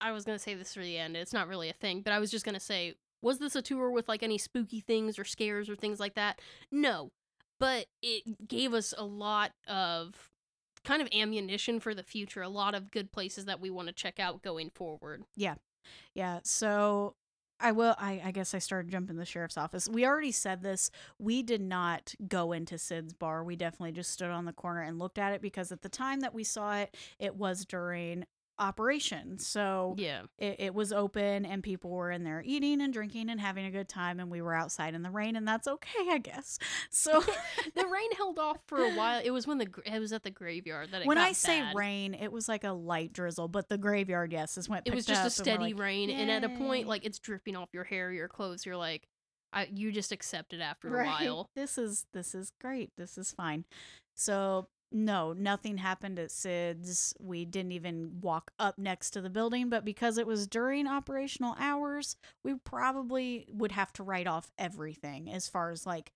I 0.00 0.12
was 0.12 0.24
going 0.24 0.36
to 0.36 0.42
say 0.42 0.54
this 0.54 0.74
for 0.74 0.80
the 0.80 0.96
end. 0.96 1.16
It's 1.16 1.32
not 1.32 1.48
really 1.48 1.68
a 1.68 1.74
thing, 1.74 2.00
but 2.02 2.12
I 2.12 2.18
was 2.18 2.30
just 2.30 2.44
going 2.44 2.54
to 2.54 2.60
say 2.60 2.94
was 3.22 3.38
this 3.38 3.54
a 3.54 3.62
tour 3.62 3.90
with 3.90 4.08
like 4.08 4.22
any 4.22 4.38
spooky 4.38 4.80
things 4.80 5.18
or 5.18 5.24
scares 5.24 5.68
or 5.68 5.76
things 5.76 6.00
like 6.00 6.14
that? 6.14 6.40
No. 6.72 7.10
But 7.58 7.86
it 8.02 8.48
gave 8.48 8.72
us 8.72 8.94
a 8.96 9.04
lot 9.04 9.52
of 9.68 10.30
kind 10.84 11.02
of 11.02 11.08
ammunition 11.12 11.80
for 11.80 11.94
the 11.94 12.02
future, 12.02 12.40
a 12.40 12.48
lot 12.48 12.74
of 12.74 12.90
good 12.90 13.12
places 13.12 13.44
that 13.44 13.60
we 13.60 13.68
want 13.68 13.88
to 13.88 13.94
check 13.94 14.18
out 14.18 14.42
going 14.42 14.70
forward. 14.70 15.24
Yeah. 15.36 15.56
Yeah. 16.14 16.40
So 16.42 17.14
I 17.60 17.72
will 17.72 17.94
I, 17.98 18.22
I 18.24 18.30
guess 18.30 18.54
I 18.54 18.58
started 18.58 18.90
jumping 18.90 19.16
the 19.16 19.24
sheriff's 19.24 19.58
office. 19.58 19.88
We 19.88 20.06
already 20.06 20.32
said 20.32 20.62
this. 20.62 20.90
We 21.18 21.42
did 21.42 21.60
not 21.60 22.14
go 22.26 22.52
into 22.52 22.78
Sid's 22.78 23.12
bar. 23.12 23.44
We 23.44 23.56
definitely 23.56 23.92
just 23.92 24.10
stood 24.12 24.30
on 24.30 24.44
the 24.44 24.52
corner 24.52 24.82
and 24.82 24.98
looked 24.98 25.18
at 25.18 25.32
it 25.32 25.42
because 25.42 25.70
at 25.70 25.82
the 25.82 25.88
time 25.88 26.20
that 26.20 26.34
we 26.34 26.44
saw 26.44 26.76
it, 26.76 26.96
it 27.18 27.36
was 27.36 27.64
during 27.64 28.24
operation. 28.60 29.38
So 29.38 29.94
Yeah. 29.98 30.22
it, 30.38 30.56
it 30.58 30.74
was 30.74 30.92
open 30.92 31.44
and 31.46 31.62
people 31.62 31.90
were 31.90 32.10
in 32.10 32.22
there 32.22 32.42
eating 32.44 32.80
and 32.80 32.92
drinking 32.92 33.30
and 33.30 33.40
having 33.40 33.64
a 33.64 33.70
good 33.70 33.88
time 33.88 34.20
and 34.20 34.30
we 34.30 34.42
were 34.42 34.54
outside 34.54 34.94
in 34.94 35.02
the 35.02 35.10
rain 35.10 35.34
and 35.34 35.48
that's 35.48 35.66
okay, 35.66 36.06
I 36.10 36.18
guess. 36.18 36.58
So 36.90 37.20
the 37.74 37.86
rain 37.86 38.12
held 38.16 38.38
off 38.38 38.58
for 38.66 38.82
a 38.82 38.90
while. 38.90 39.20
It 39.24 39.30
was 39.30 39.46
when 39.46 39.58
the 39.58 39.68
it 39.86 39.98
was 39.98 40.12
at 40.12 40.22
the 40.22 40.30
graveyard 40.30 40.90
that 40.92 41.02
it 41.02 41.06
when 41.06 41.18
I 41.18 41.32
say 41.32 41.60
bad. 41.60 41.74
rain, 41.74 42.14
it 42.14 42.30
was 42.30 42.48
like 42.48 42.64
a 42.64 42.72
light 42.72 43.12
drizzle, 43.12 43.48
but 43.48 43.68
the 43.68 43.78
graveyard, 43.78 44.32
yes, 44.32 44.58
is 44.58 44.68
when 44.68 44.82
it 44.84 44.94
was 44.94 45.06
just 45.06 45.26
a 45.26 45.30
steady 45.30 45.72
like, 45.72 45.78
rain 45.78 46.10
and 46.10 46.30
at 46.30 46.44
a 46.44 46.48
point 46.48 46.86
like 46.86 47.04
it's 47.06 47.18
dripping 47.18 47.56
off 47.56 47.68
your 47.72 47.84
hair 47.84 48.12
your 48.12 48.28
clothes 48.28 48.66
you're 48.66 48.76
like 48.76 49.06
I, 49.52 49.68
you 49.72 49.90
just 49.92 50.12
accept 50.12 50.52
it 50.52 50.60
after 50.60 50.88
a 50.88 50.90
right. 50.98 51.06
while 51.06 51.50
This 51.56 51.78
is 51.78 52.06
this 52.12 52.34
is 52.34 52.52
great. 52.60 52.90
This 52.96 53.18
is 53.18 53.32
fine. 53.32 53.64
So 54.14 54.68
no, 54.92 55.32
nothing 55.32 55.78
happened 55.78 56.18
at 56.18 56.30
Sid's. 56.30 57.14
We 57.20 57.44
didn't 57.44 57.72
even 57.72 58.20
walk 58.20 58.50
up 58.58 58.78
next 58.78 59.10
to 59.10 59.20
the 59.20 59.30
building, 59.30 59.68
but 59.68 59.84
because 59.84 60.18
it 60.18 60.26
was 60.26 60.46
during 60.46 60.86
operational 60.86 61.54
hours, 61.58 62.16
we 62.42 62.54
probably 62.54 63.46
would 63.52 63.72
have 63.72 63.92
to 63.94 64.02
write 64.02 64.26
off 64.26 64.50
everything 64.58 65.30
as 65.30 65.48
far 65.48 65.70
as 65.70 65.86
like 65.86 66.12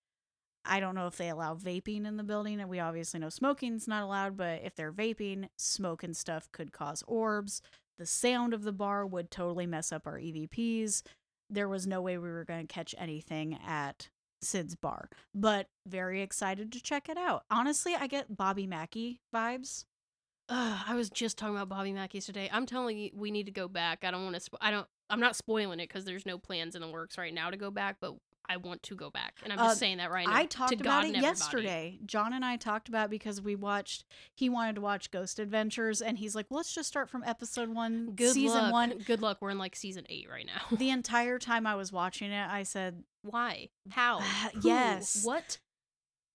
I 0.65 0.81
don't 0.81 0.95
know 0.95 1.07
if 1.07 1.17
they 1.17 1.29
allow 1.29 1.55
vaping 1.55 2.07
in 2.07 2.17
the 2.17 2.23
building, 2.25 2.59
and 2.61 2.71
we 2.71 2.81
obviously 2.81 3.21
know 3.21 3.29
smoking's 3.29 3.87
not 3.87 4.03
allowed, 4.03 4.37
but 4.37 4.63
if 4.65 4.75
they're 4.75 4.93
vaping, 4.93 5.49
smoke 5.59 6.03
and 6.03 6.17
stuff 6.17 6.51
could 6.53 6.73
cause 6.73 7.05
orbs. 7.07 7.61
The 7.99 8.07
sound 8.07 8.55
of 8.55 8.65
the 8.65 8.73
bar 8.73 9.07
would 9.07 9.31
totally 9.31 9.67
mess 9.67 9.93
up 9.93 10.07
our 10.07 10.19
EVPs. 10.19 11.03
There 11.51 11.69
was 11.69 11.87
no 11.87 12.01
way 12.01 12.17
we 12.17 12.29
were 12.29 12.45
going 12.45 12.67
to 12.67 12.73
catch 12.73 12.95
anything 12.99 13.59
at 13.65 14.09
Sid's 14.45 14.75
bar, 14.77 15.09
but 15.35 15.69
very 15.87 16.23
excited 16.23 16.71
to 16.73 16.83
check 16.83 17.09
it 17.09 17.17
out. 17.17 17.45
Honestly, 17.51 17.95
I 17.99 18.07
get 18.07 18.37
Bobby 18.37 18.67
Mackey 18.67 19.21
vibes. 19.35 19.85
Ugh, 20.51 20.81
i 20.87 20.95
was 20.95 21.09
just 21.09 21.39
talking 21.39 21.55
about 21.57 21.71
bobby 21.71 21.91
mackey's 21.95 22.27
today 22.27 22.51
i'm 22.53 22.67
telling 22.67 22.99
you 22.99 23.09
we 23.15 23.31
need 23.31 23.47
to 23.47 23.51
go 23.51 23.67
back 23.67 24.05
i 24.05 24.11
don't 24.11 24.25
want 24.25 24.35
to 24.37 24.43
spo- 24.51 24.59
i 24.61 24.71
don't 24.71 24.87
i'm 25.09 25.19
not 25.19 25.35
spoiling 25.37 25.81
it 25.81 25.89
because 25.89 26.05
there's 26.05 26.27
no 26.27 26.37
plans 26.37 26.75
in 26.75 26.83
the 26.83 26.89
works 26.89 27.17
right 27.17 27.33
now 27.33 27.49
to 27.49 27.57
go 27.57 27.71
back 27.71 27.97
but 27.99 28.13
i 28.47 28.59
want 28.59 28.83
to 28.83 28.95
go 28.95 29.09
back 29.09 29.39
and 29.43 29.55
i'm 29.55 29.59
just 29.59 29.71
Uh, 29.71 29.75
saying 29.75 29.97
that 29.97 30.11
right 30.11 30.27
now 30.27 30.35
I 30.37 30.45
talked 30.45 30.79
about 30.79 31.07
it 31.07 31.17
yesterday. 31.17 31.99
John 32.05 32.35
and 32.35 32.45
I 32.45 32.59
talked 32.59 32.91
about 32.91 33.07
it 33.07 33.11
because 33.11 33.41
we 33.41 33.57
watched. 33.57 34.05
He 34.35 34.51
wanted 34.51 34.75
to 34.75 34.83
watch 34.83 35.11
Ghost 35.11 35.39
Adventures, 35.39 36.03
and 36.03 36.19
he's 36.19 36.35
like, 36.35 36.49
"Let's 36.51 36.75
just 36.75 36.89
start 36.89 37.09
from 37.09 37.25
episode 37.25 37.71
one, 37.71 38.11
good 38.15 38.35
season 38.35 38.65
luck 38.65 38.73
one." 38.73 38.99
good 39.07 39.23
luck 39.23 39.39
we're 39.41 39.49
in 39.49 39.57
like 39.57 39.75
season 39.75 40.05
eight 40.11 40.29
right 40.31 40.45
now 40.45 40.77
The 40.77 40.91
entire 40.99 41.39
time 41.39 41.67
I 41.67 41.75
was 41.75 41.91
watching 41.91 42.31
it, 42.33 42.47
I 42.51 42.65
said, 42.65 43.03
why 43.25 43.69
how 43.91 44.19
Uh, 44.19 44.23
Who? 44.55 44.69
yes. 44.69 45.25
what 45.25 45.59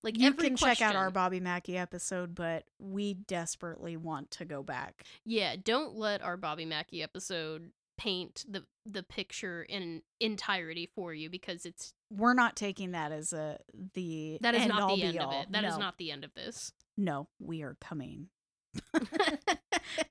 like 0.03 0.17
"You 0.17 0.33
can 0.33 0.55
check 0.55 0.81
out 0.81 0.95
our. 0.95 1.11
Bobby 1.11 1.39
Mackey 1.39 1.77
episode, 1.77 2.33
but 2.35 2.63
we 2.79 3.13
desperately 3.13 3.97
want 3.97 4.31
to 4.31 4.45
go 4.45 4.63
back." 4.63 5.03
Yeah, 5.25 5.55
don't 5.61 5.95
let 5.95 6.21
our 6.21 6.37
Bobby 6.37 6.65
Mackey 6.65 7.03
episode 7.03 7.71
paint 7.97 8.45
the 8.49 8.63
the 8.85 9.03
picture 9.03 9.61
in 9.63 10.01
entirety 10.21 10.89
for 10.95 11.13
you 11.13 11.29
because 11.29 11.65
it's 11.65 11.93
We're 12.09 12.33
not 12.33 12.55
taking 12.55 12.91
that 12.91 13.11
as 13.11 13.33
a 13.33 13.59
the 13.93 14.37
that 14.41 14.55
is 14.55 14.65
not 14.67 14.81
all 14.81 14.95
the 14.95 15.03
end 15.03 15.19
of 15.19 15.33
it. 15.33 15.51
That 15.51 15.65
is 15.65 15.73
No. 15.73 15.79
not 15.79 15.97
the 15.97 16.11
end 16.11 16.23
of 16.23 16.33
this. 16.33 16.71
No, 16.97 17.27
we 17.39 17.61
are 17.61 17.75
coming. 17.81 18.27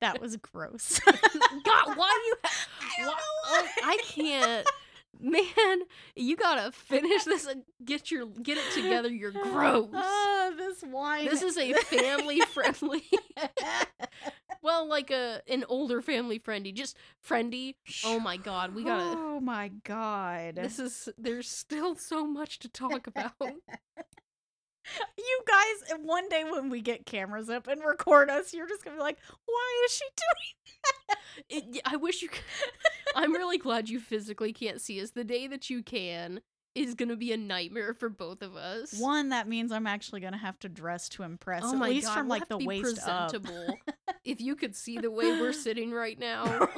that 0.01 0.21
was 0.21 0.37
gross. 0.37 1.01
God, 1.07 1.97
why 1.97 2.25
you? 2.27 2.35
I 2.45 2.97
don't 2.99 3.07
why- 3.07 3.17
oh. 3.47 3.69
I 3.85 3.99
can't. 4.05 4.67
Man, 5.21 5.81
you 6.15 6.37
gotta 6.37 6.71
finish 6.73 7.25
this 7.25 7.47
and 7.51 7.63
get 7.85 8.11
your 8.11 8.27
get 8.27 8.59
it 8.59 8.73
together. 8.75 9.09
You're 9.09 9.33
gross. 9.33 9.89
Ah, 9.95 10.51
this 10.57 10.83
wine. 10.83 11.25
This 11.27 11.43
is 11.43 11.57
a 11.59 11.73
family 11.75 12.41
friendly. 12.53 13.05
well, 14.63 14.87
like 14.89 15.11
a 15.11 15.43
an 15.49 15.65
older 15.69 16.01
family 16.01 16.39
friendly, 16.39 16.73
just 16.73 16.97
friendly. 17.21 17.77
Oh 18.05 18.21
my 18.21 18.37
god, 18.37 18.75
we 18.75 18.85
gotta. 18.85 19.19
Oh 19.19 19.41
my 19.41 19.69
god. 19.85 20.57
This 20.57 20.79
is 20.79 21.09
there's 21.19 21.49
still 21.49 21.97
so 21.97 22.27
much 22.27 22.59
to 22.61 22.69
talk 22.69 23.07
about. 23.07 23.33
You 25.17 25.41
guys, 25.47 25.99
one 26.03 26.29
day 26.29 26.45
when 26.45 26.71
we 26.71 26.81
get 26.81 27.07
cameras 27.07 27.49
up 27.51 27.67
and 27.67 27.83
record 27.85 28.31
us, 28.31 28.53
you're 28.55 28.69
just 28.69 28.85
gonna 28.85 28.97
be 28.97 29.03
like, 29.03 29.19
"Why 29.47 29.83
is 29.87 29.93
she 29.93 30.05
doing?" 30.17 31.19
It, 31.49 31.65
y- 31.75 31.81
I 31.93 31.97
wish 31.97 32.23
you 32.23 32.29
could. 32.29 32.43
I'm 33.17 33.33
really 33.33 33.59
glad 33.59 33.89
you 33.89 34.01
physically 34.01 34.53
can't 34.53 34.81
see 34.81 35.01
us. 35.01 35.11
The 35.11 35.25
day 35.25 35.47
that 35.47 35.71
you 35.71 35.83
can 35.83 36.41
is 36.75 36.95
gonna 36.95 37.17
be 37.17 37.33
a 37.33 37.37
nightmare 37.37 37.95
for 37.95 38.09
both 38.09 38.43
of 38.43 38.55
us. 38.57 38.95
One 38.99 39.31
that 39.31 39.49
means 39.49 39.73
I'm 39.73 39.87
actually 39.87 40.21
gonna 40.21 40.37
have 40.39 40.59
to 40.61 40.69
dress 40.69 41.09
to 41.11 41.23
impress, 41.23 41.63
oh 41.65 41.73
at 41.73 41.79
my 41.79 41.89
least 41.89 42.07
god, 42.09 42.15
from 42.15 42.29
we'll 42.29 42.39
like 42.39 42.49
the 42.49 42.59
waist 42.59 42.99
up. 43.07 43.33
if 44.25 44.41
you 44.41 44.55
could 44.57 44.77
see 44.77 44.99
the 44.99 45.11
way 45.11 45.41
we're 45.41 45.53
sitting 45.67 45.91
right 45.93 46.19
now. 46.19 46.69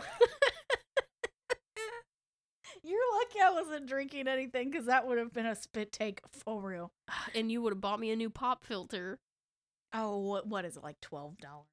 You're 2.82 2.98
lucky 3.18 3.40
I 3.44 3.50
wasn't 3.50 3.86
drinking 3.86 4.28
anything 4.28 4.70
because 4.70 4.86
that 4.86 5.06
would 5.06 5.18
have 5.18 5.32
been 5.32 5.46
a 5.46 5.54
spit 5.54 5.92
take 5.92 6.20
for 6.30 6.60
real. 6.60 6.92
and 7.34 7.50
you 7.50 7.62
would 7.62 7.72
have 7.72 7.80
bought 7.80 8.00
me 8.00 8.10
a 8.10 8.16
new 8.16 8.30
pop 8.30 8.64
filter. 8.64 9.18
Oh, 9.92 10.18
what, 10.18 10.46
what 10.46 10.64
is 10.64 10.76
it 10.76 10.82
like 10.82 11.00
twelve 11.00 11.38
dollars? 11.38 11.66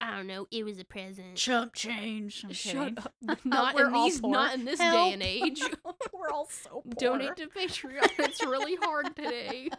I 0.00 0.14
don't 0.14 0.26
know. 0.26 0.46
It 0.50 0.64
was 0.64 0.78
a 0.78 0.84
present. 0.84 1.36
Chump 1.36 1.74
change. 1.74 2.44
I'm 2.44 2.52
Shut 2.52 2.74
kidding. 2.74 2.98
up. 2.98 3.38
Not 3.44 3.80
in 3.80 3.92
these. 3.92 4.20
poor. 4.20 4.30
Not 4.30 4.54
in 4.54 4.64
this 4.66 4.78
day 4.78 5.12
and 5.12 5.22
age. 5.22 5.62
We're 6.12 6.30
all 6.30 6.48
so 6.50 6.82
poor. 6.84 6.92
Donate 6.98 7.36
to 7.36 7.46
Patreon. 7.46 8.06
It's 8.18 8.44
really 8.44 8.76
hard 8.76 9.16
today. 9.16 9.70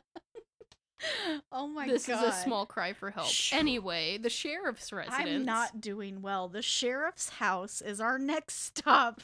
Oh 1.51 1.67
my 1.67 1.87
this 1.87 2.07
god. 2.07 2.23
is 2.23 2.29
a 2.33 2.37
small 2.37 2.65
cry 2.65 2.93
for 2.93 3.11
help. 3.11 3.29
Anyway, 3.51 4.17
the 4.17 4.31
sheriff's 4.31 4.91
residence. 4.91 5.29
I'm 5.29 5.45
not 5.45 5.79
doing 5.79 6.23
well. 6.23 6.47
The 6.47 6.63
sheriff's 6.63 7.29
house 7.29 7.81
is 7.81 8.01
our 8.01 8.17
next 8.17 8.63
stop. 8.65 9.21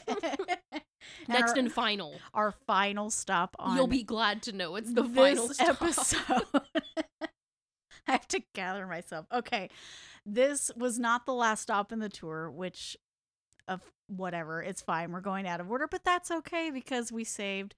And 1.28 1.30
next 1.40 1.54
our, 1.54 1.60
and 1.60 1.72
final. 1.72 2.16
our 2.34 2.52
final 2.66 3.10
stop 3.10 3.56
on 3.60 3.76
You'll 3.78 3.88
be 3.88 4.04
glad 4.04 4.42
to 4.44 4.52
know 4.52 4.76
it's 4.76 4.94
the 4.94 5.04
final 5.04 5.50
stop. 5.50 5.82
episode. 5.82 6.44
I 8.08 8.12
have 8.12 8.28
to 8.30 8.42
gather 8.54 8.86
myself. 8.86 9.26
Okay. 9.34 9.70
This 10.26 10.72
was 10.76 11.00
not 11.00 11.26
the 11.26 11.34
last 11.34 11.62
stop 11.64 11.92
in 11.92 12.00
the 12.00 12.10
tour, 12.10 12.50
which 12.50 12.98
of 13.68 13.82
whatever, 14.08 14.62
it's 14.62 14.82
fine. 14.82 15.12
We're 15.12 15.22
going 15.22 15.48
out 15.48 15.60
of 15.62 15.70
order, 15.72 15.88
but 15.90 16.04
that's 16.04 16.30
okay 16.32 16.70
because 16.70 17.12
we 17.12 17.24
saved 17.24 17.76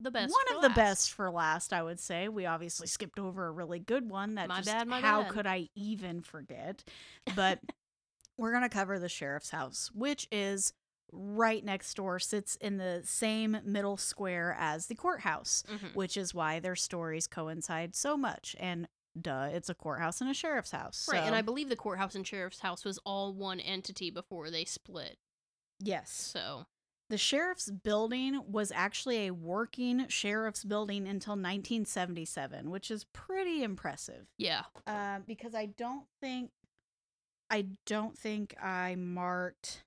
The 0.00 0.10
best. 0.10 0.32
one 0.32 0.56
of 0.56 0.62
the 0.62 0.74
best 0.74 1.12
for 1.12 1.30
last, 1.30 1.72
I 1.72 1.82
would 1.82 2.00
say. 2.00 2.28
We 2.28 2.46
obviously 2.46 2.86
skipped 2.86 3.18
over 3.18 3.46
a 3.46 3.50
really 3.50 3.78
good 3.78 4.08
one 4.10 4.36
that 4.36 4.48
My 4.48 4.56
just 4.56 4.68
bad, 4.68 4.88
my 4.88 5.00
how 5.00 5.22
bad. 5.24 5.32
could 5.32 5.46
I 5.46 5.68
even 5.74 6.22
forget? 6.22 6.82
But 7.36 7.60
we're 8.38 8.52
going 8.52 8.62
to 8.62 8.68
cover 8.70 8.98
the 8.98 9.08
sheriff's 9.08 9.50
house, 9.50 9.90
which 9.94 10.28
is 10.32 10.72
right 11.12 11.64
next 11.64 11.94
door, 11.94 12.18
sits 12.18 12.56
in 12.56 12.76
the 12.76 13.02
same 13.04 13.58
middle 13.64 13.96
square 13.96 14.54
as 14.58 14.86
the 14.86 14.94
courthouse, 14.94 15.62
Mhm. 15.68 15.94
which 15.94 16.16
is 16.16 16.34
why 16.34 16.60
their 16.60 16.76
stories 16.76 17.26
coincide 17.26 17.94
so 17.94 18.16
much. 18.16 18.54
And 18.58 18.88
duh, 19.20 19.48
it's 19.52 19.68
a 19.68 19.74
courthouse 19.74 20.20
and 20.20 20.30
a 20.30 20.34
sheriff's 20.34 20.70
house. 20.72 21.08
Right, 21.10 21.22
and 21.24 21.34
I 21.34 21.42
believe 21.42 21.68
the 21.70 21.76
courthouse 21.76 22.14
and 22.14 22.26
sheriff's 22.26 22.60
house 22.60 22.84
was 22.84 22.98
all 23.04 23.32
one 23.32 23.58
entity 23.60 24.10
before 24.10 24.50
they 24.50 24.64
split. 24.64 25.18
yes. 25.80 26.10
So 26.12 26.66
The 27.10 27.16
sheriff's 27.16 27.70
building 27.70 28.52
was 28.52 28.70
actually 28.70 29.26
a 29.28 29.30
working 29.32 30.06
sheriff's 30.08 30.62
building 30.62 31.08
until 31.08 31.36
1977, 31.36 32.68
which 32.70 32.90
is 32.90 33.04
pretty 33.14 33.62
impressive. 33.62 34.26
yeah, 34.36 34.64
Uh, 34.86 35.20
because 35.20 35.54
I 35.54 35.66
don't 35.66 36.06
think, 36.20 36.50
I 37.48 37.62
don't 37.86 38.18
think 38.18 38.54
I 38.62 38.94
marked 38.96 39.84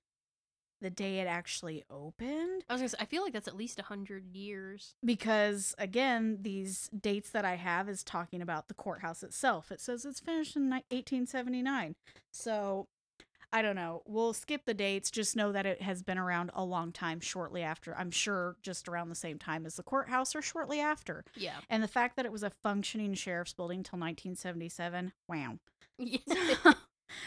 the 0.82 0.90
day 0.90 1.20
it 1.20 1.26
actually 1.26 1.84
opened. 1.90 2.64
I 2.68 2.74
was 2.74 2.80
gonna 2.82 2.88
say 2.90 2.96
I 3.00 3.04
feel 3.06 3.22
like 3.22 3.32
that's 3.32 3.48
at 3.48 3.56
least 3.56 3.78
a 3.78 3.84
hundred 3.84 4.26
years. 4.34 4.94
Because 5.04 5.74
again, 5.78 6.38
these 6.42 6.90
dates 6.98 7.30
that 7.30 7.44
I 7.44 7.54
have 7.54 7.88
is 7.88 8.04
talking 8.04 8.42
about 8.42 8.68
the 8.68 8.74
courthouse 8.74 9.22
itself. 9.22 9.72
It 9.72 9.80
says 9.80 10.04
it's 10.04 10.20
finished 10.20 10.56
in 10.56 10.68
1879. 10.70 11.94
So 12.32 12.88
I 13.54 13.60
don't 13.60 13.76
know. 13.76 14.02
We'll 14.06 14.32
skip 14.32 14.64
the 14.64 14.72
dates. 14.72 15.10
Just 15.10 15.36
know 15.36 15.52
that 15.52 15.66
it 15.66 15.82
has 15.82 16.02
been 16.02 16.16
around 16.16 16.50
a 16.54 16.64
long 16.64 16.90
time 16.90 17.20
shortly 17.20 17.62
after. 17.62 17.94
I'm 17.94 18.10
sure 18.10 18.56
just 18.62 18.88
around 18.88 19.10
the 19.10 19.14
same 19.14 19.38
time 19.38 19.66
as 19.66 19.76
the 19.76 19.82
courthouse 19.82 20.34
or 20.34 20.40
shortly 20.40 20.80
after. 20.80 21.24
Yeah, 21.36 21.56
And 21.68 21.82
the 21.82 21.88
fact 21.88 22.16
that 22.16 22.24
it 22.24 22.32
was 22.32 22.42
a 22.42 22.50
functioning 22.62 23.12
sheriff's 23.12 23.52
building 23.52 23.82
till 23.82 23.98
1977, 23.98 25.12
wow. 25.28 25.58
yeah. 25.98 26.18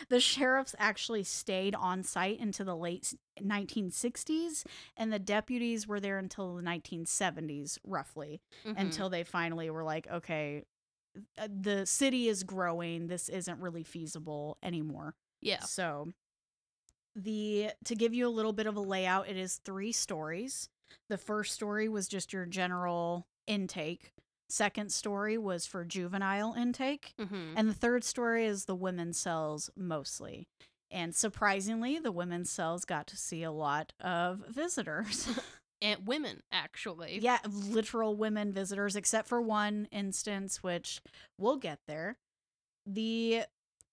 the 0.09 0.19
sheriffs 0.19 0.75
actually 0.79 1.23
stayed 1.23 1.75
on 1.75 2.03
site 2.03 2.39
into 2.39 2.63
the 2.63 2.75
late 2.75 3.13
1960s, 3.41 4.65
and 4.97 5.11
the 5.11 5.19
deputies 5.19 5.87
were 5.87 5.99
there 5.99 6.17
until 6.17 6.55
the 6.55 6.61
1970s, 6.61 7.79
roughly, 7.83 8.41
Mhm. 8.65 8.79
until 8.79 9.09
they 9.09 9.23
finally 9.23 9.69
were 9.69 9.83
like, 9.83 10.07
okay, 10.07 10.63
uh, 11.37 11.47
the 11.49 11.85
city 11.85 12.27
is 12.27 12.43
growing. 12.43 13.07
This 13.07 13.29
isn't 13.29 13.59
really 13.59 13.83
feasible 13.83 14.57
anymore. 14.61 15.15
yeah. 15.41 15.59
So, 15.61 16.11
the 17.15 17.71
to 17.85 17.95
give 17.95 18.13
you 18.13 18.27
a 18.27 18.29
little 18.29 18.53
bit 18.53 18.67
of 18.67 18.75
a 18.75 18.81
layout, 18.81 19.29
it 19.29 19.37
is 19.37 19.57
three 19.63 19.91
stories. 19.91 20.69
The 21.07 21.17
first 21.17 21.53
story 21.53 21.87
was 21.87 22.07
just 22.07 22.33
your 22.33 22.45
general 22.45 23.27
intake. 23.47 24.11
Second 24.49 24.91
story 24.91 25.37
was 25.37 25.65
for 25.65 25.83
juvenile 25.83 26.53
intake. 26.53 27.13
hmm 27.19 27.53
And 27.55 27.67
the 27.69 27.73
third 27.73 28.03
story 28.03 28.45
is 28.45 28.65
the 28.65 28.75
women's 28.75 29.17
cells 29.19 29.69
mostly. 29.75 30.47
And 30.91 31.15
surprisingly, 31.15 31.97
the 31.99 32.11
women's 32.11 32.51
cells 32.51 32.85
got 32.85 33.07
to 33.07 33.17
see 33.17 33.43
a 33.43 33.51
lot 33.51 33.93
of 33.99 34.43
visitors. 34.49 35.27
And 35.81 36.07
women 36.07 36.41
actually. 36.53 37.19
yeah, 37.21 37.39
literal 37.45 38.15
women 38.15 38.53
visitors, 38.53 38.95
except 38.95 39.27
for 39.27 39.41
one 39.41 39.87
instance, 39.91 40.63
which 40.63 41.01
we'll 41.37 41.57
get 41.57 41.79
there. 41.85 42.17
The 42.87 43.43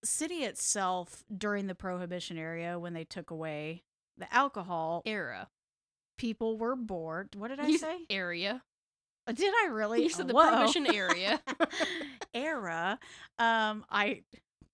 city 0.05 0.45
itself, 0.45 1.25
during 1.37 1.67
the 1.67 1.75
Prohibition 1.75 2.39
era, 2.39 2.79
when 2.79 2.93
they 2.95 3.05
took 3.05 3.31
away 3.31 3.83
the 4.17 4.33
alcohol, 4.33 5.03
Era. 5.05 5.49
people 6.19 6.57
were 6.57 6.77
bored. 6.77 7.35
What 7.37 7.49
did 7.49 7.59
I 7.61 7.67
You- 7.67 7.79
say? 7.87 8.07
Area. 8.09 8.63
Did 9.33 9.53
I 9.65 9.69
really? 9.71 10.03
You 10.03 10.09
said 10.09 10.29
the 10.29 10.35
Whoa. 10.35 10.49
Prohibition 10.49 10.87
area. 10.95 11.41
era. 12.35 12.99
Um, 13.39 13.85
I. 13.91 14.23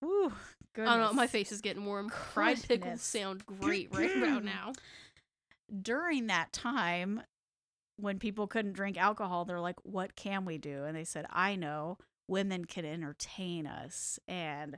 Woo, 0.01 0.31
I 0.77 0.85
don't 0.85 0.99
know. 0.99 1.13
My 1.13 1.27
face 1.27 1.51
is 1.51 1.61
getting 1.61 1.85
warm. 1.85 2.09
Fried 2.33 2.61
pickles 2.67 3.01
sound 3.01 3.45
great 3.45 3.89
right 3.93 4.15
about 4.15 4.43
now. 4.43 4.71
during 5.81 6.27
that 6.27 6.51
time 6.53 7.21
when 7.97 8.17
people 8.17 8.47
couldn't 8.47 8.73
drink 8.73 8.97
alcohol 8.97 9.43
they're 9.45 9.59
like 9.59 9.75
what 9.83 10.15
can 10.15 10.45
we 10.45 10.57
do 10.57 10.85
and 10.85 10.95
they 10.95 11.03
said 11.03 11.25
i 11.31 11.55
know 11.55 11.97
women 12.27 12.63
can 12.65 12.85
entertain 12.85 13.67
us 13.67 14.17
and 14.27 14.77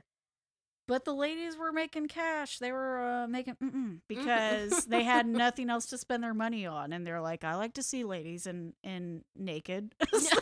but 0.92 1.06
the 1.06 1.14
ladies 1.14 1.56
were 1.56 1.72
making 1.72 2.06
cash 2.06 2.58
they 2.58 2.70
were 2.70 2.98
uh, 3.00 3.26
making 3.26 3.56
because 4.08 4.84
they 4.84 5.02
had 5.04 5.26
nothing 5.26 5.70
else 5.70 5.86
to 5.86 5.96
spend 5.96 6.22
their 6.22 6.34
money 6.34 6.66
on 6.66 6.92
and 6.92 7.06
they're 7.06 7.20
like 7.22 7.44
i 7.44 7.54
like 7.54 7.72
to 7.72 7.82
see 7.82 8.04
ladies 8.04 8.46
in 8.46 8.74
in 8.84 9.24
naked 9.34 9.94
So- 10.12 10.36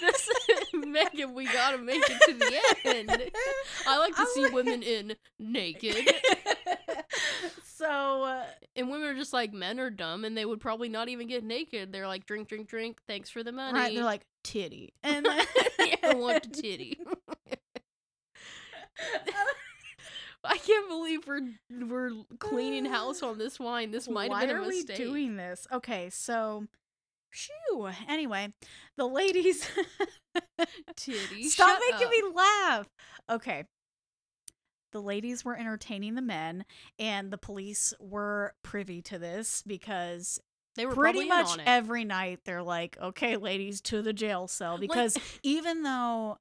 This- 0.00 0.28
Megan, 0.72 1.34
we 1.34 1.44
gotta 1.44 1.76
make 1.78 2.02
it 2.08 2.20
to 2.26 2.32
the 2.34 2.60
end. 2.88 3.30
I 3.86 3.98
like 3.98 4.14
to 4.14 4.22
I'm 4.22 4.26
see 4.34 4.44
like- 4.44 4.52
women 4.54 4.82
in 4.82 5.14
naked. 5.38 6.08
so 7.64 8.22
uh, 8.24 8.44
And 8.76 8.88
women 8.90 9.08
are 9.08 9.14
just 9.14 9.32
like, 9.34 9.52
men 9.52 9.78
are 9.78 9.90
dumb 9.90 10.24
and 10.24 10.36
they 10.36 10.44
would 10.46 10.60
probably 10.60 10.88
not 10.88 11.08
even 11.10 11.26
get 11.28 11.44
naked. 11.44 11.92
They're 11.92 12.06
like, 12.08 12.24
drink, 12.26 12.48
drink, 12.48 12.68
drink. 12.68 12.98
Thanks 13.06 13.28
for 13.30 13.42
the 13.42 13.52
money. 13.52 13.78
right 13.78 13.94
they're 13.94 14.04
like 14.04 14.22
titty 14.42 14.94
and 15.02 15.26
then 15.26 15.46
I 16.02 16.14
want 16.14 16.44
the 16.44 16.62
titty. 16.62 16.98
I 20.44 20.56
can't 20.56 20.88
believe 20.88 21.26
we're 21.26 21.50
we're 21.86 22.10
cleaning 22.38 22.86
house 22.86 23.22
on 23.22 23.38
this 23.38 23.60
wine. 23.60 23.90
This 23.90 24.08
might 24.08 24.30
Why 24.30 24.40
have 24.40 24.48
been 24.48 24.56
a 24.56 24.60
mistake. 24.66 24.98
Why 24.98 25.04
are 25.04 25.08
we 25.08 25.12
doing 25.12 25.36
this? 25.36 25.66
Okay, 25.70 26.08
so, 26.10 26.66
shoo. 27.30 27.90
Anyway, 28.08 28.52
the 28.96 29.06
ladies. 29.06 29.68
Titty. 30.96 31.44
Stop 31.44 31.78
making 31.90 32.06
up. 32.06 32.10
me 32.10 32.22
laugh. 32.34 32.88
Okay. 33.28 33.64
The 34.92 35.02
ladies 35.02 35.44
were 35.44 35.56
entertaining 35.56 36.14
the 36.16 36.22
men, 36.22 36.64
and 36.98 37.30
the 37.30 37.38
police 37.38 37.94
were 38.00 38.54
privy 38.62 39.02
to 39.02 39.18
this 39.18 39.62
because 39.64 40.40
They 40.74 40.84
were 40.86 40.94
pretty 40.94 41.28
much 41.28 41.56
every 41.64 42.04
night 42.04 42.40
they're 42.44 42.62
like, 42.62 42.96
okay, 43.00 43.36
ladies, 43.36 43.80
to 43.82 44.02
the 44.02 44.12
jail 44.12 44.48
cell. 44.48 44.78
Because 44.78 45.16
even 45.44 45.82
though, 45.84 46.38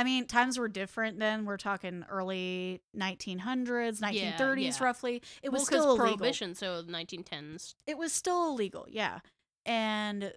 I 0.00 0.04
mean, 0.04 0.24
times 0.24 0.58
were 0.58 0.66
different 0.66 1.18
then, 1.18 1.44
we're 1.44 1.58
talking 1.58 2.06
early 2.08 2.80
1900s, 2.96 4.00
1930s 4.00 4.62
yeah. 4.62 4.72
roughly. 4.82 5.22
It 5.42 5.50
was 5.50 5.58
well, 5.58 5.66
still 5.66 5.84
illegal 5.90 5.98
prohibition, 5.98 6.54
so 6.54 6.82
1910s. 6.82 7.74
it 7.86 7.98
was 7.98 8.10
still 8.10 8.48
illegal, 8.48 8.86
yeah. 8.88 9.18
And 9.66 10.32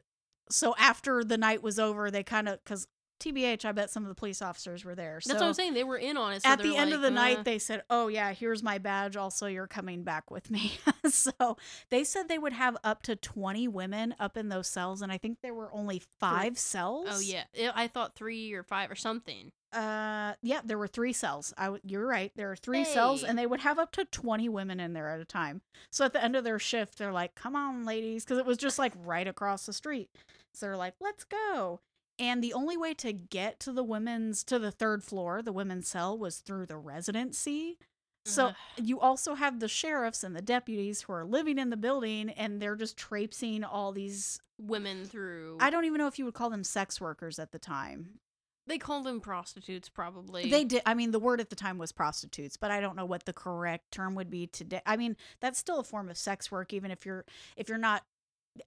so 0.50 0.76
after 0.78 1.24
the 1.24 1.38
night 1.38 1.64
was 1.64 1.80
over, 1.80 2.12
they 2.12 2.24
kind 2.24 2.50
of 2.50 2.62
because 2.62 2.88
TBH, 3.24 3.66
I 3.66 3.72
bet 3.72 3.90
some 3.90 4.04
of 4.04 4.10
the 4.10 4.16
police 4.16 4.42
officers 4.42 4.84
were 4.84 4.96
there. 4.96 5.20
That's 5.26 5.40
what 5.40 5.48
I'm 5.48 5.54
saying. 5.54 5.74
They 5.74 5.84
were 5.84 5.98
in 5.98 6.18
on 6.18 6.34
it. 6.34 6.44
So 6.44 6.50
at 6.50 6.60
the 6.60 6.72
they're 6.72 6.82
end 6.82 6.92
like, 6.92 6.96
of 6.96 7.02
the 7.02 7.08
uh, 7.08 7.12
night, 7.12 7.44
they 7.46 7.60
said, 7.60 7.84
"Oh 7.90 8.08
yeah, 8.08 8.34
here's 8.34 8.62
my 8.62 8.78
badge. 8.78 9.16
Also, 9.16 9.48
you're 9.48 9.68
coming 9.68 10.04
back 10.04 10.32
with 10.32 10.52
me." 10.52 10.74
so 11.06 11.58
they 11.90 12.04
said 12.04 12.28
they 12.28 12.38
would 12.38 12.54
have 12.54 12.78
up 12.84 13.04
to 13.04 13.16
20 13.16 13.68
women 13.68 14.16
up 14.20 14.38
in 14.38 14.50
those 14.50 14.68
cells, 14.68 15.02
and 15.02 15.12
I 15.12 15.18
think 15.18 15.40
there 15.42 15.54
were 15.54 15.74
only 15.74 16.02
five 16.20 16.58
cells. 16.58 17.08
Oh 17.10 17.20
yeah, 17.20 17.44
I- 17.76 17.88
thought 17.94 18.16
three 18.16 18.54
or 18.54 18.64
five 18.64 18.90
or 18.90 18.96
something. 18.96 19.52
Uh, 19.72 20.34
yeah, 20.42 20.62
there 20.64 20.78
were 20.78 20.88
three 20.88 21.14
cells. 21.14 21.54
I 21.58 21.66
w- 21.66 21.82
you're 21.84 22.06
right. 22.06 22.32
There 22.36 22.52
are 22.52 22.56
three 22.56 22.86
cells, 22.86 23.24
and 23.24 23.38
they 23.38 23.46
would 23.48 23.62
have 23.62 23.80
up 23.80 23.92
to 23.94 24.06
20 24.06 24.48
women 24.50 24.80
in 24.80 24.94
there 24.94 25.10
at 25.10 25.20
a 25.20 25.26
time. 25.26 25.62
So 25.90 26.06
at 26.06 26.14
the 26.14 26.24
end 26.24 26.36
of 26.36 26.44
their 26.44 26.60
shift, 26.60 26.98
they're 26.98 27.12
like, 27.12 27.34
"Come 27.36 27.56
on, 27.56 27.84
ladies," 27.84 28.24
because 28.24 28.38
it 28.38 28.46
was 28.46 28.58
just 28.58 28.78
like 28.78 28.94
right 29.04 29.28
across 29.28 29.66
the 29.66 29.74
street. 29.74 30.10
So 30.54 30.68
they're 30.68 30.78
like, 30.78 30.94
"Let's 31.00 31.24
go." 31.24 31.80
And 32.20 32.44
the 32.44 32.54
only 32.54 32.78
way 32.78 32.94
to 32.96 33.12
get 33.12 33.60
to 33.62 33.72
the 33.72 33.84
women's 33.84 34.44
to 34.46 34.60
the 34.60 34.72
third 34.72 35.04
floor, 35.04 35.42
the 35.42 35.52
women's 35.52 35.88
cell, 35.88 36.18
was 36.18 36.38
through 36.38 36.68
the 36.68 36.78
residency. 36.78 37.80
So 38.26 38.48
Ugh. 38.48 38.56
you 38.78 39.00
also 39.00 39.36
have 39.36 39.60
the 39.60 39.68
sheriffs 39.68 40.24
and 40.24 40.36
the 40.36 40.42
deputies 40.42 41.02
who 41.02 41.14
are 41.14 41.26
living 41.26 41.58
in 41.58 41.70
the 41.70 41.78
building, 41.78 42.30
and 42.30 42.62
they're 42.62 42.76
just 42.76 42.98
traipsing 42.98 43.64
all 43.64 43.92
these. 43.92 44.40
Women 44.60 45.06
through. 45.06 45.58
I 45.60 45.70
don't 45.70 45.86
even 45.86 45.98
know 45.98 46.08
if 46.08 46.20
you 46.20 46.26
would 46.26 46.36
call 46.36 46.50
them 46.50 46.64
sex 46.64 47.02
workers 47.02 47.40
at 47.40 47.52
the 47.52 47.60
time. 47.60 48.20
They 48.66 48.78
called 48.78 49.06
them 49.06 49.20
prostitutes, 49.20 49.90
probably. 49.90 50.50
They 50.50 50.64
did. 50.64 50.84
I 50.86 50.94
mean, 50.94 51.12
the 51.12 51.20
word 51.20 51.42
at 51.42 51.50
the 51.50 51.56
time 51.56 51.78
was 51.78 51.92
prostitutes, 51.92 52.56
but 52.56 52.72
I 52.72 52.80
don't 52.80 52.96
know 52.96 53.06
what 53.06 53.26
the 53.26 53.34
correct 53.34 53.92
term 53.92 54.16
would 54.16 54.30
be 54.30 54.48
today. 54.48 54.82
I 54.86 54.96
mean, 54.96 55.18
that's 55.42 55.60
still 55.60 55.80
a 55.80 55.84
form 55.84 56.10
of 56.10 56.18
sex 56.18 56.50
work, 56.50 56.72
even 56.72 56.92
if 56.92 57.06
you're 57.06 57.26
if 57.58 57.68
you're 57.68 57.78
not 57.78 58.04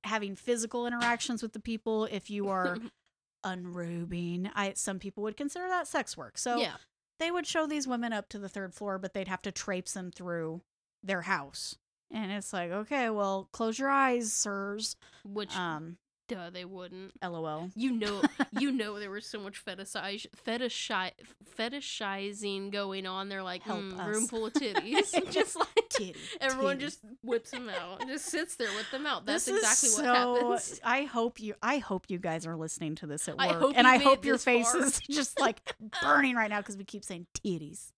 having 0.05 0.37
physical 0.37 0.87
interactions 0.87 1.43
with 1.43 1.55
the 1.55 1.61
people. 1.61 2.05
If 2.05 2.29
you 2.29 2.49
are 2.49 2.77
unrobing, 3.47 4.51
I 4.55 4.73
some 4.75 4.99
people 4.99 5.23
would 5.23 5.37
consider 5.37 5.69
that 5.69 5.87
sex 5.87 6.17
work. 6.17 6.37
So 6.37 6.59
yeah. 6.59 6.75
they 7.19 7.31
would 7.31 7.47
show 7.47 7.67
these 7.67 7.87
women 7.87 8.13
up 8.13 8.29
to 8.31 8.39
the 8.39 8.49
third 8.49 8.75
floor, 8.75 8.99
but 8.99 9.15
they'd 9.15 9.29
have 9.29 9.43
to 9.43 9.53
traipse 9.53 9.93
them 9.95 10.11
through 10.11 10.63
their 11.03 11.23
house. 11.23 11.77
And 12.11 12.31
it's 12.31 12.53
like, 12.53 12.71
okay, 12.71 13.11
well, 13.11 13.49
close 13.53 13.79
your 13.79 13.91
eyes, 13.91 14.33
sirs. 14.33 14.97
Which 15.25 15.57
Um, 15.57 15.97
Duh, 16.29 16.51
they 16.51 16.65
wouldn't. 16.65 17.13
LOL. 17.23 17.71
You 17.77 17.93
know, 17.93 18.21
you 18.59 18.73
know, 18.73 18.99
there 18.99 19.11
was 19.11 19.27
so 19.27 19.39
much 19.39 19.59
fetish, 19.59 20.27
fetishi, 20.45 21.13
fetishizing 21.57 22.73
going 22.73 23.07
on. 23.07 23.29
They're 23.29 23.43
like, 23.45 23.63
Help 23.63 23.79
"Hmm, 23.81 24.01
us." 24.01 24.07
room 24.09 24.27
full 24.27 24.47
of 24.47 24.53
titties, 24.55 25.13
just 25.31 25.57
like 25.57 25.69
Titty, 25.91 26.17
everyone 26.41 26.81
just 26.81 26.99
whips 27.23 27.51
them 27.53 27.69
out, 27.69 28.07
just 28.09 28.27
sits 28.27 28.57
there 28.57 28.73
with 28.77 28.91
them 28.91 29.07
out. 29.07 29.25
That's 29.25 29.45
This 29.45 29.55
is 29.57 29.61
exactly 29.63 29.89
so, 29.91 30.33
what 30.33 30.41
happens. 30.43 30.81
I 30.85 31.03
hope 31.05 31.39
you. 31.41 31.55
I 31.63 31.79
hope 31.79 32.07
you 32.09 32.19
guys 32.19 32.47
are 32.47 32.57
listening 32.57 32.97
to 32.97 33.07
this 33.07 33.29
at 33.29 33.37
I 33.39 33.49
work, 33.49 33.61
hope 33.61 33.75
and 33.77 33.87
I 33.87 33.99
hope 33.99 34.25
your 34.25 34.35
this 34.35 34.45
far. 34.45 34.55
faces 34.65 35.01
just 35.09 35.39
like 35.41 35.61
burning 36.03 36.35
right 36.35 36.51
now 36.51 36.59
because 36.59 36.77
we 36.77 36.85
keep 36.85 37.05
saying 37.05 37.27
titties. 37.35 37.93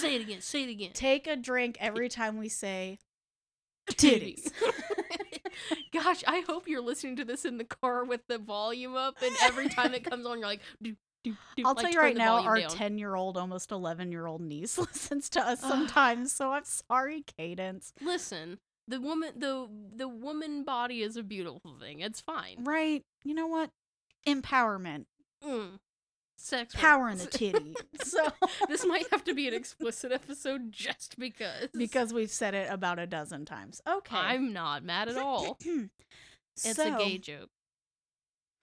say 0.00 0.16
it 0.16 0.22
again. 0.22 0.40
Say 0.40 0.62
it 0.64 0.70
again. 0.70 0.90
Take 0.94 1.26
a 1.26 1.36
drink 1.36 1.76
every 1.80 2.08
time 2.08 2.38
we 2.38 2.48
say 2.48 2.98
titties. 3.90 4.50
Gosh, 5.92 6.22
I 6.26 6.42
hope 6.46 6.68
you're 6.68 6.82
listening 6.82 7.16
to 7.16 7.24
this 7.24 7.44
in 7.44 7.58
the 7.58 7.64
car 7.64 8.04
with 8.04 8.22
the 8.26 8.38
volume 8.38 8.96
up, 8.96 9.16
and 9.22 9.34
every 9.42 9.68
time 9.68 9.94
it 9.94 10.04
comes 10.04 10.26
on, 10.26 10.38
you're 10.38 10.46
like, 10.46 10.60
do, 10.80 10.96
do, 11.22 11.36
do. 11.56 11.62
I'll 11.64 11.74
like, 11.74 11.84
tell 11.84 11.92
you 11.92 12.00
right 12.00 12.16
now, 12.16 12.42
our 12.42 12.60
10 12.60 12.98
year 12.98 13.14
old, 13.14 13.36
almost 13.36 13.70
11 13.70 14.10
year 14.10 14.26
old 14.26 14.40
niece 14.40 14.78
listens 14.78 15.28
to 15.30 15.40
us 15.40 15.60
sometimes. 15.60 16.32
so 16.32 16.52
I'm 16.52 16.64
sorry, 16.64 17.24
Cadence. 17.36 17.92
Listen, 18.00 18.58
the 18.88 19.00
woman, 19.00 19.32
the 19.36 19.68
the 19.94 20.08
woman 20.08 20.64
body 20.64 21.02
is 21.02 21.16
a 21.16 21.22
beautiful 21.22 21.76
thing. 21.80 22.00
It's 22.00 22.20
fine. 22.20 22.64
Right. 22.64 23.04
You 23.24 23.34
know 23.34 23.46
what? 23.46 23.70
Empowerment. 24.26 25.04
Mm. 25.46 25.78
Sex. 26.42 26.74
Power 26.74 27.08
in 27.08 27.18
the 27.18 27.26
titty. 27.30 27.74
so, 28.02 28.26
this 28.68 28.84
might 28.84 29.06
have 29.12 29.22
to 29.24 29.34
be 29.34 29.46
an 29.46 29.54
explicit 29.54 30.10
episode 30.12 30.72
just 30.72 31.16
because. 31.18 31.68
because 31.72 32.12
we've 32.12 32.30
said 32.30 32.52
it 32.54 32.68
about 32.70 32.98
a 32.98 33.06
dozen 33.06 33.44
times. 33.44 33.80
Okay. 33.88 34.16
I'm 34.16 34.52
not 34.52 34.82
mad 34.84 35.08
at 35.08 35.16
all. 35.16 35.58
It's 36.64 36.78
a 36.78 36.90
gay 36.98 37.16
joke. 37.16 37.48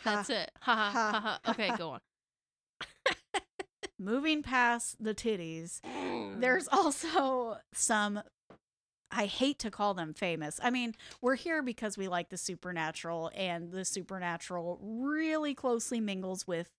That's 0.05 0.29
it. 0.29 0.51
Ha 0.61 0.75
ha 0.75 0.91
Ha, 0.91 1.11
ha 1.11 1.19
ha. 1.19 1.39
ha, 1.43 1.51
Okay, 1.51 1.71
go 1.75 1.89
on. 1.91 1.99
Moving 3.97 4.43
past 4.43 4.95
the 5.03 5.13
titties, 5.13 5.81
Mm. 5.81 6.39
there's 6.39 6.67
also 6.71 7.57
some 7.73 8.21
I 9.11 9.25
hate 9.25 9.57
to 9.59 9.71
call 9.71 9.95
them 9.95 10.13
famous. 10.13 10.59
I 10.63 10.69
mean, 10.69 10.93
we're 11.19 11.35
here 11.35 11.63
because 11.63 11.97
we 11.97 12.07
like 12.07 12.29
the 12.29 12.37
supernatural 12.37 13.31
and 13.35 13.71
the 13.71 13.83
supernatural 13.83 14.77
really 14.81 15.55
closely 15.55 15.99
mingles 15.99 16.45
with 16.45 16.69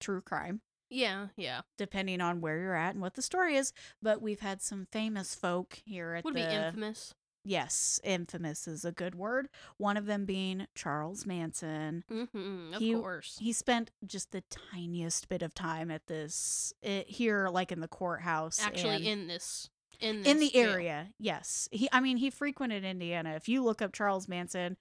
true 0.00 0.20
crime 0.20 0.60
yeah, 0.92 1.28
yeah. 1.36 1.60
depending 1.78 2.20
on 2.20 2.40
where 2.40 2.58
you're 2.58 2.74
at 2.74 2.94
and 2.94 3.00
what 3.00 3.14
the 3.14 3.22
story 3.22 3.54
is, 3.54 3.72
but 4.02 4.20
we've 4.20 4.40
had 4.40 4.60
some 4.60 4.88
famous 4.90 5.36
folk 5.36 5.78
here 5.84 6.14
at 6.14 6.24
Would 6.24 6.34
the 6.34 6.40
be 6.40 6.52
infamous. 6.52 7.14
Yes, 7.44 8.00
infamous 8.02 8.66
is 8.66 8.84
a 8.84 8.90
good 8.90 9.14
word. 9.14 9.48
One 9.78 9.96
of 9.96 10.06
them 10.06 10.24
being 10.26 10.66
Charles 10.74 11.24
Manson. 11.24 12.02
Mm-hmm, 12.10 12.74
of 12.74 12.80
He- 12.80 12.94
course. 12.94 13.38
He 13.40 13.52
spent 13.52 13.92
just 14.04 14.32
the 14.32 14.42
tiniest 14.50 15.28
bit 15.28 15.42
of 15.42 15.54
time 15.54 15.92
at 15.92 16.06
this 16.08 16.72
eh, 16.82 17.04
here 17.06 17.48
like 17.48 17.70
in 17.70 17.78
the 17.80 17.86
courthouse 17.88 18.60
Actually, 18.60 19.06
in 19.06 19.28
this, 19.28 19.70
in 20.00 20.22
this 20.22 20.32
in 20.32 20.38
the 20.40 20.50
jail. 20.50 20.70
area 20.70 21.08
yes 21.18 21.68
he 21.72 21.86
i 21.92 22.00
mean 22.00 22.16
he 22.16 22.30
frequented 22.30 22.84
indiana 22.84 23.34
if 23.36 23.50
you 23.50 23.62
look 23.62 23.82
up 23.82 23.92
charles 23.92 24.28
manson 24.28 24.78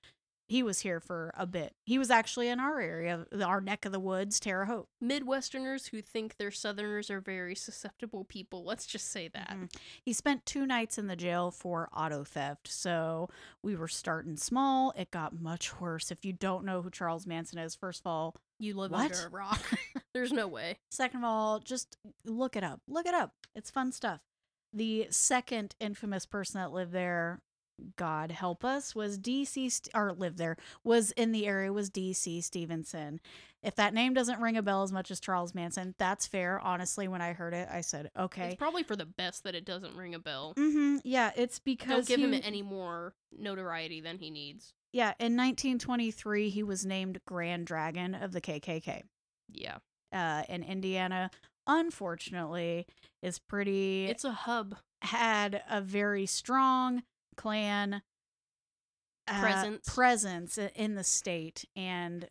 he 0.49 0.61
was 0.63 0.79
here 0.81 0.99
for 0.99 1.31
a 1.37 1.45
bit 1.45 1.73
he 1.85 1.97
was 1.97 2.09
actually 2.11 2.47
in 2.49 2.59
our 2.59 2.79
area 2.81 3.25
our 3.45 3.61
neck 3.61 3.85
of 3.85 3.91
the 3.91 3.99
woods 3.99 4.39
terre 4.39 4.65
haute 4.65 4.87
Midwesterners 5.01 5.89
who 5.91 6.01
think 6.01 6.35
they're 6.37 6.51
Southerners 6.51 7.09
are 7.09 7.21
very 7.21 7.55
susceptible 7.55 8.23
people. 8.25 8.63
Let's 8.65 8.85
just 8.85 9.09
say 9.11 9.27
that. 9.29 9.49
Mhm. 9.49 9.73
he 10.03 10.11
spent 10.13 10.45
two 10.45 10.65
nights 10.65 10.97
in 10.97 11.07
the 11.07 11.15
jail 11.15 11.51
for 11.51 11.87
auto 11.93 12.23
theft 12.23 12.67
so 12.67 13.29
we 13.63 13.75
were 13.75 13.87
starting 13.87 14.35
small 14.37 14.91
it 14.97 15.11
got 15.11 15.39
much 15.39 15.79
worse 15.79 16.11
if 16.11 16.25
you 16.25 16.33
don't 16.33 16.65
know 16.65 16.81
who 16.81 16.89
charles 16.89 17.25
manson 17.27 17.59
is 17.59 17.75
first 17.75 18.01
of 18.01 18.07
all 18.07 18.35
You 18.57 18.73
live 18.75 18.91
What? 18.91 19.05
under 19.11 19.27
a 19.27 19.29
rock. 19.29 19.61
There's 20.13 20.31
no 20.33 20.47
way. 20.47 20.77
second 20.91 21.19
of 21.19 21.23
all 21.25 21.59
just 21.59 21.97
look 22.25 22.55
it 22.55 22.63
up 22.63 22.81
look 22.87 23.05
it 23.05 23.13
up 23.13 23.33
it's 23.55 23.69
fun 23.69 23.91
stuff 23.91 24.21
the 24.73 25.07
second 25.09 25.75
infamous 25.79 26.25
person 26.25 26.59
that 26.61 26.71
lived 26.71 26.91
there 26.91 27.41
god 27.95 28.31
help 28.31 28.63
us 28.65 28.93
was 28.95 29.17
dc 29.19 29.87
or 29.95 30.13
lived 30.13 30.37
there 30.37 30.57
was 30.83 31.11
in 31.11 31.31
the 31.31 31.45
area 31.47 31.71
was 31.73 31.89
dc 31.89 32.43
stephenson 32.43 33.19
if 33.61 33.75
that 33.75 33.93
name 33.93 34.13
doesn't 34.13 34.39
ring 34.41 34.55
a 34.57 34.61
bell 34.61 34.83
as 34.83 34.91
much 34.91 35.11
as 35.11 35.19
charles 35.19 35.53
manson 35.55 35.93
that's 35.97 36.25
fair 36.27 36.59
honestly 36.61 37.07
when 37.07 37.21
i 37.21 37.33
heard 37.33 37.53
it 37.53 37.67
i 37.71 37.81
said 37.81 38.09
okay 38.17 38.47
It's 38.47 38.55
probably 38.55 38.83
for 38.83 38.95
the 38.95 39.05
best 39.05 39.43
that 39.43 39.55
it 39.55 39.65
doesn't 39.65 39.95
ring 39.95 40.15
a 40.15 40.19
bell. 40.19 40.53
mm-hmm 40.57 40.97
yeah 41.03 41.31
it's 41.35 41.59
because 41.59 42.07
Don't 42.07 42.19
give 42.19 42.31
him 42.33 42.41
any 42.43 42.61
more 42.61 43.13
notoriety 43.37 44.01
than 44.01 44.17
he 44.17 44.29
needs. 44.29 44.73
yeah 44.93 45.09
in 45.19 45.35
1923 45.37 46.49
he 46.49 46.63
was 46.63 46.85
named 46.85 47.19
grand 47.25 47.65
dragon 47.67 48.15
of 48.15 48.31
the 48.31 48.41
kkk 48.41 49.03
Yeah. 49.51 49.77
uh 50.13 50.43
in 50.49 50.63
indiana 50.63 51.29
unfortunately 51.67 52.85
is 53.21 53.39
pretty 53.39 54.05
It's 54.07 54.23
a 54.25 54.31
hub. 54.31 54.75
had 55.01 55.61
a 55.69 55.81
very 55.81 56.25
strong 56.25 57.03
Klan 57.39 58.01
uh, 59.27 59.39
Presence. 59.39 59.93
presence 59.93 60.59
in 60.75 60.95
the 60.95 61.03
state 61.03 61.65
and 61.75 62.27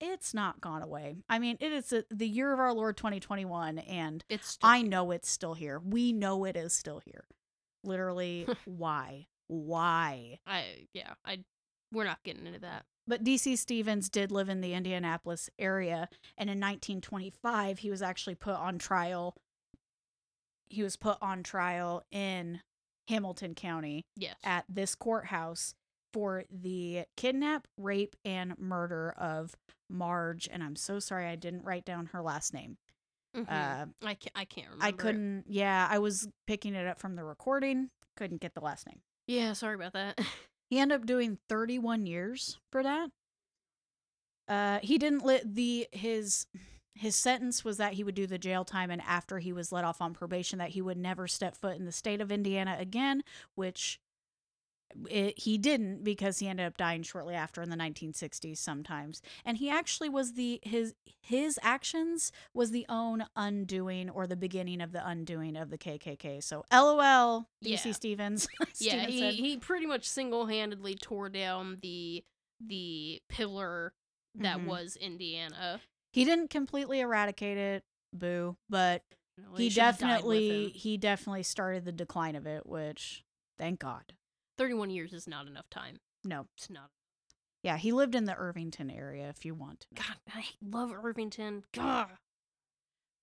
it's 0.00 0.34
not 0.34 0.60
gone 0.60 0.82
away. 0.82 1.16
I 1.28 1.38
mean, 1.38 1.56
it 1.60 1.70
is 1.70 1.92
a, 1.92 2.04
the 2.10 2.26
year 2.26 2.52
of 2.52 2.58
our 2.58 2.72
Lord 2.72 2.96
2021 2.96 3.78
and 3.78 4.24
It's 4.28 4.58
I 4.62 4.78
here. 4.78 4.88
know 4.88 5.10
it's 5.12 5.30
still 5.30 5.54
here. 5.54 5.78
We 5.78 6.12
know 6.12 6.44
it 6.44 6.56
is 6.56 6.72
still 6.72 7.00
here. 7.04 7.24
Literally, 7.84 8.48
why? 8.64 9.26
Why? 9.48 10.38
I 10.46 10.86
yeah, 10.92 11.14
I 11.24 11.44
we're 11.92 12.04
not 12.04 12.22
getting 12.24 12.46
into 12.46 12.60
that. 12.60 12.84
But 13.06 13.22
DC 13.22 13.58
Stevens 13.58 14.08
did 14.08 14.32
live 14.32 14.48
in 14.48 14.60
the 14.60 14.72
Indianapolis 14.74 15.50
area, 15.58 16.08
and 16.38 16.48
in 16.48 16.58
1925, 16.58 17.80
he 17.80 17.90
was 17.90 18.00
actually 18.02 18.36
put 18.36 18.54
on 18.54 18.78
trial. 18.78 19.36
He 20.68 20.82
was 20.82 20.96
put 20.96 21.18
on 21.20 21.42
trial 21.42 22.04
in 22.10 22.60
Hamilton 23.12 23.54
County 23.54 24.04
Yes. 24.16 24.36
at 24.44 24.64
this 24.68 24.94
courthouse 24.94 25.74
for 26.12 26.44
the 26.50 27.04
kidnap, 27.16 27.66
rape, 27.78 28.16
and 28.24 28.58
murder 28.58 29.10
of 29.16 29.54
Marge. 29.88 30.48
And 30.50 30.62
I'm 30.62 30.76
so 30.76 30.98
sorry 30.98 31.26
I 31.26 31.36
didn't 31.36 31.64
write 31.64 31.84
down 31.84 32.06
her 32.06 32.22
last 32.22 32.52
name. 32.54 32.76
Mhm. 33.36 33.46
Uh, 33.48 33.86
I 34.06 34.14
can't 34.14 34.32
I 34.34 34.44
can't 34.44 34.66
remember. 34.68 34.84
I 34.84 34.92
couldn't, 34.92 35.44
yeah, 35.48 35.86
I 35.90 35.98
was 35.98 36.28
picking 36.46 36.74
it 36.74 36.86
up 36.86 36.98
from 36.98 37.16
the 37.16 37.24
recording, 37.24 37.90
couldn't 38.16 38.40
get 38.40 38.52
the 38.54 38.60
last 38.60 38.86
name. 38.86 39.00
Yeah, 39.26 39.52
sorry 39.54 39.74
about 39.74 39.92
that. 39.94 40.18
He 40.70 40.78
ended 40.78 41.00
up 41.00 41.06
doing 41.06 41.36
31 41.50 42.06
years 42.06 42.58
for 42.70 42.82
that. 42.82 43.10
Uh, 44.48 44.78
he 44.82 44.96
didn't 44.96 45.22
let 45.22 45.54
the 45.54 45.86
his 45.92 46.46
his 46.94 47.16
sentence 47.16 47.64
was 47.64 47.78
that 47.78 47.94
he 47.94 48.04
would 48.04 48.14
do 48.14 48.26
the 48.26 48.38
jail 48.38 48.64
time, 48.64 48.90
and 48.90 49.02
after 49.02 49.38
he 49.38 49.52
was 49.52 49.72
let 49.72 49.84
off 49.84 50.00
on 50.00 50.12
probation, 50.14 50.58
that 50.58 50.70
he 50.70 50.82
would 50.82 50.98
never 50.98 51.26
step 51.26 51.56
foot 51.56 51.76
in 51.76 51.84
the 51.86 51.92
state 51.92 52.20
of 52.20 52.30
Indiana 52.30 52.76
again, 52.78 53.22
which 53.54 53.98
it, 55.08 55.38
he 55.38 55.56
didn't 55.56 56.04
because 56.04 56.38
he 56.38 56.48
ended 56.48 56.66
up 56.66 56.76
dying 56.76 57.02
shortly 57.02 57.34
after 57.34 57.62
in 57.62 57.70
the 57.70 57.76
1960s 57.76 58.58
sometimes 58.58 59.22
and 59.42 59.56
he 59.56 59.70
actually 59.70 60.10
was 60.10 60.34
the 60.34 60.60
his 60.62 60.94
his 61.22 61.58
actions 61.62 62.30
was 62.52 62.72
the 62.72 62.84
own 62.90 63.24
undoing 63.34 64.10
or 64.10 64.26
the 64.26 64.36
beginning 64.36 64.82
of 64.82 64.92
the 64.92 65.06
undoing 65.06 65.56
of 65.56 65.70
the 65.70 65.78
kkk 65.78 66.42
so 66.42 66.62
lol 66.70 67.48
dc 67.64 67.84
Yeah. 67.86 67.92
stevens 67.92 68.46
yeah, 68.80 69.06
he, 69.06 69.30
he 69.30 69.56
pretty 69.56 69.86
much 69.86 70.06
single 70.06 70.44
handedly 70.46 70.94
tore 70.94 71.30
down 71.30 71.78
the 71.80 72.22
the 72.60 73.22
pillar 73.30 73.94
that 74.34 74.58
Mhm. 74.58 74.66
was 74.66 74.96
Indiana. 74.96 75.80
He 76.12 76.24
didn't 76.24 76.48
completely 76.50 77.00
eradicate 77.00 77.58
it 77.58 77.84
boo 78.12 78.56
but 78.68 79.02
Well, 79.38 79.56
he 79.56 79.70
should 79.70 79.82
have 79.82 79.98
died 79.98 80.24
with 80.24 80.38
definitely 80.38 80.68
he 80.70 80.96
definitely 80.96 81.42
started 81.42 81.84
the 81.84 81.92
decline 81.92 82.36
of 82.36 82.46
it 82.46 82.66
which 82.66 83.24
thank 83.58 83.80
god 83.80 84.12
31 84.58 84.90
years 84.90 85.12
is 85.12 85.26
not 85.26 85.46
enough 85.46 85.68
time. 85.70 85.96
no 86.24 86.46
It's 86.56 86.68
not. 86.70 86.90
yeah 87.62 87.76
he 87.78 87.90
lived 87.92 88.14
in 88.14 88.24
the 88.26 88.36
irvington 88.36 88.90
area 88.90 89.28
if 89.28 89.44
you 89.44 89.54
want. 89.54 89.86
God, 89.94 90.16
I 90.34 90.44
love 90.62 90.92
Irvington. 90.92 91.64
God, 91.72 92.08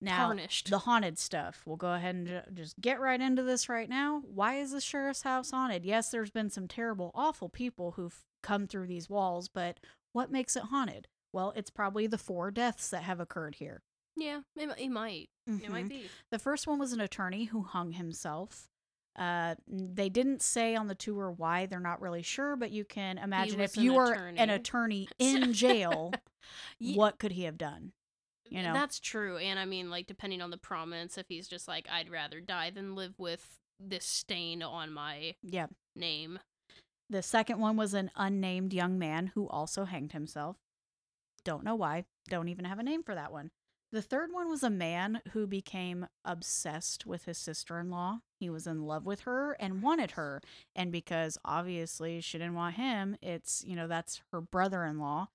now 0.00 0.26
tarnished. 0.26 0.70
the 0.70 0.78
haunted 0.80 1.18
stuff 1.18 1.62
we'll 1.66 1.76
go 1.76 1.92
ahead 1.92 2.14
and 2.14 2.26
ju- 2.26 2.40
just 2.54 2.80
get 2.80 3.00
right 3.00 3.20
into 3.20 3.42
this 3.42 3.68
right 3.68 3.88
now 3.88 4.22
why 4.26 4.54
is 4.56 4.72
the 4.72 4.80
sheriff's 4.80 5.22
house 5.22 5.50
haunted 5.50 5.84
yes 5.84 6.10
there's 6.10 6.30
been 6.30 6.48
some 6.50 6.66
terrible 6.66 7.10
awful 7.14 7.48
people 7.50 7.92
who've 7.92 8.24
come 8.42 8.66
through 8.66 8.86
these 8.86 9.10
walls 9.10 9.48
but 9.48 9.78
what 10.12 10.32
makes 10.32 10.56
it 10.56 10.64
haunted 10.64 11.06
well 11.32 11.52
it's 11.56 11.70
probably 11.70 12.06
the 12.06 12.18
four 12.18 12.50
deaths 12.50 12.88
that 12.90 13.02
have 13.02 13.20
occurred 13.20 13.56
here 13.56 13.82
yeah, 14.16 14.40
it, 14.56 14.68
it 14.76 14.90
might. 14.90 15.30
It 15.46 15.62
Mhm. 15.62 15.68
might 15.70 15.88
be. 15.88 16.10
The 16.30 16.38
first 16.40 16.66
one 16.66 16.78
was 16.78 16.92
an 16.92 17.00
attorney 17.00 17.44
who 17.44 17.62
hung 17.62 17.92
himself. 17.92 18.68
Uh, 19.16 19.54
they 19.66 20.08
didn't 20.10 20.42
say 20.42 20.74
on 20.74 20.88
the 20.88 20.94
tour 20.96 21.30
why. 21.30 21.64
They're 21.66 21.80
not 21.80 22.02
really 22.02 22.20
sure, 22.22 22.54
but 22.56 22.70
you 22.70 22.84
can 22.84 23.16
imagine 23.18 23.60
if 23.60 23.76
you 23.76 23.94
were 23.94 24.12
attorney. 24.12 24.38
an 24.38 24.50
attorney 24.50 25.08
in 25.18 25.52
jail, 25.54 26.12
Ye- 26.78 26.96
what 26.96 27.18
could 27.18 27.32
he 27.32 27.44
have 27.44 27.56
done? 27.56 27.92
You 28.50 28.62
know, 28.62 28.74
That's 28.74 28.98
true. 29.00 29.38
And 29.38 29.58
I 29.58 29.64
mean, 29.64 29.88
like, 29.90 30.06
depending 30.08 30.42
on 30.42 30.50
the 30.50 30.58
prominence, 30.58 31.16
if 31.16 31.26
he's 31.28 31.46
just 31.48 31.68
like, 31.68 31.88
I'd 31.90 32.10
rather 32.10 32.40
die 32.40 32.70
than 32.70 32.96
live 32.96 33.14
with 33.16 33.58
this 33.78 34.04
stain 34.04 34.60
on 34.62 34.92
my 34.92 35.36
yeah. 35.42 35.68
name. 35.94 36.40
The 37.08 37.22
second 37.22 37.58
one 37.60 37.76
was 37.76 37.94
an 37.94 38.10
unnamed 38.16 38.74
young 38.74 38.98
man 38.98 39.28
who 39.34 39.48
also 39.48 39.84
hanged 39.84 40.12
himself. 40.12 40.56
Don't 41.44 41.64
know 41.64 41.74
why. 41.74 42.04
Don't 42.28 42.48
even 42.48 42.64
have 42.64 42.78
a 42.78 42.82
name 42.82 43.02
for 43.02 43.14
that 43.14 43.32
one. 43.32 43.50
The 43.92 44.02
third 44.02 44.32
one 44.32 44.48
was 44.48 44.62
a 44.62 44.70
man 44.70 45.20
who 45.32 45.48
became 45.48 46.06
obsessed 46.24 47.06
with 47.06 47.24
his 47.24 47.38
sister 47.38 47.78
in 47.80 47.90
law. 47.90 48.20
He 48.38 48.48
was 48.48 48.66
in 48.68 48.82
love 48.84 49.04
with 49.04 49.20
her 49.22 49.56
and 49.58 49.82
wanted 49.82 50.12
her. 50.12 50.40
And 50.76 50.92
because 50.92 51.36
obviously 51.44 52.20
she 52.20 52.38
didn't 52.38 52.54
want 52.54 52.76
him, 52.76 53.16
it's, 53.20 53.64
you 53.66 53.74
know, 53.74 53.88
that's 53.88 54.22
her 54.30 54.40
brother 54.40 54.84
in 54.84 54.98
law. 55.00 55.28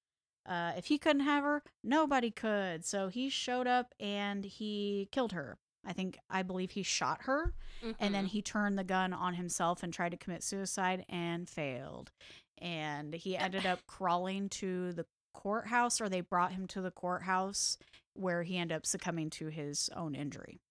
Uh, 0.46 0.72
if 0.78 0.86
he 0.86 0.98
couldn't 0.98 1.24
have 1.24 1.44
her, 1.44 1.64
nobody 1.84 2.32
could. 2.32 2.86
So 2.86 3.10
he 3.10 3.30
showed 3.30 3.68
up 3.68 3.94
and 4.00 4.46
he 4.46 5.10
killed 5.12 5.34
her. 5.34 5.58
I 5.86 5.92
think, 5.94 6.18
I 6.30 6.42
believe 6.42 6.72
he 6.72 6.82
shot 6.84 7.24
her 7.24 7.54
and 8.00 8.16
then 8.16 8.26
Mhm. 8.26 8.30
he 8.30 8.42
turned 8.42 8.78
the 8.80 8.84
gun 8.84 9.12
on 9.12 9.34
himself 9.36 9.84
and 9.84 9.94
tried 9.94 10.10
to 10.12 10.18
commit 10.18 10.44
suicide 10.44 11.06
and 11.10 11.48
failed. 11.50 12.12
And 12.60 13.14
he 13.14 13.36
ended 13.38 13.66
up 13.66 13.86
crawling 13.86 14.48
to 14.50 14.94
the 14.94 15.06
courthouse, 15.36 16.00
or 16.02 16.10
they 16.10 16.22
brought 16.22 16.54
him 16.54 16.66
to 16.68 16.82
the 16.82 16.92
courthouse 16.92 17.78
where 18.14 18.44
he 18.44 18.58
ended 18.58 18.76
up 18.78 18.86
succumbing 18.86 19.30
to 19.32 19.48
his 19.48 19.90
own 19.96 20.16
injury. 20.16 20.62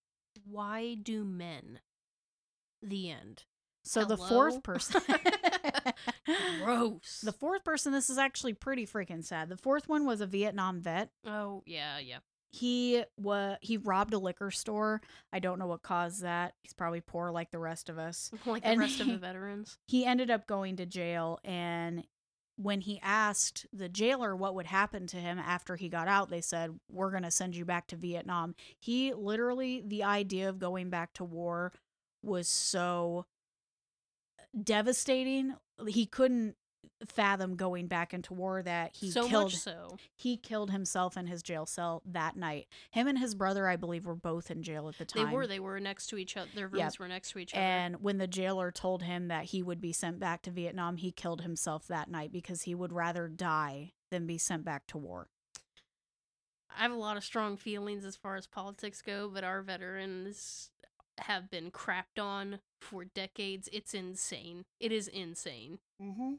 why 0.49 0.95
do 0.95 1.25
men? 1.25 1.81
The 2.83 3.11
end. 3.11 3.45
So 3.85 4.05
the 4.05 4.17
fourth 4.17 4.63
person. 4.63 5.01
Gross. 6.63 7.21
The 7.23 7.33
fourth 7.33 7.65
person, 7.65 7.93
this 7.93 8.09
is 8.11 8.19
actually 8.19 8.55
pretty 8.55 8.87
freaking 8.87 9.25
sad. 9.25 9.49
The 9.49 9.57
fourth 9.57 9.89
one 9.89 10.07
was 10.07 10.21
a 10.21 10.27
Vietnam 10.27 10.81
vet. 10.81 11.11
oh 11.27 11.63
yeah, 11.67 11.99
yeah. 11.99 12.19
He 12.51 13.03
was 13.19 13.57
he 13.63 13.77
robbed 13.79 14.15
a 14.15 14.19
liquor 14.19 14.51
store. 14.51 15.01
I 15.33 15.39
don't 15.41 15.59
know 15.59 15.67
what 15.67 15.83
caused 15.83 16.23
that. 16.23 16.55
He's 16.63 16.73
probably 16.73 17.01
poor 17.01 17.31
like 17.33 17.51
the 17.51 17.59
rest 17.59 17.89
of 17.89 17.99
us. 17.99 18.31
Like 18.47 18.63
the 18.63 18.69
And 18.69 18.81
rest 18.81 19.01
of 19.01 19.09
the 19.09 19.19
veterans. 19.19 19.77
he 19.87 20.05
ended 20.07 20.31
up 20.31 20.47
going 20.47 20.77
to 20.77 20.87
jail 20.87 21.41
and 21.45 22.05
when 22.57 22.81
he 22.81 23.01
asked 23.03 23.67
the 23.73 23.89
jailer 23.89 24.37
what 24.37 24.55
would 24.55 24.67
happen 24.67 25.07
to 25.07 25.17
him 25.17 25.39
after 25.39 25.77
he 25.77 25.89
got 25.89 26.07
out 26.07 26.31
they 26.31 26.41
said 26.41 26.71
we're 26.91 27.11
going 27.11 27.23
to 27.23 27.31
send 27.31 27.57
you 27.57 27.65
back 27.65 27.87
to 27.87 27.97
vietnam. 27.97 28.55
He 28.79 29.13
literally 29.13 29.83
the 29.85 30.05
idea 30.05 30.49
of 30.49 30.59
going 30.59 30.91
back 30.91 31.13
to 31.15 31.25
war 31.25 31.73
was 32.23 32.49
so 32.49 33.27
uh, 34.39 34.45
devastating. 34.63 35.55
He 35.87 36.07
couldn't 36.07 36.57
fathom 37.07 37.57
going 37.57 37.87
back 37.87 38.13
into 38.15 38.33
war 38.35 38.63
that 38.63 38.95
he 38.97 39.11
so 39.11 39.27
killed 39.29 39.45
much 39.53 39.57
so. 39.57 39.97
he 40.15 40.37
killed 40.37 40.71
himself 40.71 41.17
in 41.17 41.27
his 41.27 41.43
jail 41.43 41.67
cell 41.67 42.03
that 42.05 42.37
night 42.37 42.67
him 42.91 43.07
and 43.07 43.19
his 43.19 43.35
brother 43.35 43.67
i 43.69 43.77
believe 43.77 44.07
were 44.07 44.15
both 44.15 44.51
in 44.51 44.63
jail 44.63 44.89
at 44.89 44.99
the 44.99 45.05
time 45.05 45.27
They 45.29 45.33
were. 45.35 45.47
They 45.47 45.61
were 45.61 45.81
next 45.81 46.07
to 46.09 46.17
each 46.17 46.37
other. 46.37 46.49
Their 46.55 46.69
rooms 46.69 46.79
Yep. 46.79 46.99
were 46.99 47.09
next 47.09 47.31
to 47.33 47.39
each 47.39 47.55
other. 47.55 47.63
and 47.63 48.03
when 48.03 48.19
the 48.19 48.27
jailer 48.27 48.71
told 48.71 49.03
him 49.03 49.29
that 49.29 49.45
he 49.47 49.63
would 49.63 49.81
be 49.81 49.93
sent 49.93 50.19
back 50.19 50.43
to 50.43 50.51
Vietnam, 50.51 50.97
he 50.97 51.11
killed 51.13 51.43
himself 51.43 51.87
that 51.89 52.11
night 52.11 52.33
because 52.33 52.63
he 52.63 52.75
would 52.75 52.93
rather 52.93 53.29
die 53.29 53.93
than 54.11 54.27
be 54.27 54.39
sent 54.39 54.65
back 54.65 54.87
to 54.89 54.99
war. 54.99 55.29
I 56.77 56.83
have 56.83 56.93
a 56.93 56.97
lot 56.97 57.17
of 57.17 57.25
strong 57.25 57.57
feelings 57.57 58.05
as 58.05 58.17
far 58.17 58.37
as 58.37 58.47
politics 58.47 59.01
go, 59.01 59.31
but 59.33 59.45
our 59.45 59.63
veterans 59.63 60.71
have 61.19 61.49
been 61.51 61.71
crapped 61.71 62.19
on 62.21 62.59
for 62.81 63.05
decades. 63.05 63.69
It's 63.73 63.95
insane. 63.95 64.65
It 64.81 64.91
is 64.91 65.07
insane. 65.07 65.79
Mm-hmm. 66.03 66.33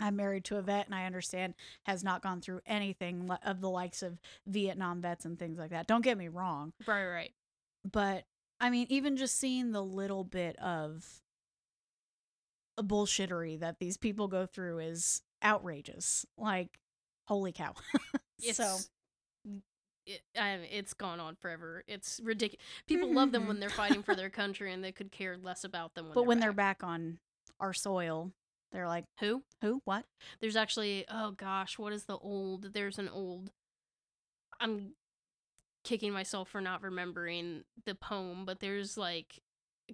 I'm 0.00 0.16
married 0.16 0.44
to 0.46 0.56
a 0.56 0.62
vet, 0.62 0.86
and 0.86 0.94
I 0.94 1.06
understand 1.06 1.54
has 1.84 2.02
not 2.02 2.22
gone 2.22 2.40
through 2.40 2.60
anything 2.66 3.30
of 3.44 3.60
the 3.60 3.70
likes 3.70 4.02
of 4.02 4.18
Vietnam 4.46 5.00
vets 5.00 5.24
and 5.24 5.38
things 5.38 5.58
like 5.58 5.70
that. 5.70 5.86
Don't 5.86 6.02
get 6.02 6.18
me 6.18 6.28
wrong, 6.28 6.72
Right, 6.86 7.06
right. 7.06 7.32
but 7.90 8.24
I 8.60 8.70
mean, 8.70 8.86
even 8.90 9.16
just 9.16 9.38
seeing 9.38 9.72
the 9.72 9.82
little 9.82 10.24
bit 10.24 10.56
of 10.56 11.22
bullshittery 12.78 13.60
that 13.60 13.78
these 13.78 13.96
people 13.96 14.28
go 14.28 14.46
through 14.46 14.80
is 14.80 15.22
outrageous. 15.44 16.26
Like, 16.36 16.78
holy 17.28 17.52
cow! 17.52 17.74
It's, 18.42 18.56
so 18.56 18.78
it, 20.06 20.22
I, 20.38 20.58
it's 20.70 20.92
gone 20.92 21.20
on 21.20 21.36
forever. 21.36 21.84
It's 21.86 22.20
ridiculous. 22.22 22.64
People 22.86 23.12
love 23.12 23.32
them 23.32 23.46
when 23.46 23.56
mm-hmm. 23.56 23.60
they're 23.60 23.70
fighting 23.70 24.02
for 24.02 24.14
their 24.16 24.28
country, 24.28 24.72
and 24.72 24.82
they 24.82 24.92
could 24.92 25.12
care 25.12 25.36
less 25.36 25.64
about 25.64 25.94
them. 25.94 26.06
When 26.06 26.14
but 26.14 26.20
they're 26.20 26.28
when 26.28 26.40
they're 26.40 26.52
back. 26.52 26.80
back 26.80 26.88
on 26.88 27.18
our 27.60 27.72
soil, 27.72 28.32
they're 28.74 28.88
like, 28.88 29.06
who? 29.20 29.44
"Who? 29.62 29.80
What?" 29.86 30.06
There's 30.40 30.56
actually 30.56 31.06
oh 31.10 31.32
gosh, 31.32 31.78
what 31.78 31.94
is 31.94 32.04
the 32.06 32.18
old? 32.18 32.74
There's 32.74 32.98
an 32.98 33.08
old. 33.08 33.50
I'm 34.60 34.92
kicking 35.84 36.12
myself 36.12 36.48
for 36.50 36.60
not 36.60 36.82
remembering 36.82 37.64
the 37.86 37.94
poem, 37.94 38.44
but 38.46 38.60
there's 38.60 38.96
like, 38.98 39.40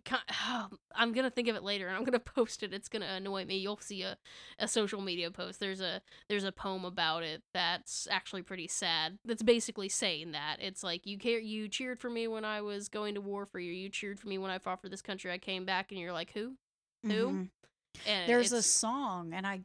ki- 0.05 0.17
I'm 0.95 1.13
gonna 1.13 1.31
think 1.31 1.49
of 1.49 1.57
it 1.57 1.63
later, 1.65 1.89
and 1.89 1.97
I'm 1.97 2.05
gonna 2.05 2.19
post 2.37 2.63
it. 2.63 2.75
It's 2.75 2.89
gonna 2.89 3.07
annoy 3.07 3.45
me. 3.47 3.59
You'll 3.59 3.79
see 3.79 4.03
a, 4.03 4.19
a 4.59 4.69
social 4.69 5.01
media 5.01 5.31
post. 5.31 5.61
There's 5.61 5.81
a 5.81 6.03
there's 6.29 6.45
a 6.45 6.53
poem 6.53 6.85
about 6.85 7.23
it 7.25 7.43
that's 7.55 8.09
actually 8.11 8.43
pretty 8.43 8.69
sad. 8.69 9.19
That's 9.25 9.43
basically 9.43 9.89
saying 9.89 10.33
that 10.33 10.59
it's 10.61 10.83
like 10.85 11.07
you 11.07 11.19
care, 11.19 11.41
you 11.41 11.69
cheered 11.69 12.01
for 12.01 12.11
me 12.11 12.29
when 12.29 12.45
I 12.45 12.63
was 12.63 12.89
going 12.89 13.15
to 13.15 13.21
war 13.21 13.47
for 13.47 13.61
you. 13.61 13.73
You 13.73 13.89
cheered 13.91 14.21
for 14.21 14.29
me 14.29 14.39
when 14.39 14.51
I 14.51 14.59
fought 14.59 14.83
for 14.83 14.89
this 14.89 15.03
country. 15.03 15.33
I 15.33 15.39
came 15.39 15.65
back, 15.65 15.91
and 15.93 16.01
you're 16.01 16.13
like, 16.13 16.33
who? 16.33 16.57
Who? 17.07 17.29
Mhm. 17.31 17.49
And 18.07 18.29
There's 18.29 18.53
a 18.53 18.63
song, 18.63 19.33
and 19.35 19.47
I, 19.47 19.61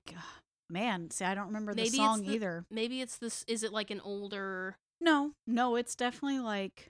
man, 0.69 1.09
see, 1.11 1.25
I 1.25 1.35
don't 1.35 1.47
remember 1.47 1.73
the 1.73 1.85
song 1.85 2.23
the- 2.23 2.33
either. 2.33 2.65
maybe 2.69 3.01
it's 3.01 3.17
this. 3.17 3.43
Is 3.47 3.63
it 3.63 3.71
like 3.71 3.91
an 3.91 4.01
older? 4.01 4.75
No, 5.01 5.31
no, 5.47 5.75
it's 5.75 5.95
definitely 5.95 6.39
like, 6.39 6.87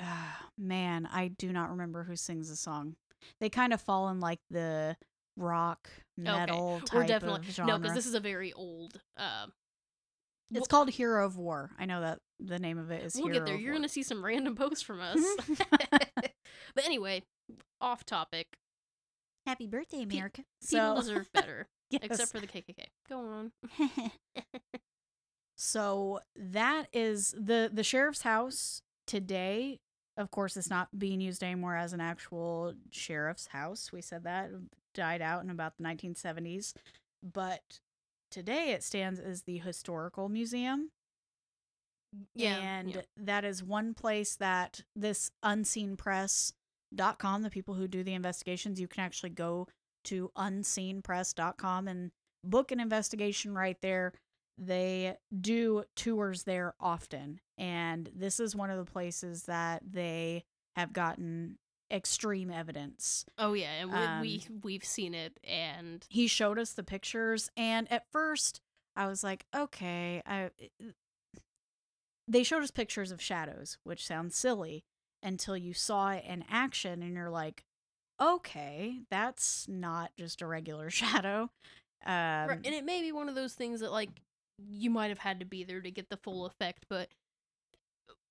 ah, 0.00 0.48
man, 0.58 1.08
I 1.10 1.28
do 1.28 1.52
not 1.52 1.70
remember 1.70 2.04
who 2.04 2.16
sings 2.16 2.48
the 2.48 2.56
song. 2.56 2.94
They 3.40 3.48
kind 3.48 3.72
of 3.72 3.80
fall 3.80 4.08
in 4.08 4.20
like 4.20 4.40
the 4.50 4.96
rock 5.36 5.88
metal 6.16 6.80
type 6.80 6.94
We're 6.94 7.06
definitely 7.06 7.40
no, 7.64 7.78
because 7.78 7.94
this 7.94 8.06
is 8.06 8.14
a 8.14 8.20
very 8.20 8.52
old. 8.52 9.00
Uh, 9.16 9.46
it's 10.50 10.60
we'll- 10.60 10.66
called 10.66 10.90
Hero 10.90 11.24
of 11.24 11.36
War. 11.36 11.70
I 11.78 11.86
know 11.86 12.00
that 12.02 12.18
the 12.38 12.58
name 12.58 12.78
of 12.78 12.90
it 12.90 13.02
is. 13.02 13.14
We'll 13.14 13.26
Hero 13.26 13.38
get 13.38 13.46
there. 13.46 13.56
You're 13.56 13.72
War. 13.72 13.78
gonna 13.78 13.88
see 13.88 14.02
some 14.02 14.24
random 14.24 14.56
posts 14.56 14.82
from 14.82 15.00
us. 15.00 15.18
but 15.80 16.84
anyway, 16.84 17.22
off 17.80 18.04
topic. 18.04 18.46
Happy 19.46 19.66
birthday, 19.66 20.04
Pe- 20.06 20.16
America. 20.16 20.42
People 20.68 20.94
deserve 20.96 21.32
better, 21.32 21.68
yes. 21.90 22.00
except 22.04 22.32
for 22.32 22.40
the 22.40 22.46
KKK. 22.46 22.86
Go 23.08 23.20
on. 23.20 23.52
so 25.56 26.20
that 26.36 26.86
is 26.92 27.34
the 27.38 27.70
the 27.72 27.84
sheriff's 27.84 28.22
house 28.22 28.82
today 29.06 29.78
of 30.16 30.30
course 30.30 30.56
it's 30.56 30.70
not 30.70 30.88
being 30.98 31.20
used 31.20 31.42
anymore 31.44 31.76
as 31.76 31.92
an 31.92 32.00
actual 32.00 32.74
sheriff's 32.90 33.46
house 33.48 33.92
we 33.92 34.00
said 34.00 34.24
that 34.24 34.50
died 34.94 35.22
out 35.22 35.44
in 35.44 35.50
about 35.50 35.76
the 35.76 35.84
1970s 35.84 36.72
but 37.22 37.80
today 38.30 38.72
it 38.72 38.82
stands 38.82 39.20
as 39.20 39.42
the 39.42 39.58
historical 39.58 40.28
museum 40.28 40.90
Yeah, 42.34 42.56
and 42.56 42.90
yeah. 42.94 43.00
that 43.16 43.44
is 43.44 43.62
one 43.62 43.94
place 43.94 44.34
that 44.36 44.82
this 44.96 45.30
unseenpress.com 46.96 47.42
the 47.42 47.50
people 47.50 47.74
who 47.74 47.88
do 47.88 48.02
the 48.02 48.14
investigations 48.14 48.80
you 48.80 48.88
can 48.88 49.04
actually 49.04 49.30
go 49.30 49.68
to 50.04 50.30
unseenpress.com 50.36 51.88
and 51.88 52.10
book 52.44 52.70
an 52.72 52.80
investigation 52.80 53.54
right 53.54 53.78
there. 53.80 54.12
They 54.58 55.16
do 55.40 55.84
tours 55.96 56.44
there 56.44 56.74
often 56.78 57.40
and 57.58 58.10
this 58.14 58.38
is 58.38 58.54
one 58.54 58.70
of 58.70 58.78
the 58.78 58.90
places 58.90 59.44
that 59.44 59.82
they 59.90 60.44
have 60.76 60.92
gotten 60.92 61.56
extreme 61.90 62.50
evidence. 62.50 63.24
Oh 63.38 63.52
yeah, 63.52 63.70
and 63.80 63.90
we, 63.90 63.98
um, 63.98 64.20
we 64.20 64.42
we've 64.62 64.84
seen 64.84 65.14
it, 65.14 65.38
and 65.44 66.04
he 66.08 66.26
showed 66.26 66.58
us 66.58 66.72
the 66.72 66.82
pictures 66.82 67.50
and 67.56 67.90
at 67.92 68.10
first 68.10 68.60
i 68.96 69.06
was 69.06 69.24
like 69.24 69.44
okay 69.54 70.22
i 70.26 70.50
they 72.28 72.42
showed 72.42 72.62
us 72.62 72.70
pictures 72.70 73.10
of 73.12 73.20
shadows 73.20 73.78
which 73.84 74.06
sounds 74.06 74.36
silly 74.36 74.84
until 75.24 75.56
you 75.56 75.74
saw 75.74 76.10
it 76.10 76.24
in 76.26 76.44
action 76.50 77.02
and 77.02 77.14
you're 77.14 77.30
like 77.30 77.64
okay 78.22 79.00
that's 79.10 79.66
not 79.68 80.10
just 80.16 80.40
a 80.42 80.46
regular 80.46 80.90
shadow 81.00 81.50
um 82.06 82.48
Right, 82.48 82.60
and 82.64 82.74
it 82.74 82.84
may 82.84 83.00
be 83.02 83.10
one 83.10 83.28
of 83.28 83.34
those 83.34 83.54
things 83.54 83.80
that 83.80 83.90
like 83.90 84.10
you 84.58 84.90
might 84.90 85.08
have 85.08 85.18
had 85.18 85.40
to 85.40 85.46
be 85.46 85.64
there 85.64 85.80
to 85.80 85.90
get 85.90 86.10
the 86.10 86.16
full 86.16 86.46
effect, 86.46 86.86
but 86.88 87.08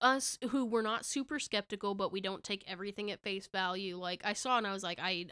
us 0.01 0.37
who 0.49 0.65
were 0.65 0.81
not 0.81 1.05
super 1.05 1.39
skeptical, 1.39 1.95
but 1.95 2.11
we 2.11 2.21
don't 2.21 2.43
take 2.43 2.63
everything 2.67 3.09
at 3.11 3.21
face 3.21 3.47
value. 3.47 3.97
Like 3.97 4.21
I 4.23 4.33
saw 4.33 4.57
and 4.57 4.67
I 4.67 4.73
was 4.73 4.83
like, 4.83 4.99
I, 5.01 5.27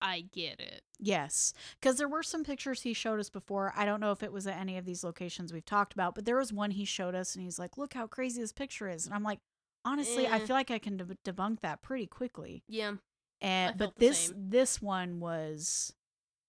I 0.00 0.22
get 0.32 0.60
it. 0.60 0.82
Yes, 1.00 1.52
because 1.80 1.98
there 1.98 2.08
were 2.08 2.22
some 2.22 2.44
pictures 2.44 2.82
he 2.82 2.92
showed 2.92 3.20
us 3.20 3.30
before. 3.30 3.72
I 3.76 3.84
don't 3.84 4.00
know 4.00 4.12
if 4.12 4.22
it 4.22 4.32
was 4.32 4.46
at 4.46 4.58
any 4.58 4.76
of 4.78 4.84
these 4.84 5.04
locations 5.04 5.52
we've 5.52 5.64
talked 5.64 5.92
about, 5.92 6.14
but 6.14 6.24
there 6.24 6.36
was 6.36 6.52
one 6.52 6.72
he 6.72 6.84
showed 6.84 7.14
us, 7.14 7.34
and 7.34 7.44
he's 7.44 7.58
like, 7.58 7.76
"Look 7.76 7.94
how 7.94 8.06
crazy 8.06 8.40
this 8.40 8.52
picture 8.52 8.88
is," 8.88 9.06
and 9.06 9.14
I'm 9.14 9.24
like, 9.24 9.40
honestly, 9.88 10.26
I 10.26 10.36
Eh. 10.36 10.46
feel 10.46 10.54
like 10.56 10.70
I 10.70 10.78
can 10.78 10.96
deb 10.96 11.16
debunk 11.24 11.60
that 11.60 11.82
pretty 11.82 12.06
quickly. 12.06 12.62
Yeah, 12.68 12.94
And 13.40 13.76
but 13.78 13.96
this 13.98 14.18
same. 14.28 14.50
this 14.50 14.82
one 14.82 15.20
was 15.20 15.92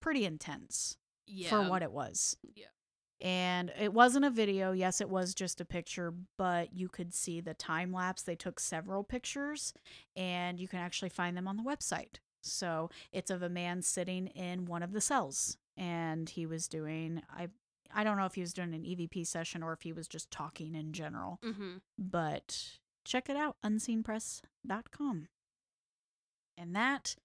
pretty 0.00 0.24
intense 0.24 0.96
yeah. 1.26 1.48
for 1.50 1.68
what 1.68 1.82
it 1.82 1.92
was. 1.92 2.36
Yeah. 2.54 2.66
And 3.22 3.70
it 3.78 3.92
wasn't 3.92 4.24
a 4.24 4.30
video. 4.30 4.72
Yes, 4.72 5.00
it 5.02 5.10
was 5.10 5.34
just 5.34 5.60
a 5.60 5.64
picture, 5.66 6.14
but 6.38 6.72
you 6.72 6.88
could 6.88 7.12
see 7.12 7.40
the 7.42 7.52
time 7.52 7.92
lapse. 7.92 8.22
They 8.22 8.34
took 8.36 8.58
several 8.58 9.04
pictures, 9.04 9.74
and 10.16 10.58
you 10.58 10.66
can 10.68 10.78
actually 10.78 11.10
find 11.10 11.36
them 11.36 11.46
on 11.46 11.58
the 11.58 11.62
website. 11.62 12.16
So 12.42 12.88
it's 13.12 13.30
of 13.30 13.42
a 13.42 13.50
man 13.50 13.82
sitting 13.82 14.28
in 14.28 14.64
one 14.64 14.82
of 14.82 14.92
the 14.92 15.02
cells, 15.02 15.58
and 15.76 16.30
he 16.30 16.46
was 16.46 16.66
doing 16.68 17.20
I 17.28 17.48
I 17.92 18.04
don't 18.04 18.16
know 18.16 18.24
if 18.24 18.36
he 18.36 18.40
was 18.40 18.54
doing 18.54 18.72
an 18.72 18.84
EVP 18.84 19.26
session 19.26 19.62
or 19.62 19.72
if 19.74 19.82
he 19.82 19.92
was 19.92 20.08
just 20.08 20.30
talking 20.30 20.74
in 20.74 20.92
general, 20.92 21.38
Mm-hmm. 21.44 21.78
but 21.98 22.78
check 23.10 23.28
it 23.28 23.36
out 23.36 23.56
unseenpress.com. 23.64 25.26
And 26.56 26.76
that 26.76 27.16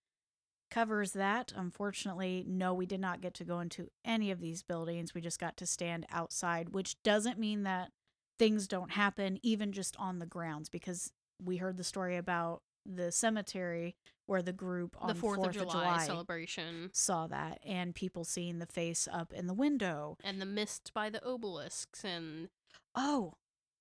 covers 0.71 1.11
that. 1.13 1.53
Unfortunately, 1.55 2.43
no, 2.47 2.73
we 2.73 2.85
did 2.85 2.99
not 2.99 3.21
get 3.21 3.33
to 3.35 3.43
go 3.43 3.59
into 3.59 3.89
any 4.03 4.31
of 4.31 4.39
these 4.39 4.63
buildings. 4.63 5.13
We 5.13 5.21
just 5.21 5.39
got 5.39 5.57
to 5.57 5.65
stand 5.65 6.05
outside, 6.11 6.69
which 6.69 7.01
doesn't 7.03 7.37
mean 7.39 7.63
that 7.63 7.91
things 8.39 8.67
don't 8.67 8.91
happen 8.91 9.39
even 9.43 9.71
just 9.71 9.95
on 9.97 10.19
the 10.19 10.25
grounds 10.25 10.69
because 10.69 11.11
we 11.43 11.57
heard 11.57 11.77
the 11.77 11.83
story 11.83 12.17
about 12.17 12.61
the 12.85 13.11
cemetery 13.11 13.95
where 14.25 14.41
the 14.41 14.53
group 14.53 14.95
on 14.99 15.07
The 15.09 15.15
Fourth, 15.15 15.39
4th 15.39 15.47
of, 15.47 15.53
July 15.53 16.05
celebration 16.05 16.89
saw 16.93 17.27
that 17.27 17.59
and 17.65 17.93
people 17.93 18.23
seeing 18.23 18.59
the 18.59 18.65
face 18.65 19.07
up 19.11 19.33
in 19.33 19.47
the 19.47 19.53
window. 19.53 20.17
and 20.23 20.41
the 20.41 20.45
mist 20.45 20.91
by 20.93 21.09
the 21.09 21.23
obelisks 21.23 22.03
and 22.03 22.49
Oh, 22.95 23.33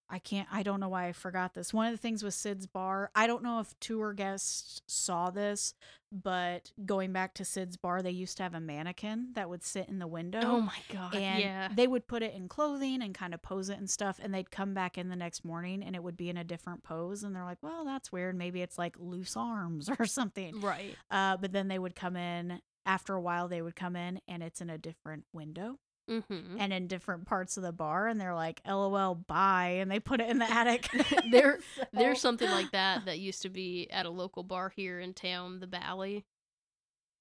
I 0.09 0.19
can't. 0.19 0.47
I 0.53 0.63
don't 0.63 0.81
know 0.81 0.89
why 0.89 1.07
I 1.09 1.13
forgot 1.13 1.55
this. 1.55 1.73
One 1.73 1.87
of 1.87 1.93
the 1.93 1.99
things 1.99 2.23
with 2.23 2.35
Sid's 2.35 2.67
bar, 2.67 3.11
I 3.15 3.27
don't 3.27 3.43
know 3.43 3.61
if 3.61 3.75
tour 3.81 4.13
guests 4.13 4.83
saw 4.87 5.31
this, 5.31 5.75
but 6.13 6.73
going 6.85 7.13
back 7.13 7.35
to 7.35 7.45
Sid's 7.45 7.77
bar, 7.77 8.03
they 8.03 8.11
used 8.11 8.37
to 8.37 8.43
have 8.43 8.55
a 8.55 8.61
mannequin 8.61 9.29
that 9.33 9.49
would 9.49 9.65
sit 9.65 9.89
in 9.89 9.99
the 9.99 10.07
window. 10.07 10.41
oh 10.43 10.61
my 10.61 10.79
god, 10.93 11.15
and 11.15 11.41
yeah, 11.41 11.69
they 11.75 11.87
would 11.87 12.07
put 12.07 12.23
it 12.23 12.35
in 12.35 12.49
clothing 12.49 13.03
and 13.03 13.15
kind 13.15 13.35
of 13.35 13.43
pose 13.43 13.71
it 13.71 13.79
and 13.79 13.89
stuff, 13.89 14.21
and 14.23 14.33
they'd 14.35 14.51
come 14.51 14.75
back 14.75 14.99
in 14.99 15.09
the 15.09 15.17
next 15.17 15.45
morning 15.45 15.83
and 15.83 15.97
it 15.97 16.03
would 16.03 16.17
be 16.17 16.29
in 16.29 16.37
a 16.37 16.45
different 16.45 16.83
pose. 16.83 17.25
And 17.25 17.35
they're 17.35 17.45
like, 17.45 17.63
well, 17.63 17.85
that's 17.85 18.13
weird. 18.13 18.37
Maybe 18.37 18.61
it's 18.63 18.79
like 18.79 18.97
loose 18.99 19.37
arms 19.37 19.89
or 19.99 20.05
something. 20.05 20.61
right. 20.61 20.95
Uh, 21.11 21.37
but 21.39 21.53
then 21.53 21.69
they 21.69 21.79
would 21.79 21.95
come 21.95 22.17
in, 22.17 22.61
after 22.87 23.15
a 23.15 23.21
while, 23.21 23.49
they 23.49 23.63
would 23.63 23.75
come 23.77 23.97
in 23.97 24.21
and 24.29 24.43
it's 24.43 24.61
in 24.61 24.69
a 24.69 24.77
different 24.79 25.25
window 25.33 25.79
Mm-hmm. 26.11 26.57
and 26.61 26.71
in 26.73 26.87
different 26.87 27.25
parts 27.25 27.57
of 27.57 27.63
the 27.63 27.73
bar 27.73 28.09
and 28.09 28.21
they're 28.21 28.35
like 28.35 28.61
lol 28.69 29.15
bye 29.15 29.77
and 29.81 29.91
they 29.91 30.01
put 30.01 30.21
it 30.21 30.29
in 30.29 30.39
the 30.39 30.51
attic 30.51 30.89
There- 31.31 31.61
So- 31.77 31.85
There's 31.95 32.21
something 32.21 32.51
like 32.51 32.73
that 32.73 33.07
that 33.07 33.19
used 33.19 33.41
to 33.43 33.49
be 33.49 33.89
at 33.91 34.05
a 34.05 34.11
local 34.11 34.43
bar 34.43 34.71
here 34.77 35.01
in 35.01 35.15
town, 35.15 35.61
the 35.61 35.67
Valley. 35.67 36.27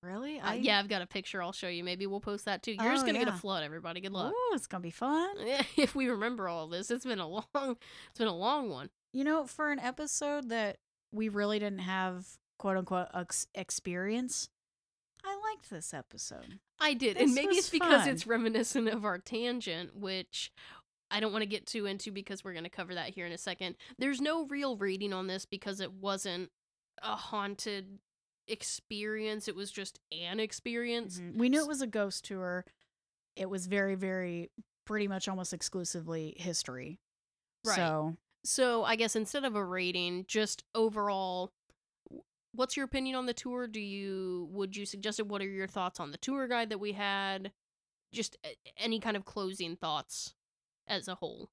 really 0.02 0.40
Uh, 0.40 0.52
yeah, 0.54 0.80
I've 0.80 0.90
got 0.90 1.02
a 1.02 1.08
picture. 1.08 1.42
I'll 1.42 1.54
show 1.54 1.70
you. 1.70 1.84
Maybe 1.84 2.08
we'll 2.08 2.20
post 2.20 2.44
that 2.46 2.62
too. 2.62 2.74
You're 2.74 2.92
just 2.92 3.04
Oh, 3.04 3.08
gonna 3.08 3.20
get 3.20 3.30
a 3.30 3.32
flood, 3.38 3.64
everybody. 3.64 4.02
Good 4.02 4.12
luck. 4.12 4.34
Ooh, 4.34 4.54
it's 4.56 4.68
gonna 4.68 4.82
be 4.82 4.90
fun 4.92 5.30
if 5.78 5.96
we 5.96 6.10
remember 6.10 6.50
all 6.50 6.68
this, 6.68 6.92
it's 6.92 7.06
been 7.06 7.20
a 7.20 7.28
long, 7.28 7.46
it's 8.10 8.20
been 8.20 8.28
a 8.28 8.36
long 8.36 8.70
one. 8.70 8.90
you 9.14 9.24
know 9.24 9.46
for 9.46 9.72
an 9.72 9.80
episode 9.80 10.50
that 10.50 10.78
we 11.14 11.30
really 11.30 11.60
didn't 11.60 11.80
have 11.80 12.26
quote 12.60 12.76
unquote 12.78 13.08
ex- 13.14 13.48
experience 13.56 14.50
i 14.52 14.62
liked 15.54 15.70
this 15.70 15.94
episode 15.94 16.60
I 16.80 16.94
did, 16.94 17.16
This 17.18 17.24
and 17.24 17.34
maybe 17.36 17.56
it's 17.56 17.70
because 17.70 18.02
fun. 18.02 18.10
it's 18.10 18.28
reminiscent 18.28 18.88
of 18.90 19.06
our 19.06 19.18
tangent, 19.20 19.96
which 19.96 20.52
I 21.12 21.20
don't 21.20 21.32
want 21.32 21.44
to 21.44 21.48
get 21.50 21.66
too 21.66 21.86
into 21.86 22.12
because 22.12 22.44
we're 22.44 22.54
going 22.54 22.64
to 22.66 22.70
cover 22.70 22.94
that 22.96 23.10
here 23.10 23.26
in 23.26 23.32
a 23.32 23.38
second. 23.38 23.76
There's 23.98 24.20
no 24.20 24.46
real 24.48 24.76
rating 24.76 25.14
on 25.14 25.28
this 25.28 25.46
because 25.46 25.80
it 25.80 25.94
wasn't 25.94 26.50
a 27.02 27.16
haunted 27.16 28.00
experience. 28.48 29.48
It 29.48 29.56
was 29.56 29.72
just 29.72 30.00
an 30.12 30.40
experience. 30.40 31.20
Mhm. 31.20 31.38
we 31.38 31.50
knew 31.50 31.62
it 31.62 31.68
was 31.68 31.82
a 31.82 31.88
ghost 31.88 32.26
tour 32.26 32.66
it 33.36 33.50
was 33.50 33.66
very 33.66 33.96
very 33.96 34.52
pretty 34.86 35.08
much 35.08 35.28
almost 35.28 35.54
exclusively 35.54 36.36
history 36.38 37.00
Right. 37.66 37.76
so 37.76 38.18
So 38.44 38.84
I 38.84 38.96
guess 38.98 39.16
instead 39.16 39.46
of 39.46 39.56
a 39.56 39.64
rating, 39.64 40.26
just 40.28 40.64
overall, 40.76 41.52
what's 42.54 42.78
your 42.78 42.86
opinion 42.86 43.16
on 43.16 43.26
the 43.26 43.34
tour? 43.34 43.68
Do 43.68 43.80
you 43.80 44.48
would 44.52 44.76
you 44.76 44.86
suggest 44.86 45.20
it? 45.20 45.28
What 45.28 45.42
are 45.42 45.48
your 45.48 45.68
thoughts 45.68 46.00
on 46.00 46.12
the 46.12 46.18
tour 46.18 46.48
guide 46.48 46.70
that 46.70 46.80
we 46.80 46.94
had? 46.94 47.52
Just 48.14 48.38
any 48.78 49.00
kind 49.00 49.18
of 49.18 49.26
closing 49.26 49.76
thoughts 49.76 50.36
as 50.88 51.08
a 51.08 51.16
whole. 51.16 51.50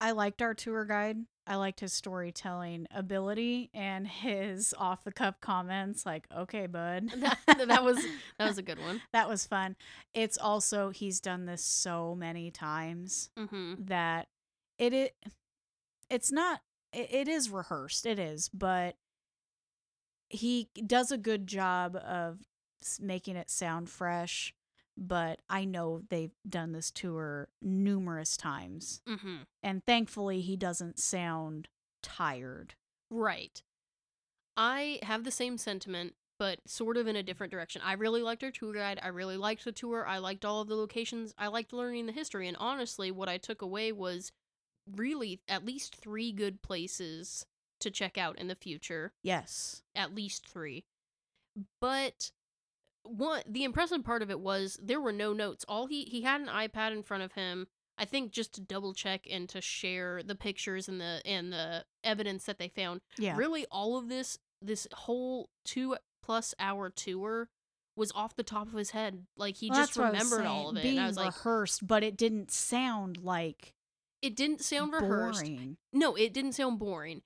I 0.00 0.10
liked 0.10 0.42
our 0.42 0.52
tour 0.54 0.84
guide. 0.84 1.18
I 1.46 1.56
liked 1.56 1.80
his 1.80 1.92
storytelling 1.92 2.86
ability 2.90 3.70
and 3.72 4.06
his 4.06 4.74
off 4.78 5.04
the 5.04 5.12
cuff 5.12 5.40
comments 5.40 6.04
like, 6.04 6.26
"Okay, 6.34 6.66
bud." 6.66 7.10
that, 7.16 7.38
that 7.68 7.84
was 7.84 8.04
that 8.38 8.48
was 8.48 8.58
a 8.58 8.62
good 8.62 8.78
one. 8.80 9.00
that 9.12 9.28
was 9.28 9.46
fun. 9.46 9.76
It's 10.12 10.36
also 10.38 10.90
he's 10.90 11.20
done 11.20 11.46
this 11.46 11.64
so 11.64 12.14
many 12.14 12.50
times 12.50 13.30
hmm 13.36 13.74
that 13.78 14.28
it 14.78 14.92
it 14.92 15.16
it's 16.10 16.32
not 16.32 16.60
it, 16.92 17.08
it 17.12 17.28
is 17.28 17.50
rehearsed. 17.50 18.04
It 18.06 18.18
is, 18.18 18.48
but 18.48 18.96
he 20.28 20.68
does 20.86 21.10
a 21.10 21.18
good 21.18 21.46
job 21.46 21.96
of 21.96 22.38
making 23.00 23.36
it 23.36 23.50
sound 23.50 23.88
fresh. 23.88 24.54
But 24.96 25.40
I 25.50 25.64
know 25.64 26.02
they've 26.08 26.34
done 26.48 26.70
this 26.70 26.92
tour 26.92 27.48
numerous 27.60 28.36
times 28.36 29.02
hmm 29.06 29.38
and 29.60 29.84
thankfully 29.84 30.40
he 30.40 30.56
doesn't 30.56 31.00
sound 31.00 31.68
tired. 32.02 32.74
Right. 33.10 33.60
I 34.56 35.00
have 35.02 35.24
the 35.24 35.32
same 35.32 35.58
sentiment, 35.58 36.14
but 36.38 36.60
sort 36.66 36.96
of 36.96 37.08
in 37.08 37.16
a 37.16 37.22
different 37.22 37.50
direction. 37.50 37.82
I 37.84 37.94
really 37.94 38.22
liked 38.22 38.44
our 38.44 38.52
tour 38.52 38.72
guide. 38.72 39.00
I 39.02 39.08
really 39.08 39.36
liked 39.36 39.64
the 39.64 39.72
tour. 39.72 40.06
I 40.06 40.18
liked 40.18 40.44
all 40.44 40.60
of 40.60 40.68
the 40.68 40.76
locations. 40.76 41.34
I 41.36 41.48
liked 41.48 41.72
learning 41.72 42.06
the 42.06 42.12
history. 42.12 42.46
And 42.46 42.56
honestly, 42.60 43.10
what 43.10 43.28
I 43.28 43.38
took 43.38 43.62
away 43.62 43.90
was 43.90 44.30
really 44.94 45.40
at 45.48 45.64
least 45.64 45.96
three 45.96 46.30
good 46.30 46.62
places 46.62 47.46
to 47.84 47.90
check 47.90 48.18
out 48.18 48.38
in 48.38 48.48
the 48.48 48.54
future. 48.56 49.12
Yes. 49.22 49.82
At 49.94 50.14
least 50.14 50.46
three. 50.48 50.84
But 51.80 52.30
one 53.04 53.42
the 53.46 53.64
impressive 53.64 54.04
part 54.04 54.22
of 54.22 54.30
it 54.30 54.40
was 54.40 54.78
there 54.82 55.00
were 55.00 55.12
no 55.12 55.32
notes. 55.32 55.64
All 55.68 55.86
he 55.86 56.04
he 56.04 56.22
had 56.22 56.40
an 56.40 56.48
iPad 56.48 56.92
in 56.92 57.02
front 57.02 57.22
of 57.22 57.32
him. 57.32 57.66
I 57.96 58.04
think 58.04 58.32
just 58.32 58.54
to 58.54 58.60
double 58.60 58.92
check 58.92 59.26
and 59.30 59.48
to 59.50 59.60
share 59.60 60.22
the 60.22 60.34
pictures 60.34 60.88
and 60.88 61.00
the 61.00 61.22
and 61.24 61.52
the 61.52 61.84
evidence 62.02 62.44
that 62.46 62.58
they 62.58 62.68
found 62.68 63.00
Yeah. 63.18 63.36
really 63.36 63.66
all 63.70 63.96
of 63.96 64.08
this 64.08 64.38
this 64.60 64.88
whole 64.92 65.48
two 65.64 65.96
plus 66.22 66.54
hour 66.58 66.90
tour 66.90 67.48
was 67.96 68.10
off 68.12 68.34
the 68.34 68.42
top 68.42 68.66
of 68.66 68.72
his 68.72 68.90
head 68.90 69.26
like 69.36 69.56
he 69.58 69.68
Well, 69.70 69.78
just 69.78 69.94
that's 69.94 69.98
what 69.98 70.06
I 70.06 70.10
was 70.22 70.32
remembered 70.32 70.50
all 70.50 70.70
of 70.70 70.76
it 70.78 70.82
Being 70.82 70.96
and 70.96 71.04
i 71.04 71.06
was 71.06 71.16
like 71.16 71.26
rehearsed, 71.26 71.86
but 71.86 72.02
it 72.02 72.16
didn't 72.16 72.50
sound 72.50 73.18
like 73.22 73.74
it 74.22 74.34
didn't 74.34 74.62
sound 74.62 74.92
rehearsed 74.94 75.42
boring. 75.44 75.76
no 75.92 76.14
it 76.16 76.32
didn't 76.32 76.52
sound 76.54 76.78
boring 76.80 77.22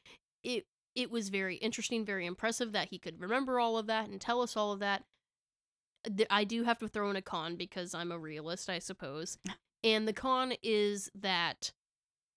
it 0.48 0.66
it 0.94 1.10
was 1.10 1.28
very 1.28 1.56
interesting 1.56 2.04
very 2.04 2.26
impressive 2.26 2.72
that 2.72 2.88
he 2.88 2.98
could 2.98 3.20
remember 3.20 3.60
all 3.60 3.78
of 3.78 3.86
that 3.86 4.08
and 4.08 4.20
tell 4.20 4.40
us 4.40 4.56
all 4.56 4.72
of 4.72 4.80
that 4.80 5.04
i 6.30 6.42
do 6.44 6.64
have 6.64 6.78
to 6.78 6.88
throw 6.88 7.10
in 7.10 7.16
a 7.16 7.22
con 7.22 7.56
because 7.56 7.94
i'm 7.94 8.10
a 8.10 8.18
realist 8.18 8.68
i 8.68 8.78
suppose 8.78 9.38
and 9.84 10.08
the 10.08 10.12
con 10.12 10.52
is 10.62 11.10
that 11.14 11.72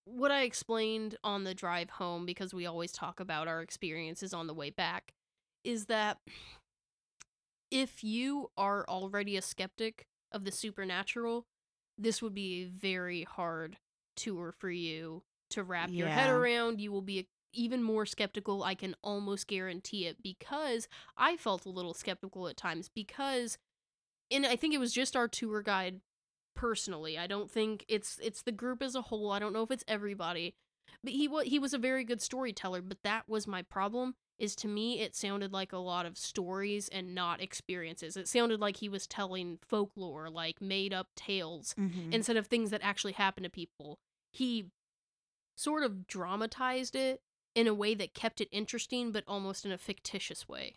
what 0.04 0.30
i 0.30 0.42
explained 0.42 1.16
on 1.24 1.44
the 1.44 1.54
drive 1.54 1.90
home 1.90 2.26
because 2.26 2.52
we 2.52 2.66
always 2.66 2.92
talk 2.92 3.18
about 3.18 3.48
our 3.48 3.62
experiences 3.62 4.34
on 4.34 4.46
the 4.46 4.54
way 4.54 4.70
back 4.70 5.14
is 5.64 5.86
that 5.86 6.18
if 7.70 8.04
you 8.04 8.50
are 8.56 8.84
already 8.88 9.36
a 9.36 9.42
skeptic 9.42 10.06
of 10.32 10.44
the 10.44 10.52
supernatural 10.52 11.46
this 11.96 12.20
would 12.20 12.34
be 12.34 12.62
a 12.62 12.66
very 12.66 13.22
hard 13.22 13.76
tour 14.16 14.52
for 14.52 14.70
you 14.70 15.22
to 15.50 15.62
wrap 15.62 15.90
your 15.90 16.08
head 16.08 16.30
around. 16.30 16.80
You 16.80 16.92
will 16.92 17.02
be 17.02 17.28
even 17.52 17.82
more 17.82 18.06
skeptical. 18.06 18.62
I 18.62 18.74
can 18.74 18.94
almost 19.02 19.46
guarantee 19.46 20.06
it 20.06 20.22
because 20.22 20.88
I 21.16 21.36
felt 21.36 21.66
a 21.66 21.70
little 21.70 21.94
skeptical 21.94 22.48
at 22.48 22.56
times 22.56 22.88
because 22.88 23.58
and 24.30 24.46
I 24.46 24.56
think 24.56 24.72
it 24.72 24.78
was 24.78 24.92
just 24.92 25.14
our 25.16 25.28
tour 25.28 25.62
guide 25.62 26.00
personally. 26.54 27.18
I 27.18 27.26
don't 27.26 27.50
think 27.50 27.84
it's 27.88 28.18
it's 28.22 28.42
the 28.42 28.52
group 28.52 28.82
as 28.82 28.94
a 28.94 29.02
whole. 29.02 29.30
I 29.30 29.38
don't 29.38 29.52
know 29.52 29.62
if 29.62 29.70
it's 29.70 29.84
everybody. 29.88 30.54
But 31.04 31.12
he 31.12 31.28
was 31.28 31.46
he 31.46 31.58
was 31.58 31.74
a 31.74 31.78
very 31.78 32.04
good 32.04 32.20
storyteller, 32.20 32.82
but 32.82 32.98
that 33.04 33.28
was 33.28 33.46
my 33.46 33.62
problem 33.62 34.14
is 34.38 34.56
to 34.56 34.68
me 34.68 35.00
it 35.00 35.14
sounded 35.14 35.52
like 35.52 35.72
a 35.72 35.78
lot 35.78 36.04
of 36.06 36.18
stories 36.18 36.88
and 36.88 37.14
not 37.14 37.40
experiences. 37.40 38.16
It 38.16 38.26
sounded 38.28 38.60
like 38.60 38.78
he 38.78 38.88
was 38.88 39.06
telling 39.06 39.58
folklore, 39.68 40.28
like 40.30 40.60
made 40.60 40.92
up 40.92 41.08
tales 41.14 41.74
Mhm. 41.78 42.12
instead 42.12 42.36
of 42.36 42.46
things 42.46 42.70
that 42.70 42.82
actually 42.82 43.12
happened 43.12 43.44
to 43.44 43.50
people. 43.50 43.98
He 44.32 44.66
sort 45.56 45.82
of 45.84 46.06
dramatized 46.06 46.96
it 46.96 47.20
in 47.54 47.66
a 47.66 47.74
way 47.74 47.94
that 47.94 48.14
kept 48.14 48.40
it 48.40 48.48
interesting, 48.52 49.12
but 49.12 49.24
almost 49.26 49.64
in 49.64 49.72
a 49.72 49.78
fictitious 49.78 50.48
way. 50.48 50.76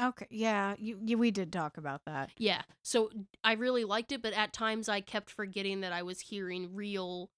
okay, 0.00 0.26
yeah, 0.30 0.74
you, 0.78 0.98
you 1.04 1.18
we 1.18 1.30
did 1.30 1.52
talk 1.52 1.76
about 1.76 2.04
that. 2.06 2.30
Yeah. 2.36 2.62
So 2.82 3.10
I 3.42 3.52
really 3.54 3.84
liked 3.84 4.12
it, 4.12 4.22
but 4.22 4.32
at 4.32 4.52
times 4.52 4.88
I 4.88 5.00
kept 5.00 5.30
forgetting 5.30 5.80
that 5.80 5.92
I 5.92 6.02
was 6.02 6.20
hearing 6.20 6.74
real 6.74 7.30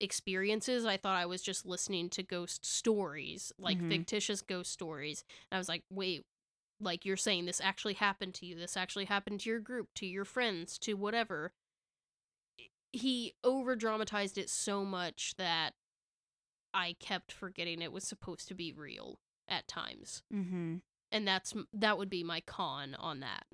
experiences. 0.00 0.84
I 0.86 0.96
thought 0.96 1.16
I 1.16 1.26
was 1.26 1.42
just 1.42 1.66
listening 1.66 2.08
to 2.10 2.22
ghost 2.22 2.64
stories, 2.64 3.52
like 3.58 3.78
Mhm. 3.78 3.88
fictitious 3.88 4.40
ghost 4.42 4.72
stories. 4.72 5.24
And 5.50 5.56
I 5.56 5.58
was 5.60 5.68
like, 5.68 5.84
wait, 5.90 6.24
like 6.80 7.04
you're 7.04 7.16
saying 7.16 7.46
this 7.46 7.60
actually 7.60 7.94
happened 7.94 8.34
to 8.36 8.46
you. 8.46 8.56
This 8.56 8.76
actually 8.76 9.06
happened 9.06 9.40
to 9.40 9.50
your 9.50 9.60
group, 9.60 9.88
to 9.96 10.06
your 10.06 10.24
friends, 10.24 10.78
to 10.80 10.94
whatever. 10.94 11.52
He 12.92 13.34
over 13.44 13.76
dramatized 13.76 14.38
it 14.38 14.48
so 14.48 14.84
much 14.84 15.34
that 15.36 15.74
I 16.76 16.94
kept 17.00 17.32
forgetting 17.32 17.80
it 17.80 17.90
was 17.90 18.04
supposed 18.04 18.46
to 18.48 18.54
be 18.54 18.70
real 18.72 19.18
at 19.48 19.66
times. 19.66 20.22
Mm-hmm. 20.32 20.76
and 21.10 21.26
that's 21.26 21.54
that 21.72 21.96
would 21.96 22.10
be 22.10 22.22
my 22.22 22.40
con 22.40 22.94
on 22.98 23.20
that. 23.20 23.46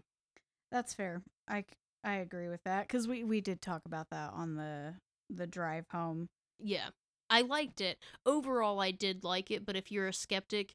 That's 0.72 0.92
fair. 0.92 1.22
I 1.48 1.64
I 2.02 2.14
agree 2.16 2.48
with 2.48 2.64
that 2.64 2.88
because 2.88 3.06
we 3.06 3.22
we 3.22 3.40
did 3.40 3.62
talk 3.62 3.82
about 3.86 4.10
that 4.10 4.32
on 4.32 4.56
the 4.56 4.94
the 5.30 5.46
drive 5.46 5.86
home. 5.92 6.28
Yeah. 6.58 6.88
I 7.30 7.42
liked 7.42 7.80
it. 7.80 7.98
Overall, 8.26 8.80
I 8.80 8.90
did 8.90 9.24
like 9.24 9.50
it, 9.50 9.64
but 9.64 9.76
if 9.76 9.90
you're 9.90 10.08
a 10.08 10.12
skeptic, 10.12 10.74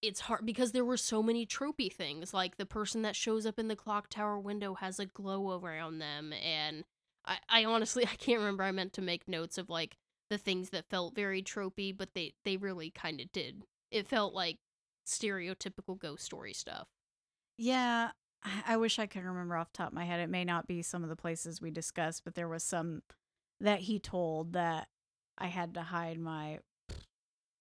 it's 0.00 0.20
hard 0.20 0.46
because 0.46 0.72
there 0.72 0.84
were 0.84 0.96
so 0.96 1.22
many 1.22 1.44
tropey 1.44 1.92
things. 1.92 2.32
Like 2.32 2.56
the 2.56 2.64
person 2.66 3.02
that 3.02 3.16
shows 3.16 3.44
up 3.44 3.58
in 3.58 3.68
the 3.68 3.76
clock 3.76 4.08
tower 4.08 4.38
window 4.38 4.74
has 4.74 4.98
a 4.98 5.06
glow 5.06 5.58
around 5.58 5.98
them. 5.98 6.32
And 6.32 6.84
I, 7.26 7.38
I 7.48 7.64
honestly, 7.64 8.04
I 8.12 8.14
can't 8.16 8.38
remember. 8.38 8.62
I 8.62 8.72
meant 8.72 8.92
to 8.94 9.02
make 9.02 9.28
notes 9.28 9.58
of 9.58 9.68
like 9.68 9.96
the 10.30 10.38
things 10.38 10.70
that 10.70 10.88
felt 10.88 11.14
very 11.14 11.42
tropey, 11.42 11.96
but 11.96 12.14
they, 12.14 12.34
they 12.44 12.56
really 12.56 12.90
kind 12.90 13.20
of 13.20 13.30
did. 13.32 13.64
It 13.90 14.08
felt 14.08 14.34
like 14.34 14.58
stereotypical 15.06 15.98
ghost 15.98 16.24
story 16.24 16.52
stuff. 16.52 16.88
Yeah, 17.56 18.10
I, 18.42 18.74
I 18.74 18.76
wish 18.76 18.98
I 18.98 19.06
could 19.06 19.24
remember 19.24 19.56
off 19.56 19.72
the 19.72 19.78
top 19.78 19.88
of 19.88 19.94
my 19.94 20.04
head. 20.04 20.20
It 20.20 20.30
may 20.30 20.44
not 20.44 20.66
be 20.66 20.82
some 20.82 21.02
of 21.02 21.08
the 21.08 21.16
places 21.16 21.60
we 21.60 21.70
discussed, 21.70 22.24
but 22.24 22.34
there 22.34 22.48
was 22.48 22.62
some 22.62 23.02
that 23.60 23.80
he 23.80 23.98
told 23.98 24.54
that 24.54 24.88
I 25.38 25.46
had 25.46 25.74
to 25.74 25.82
hide 25.82 26.18
my. 26.18 26.60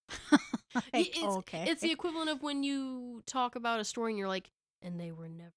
Like, 0.76 1.16
it's, 1.16 1.24
okay. 1.24 1.66
It's 1.68 1.82
the 1.82 1.92
equivalent 1.92 2.32
of 2.32 2.42
when 2.42 2.64
you 2.64 3.22
talk 3.28 3.56
about 3.56 3.80
a 3.80 3.84
story 3.84 4.12
and 4.12 4.18
you're 4.18 4.28
like, 4.28 4.50
and 4.82 5.00
they 5.00 5.12
were 5.12 5.30
never. 5.30 5.54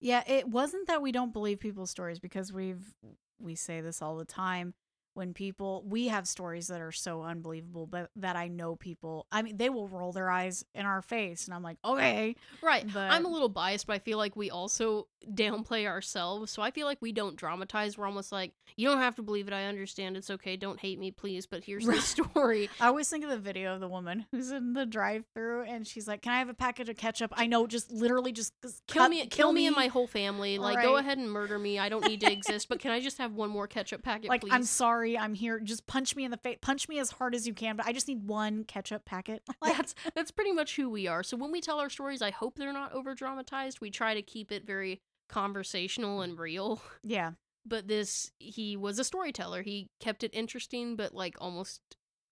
Yeah, 0.00 0.22
it 0.28 0.48
wasn't 0.48 0.86
that 0.86 1.02
we 1.02 1.10
don't 1.10 1.32
believe 1.32 1.58
people's 1.58 1.90
stories 1.90 2.20
because 2.20 2.52
we've 2.52 2.94
we 3.40 3.56
say 3.56 3.80
this 3.80 4.00
all 4.00 4.16
the 4.16 4.24
time 4.24 4.74
when 5.14 5.34
people 5.34 5.82
we 5.86 6.08
have 6.08 6.26
stories 6.26 6.68
that 6.68 6.80
are 6.80 6.92
so 6.92 7.22
unbelievable 7.22 7.86
but 7.86 8.10
that 8.16 8.36
I 8.36 8.48
know 8.48 8.76
people 8.76 9.26
I 9.30 9.42
mean 9.42 9.56
they 9.56 9.68
will 9.70 9.88
roll 9.88 10.12
their 10.12 10.30
eyes 10.30 10.64
in 10.74 10.86
our 10.86 11.02
face 11.02 11.46
and 11.46 11.54
I'm 11.54 11.62
like, 11.62 11.78
"Okay." 11.84 12.36
Right. 12.62 12.86
but, 12.92 13.10
I'm 13.10 13.24
a 13.24 13.28
little 13.28 13.48
biased, 13.48 13.86
but 13.86 13.94
I 13.94 13.98
feel 13.98 14.18
like 14.18 14.36
we 14.36 14.50
also 14.50 15.08
downplay 15.34 15.86
ourselves. 15.86 16.50
So 16.50 16.62
I 16.62 16.70
feel 16.70 16.86
like 16.86 16.98
we 17.00 17.12
don't 17.12 17.36
dramatize. 17.36 17.96
We're 17.96 18.06
almost 18.06 18.32
like, 18.32 18.52
you 18.76 18.88
don't 18.88 18.98
have 18.98 19.14
to 19.16 19.22
believe 19.22 19.46
it. 19.48 19.54
I 19.54 19.64
understand. 19.66 20.16
It's 20.16 20.30
okay. 20.30 20.56
Don't 20.56 20.80
hate 20.80 20.98
me, 20.98 21.10
please. 21.10 21.46
But 21.46 21.64
here's 21.64 21.86
the 21.86 22.00
story. 22.00 22.68
I 22.80 22.86
always 22.88 23.08
think 23.08 23.24
of 23.24 23.30
the 23.30 23.38
video 23.38 23.74
of 23.74 23.80
the 23.80 23.88
woman 23.88 24.26
who's 24.30 24.50
in 24.50 24.72
the 24.72 24.86
drive-through 24.86 25.62
and 25.64 25.86
she's 25.86 26.08
like, 26.08 26.22
"Can 26.22 26.32
I 26.32 26.38
have 26.38 26.48
a 26.48 26.54
package 26.54 26.88
of 26.88 26.96
ketchup?" 26.96 27.32
I 27.36 27.46
know, 27.46 27.66
just 27.66 27.90
literally 27.92 28.32
just 28.32 28.52
Kill 28.86 29.02
cut- 29.02 29.10
me, 29.10 29.26
kill 29.26 29.52
me 29.52 29.66
and 29.66 29.76
my 29.76 29.86
whole 29.88 30.06
family. 30.06 30.58
Like, 30.58 30.82
go 30.82 30.96
ahead 30.96 31.18
and 31.18 31.30
murder 31.30 31.58
me. 31.58 31.78
I 31.78 31.88
don't 31.88 32.06
need 32.06 32.20
to 32.20 32.32
exist. 32.38 32.68
But 32.68 32.80
can 32.80 32.90
I 32.90 33.00
just 33.00 33.18
have 33.18 33.32
one 33.34 33.50
more 33.50 33.66
ketchup 33.66 34.02
packet, 34.02 34.28
like 34.28 34.40
please? 34.42 34.52
I'm 34.52 34.64
sorry, 34.64 35.01
I'm 35.04 35.34
here. 35.34 35.60
Just 35.60 35.86
punch 35.86 36.16
me 36.16 36.24
in 36.24 36.30
the 36.30 36.36
face. 36.36 36.58
Punch 36.60 36.88
me 36.88 36.98
as 36.98 37.10
hard 37.10 37.34
as 37.34 37.46
you 37.46 37.54
can, 37.54 37.76
but 37.76 37.86
I 37.86 37.92
just 37.92 38.08
need 38.08 38.26
one 38.26 38.64
ketchup 38.64 39.04
packet. 39.04 39.42
Like, 39.60 39.76
that's 39.76 39.94
that's 40.14 40.30
pretty 40.32 40.52
much 40.52 40.74
who 40.74 40.90
we 40.90 41.06
are. 41.06 41.22
So 41.22 41.36
when 41.36 41.52
we 41.52 41.60
tell 41.60 41.78
our 41.78 41.90
stories, 41.90 42.20
I 42.20 42.30
hope 42.30 42.56
they're 42.56 42.72
not 42.72 42.92
over 42.92 43.14
dramatized. 43.14 43.80
We 43.80 43.90
try 43.90 44.14
to 44.14 44.22
keep 44.22 44.50
it 44.50 44.66
very 44.66 45.00
conversational 45.28 46.20
and 46.20 46.38
real. 46.38 46.82
yeah. 47.02 47.32
But 47.64 47.86
this, 47.86 48.32
he 48.40 48.76
was 48.76 48.98
a 48.98 49.04
storyteller. 49.04 49.62
He 49.62 49.88
kept 50.00 50.24
it 50.24 50.34
interesting, 50.34 50.96
but 50.96 51.14
like 51.14 51.36
almost 51.40 51.80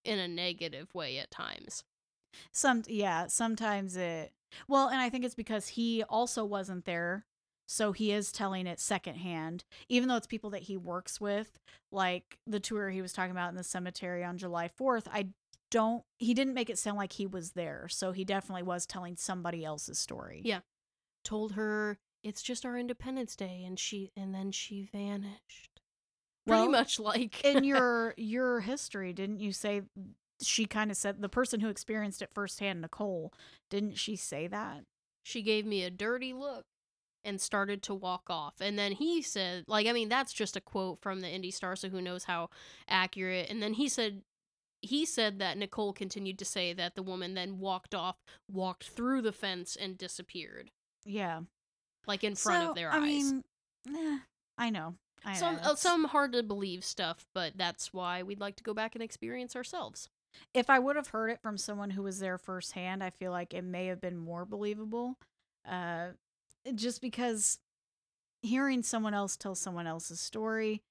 in 0.05 0.19
a 0.19 0.27
negative 0.27 0.93
way 0.93 1.19
at 1.19 1.31
times. 1.31 1.85
Some 2.53 2.83
yeah, 2.89 3.27
sometimes 3.29 3.97
it 3.97 4.33
well, 4.69 4.89
and 4.89 5.01
I 5.01 5.09
think 5.09 5.25
it's 5.25 5.35
because 5.35 5.69
he 5.69 6.03
also 6.05 6.45
wasn't 6.45 6.85
there. 6.85 7.27
So 7.73 7.93
he 7.93 8.11
is 8.11 8.33
telling 8.33 8.67
it 8.67 8.81
secondhand, 8.81 9.65
even 9.89 10.09
though 10.09 10.17
it's 10.17 10.27
people 10.27 10.51
that 10.51 10.63
he 10.63 10.77
works 10.77 11.21
with, 11.21 11.61
like 11.93 12.37
the 12.45 12.59
tour 12.59 12.91
he 12.91 13.01
was 13.01 13.13
talking 13.13 13.31
about 13.31 13.51
in 13.51 13.55
the 13.55 13.63
cemetery 13.63 14.25
on 14.25 14.39
July 14.39 14.69
4th. 14.69 15.05
I 15.13 15.29
don't 15.71 16.03
he 16.19 16.35
didn't 16.35 16.55
make 16.55 16.69
it 16.69 16.81
sound 16.81 16.99
like 16.99 17.13
he 17.13 17.29
was 17.29 17.53
there. 17.53 17.87
So 17.89 18.11
he 18.11 18.25
definitely 18.25 18.65
was 18.65 18.87
telling 18.87 19.15
somebody 19.15 19.65
else's 19.65 20.01
story. 20.01 20.43
Yeah. 20.45 20.61
Told 21.23 21.53
her 21.53 21.99
it's 22.25 22.43
just 22.43 22.67
our 22.67 22.77
Independence 22.77 23.37
Day, 23.37 23.63
and 23.65 23.79
she 23.79 24.11
and 24.17 24.35
then 24.35 24.51
she 24.51 24.83
vanished. 24.83 25.81
Pretty 26.49 26.67
much 26.67 26.99
like 26.99 27.45
In 27.45 27.63
your 27.65 28.15
your 28.17 28.59
history, 28.59 29.13
didn't 29.13 29.39
you 29.39 29.53
say 29.53 29.83
she 30.43 30.65
kind 30.65 30.91
of 30.91 30.97
said 30.97 31.23
the 31.23 31.29
person 31.29 31.61
who 31.61 31.69
experienced 31.69 32.21
it 32.21 32.35
firsthand, 32.35 32.81
Nicole, 32.81 33.33
didn't 33.71 33.97
she 33.97 34.17
say 34.17 34.49
that? 34.49 34.83
she 35.23 35.43
gave 35.43 35.67
me 35.67 35.85
a 35.85 35.91
dirty 35.91 36.33
look 36.33 36.65
and 37.25 37.41
started 37.41 37.83
to 37.85 37.95
walk 37.95 38.25
off. 38.29 38.55
And 38.61 38.79
then 38.79 38.93
he 38.93 39.23
said, 39.23 39.65
like, 39.67 39.87
I 39.87 39.93
mean, 39.93 40.09
that's 40.09 40.33
just 40.33 40.57
a 40.57 40.61
quote 40.61 41.01
from 41.01 41.21
the 41.21 41.27
IndyStar, 41.29 41.77
so 41.77 41.89
who 41.89 42.01
knows 42.01 42.25
how 42.25 42.51
accurate. 42.89 43.49
And 43.51 43.63
then 43.63 43.75
he 43.75 43.89
said, 43.89 44.23
he 44.83 45.05
said 45.05 45.39
that 45.39 45.59
Nicole 45.59 45.93
continued 45.93 46.39
to 46.39 46.45
say 46.45 46.73
that 46.73 46.95
the 46.95 47.03
woman 47.03 47.35
then 47.35 47.59
walked 47.59 47.95
off, 47.95 48.17
walked 48.51 48.89
through 48.89 49.23
the 49.23 49.33
fence, 49.33 49.77
and 49.77 49.99
disappeared, 49.99 50.71
Yeah. 51.05 51.41
like 52.07 52.25
in 52.25 52.35
front 52.35 52.63
So, 52.65 52.71
of 52.71 52.75
their 52.77 52.91
I 52.91 52.97
eyes. 52.99 53.03
mean, 53.33 53.45
eh, 53.95 54.19
I 54.57 54.71
know. 54.71 54.95
I 55.23 55.35
some 55.35 55.57
know. 55.57 55.63
uh, 55.63 55.75
some 55.75 56.05
hard 56.05 56.33
to 56.33 56.43
believe 56.43 56.83
stuff, 56.83 57.27
but 57.35 57.53
that's 57.59 57.93
why 57.93 58.23
we'd 58.23 58.41
like 58.41 58.57
to 58.57 58.65
go 58.65 58.73
back 58.73 58.95
and 58.95 59.03
experience 59.05 59.55
ourselves. 59.55 60.09
if 60.55 60.71
I 60.71 60.79
would 60.79 60.97
have 60.97 61.09
heard 61.09 61.29
it 61.29 61.43
from 61.43 61.59
someone 61.59 61.91
who 61.91 62.03
was 62.05 62.21
there 62.21 62.39
firsthand, 62.39 63.03
I 63.05 63.11
feel 63.11 63.33
like 63.33 63.53
it 63.53 63.65
may 63.65 63.87
have 63.89 64.01
been 64.01 64.17
more 64.17 64.47
believable. 64.47 65.19
Uh, 65.69 66.11
Eh, 66.67 66.73
just 66.75 67.01
because 67.01 67.59
hearing 68.43 68.83
someone 68.83 69.15
else 69.15 69.37
tell 69.37 69.55
someone 69.55 69.87
else's 69.87 70.21
story 70.21 70.83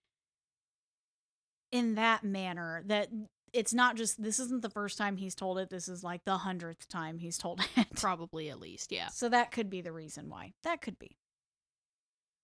in 1.72 1.96
that 1.96 2.24
manner, 2.24 2.84
that 2.88 3.10
it's 3.54 3.74
not 3.74 3.96
just 3.96 4.22
this 4.22 4.40
isn't 4.40 4.62
the 4.62 4.70
first 4.70 4.98
time 4.98 5.18
he's 5.18 5.36
told 5.36 5.58
it. 5.58 5.70
This 5.70 5.88
is 5.88 6.04
like 6.04 6.22
the 6.26 6.38
hundredth 6.38 6.88
time 6.88 7.18
he's 7.20 7.38
told 7.38 7.62
it. 7.78 7.88
Probably 7.96 8.50
at 8.50 8.60
least, 8.60 8.92
yeah. 8.92 9.08
So 9.10 9.30
that 9.30 9.52
could 9.52 9.70
be 9.70 9.82
the 9.82 9.92
reason 9.92 10.30
why. 10.30 10.54
That 10.64 10.82
could 10.82 11.00
be. 11.00 11.18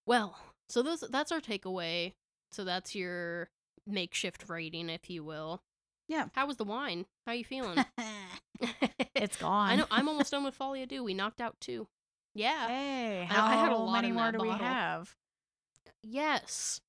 Well, 0.05 0.37
so 0.69 0.81
those 0.81 1.01
that's 1.09 1.31
our 1.31 1.41
takeaway. 1.41 2.13
So 2.51 2.63
that's 2.63 2.95
your 2.95 3.49
makeshift 3.85 4.45
rating, 4.47 4.89
if 4.89 5.09
you 5.09 5.23
will. 5.23 5.61
Yeah. 6.07 6.25
How 6.33 6.47
was 6.47 6.57
the 6.57 6.63
wine? 6.63 7.05
How 7.25 7.33
you 7.33 7.43
feeling? 7.45 7.83
it's 9.15 9.37
gone. 9.37 9.69
I 9.69 9.75
know 9.75 9.85
I'm 9.91 10.07
almost 10.09 10.31
done 10.31 10.43
with 10.43 10.55
Folie 10.55 10.83
à 10.85 10.87
Deux. 10.87 11.03
We 11.03 11.13
knocked 11.13 11.41
out 11.41 11.55
two. 11.59 11.87
Yeah. 12.35 12.67
Hey, 12.67 13.25
how 13.29 13.45
I 13.45 13.55
had 13.55 13.71
a 13.71 13.77
lot 13.77 13.93
many 14.01 14.11
more 14.11 14.31
do 14.31 14.39
we 14.39 14.49
have? 14.49 15.15
Yes. 16.03 16.81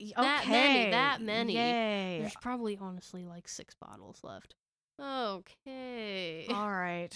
Y- 0.00 0.12
That 0.16 0.46
many, 0.48 0.80
okay, 0.80 0.90
that 0.90 1.20
many. 1.22 1.54
Yay. 1.54 2.18
There's 2.20 2.34
probably 2.42 2.76
honestly 2.80 3.24
like 3.24 3.48
six 3.48 3.74
bottles 3.74 4.18
left. 4.22 4.54
Okay. 5.00 6.46
All 6.50 6.70
right. 6.70 7.08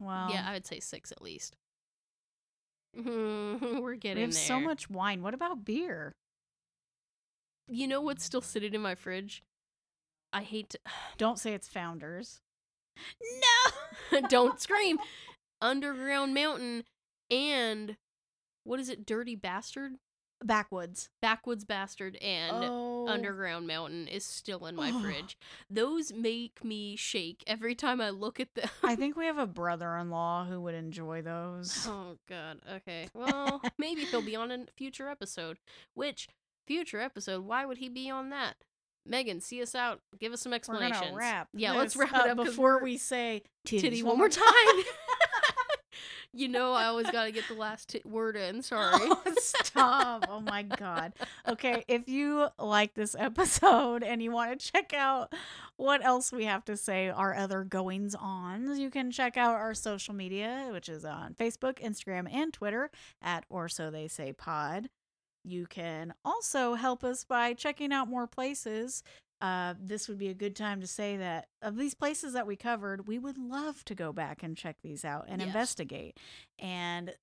Well, 0.00 0.30
yeah, 0.30 0.44
I 0.48 0.52
would 0.52 0.66
say 0.66 0.80
six 0.80 1.12
at 1.12 1.22
least. 1.22 1.56
We're 2.96 3.94
getting 3.94 4.16
we 4.16 4.22
have 4.22 4.32
there. 4.32 4.42
so 4.42 4.58
much 4.60 4.90
wine. 4.90 5.22
What 5.22 5.34
about 5.34 5.64
beer? 5.64 6.16
You 7.68 7.86
know 7.86 8.00
what's 8.00 8.24
still 8.24 8.40
sitting 8.40 8.74
in 8.74 8.80
my 8.80 8.94
fridge? 8.96 9.42
I 10.32 10.42
hate 10.42 10.70
to. 10.70 10.78
Don't 11.18 11.38
say 11.38 11.54
it's 11.54 11.68
Founders. 11.68 12.40
No! 14.12 14.20
Don't 14.28 14.60
scream. 14.60 14.98
Underground 15.60 16.34
Mountain 16.34 16.84
and 17.30 17.96
what 18.64 18.80
is 18.80 18.88
it? 18.88 19.06
Dirty 19.06 19.34
Bastard? 19.36 19.92
Backwoods. 20.44 21.08
Backwoods 21.20 21.64
Bastard 21.64 22.14
and 22.16 22.64
oh. 22.64 23.08
Underground 23.08 23.66
Mountain 23.66 24.06
is 24.06 24.24
still 24.24 24.66
in 24.66 24.76
my 24.76 24.92
Oh. 24.94 25.00
fridge. 25.00 25.36
Those 25.68 26.12
make 26.12 26.62
me 26.64 26.94
shake 26.94 27.42
every 27.46 27.74
time 27.74 28.00
I 28.00 28.10
look 28.10 28.38
at 28.38 28.54
them. 28.54 28.68
I 28.84 28.94
think 28.94 29.16
we 29.16 29.26
have 29.26 29.38
a 29.38 29.46
brother-in-law 29.48 30.46
who 30.46 30.60
would 30.60 30.74
enjoy 30.74 31.22
those. 31.22 31.86
Oh 31.88 32.18
god. 32.28 32.60
Okay. 32.72 33.08
Well, 33.14 33.60
maybe 33.78 34.04
he'll 34.04 34.22
be 34.22 34.36
on 34.36 34.52
a 34.52 34.66
future 34.76 35.08
episode. 35.08 35.58
Which 35.94 36.28
future 36.68 37.00
episode? 37.00 37.44
Why 37.44 37.66
would 37.66 37.78
he 37.78 37.88
be 37.88 38.08
on 38.08 38.30
that? 38.30 38.54
Megan, 39.04 39.40
see 39.40 39.60
us 39.62 39.74
out. 39.74 40.00
Give 40.20 40.32
us 40.32 40.40
some 40.42 40.50
We're 40.50 40.56
explanations. 40.56 41.00
gonna 41.00 41.16
wrap. 41.16 41.48
Yeah, 41.54 41.72
let's 41.72 41.96
wrap 41.96 42.14
it 42.14 42.30
up 42.30 42.36
before 42.36 42.74
we're- 42.74 42.84
we 42.84 42.96
say 42.98 43.42
titty 43.64 44.02
one 44.04 44.18
more 44.18 44.28
time. 44.28 44.44
you 46.32 46.48
know, 46.48 46.72
I 46.72 46.84
always 46.86 47.10
got 47.10 47.24
to 47.24 47.32
get 47.32 47.48
the 47.48 47.54
last 47.54 47.88
t- 47.90 48.02
word 48.04 48.36
in. 48.36 48.62
Sorry. 48.62 49.08
Oh, 49.28 49.34
stop. 49.38 50.26
Oh 50.28 50.40
my 50.40 50.62
god. 50.62 51.12
Okay, 51.46 51.84
if 51.88 52.08
you 52.08 52.48
like 52.58 52.94
this 52.94 53.16
episode 53.18 54.02
and 54.02 54.22
you 54.22 54.30
want 54.30 54.58
to 54.58 54.72
check 54.72 54.92
out 54.92 55.32
what 55.76 56.04
else 56.04 56.32
we 56.32 56.44
have 56.44 56.64
to 56.66 56.76
say, 56.76 57.08
our 57.08 57.34
other 57.34 57.64
goings 57.64 58.14
on, 58.14 58.78
you 58.78 58.90
can 58.90 59.10
check 59.10 59.36
out 59.36 59.54
our 59.54 59.74
social 59.74 60.14
media, 60.14 60.68
which 60.72 60.88
is 60.88 61.04
on 61.04 61.34
Facebook, 61.34 61.80
Instagram, 61.80 62.32
and 62.32 62.52
Twitter 62.52 62.90
at 63.22 63.44
or 63.48 63.68
so 63.68 63.90
they 63.90 64.08
say 64.08 64.32
pod. 64.32 64.88
You 65.44 65.66
can 65.66 66.14
also 66.24 66.74
help 66.74 67.04
us 67.04 67.24
by 67.24 67.54
checking 67.54 67.92
out 67.92 68.08
more 68.08 68.26
places. 68.26 69.02
Uh, 69.40 69.74
this 69.80 70.08
would 70.08 70.18
be 70.18 70.28
a 70.28 70.34
good 70.34 70.56
time 70.56 70.80
to 70.80 70.86
say 70.86 71.16
that 71.16 71.48
of 71.62 71.76
these 71.76 71.94
places 71.94 72.32
that 72.32 72.46
we 72.46 72.56
covered, 72.56 73.06
we 73.06 73.18
would 73.18 73.38
love 73.38 73.84
to 73.84 73.94
go 73.94 74.12
back 74.12 74.42
and 74.42 74.56
check 74.56 74.76
these 74.82 75.04
out 75.04 75.26
and 75.28 75.40
Yes. 75.40 75.46
investigate. 75.46 76.18
And 76.58 77.14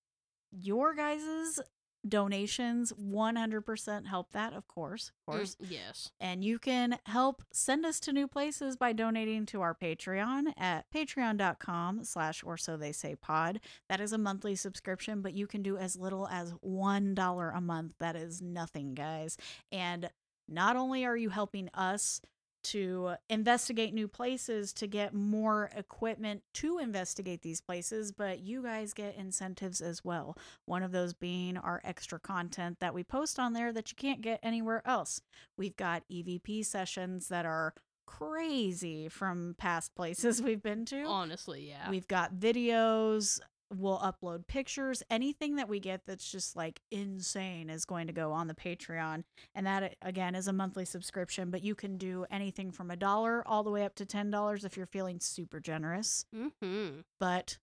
your 0.51 0.93
guys's 0.93 1.59
donations 2.07 2.93
100% 2.93 4.05
help 4.07 4.31
that, 4.31 4.53
of 4.53 4.67
course. 4.67 5.11
Of 5.27 5.33
course. 5.33 5.55
Mm, 5.55 5.71
yes. 5.71 6.11
And 6.19 6.43
you 6.45 6.59
can 6.59 6.99
help 7.07 7.43
send 7.51 7.83
us 7.85 7.99
to 8.01 8.13
new 8.13 8.27
places 8.27 8.77
by 8.77 8.93
donating 8.93 9.45
to 9.47 9.61
our 9.61 9.73
Patreon 9.73 10.53
at 10.55 10.85
patreon.com 10.93 12.03
slash 12.03 12.43
or 12.43 12.57
so 12.57 12.77
they 12.77 12.91
say 12.91 13.15
pod. 13.15 13.59
That 13.89 13.99
is 13.99 14.13
a 14.13 14.17
monthly 14.19 14.55
subscription, 14.55 15.21
but 15.21 15.33
you 15.33 15.47
can 15.47 15.63
do 15.63 15.77
as 15.77 15.95
little 15.95 16.27
as 16.27 16.53
$1 16.63 17.57
a 17.57 17.61
month. 17.61 17.93
That 17.99 18.15
is 18.15 18.39
nothing, 18.41 18.93
guys. 18.93 19.35
And 19.71 20.09
not 20.47 20.75
only 20.75 21.05
are 21.05 21.17
you 21.17 21.29
helping 21.29 21.69
us 21.73 22.21
to 22.65 23.13
investigate 23.29 23.93
new 23.93 24.07
places 24.07 24.73
to 24.73 24.87
get 24.87 25.13
more 25.13 25.69
equipment 25.75 26.41
to 26.51 26.79
investigate 26.79 27.43
these 27.43 27.61
places, 27.61 28.11
but 28.11 28.39
you 28.39 28.63
guys 28.63 28.91
get 28.91 29.15
incentives 29.15 29.81
as 29.81 30.03
well. 30.03 30.35
One 30.65 30.81
of 30.81 30.91
those 30.91 31.13
being 31.13 31.57
our 31.57 31.79
extra 31.83 32.19
content 32.19 32.79
that 32.79 32.95
we 32.95 33.03
post 33.03 33.37
on 33.37 33.53
there 33.53 33.71
that 33.71 33.91
you 33.91 33.95
can't 33.95 34.21
get 34.21 34.39
anywhere 34.41 34.81
else. 34.83 35.21
We've 35.57 35.77
got 35.77 36.03
EVP 36.11 36.65
sessions 36.65 37.27
that 37.27 37.45
are 37.45 37.75
crazy 38.07 39.09
from 39.09 39.55
past 39.59 39.93
places 39.95 40.41
we've 40.41 40.63
been 40.63 40.85
to. 40.85 41.03
Honestly, 41.03 41.69
yeah. 41.69 41.89
We've 41.89 42.07
got 42.07 42.33
videos. 42.33 43.39
We'll 43.73 43.99
upload 43.99 44.47
pictures. 44.47 45.01
Anything 45.09 45.55
that 45.55 45.67
we 45.67 45.79
get 45.79 46.01
that's 46.05 46.29
just 46.29 46.55
like 46.55 46.81
insane 46.91 47.69
is 47.69 47.85
going 47.85 48.07
to 48.07 48.13
go 48.13 48.31
on 48.31 48.47
the 48.47 48.53
Patreon. 48.53 49.23
And 49.55 49.65
that, 49.65 49.95
again, 50.01 50.35
is 50.35 50.47
a 50.47 50.53
monthly 50.53 50.85
subscription, 50.85 51.49
but 51.49 51.63
you 51.63 51.73
can 51.73 51.97
do 51.97 52.25
anything 52.29 52.71
from 52.71 52.91
a 52.91 52.95
dollar 52.95 53.43
all 53.47 53.63
the 53.63 53.71
way 53.71 53.83
up 53.83 53.95
to 53.95 54.05
$10 54.05 54.65
if 54.65 54.77
you're 54.77 54.85
feeling 54.85 55.19
super 55.19 55.59
generous. 55.59 56.25
mm-hmm. 56.35 56.99
But 57.19 57.57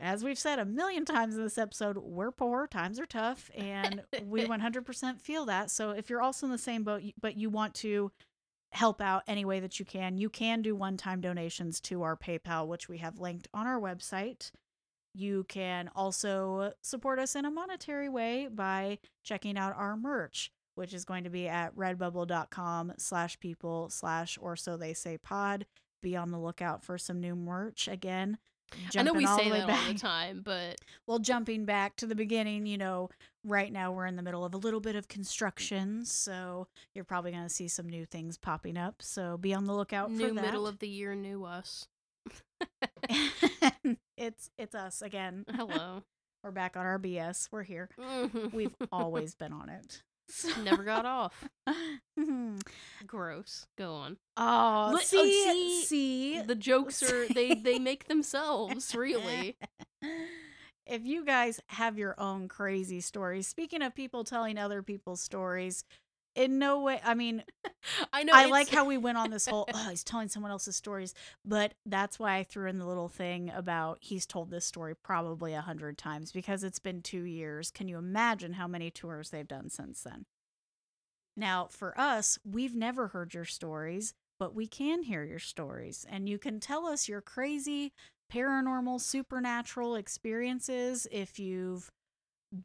as 0.00 0.22
we've 0.22 0.38
said 0.38 0.58
a 0.58 0.64
million 0.64 1.04
times 1.04 1.36
in 1.36 1.42
this 1.42 1.58
episode, 1.58 1.98
we're 1.98 2.30
poor, 2.30 2.66
times 2.66 3.00
are 3.00 3.06
tough, 3.06 3.50
and 3.56 4.02
we 4.24 4.44
100% 4.46 5.20
feel 5.20 5.46
that. 5.46 5.70
So 5.70 5.90
if 5.90 6.08
you're 6.08 6.22
also 6.22 6.46
in 6.46 6.52
the 6.52 6.58
same 6.58 6.84
boat, 6.84 7.02
but 7.20 7.36
you 7.36 7.50
want 7.50 7.74
to 7.76 8.12
help 8.72 9.00
out 9.00 9.22
any 9.26 9.44
way 9.44 9.60
that 9.60 9.78
you 9.78 9.84
can, 9.84 10.18
you 10.18 10.28
can 10.28 10.62
do 10.62 10.76
one 10.76 10.96
time 10.96 11.20
donations 11.20 11.80
to 11.80 12.02
our 12.02 12.16
PayPal, 12.16 12.66
which 12.66 12.88
we 12.88 12.98
have 12.98 13.18
linked 13.18 13.48
on 13.52 13.66
our 13.66 13.80
website. 13.80 14.50
You 15.18 15.42
can 15.48 15.90
also 15.96 16.74
support 16.80 17.18
us 17.18 17.34
in 17.34 17.44
a 17.44 17.50
monetary 17.50 18.08
way 18.08 18.46
by 18.48 19.00
checking 19.24 19.58
out 19.58 19.74
our 19.76 19.96
merch, 19.96 20.52
which 20.76 20.94
is 20.94 21.04
going 21.04 21.24
to 21.24 21.30
be 21.30 21.48
at 21.48 21.74
redbubble.com 21.74 22.92
slash 22.98 23.40
people 23.40 23.88
slash 23.90 24.38
or 24.40 24.54
so 24.54 24.76
they 24.76 24.94
say 24.94 25.18
pod. 25.18 25.66
Be 26.04 26.14
on 26.14 26.30
the 26.30 26.38
lookout 26.38 26.84
for 26.84 26.98
some 26.98 27.20
new 27.20 27.34
merch 27.34 27.88
again. 27.88 28.38
I 28.96 29.02
know 29.02 29.12
we 29.12 29.26
say 29.26 29.50
that 29.50 29.68
all 29.68 29.92
the 29.92 29.98
time, 29.98 30.42
but 30.44 30.76
well, 31.08 31.18
jumping 31.18 31.64
back 31.64 31.96
to 31.96 32.06
the 32.06 32.14
beginning, 32.14 32.66
you 32.66 32.78
know, 32.78 33.10
right 33.42 33.72
now 33.72 33.90
we're 33.90 34.06
in 34.06 34.14
the 34.14 34.22
middle 34.22 34.44
of 34.44 34.54
a 34.54 34.58
little 34.58 34.78
bit 34.78 34.94
of 34.94 35.08
construction, 35.08 36.04
so 36.04 36.68
you're 36.94 37.04
probably 37.04 37.32
going 37.32 37.42
to 37.42 37.48
see 37.48 37.66
some 37.66 37.88
new 37.88 38.04
things 38.04 38.38
popping 38.38 38.76
up. 38.76 38.96
So 39.00 39.36
be 39.36 39.52
on 39.52 39.64
the 39.64 39.74
lookout 39.74 40.12
new 40.12 40.28
for 40.28 40.34
that. 40.34 40.40
New 40.40 40.46
middle 40.46 40.66
of 40.68 40.78
the 40.78 40.88
year, 40.88 41.16
new 41.16 41.44
us. 41.44 41.88
it's 44.16 44.50
it's 44.58 44.74
us 44.74 45.02
again. 45.02 45.44
Hello. 45.54 46.02
We're 46.42 46.50
back 46.52 46.76
on 46.76 46.86
our 46.86 46.98
BS. 46.98 47.48
We're 47.50 47.64
here. 47.64 47.88
We've 47.98 48.70
mm-hmm. 48.70 48.84
always 48.92 49.34
been 49.34 49.52
on 49.52 49.68
it. 49.68 50.02
never 50.62 50.84
got 50.84 51.06
off. 51.06 51.48
oh, 51.66 52.54
Gross. 53.06 53.66
Go 53.76 53.94
on. 53.94 54.16
oh 54.36 54.98
see, 55.02 55.18
oh, 55.18 55.52
see, 55.52 55.84
see, 55.84 56.42
The 56.42 56.54
jokes 56.54 57.02
are 57.02 57.26
they 57.28 57.54
they 57.54 57.78
make 57.78 58.08
themselves 58.08 58.94
really. 58.94 59.56
if 60.86 61.04
you 61.04 61.24
guys 61.24 61.60
have 61.68 61.98
your 61.98 62.14
own 62.18 62.48
crazy 62.48 63.00
stories, 63.00 63.48
speaking 63.48 63.82
of 63.82 63.94
people 63.94 64.24
telling 64.24 64.58
other 64.58 64.82
people's 64.82 65.20
stories, 65.20 65.84
in 66.38 66.58
no 66.58 66.80
way, 66.80 67.00
I 67.04 67.14
mean, 67.14 67.42
I 68.12 68.22
know. 68.22 68.32
I 68.34 68.46
like 68.46 68.68
how 68.68 68.84
we 68.84 68.96
went 68.96 69.18
on 69.18 69.30
this 69.30 69.46
whole, 69.46 69.68
oh, 69.74 69.88
he's 69.90 70.04
telling 70.04 70.28
someone 70.28 70.52
else's 70.52 70.76
stories, 70.76 71.12
but 71.44 71.74
that's 71.84 72.18
why 72.18 72.36
I 72.36 72.44
threw 72.44 72.68
in 72.68 72.78
the 72.78 72.86
little 72.86 73.08
thing 73.08 73.50
about 73.54 73.98
he's 74.00 74.24
told 74.24 74.50
this 74.50 74.64
story 74.64 74.94
probably 74.94 75.52
a 75.54 75.60
hundred 75.60 75.98
times 75.98 76.30
because 76.30 76.62
it's 76.62 76.78
been 76.78 77.02
two 77.02 77.22
years. 77.22 77.70
Can 77.70 77.88
you 77.88 77.98
imagine 77.98 78.52
how 78.52 78.68
many 78.68 78.90
tours 78.90 79.30
they've 79.30 79.48
done 79.48 79.68
since 79.68 80.02
then? 80.02 80.26
Now, 81.36 81.68
for 81.70 81.98
us, 81.98 82.38
we've 82.44 82.74
never 82.74 83.08
heard 83.08 83.34
your 83.34 83.44
stories, 83.44 84.14
but 84.38 84.54
we 84.54 84.66
can 84.66 85.02
hear 85.02 85.24
your 85.24 85.38
stories, 85.38 86.06
and 86.08 86.28
you 86.28 86.38
can 86.38 86.60
tell 86.60 86.86
us 86.86 87.08
your 87.08 87.20
crazy 87.20 87.92
paranormal, 88.32 89.00
supernatural 89.00 89.96
experiences 89.96 91.06
if 91.10 91.38
you've 91.38 91.90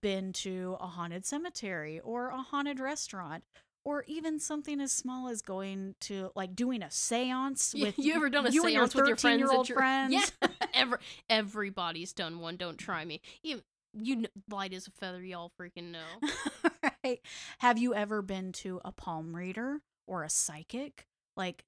been 0.02 0.32
to 0.32 0.78
a 0.80 0.88
haunted 0.88 1.26
cemetery 1.26 2.00
or 2.00 2.30
a 2.30 2.42
haunted 2.42 2.80
restaurant 2.80 3.44
or 3.86 4.04
even 4.08 4.40
something 4.40 4.80
as 4.82 4.92
small 4.92 5.28
as 5.28 5.42
going 5.42 5.96
to 6.02 6.32
like 6.36 6.56
doing 6.56 6.82
a 6.82 6.88
séance 6.88 7.80
with 7.80 7.98
you 7.98 8.14
ever 8.16 8.30
done 8.30 8.46
a 8.48 8.50
you 8.52 8.64
and 8.64 8.74
your 8.74 8.88
seance 8.88 8.96
with 8.96 9.08
your 9.08 9.18
friends? 9.18 9.42
13-year-old 9.44 9.70
your- 9.70 9.78
friends 9.80 10.14
Yeah. 10.14 10.48
Ever, 10.74 11.00
everybody's 11.30 12.14
done 12.14 12.40
one. 12.40 12.58
Don't 12.58 12.78
try 12.78 13.04
me. 13.06 13.22
You, 13.44 13.62
you 13.94 14.16
kn- 14.16 14.28
light 14.50 14.74
as 14.74 14.88
a 14.88 14.92
feather. 14.92 15.22
Y'all 15.24 15.52
freaking 15.60 15.92
know. 15.92 16.30
right 17.04 17.20
have 17.60 17.78
you 17.78 17.94
ever 17.94 18.22
been 18.22 18.52
to 18.52 18.80
a 18.86 18.92
palm 18.92 19.36
reader 19.36 19.82
or 20.08 20.24
a 20.24 20.30
psychic 20.30 21.08
like 21.38 21.64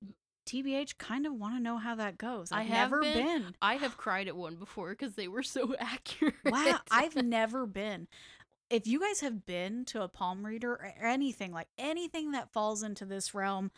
tbh 0.47 0.97
kind 0.97 1.25
of 1.25 1.33
want 1.33 1.55
to 1.55 1.61
know 1.61 1.77
how 1.77 1.95
that 1.95 2.17
goes 2.17 2.51
I 2.51 2.61
i've 2.61 2.67
have 2.67 2.91
never 2.91 3.01
been. 3.01 3.13
been. 3.25 3.55
I 3.61 3.75
have 3.75 3.97
cried 3.97 4.27
at 4.27 4.35
one 4.35 4.55
before 4.55 4.89
because 4.89 5.15
they 5.15 5.27
were 5.27 5.41
so 5.43 5.73
accurate. 5.79 6.35
wow 6.45 6.79
i've 6.91 7.15
never 7.15 7.65
been 7.65 8.07
if 8.69 8.87
you 8.87 8.99
guys 8.99 9.21
have 9.21 9.45
been 9.45 9.85
to 9.85 10.01
a 10.01 10.07
palm 10.07 10.45
reader 10.45 10.71
or 10.73 10.93
anything 11.01 11.51
like 11.51 11.67
anything 11.77 12.31
that 12.31 12.51
falls 12.51 12.83
into 12.83 13.05
this 13.05 13.33
realm 13.33 13.71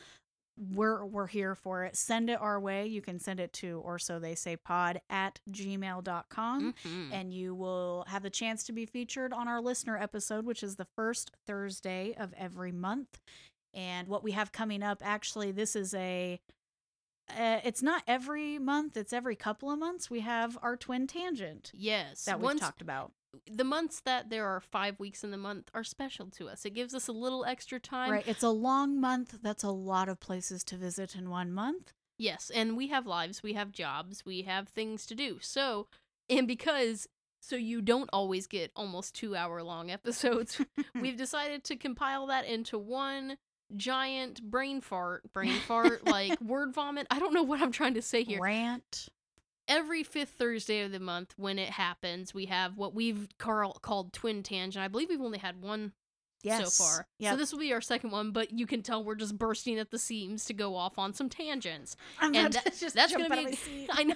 we're 0.73 1.05
we're 1.05 1.27
here 1.27 1.53
for 1.53 1.83
it 1.83 1.95
send 1.95 2.29
it 2.31 2.41
our 2.41 2.59
way 2.59 2.87
you 2.87 2.99
can 2.99 3.19
send 3.19 3.39
it 3.39 3.53
to 3.53 3.79
or 3.85 3.99
so 3.99 4.17
they 4.17 4.33
say 4.33 4.55
pod 4.55 4.99
at 5.07 5.39
gmail.com 5.51 6.73
Mhm. 6.83 7.09
and 7.13 7.31
you 7.31 7.53
will 7.53 8.05
have 8.07 8.23
the 8.23 8.29
chance 8.31 8.63
to 8.63 8.71
be 8.71 8.85
featured 8.85 9.33
on 9.33 9.47
our 9.47 9.61
listener 9.61 9.97
episode, 9.97 10.45
which 10.45 10.63
is 10.63 10.75
the 10.77 10.87
first 10.95 11.31
Thursday 11.45 12.15
of 12.17 12.33
every 12.35 12.71
month. 12.71 13.19
And 13.73 14.07
what 14.07 14.23
we 14.23 14.31
have 14.31 14.51
coming 14.51 14.81
up, 14.81 15.03
actually, 15.05 15.51
this 15.51 15.75
is 15.75 15.93
a. 15.93 16.39
Uh, 17.29 17.59
it's 17.63 17.83
not 17.83 18.01
every 18.07 18.57
month; 18.57 18.97
it's 18.97 19.13
every 19.13 19.35
couple 19.35 19.69
of 19.69 19.77
months. 19.77 20.09
We 20.09 20.21
have 20.21 20.57
our 20.63 20.75
twin 20.77 21.05
tangent 21.05 21.71
yes. 21.75 22.23
that 22.25 22.39
we've 22.39 22.45
once 22.45 22.61
talked 22.61 22.81
about. 22.81 23.11
The 23.49 23.63
months 23.63 24.01
that 24.01 24.29
there 24.29 24.45
are 24.45 24.59
five 24.59 24.99
weeks 24.99 25.23
in 25.23 25.31
the 25.31 25.37
month 25.37 25.69
are 25.73 25.83
special 25.83 26.27
to 26.31 26.49
us. 26.49 26.65
It 26.65 26.71
gives 26.71 26.93
us 26.93 27.07
a 27.07 27.11
little 27.11 27.45
extra 27.45 27.79
time. 27.79 28.11
Right, 28.11 28.27
it's 28.27 28.43
a 28.43 28.49
long 28.49 28.99
month. 28.99 29.39
That's 29.41 29.63
a 29.63 29.71
lot 29.71 30.09
of 30.09 30.19
places 30.19 30.63
to 30.65 30.77
visit 30.77 31.15
in 31.15 31.29
one 31.29 31.51
month. 31.51 31.93
Yes, 32.17 32.51
and 32.53 32.75
we 32.75 32.87
have 32.87 33.05
lives, 33.05 33.43
we 33.43 33.53
have 33.53 33.71
jobs, 33.71 34.25
we 34.25 34.41
have 34.43 34.69
things 34.69 35.05
to 35.05 35.15
do. 35.15 35.37
So, 35.41 35.87
and 36.29 36.47
because 36.47 37.07
so 37.39 37.55
you 37.55 37.81
don't 37.81 38.09
always 38.11 38.47
get 38.47 38.71
almost 38.75 39.15
2 39.15 39.35
hour 39.35 39.61
long 39.63 39.91
episodes, 39.91 40.59
we've 40.95 41.17
decided 41.17 41.63
to 41.65 41.75
compile 41.75 42.27
that 42.27 42.45
into 42.45 42.77
one 42.77 43.37
giant 43.75 44.41
brain 44.49 44.81
fart, 44.81 45.31
brain 45.33 45.59
fart 45.67 46.05
like 46.05 46.39
word 46.41 46.73
vomit. 46.73 47.07
I 47.11 47.19
don't 47.19 47.33
know 47.33 47.43
what 47.43 47.61
I'm 47.61 47.71
trying 47.71 47.95
to 47.95 48.01
say 48.01 48.23
here. 48.23 48.39
Rant. 48.41 49.09
Every 49.67 50.03
fifth 50.03 50.29
Thursday 50.37 50.81
of 50.81 50.91
the 50.91 50.99
month 50.99 51.33
when 51.37 51.59
it 51.59 51.69
happens, 51.71 52.33
we 52.33 52.45
have 52.45 52.77
what 52.77 52.93
we've 52.95 53.27
carl- 53.37 53.79
called 53.81 54.13
twin 54.13 54.43
tangent. 54.43 54.83
I 54.83 54.87
believe 54.87 55.09
we've 55.09 55.21
only 55.21 55.39
had 55.39 55.61
one 55.61 55.93
Yes. 56.43 56.75
so 56.77 56.83
far. 56.83 57.07
Yeah. 57.17 57.31
So 57.31 57.37
this 57.37 57.51
will 57.51 57.59
be 57.59 57.73
our 57.73 57.81
second 57.81 58.11
one, 58.11 58.29
but 58.31 58.51
you 58.53 58.67
can 58.67 58.83
tell 58.83 59.03
we're 59.03 59.15
just 59.15 59.37
bursting 59.37 59.79
at 59.79 59.89
the 59.89 59.97
seams 59.97 60.45
to 60.45 60.53
go 60.53 60.75
off 60.75 60.99
on 60.99 61.11
some 61.13 61.29
tangents. 61.29 61.97
I'm 62.21 62.33
and 62.35 62.53
that- 62.53 62.73
to 62.73 62.79
just 62.79 62.95
that's 62.95 63.11
gonna 63.11 63.25
out 63.25 63.31
be 63.31 63.37
of 63.39 63.43
my 63.45 63.51
seat. 63.51 63.89
I 63.91 64.03
know. 64.03 64.15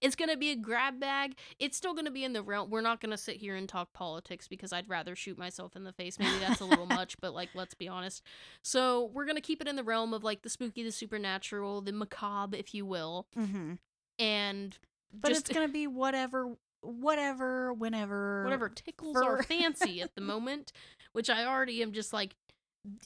It's 0.00 0.16
going 0.16 0.30
to 0.30 0.36
be 0.38 0.50
a 0.50 0.56
grab 0.56 0.98
bag. 0.98 1.36
It's 1.58 1.76
still 1.76 1.92
going 1.92 2.06
to 2.06 2.10
be 2.10 2.24
in 2.24 2.32
the 2.32 2.42
realm. 2.42 2.70
We're 2.70 2.80
not 2.80 3.00
going 3.00 3.10
to 3.12 3.16
sit 3.18 3.36
here 3.36 3.54
and 3.56 3.68
talk 3.68 3.92
politics 3.92 4.48
because 4.48 4.72
I'd 4.72 4.88
rather 4.88 5.14
shoot 5.14 5.38
myself 5.38 5.76
in 5.76 5.84
the 5.84 5.92
face. 5.92 6.18
Maybe 6.18 6.38
that's 6.40 6.60
a 6.60 6.64
little 6.64 6.86
much, 6.86 7.16
but 7.20 7.34
like 7.34 7.50
let's 7.54 7.74
be 7.74 7.88
honest. 7.88 8.22
So, 8.62 9.10
we're 9.14 9.24
going 9.26 9.36
to 9.36 9.42
keep 9.42 9.60
it 9.60 9.68
in 9.68 9.76
the 9.76 9.84
realm 9.84 10.12
of 10.14 10.24
like 10.24 10.42
the 10.42 10.50
spooky, 10.50 10.82
the 10.82 10.92
supernatural, 10.92 11.82
the 11.82 11.92
macabre, 11.92 12.56
if 12.56 12.74
you 12.74 12.84
will. 12.86 13.26
Mhm. 13.36 13.78
And 14.20 14.76
But 15.12 15.28
just 15.30 15.48
it's 15.48 15.54
gonna 15.58 15.68
be 15.72 15.86
whatever, 15.86 16.54
whatever, 16.82 17.72
whenever, 17.72 18.44
whatever 18.44 18.68
tickles 18.68 19.14
for- 19.14 19.24
our 19.24 19.42
fancy 19.42 20.00
at 20.02 20.14
the 20.14 20.20
moment, 20.32 20.72
which 21.12 21.30
I 21.30 21.44
already 21.44 21.82
am 21.82 21.92
just 21.92 22.12
like 22.12 22.34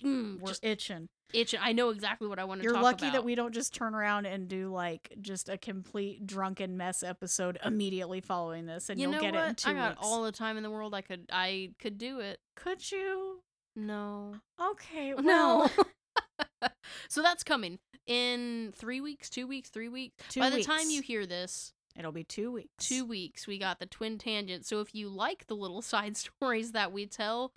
mm, 0.03 0.41
We're 0.41 0.49
just 0.49 0.65
itching. 0.65 1.07
itching. 1.33 1.61
I 1.63 1.73
know 1.73 1.91
exactly 1.91 2.29
what 2.29 2.39
I 2.39 2.45
want 2.45 2.61
to 2.61 2.65
You're 2.65 2.75
lucky 2.81 3.07
about. 3.07 3.13
that 3.15 3.25
we 3.25 3.35
don't 3.35 3.53
just 3.55 3.75
turn 3.75 3.95
around 3.95 4.27
and 4.27 4.49
do 4.49 4.71
like 4.73 5.13
just 5.21 5.49
a 5.49 5.57
complete 5.59 6.27
drunken 6.27 6.77
mess 6.77 7.03
episode 7.03 7.59
immediately 7.65 8.21
following 8.21 8.67
this, 8.67 8.89
and 8.91 9.01
you 9.01 9.09
will 9.11 9.21
get 9.21 9.35
what? 9.35 9.45
it 9.45 9.49
in 9.51 9.55
two 9.55 9.71
I 9.71 9.75
got 9.75 9.91
weeks. 9.93 10.01
all 10.03 10.23
the 10.25 10.33
time 10.33 10.57
in 10.57 10.63
the 10.63 10.71
world. 10.71 10.95
I 10.95 11.01
could 11.01 11.27
I 11.33 11.71
could 11.79 11.97
do 11.99 12.21
it. 12.21 12.39
Could 12.57 12.91
you? 12.93 13.41
No. 13.77 14.37
Okay, 14.61 15.13
No. 15.21 15.69
so 17.09 17.23
that's 17.23 17.43
coming 17.45 17.79
in 18.07 18.73
three 18.77 19.01
weeks, 19.01 19.31
two 19.31 19.47
weeks, 19.47 19.69
three 19.71 19.89
weeks. 19.89 20.17
two 20.29 20.41
By 20.41 20.51
the 20.51 20.63
time 20.63 20.91
you 20.91 21.03
hear 21.03 21.27
this, 21.27 21.73
It'll 21.97 22.11
be 22.13 22.25
two 22.25 22.51
weeks. 22.51 22.71
two 22.79 23.05
weeks 23.05 23.47
we 23.47 23.57
got 23.59 23.79
the 23.79 23.87
twin 23.87 24.19
tangent 24.19 24.67
so 24.67 24.81
if 24.81 24.95
you 24.97 25.09
like 25.09 25.47
the 25.47 25.55
little 25.55 25.81
side 25.93 26.17
stories 26.17 26.73
that 26.73 26.91
we 26.91 27.07
tell 27.07 27.53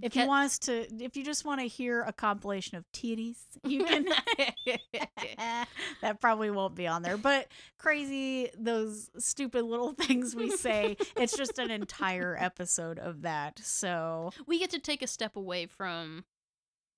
If 0.00 0.12
get- 0.14 0.22
you 0.22 0.28
want 0.28 0.46
us 0.46 0.58
to, 0.60 0.86
if 1.02 1.14
you 1.14 1.22
just 1.22 1.44
want 1.44 1.60
to 1.60 1.66
hear 1.66 2.00
a 2.02 2.12
compilation 2.12 2.78
of 2.78 2.84
titties, 2.92 3.36
you 3.64 3.84
can. 3.84 4.06
that 6.00 6.20
probably 6.20 6.50
won't 6.50 6.74
be 6.74 6.86
on 6.86 7.02
there, 7.02 7.18
but 7.18 7.48
crazy 7.78 8.48
those 8.58 9.10
stupid 9.18 9.62
little 9.64 9.92
things 9.92 10.34
we 10.34 10.50
say. 10.50 10.96
it's 11.16 11.36
just 11.36 11.58
an 11.58 11.70
entire 11.70 12.36
episode 12.40 12.98
of 12.98 13.22
that. 13.22 13.58
So 13.62 14.30
we 14.46 14.58
get 14.58 14.70
to 14.70 14.78
take 14.78 15.02
a 15.02 15.06
step 15.06 15.36
away 15.36 15.66
from 15.66 16.24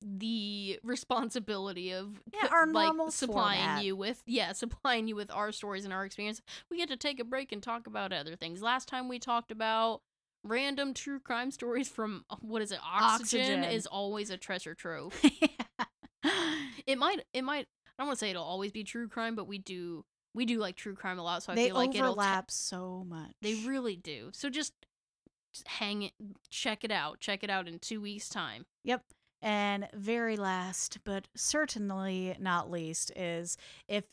the 0.02 0.78
responsibility 0.82 1.92
of 1.92 2.20
Yeah, 2.32 2.48
our 2.50 2.66
like 2.66 2.88
normal 2.88 3.10
supplying 3.10 3.60
format. 3.60 3.84
you 3.84 3.96
with 3.96 4.22
yeah 4.26 4.52
supplying 4.52 5.08
you 5.08 5.16
with 5.16 5.30
our 5.30 5.52
stories 5.52 5.84
and 5.84 5.92
our 5.94 6.04
experience 6.04 6.42
we 6.70 6.76
get 6.76 6.88
to 6.90 6.96
take 6.96 7.18
a 7.18 7.24
break 7.24 7.50
and 7.52 7.62
talk 7.62 7.86
about 7.86 8.12
other 8.12 8.36
things 8.36 8.60
last 8.62 8.88
time 8.88 9.08
we 9.08 9.18
talked 9.18 9.50
about 9.50 10.02
random 10.44 10.92
true 10.94 11.18
crime 11.18 11.50
stories 11.50 11.88
from 11.88 12.24
uh, 12.30 12.36
what 12.40 12.62
is 12.62 12.70
it 12.72 12.78
oxygen, 12.84 13.60
Oxygen. 13.62 13.74
is 13.74 13.86
always 13.86 14.30
a 14.30 14.36
treasure 14.36 14.74
trove 14.74 15.14
it 16.86 16.98
might 16.98 17.24
it 17.32 17.42
might 17.42 17.66
i 17.86 17.92
don't 18.02 18.08
want 18.08 18.18
to 18.18 18.24
say 18.24 18.30
it'll 18.30 18.44
always 18.44 18.72
be 18.72 18.84
true 18.84 19.08
crime 19.08 19.34
but 19.34 19.46
we 19.48 19.58
do 19.58 20.04
we 20.34 20.44
do 20.44 20.58
like 20.58 20.76
true 20.76 20.94
crime 20.94 21.18
a 21.18 21.22
lot 21.22 21.42
so 21.42 21.52
i 21.52 21.56
they 21.56 21.66
feel 21.66 21.76
like 21.76 21.94
it'll 21.94 22.10
overlap 22.10 22.50
so 22.50 23.04
much. 23.08 23.32
they 23.42 23.54
really 23.54 23.96
do 23.96 24.28
so 24.32 24.50
just 24.50 24.72
hang 25.66 26.02
it 26.02 26.12
check 26.50 26.84
it 26.84 26.90
out 26.90 27.18
check 27.18 27.42
it 27.42 27.48
out 27.50 27.66
in 27.66 27.78
two 27.78 28.00
weeks 28.00 28.28
time 28.28 28.66
Yep. 28.84 29.02
And 29.42 29.88
very 29.94 30.36
last, 30.36 30.98
but 31.04 31.28
certainly 31.36 32.36
not 32.40 32.70
least, 32.70 33.12
is 33.14 33.56
if 33.86 34.04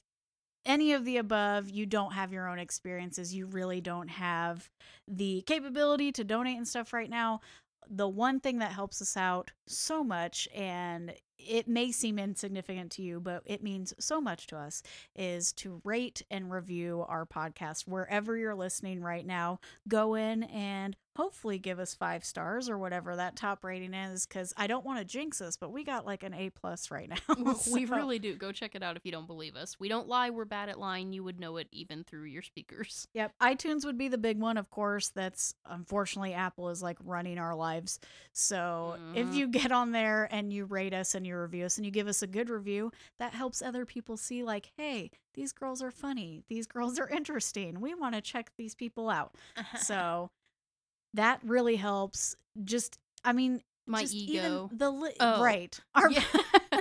any 0.65 0.93
of 0.93 1.05
the 1.05 1.17
above, 1.17 1.69
you 1.69 1.85
don't 1.85 2.13
have 2.13 2.31
your 2.31 2.47
own 2.47 2.59
experiences, 2.59 3.33
you 3.33 3.45
really 3.45 3.81
don't 3.81 4.09
have 4.09 4.69
the 5.07 5.41
capability 5.45 6.11
to 6.13 6.23
donate 6.23 6.57
and 6.57 6.67
stuff 6.67 6.93
right 6.93 7.09
now. 7.09 7.41
The 7.89 8.07
one 8.07 8.39
thing 8.39 8.59
that 8.59 8.71
helps 8.71 9.01
us 9.01 9.17
out 9.17 9.51
so 9.67 10.03
much, 10.03 10.47
and 10.55 11.13
it 11.37 11.67
may 11.67 11.91
seem 11.91 12.17
insignificant 12.19 12.91
to 12.93 13.01
you, 13.01 13.19
but 13.19 13.43
it 13.45 13.61
means 13.63 13.93
so 13.99 14.21
much 14.21 14.47
to 14.47 14.57
us, 14.57 14.81
is 15.15 15.51
to 15.53 15.81
rate 15.83 16.21
and 16.31 16.51
review 16.51 17.05
our 17.07 17.25
podcast 17.25 17.87
wherever 17.87 18.37
you're 18.37 18.55
listening 18.55 19.01
right 19.01 19.25
now. 19.25 19.59
Go 19.87 20.15
in 20.15 20.43
and 20.43 20.95
hopefully 21.15 21.59
give 21.59 21.77
us 21.77 21.93
five 21.93 22.25
stars 22.25 22.67
or 22.67 22.77
whatever 22.79 23.15
that 23.15 23.35
top 23.35 23.63
rating 23.63 23.93
is, 23.93 24.25
because 24.25 24.51
I 24.57 24.65
don't 24.65 24.83
want 24.85 24.97
to 24.97 25.05
jinx 25.05 25.41
us, 25.41 25.57
but 25.57 25.71
we 25.71 25.83
got 25.83 26.07
like 26.07 26.23
an 26.23 26.33
A 26.33 26.49
plus 26.49 26.89
right 26.89 27.07
now. 27.07 27.35
we 27.71 27.85
really 27.85 28.17
do. 28.17 28.35
Go 28.35 28.51
check 28.51 28.73
it 28.73 28.81
out 28.81 28.95
if 28.97 29.05
you 29.05 29.11
don't 29.11 29.27
believe 29.27 29.55
us. 29.55 29.79
We 29.79 29.89
don't 29.89 30.07
lie. 30.07 30.31
We're 30.31 30.45
bad 30.45 30.69
at 30.69 30.79
lying. 30.79 31.13
You 31.13 31.23
would 31.23 31.39
know 31.39 31.57
it 31.57 31.67
even 31.71 32.03
through 32.03 32.23
your 32.23 32.41
speakers. 32.41 33.07
Yep, 33.13 33.33
iTunes 33.41 33.85
would 33.85 33.97
be 33.97 34.07
the 34.07 34.17
big 34.17 34.39
one, 34.39 34.57
of 34.57 34.71
course. 34.71 35.09
That's 35.09 35.53
unfortunately 35.69 36.33
Apple 36.33 36.69
is 36.69 36.81
like 36.81 36.97
running 37.03 37.37
our 37.37 37.55
lives. 37.55 37.99
So 38.31 38.97
if 39.13 39.27
Mhm. 39.27 39.33
you 39.35 39.47
get 39.49 39.71
on 39.71 39.91
there 39.91 40.27
and 40.31 40.51
you 40.51 40.65
rate 40.65 40.93
us 40.93 41.13
and 41.13 41.22
you 41.25 41.37
review 41.37 41.65
us 41.65 41.77
and 41.77 41.85
you 41.85 41.91
give 41.91 42.07
us 42.07 42.21
a 42.21 42.27
good 42.27 42.49
review, 42.49 42.91
that 43.19 43.33
helps 43.33 43.61
other 43.61 43.85
people 43.85 44.17
see 44.17 44.43
like, 44.43 44.71
hey, 44.77 45.11
these 45.33 45.51
girls 45.53 45.81
are 45.81 45.91
funny. 45.91 46.43
These 46.49 46.67
girls 46.75 46.99
are 46.99 47.07
interesting. 47.09 47.79
We 47.81 47.93
want 47.95 48.15
to 48.15 48.21
check 48.21 48.51
these 48.57 48.75
people 48.75 49.09
out. 49.09 49.35
So 49.79 50.29
that 51.13 51.39
really 51.43 51.75
helps. 51.75 52.35
Just, 52.63 52.97
I 53.23 53.33
mean, 53.33 53.61
My 53.87 54.01
just 54.01 54.13
ego. 54.13 54.65
Even 54.71 54.77
the 54.77 54.91
li- 54.91 55.15
Oh. 55.19 55.41
right. 55.43 55.77
Our, 55.95 56.09
Yeah. 56.11 56.23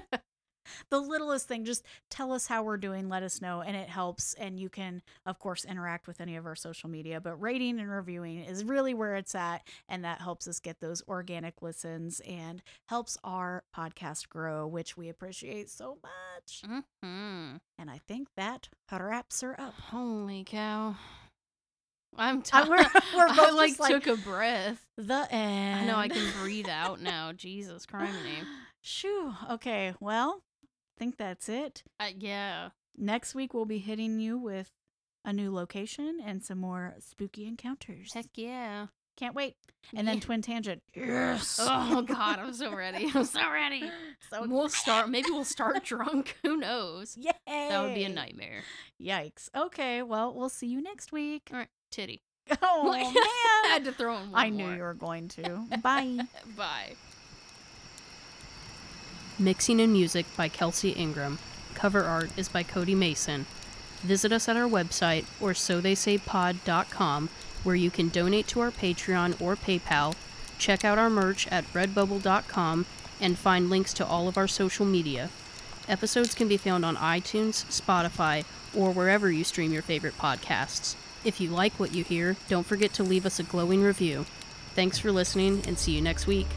the 0.91 1.01
littlest 1.01 1.49
thing. 1.49 1.65
Just 1.65 1.85
tell 2.11 2.33
us 2.33 2.47
how 2.47 2.63
we're 2.63 2.77
doing. 2.77 3.09
Let 3.09 3.23
us 3.23 3.41
know, 3.41 3.61
and 3.63 3.77
it 3.77 3.89
helps. 3.89 4.35
And 4.35 4.59
you 4.59 4.69
can, 4.69 5.03
of 5.27 5.39
course, 5.39 5.65
interact 5.65 6.07
with 6.07 6.21
any 6.21 6.37
of 6.37 6.47
our 6.47 6.55
social 6.57 6.89
media. 6.89 7.21
But 7.21 7.37
rating 7.41 7.79
and 7.81 7.91
reviewing 7.91 8.39
is 8.45 8.65
really 8.65 8.95
where 8.95 9.17
it's 9.17 9.35
at, 9.35 9.67
and 9.89 10.05
that 10.05 10.21
helps 10.21 10.47
us 10.49 10.61
get 10.61 10.81
those 10.81 11.03
organic 11.09 11.63
listens 11.63 12.21
and 12.21 12.63
helps 12.89 13.17
our 13.25 13.65
podcast 13.77 14.29
grow, 14.29 14.67
which 14.67 14.97
we 14.97 15.09
appreciate 15.09 15.71
so 15.71 15.99
much. 16.03 16.63
hmm 17.03 17.57
And 17.79 17.91
I 17.91 17.99
think 18.07 18.29
that 18.37 18.69
wraps 18.91 19.41
her 19.41 19.59
up. 19.61 19.75
Holy 19.75 20.45
cow. 20.45 20.97
I'm 22.17 22.43
tired. 22.43 22.69
we're- 22.69 22.85
we're 23.17 23.29
I 23.29 23.37
both 23.37 23.55
like 23.55 23.79
like- 23.79 23.91
took 23.91 24.07
a 24.07 24.17
breath. 24.21 24.85
The 24.99 25.27
end. 25.33 25.81
I 25.81 25.87
know 25.87 25.97
I 25.97 26.09
can 26.09 26.31
breathe 26.43 26.69
out 26.69 27.01
now. 27.01 27.33
Jesus 27.33 27.87
criminy. 27.87 28.45
Shoo. 28.83 29.33
Okay. 29.53 29.95
Well, 30.01 30.43
think 31.03 31.17
that's 31.19 31.49
it. 31.49 31.83
Uh, 31.99 32.07
yeah. 32.17 32.69
Next 32.97 33.35
week 33.35 33.55
we'll 33.55 33.65
be 33.65 33.79
hitting 33.79 34.21
you 34.21 34.39
with 34.39 34.71
a 35.25 35.33
new 35.33 35.53
location 35.53 36.19
and 36.25 36.43
some 36.45 36.59
more 36.59 36.95
spooky 37.01 37.47
encounters. 37.47 38.13
Heck 38.15 38.27
yeah. 38.35 38.87
Can't 39.17 39.35
wait. 39.35 39.57
And 39.95 40.07
then 40.09 40.17
Yeah. 40.17 40.21
Twin 40.23 40.43
Tangent. 40.43 40.83
Yes. 40.95 41.59
Oh 41.61 42.03
God, 42.07 42.39
I'm 42.39 42.55
so 42.55 42.75
ready. 42.75 43.11
I'm 43.15 43.25
so 43.25 43.51
ready. 43.51 43.91
so 44.31 44.47
We'll 44.47 44.69
start. 44.69 45.09
Maybe 45.11 45.31
we'll 45.31 45.45
start 45.45 45.85
drunk. 45.93 46.37
Who 46.45 46.57
knows? 46.57 47.17
Yay. 47.19 47.33
That 47.47 47.83
would 47.83 47.95
be 47.95 48.05
a 48.05 48.09
nightmare. 48.09 48.63
Yikes. 49.03 49.49
Okay. 49.57 50.03
Well, 50.03 50.33
we'll 50.35 50.49
see 50.49 50.69
you 50.69 50.81
next 50.81 51.13
week. 51.13 51.51
All 51.53 51.59
right, 51.59 51.69
titty. 51.91 52.23
Oh 52.63 52.91
I 52.93 53.03
man. 53.03 53.71
had 53.73 53.85
to 53.85 53.93
throw 53.93 54.17
in 54.19 54.31
one 54.33 54.41
I 54.41 54.49
knew 54.49 54.65
more. 54.67 54.75
you 54.77 54.83
were 54.83 54.95
going 54.95 55.29
to. 55.29 55.65
Bye. 55.83 56.19
Bye. 56.57 56.95
Mixing 59.39 59.81
and 59.81 59.93
music 59.93 60.27
by 60.37 60.49
Kelsey 60.49 60.91
Ingram. 60.91 61.39
Cover 61.75 62.05
art 62.05 62.31
is 62.37 62.49
by 62.49 62.63
Cody 62.63 62.95
Mason. 62.95 63.47
Visit 64.03 64.33
us 64.33 64.49
at 64.49 64.57
our 64.57 64.69
website 64.69 65.25
or 65.41 65.55
so 65.55 65.81
they 65.81 65.95
say 65.95 66.19
pod.com 66.19 67.29
where 67.63 67.77
you 67.77 67.91
can 67.91 68.09
donate 68.09 68.47
to 68.49 68.61
our 68.61 68.71
Patreon 68.71 69.41
or 69.41 69.57
PayPal, 69.57 70.15
check 70.59 70.85
out 70.85 70.99
our 70.99 71.11
merch 71.11 71.47
at 71.49 71.65
redbubble.com, 71.73 72.87
and 73.21 73.39
find 73.39 73.71
links 73.71 73.93
to 73.95 74.07
all 74.07 74.29
of 74.29 74.37
our 74.37 74.49
social 74.49 74.85
media. 74.85 75.31
Episodes 75.89 76.35
can 76.35 76.49
be 76.49 76.57
found 76.57 76.85
on 76.85 76.97
iTunes, 76.97 77.65
Spotify, 77.67 78.45
or 78.77 78.91
wherever 78.91 79.31
you 79.31 79.45
stream 79.45 79.73
your 79.73 79.83
favorite 79.83 80.19
podcasts. 80.19 80.97
If 81.25 81.41
you 81.41 81.51
like 81.51 81.75
what 81.75 81.95
you 81.95 82.03
hear, 82.05 82.37
don't 82.49 82.67
forget 82.67 82.93
to 82.95 83.05
leave 83.05 83.27
us 83.27 83.39
a 83.39 83.45
glowing 83.45 83.83
review. 83.83 84.27
Thanks 84.75 84.99
for 84.99 85.13
listening 85.13 85.63
and 85.67 85.79
see 85.79 85.93
you 85.93 86.01
next 86.01 86.27
week. 86.27 86.49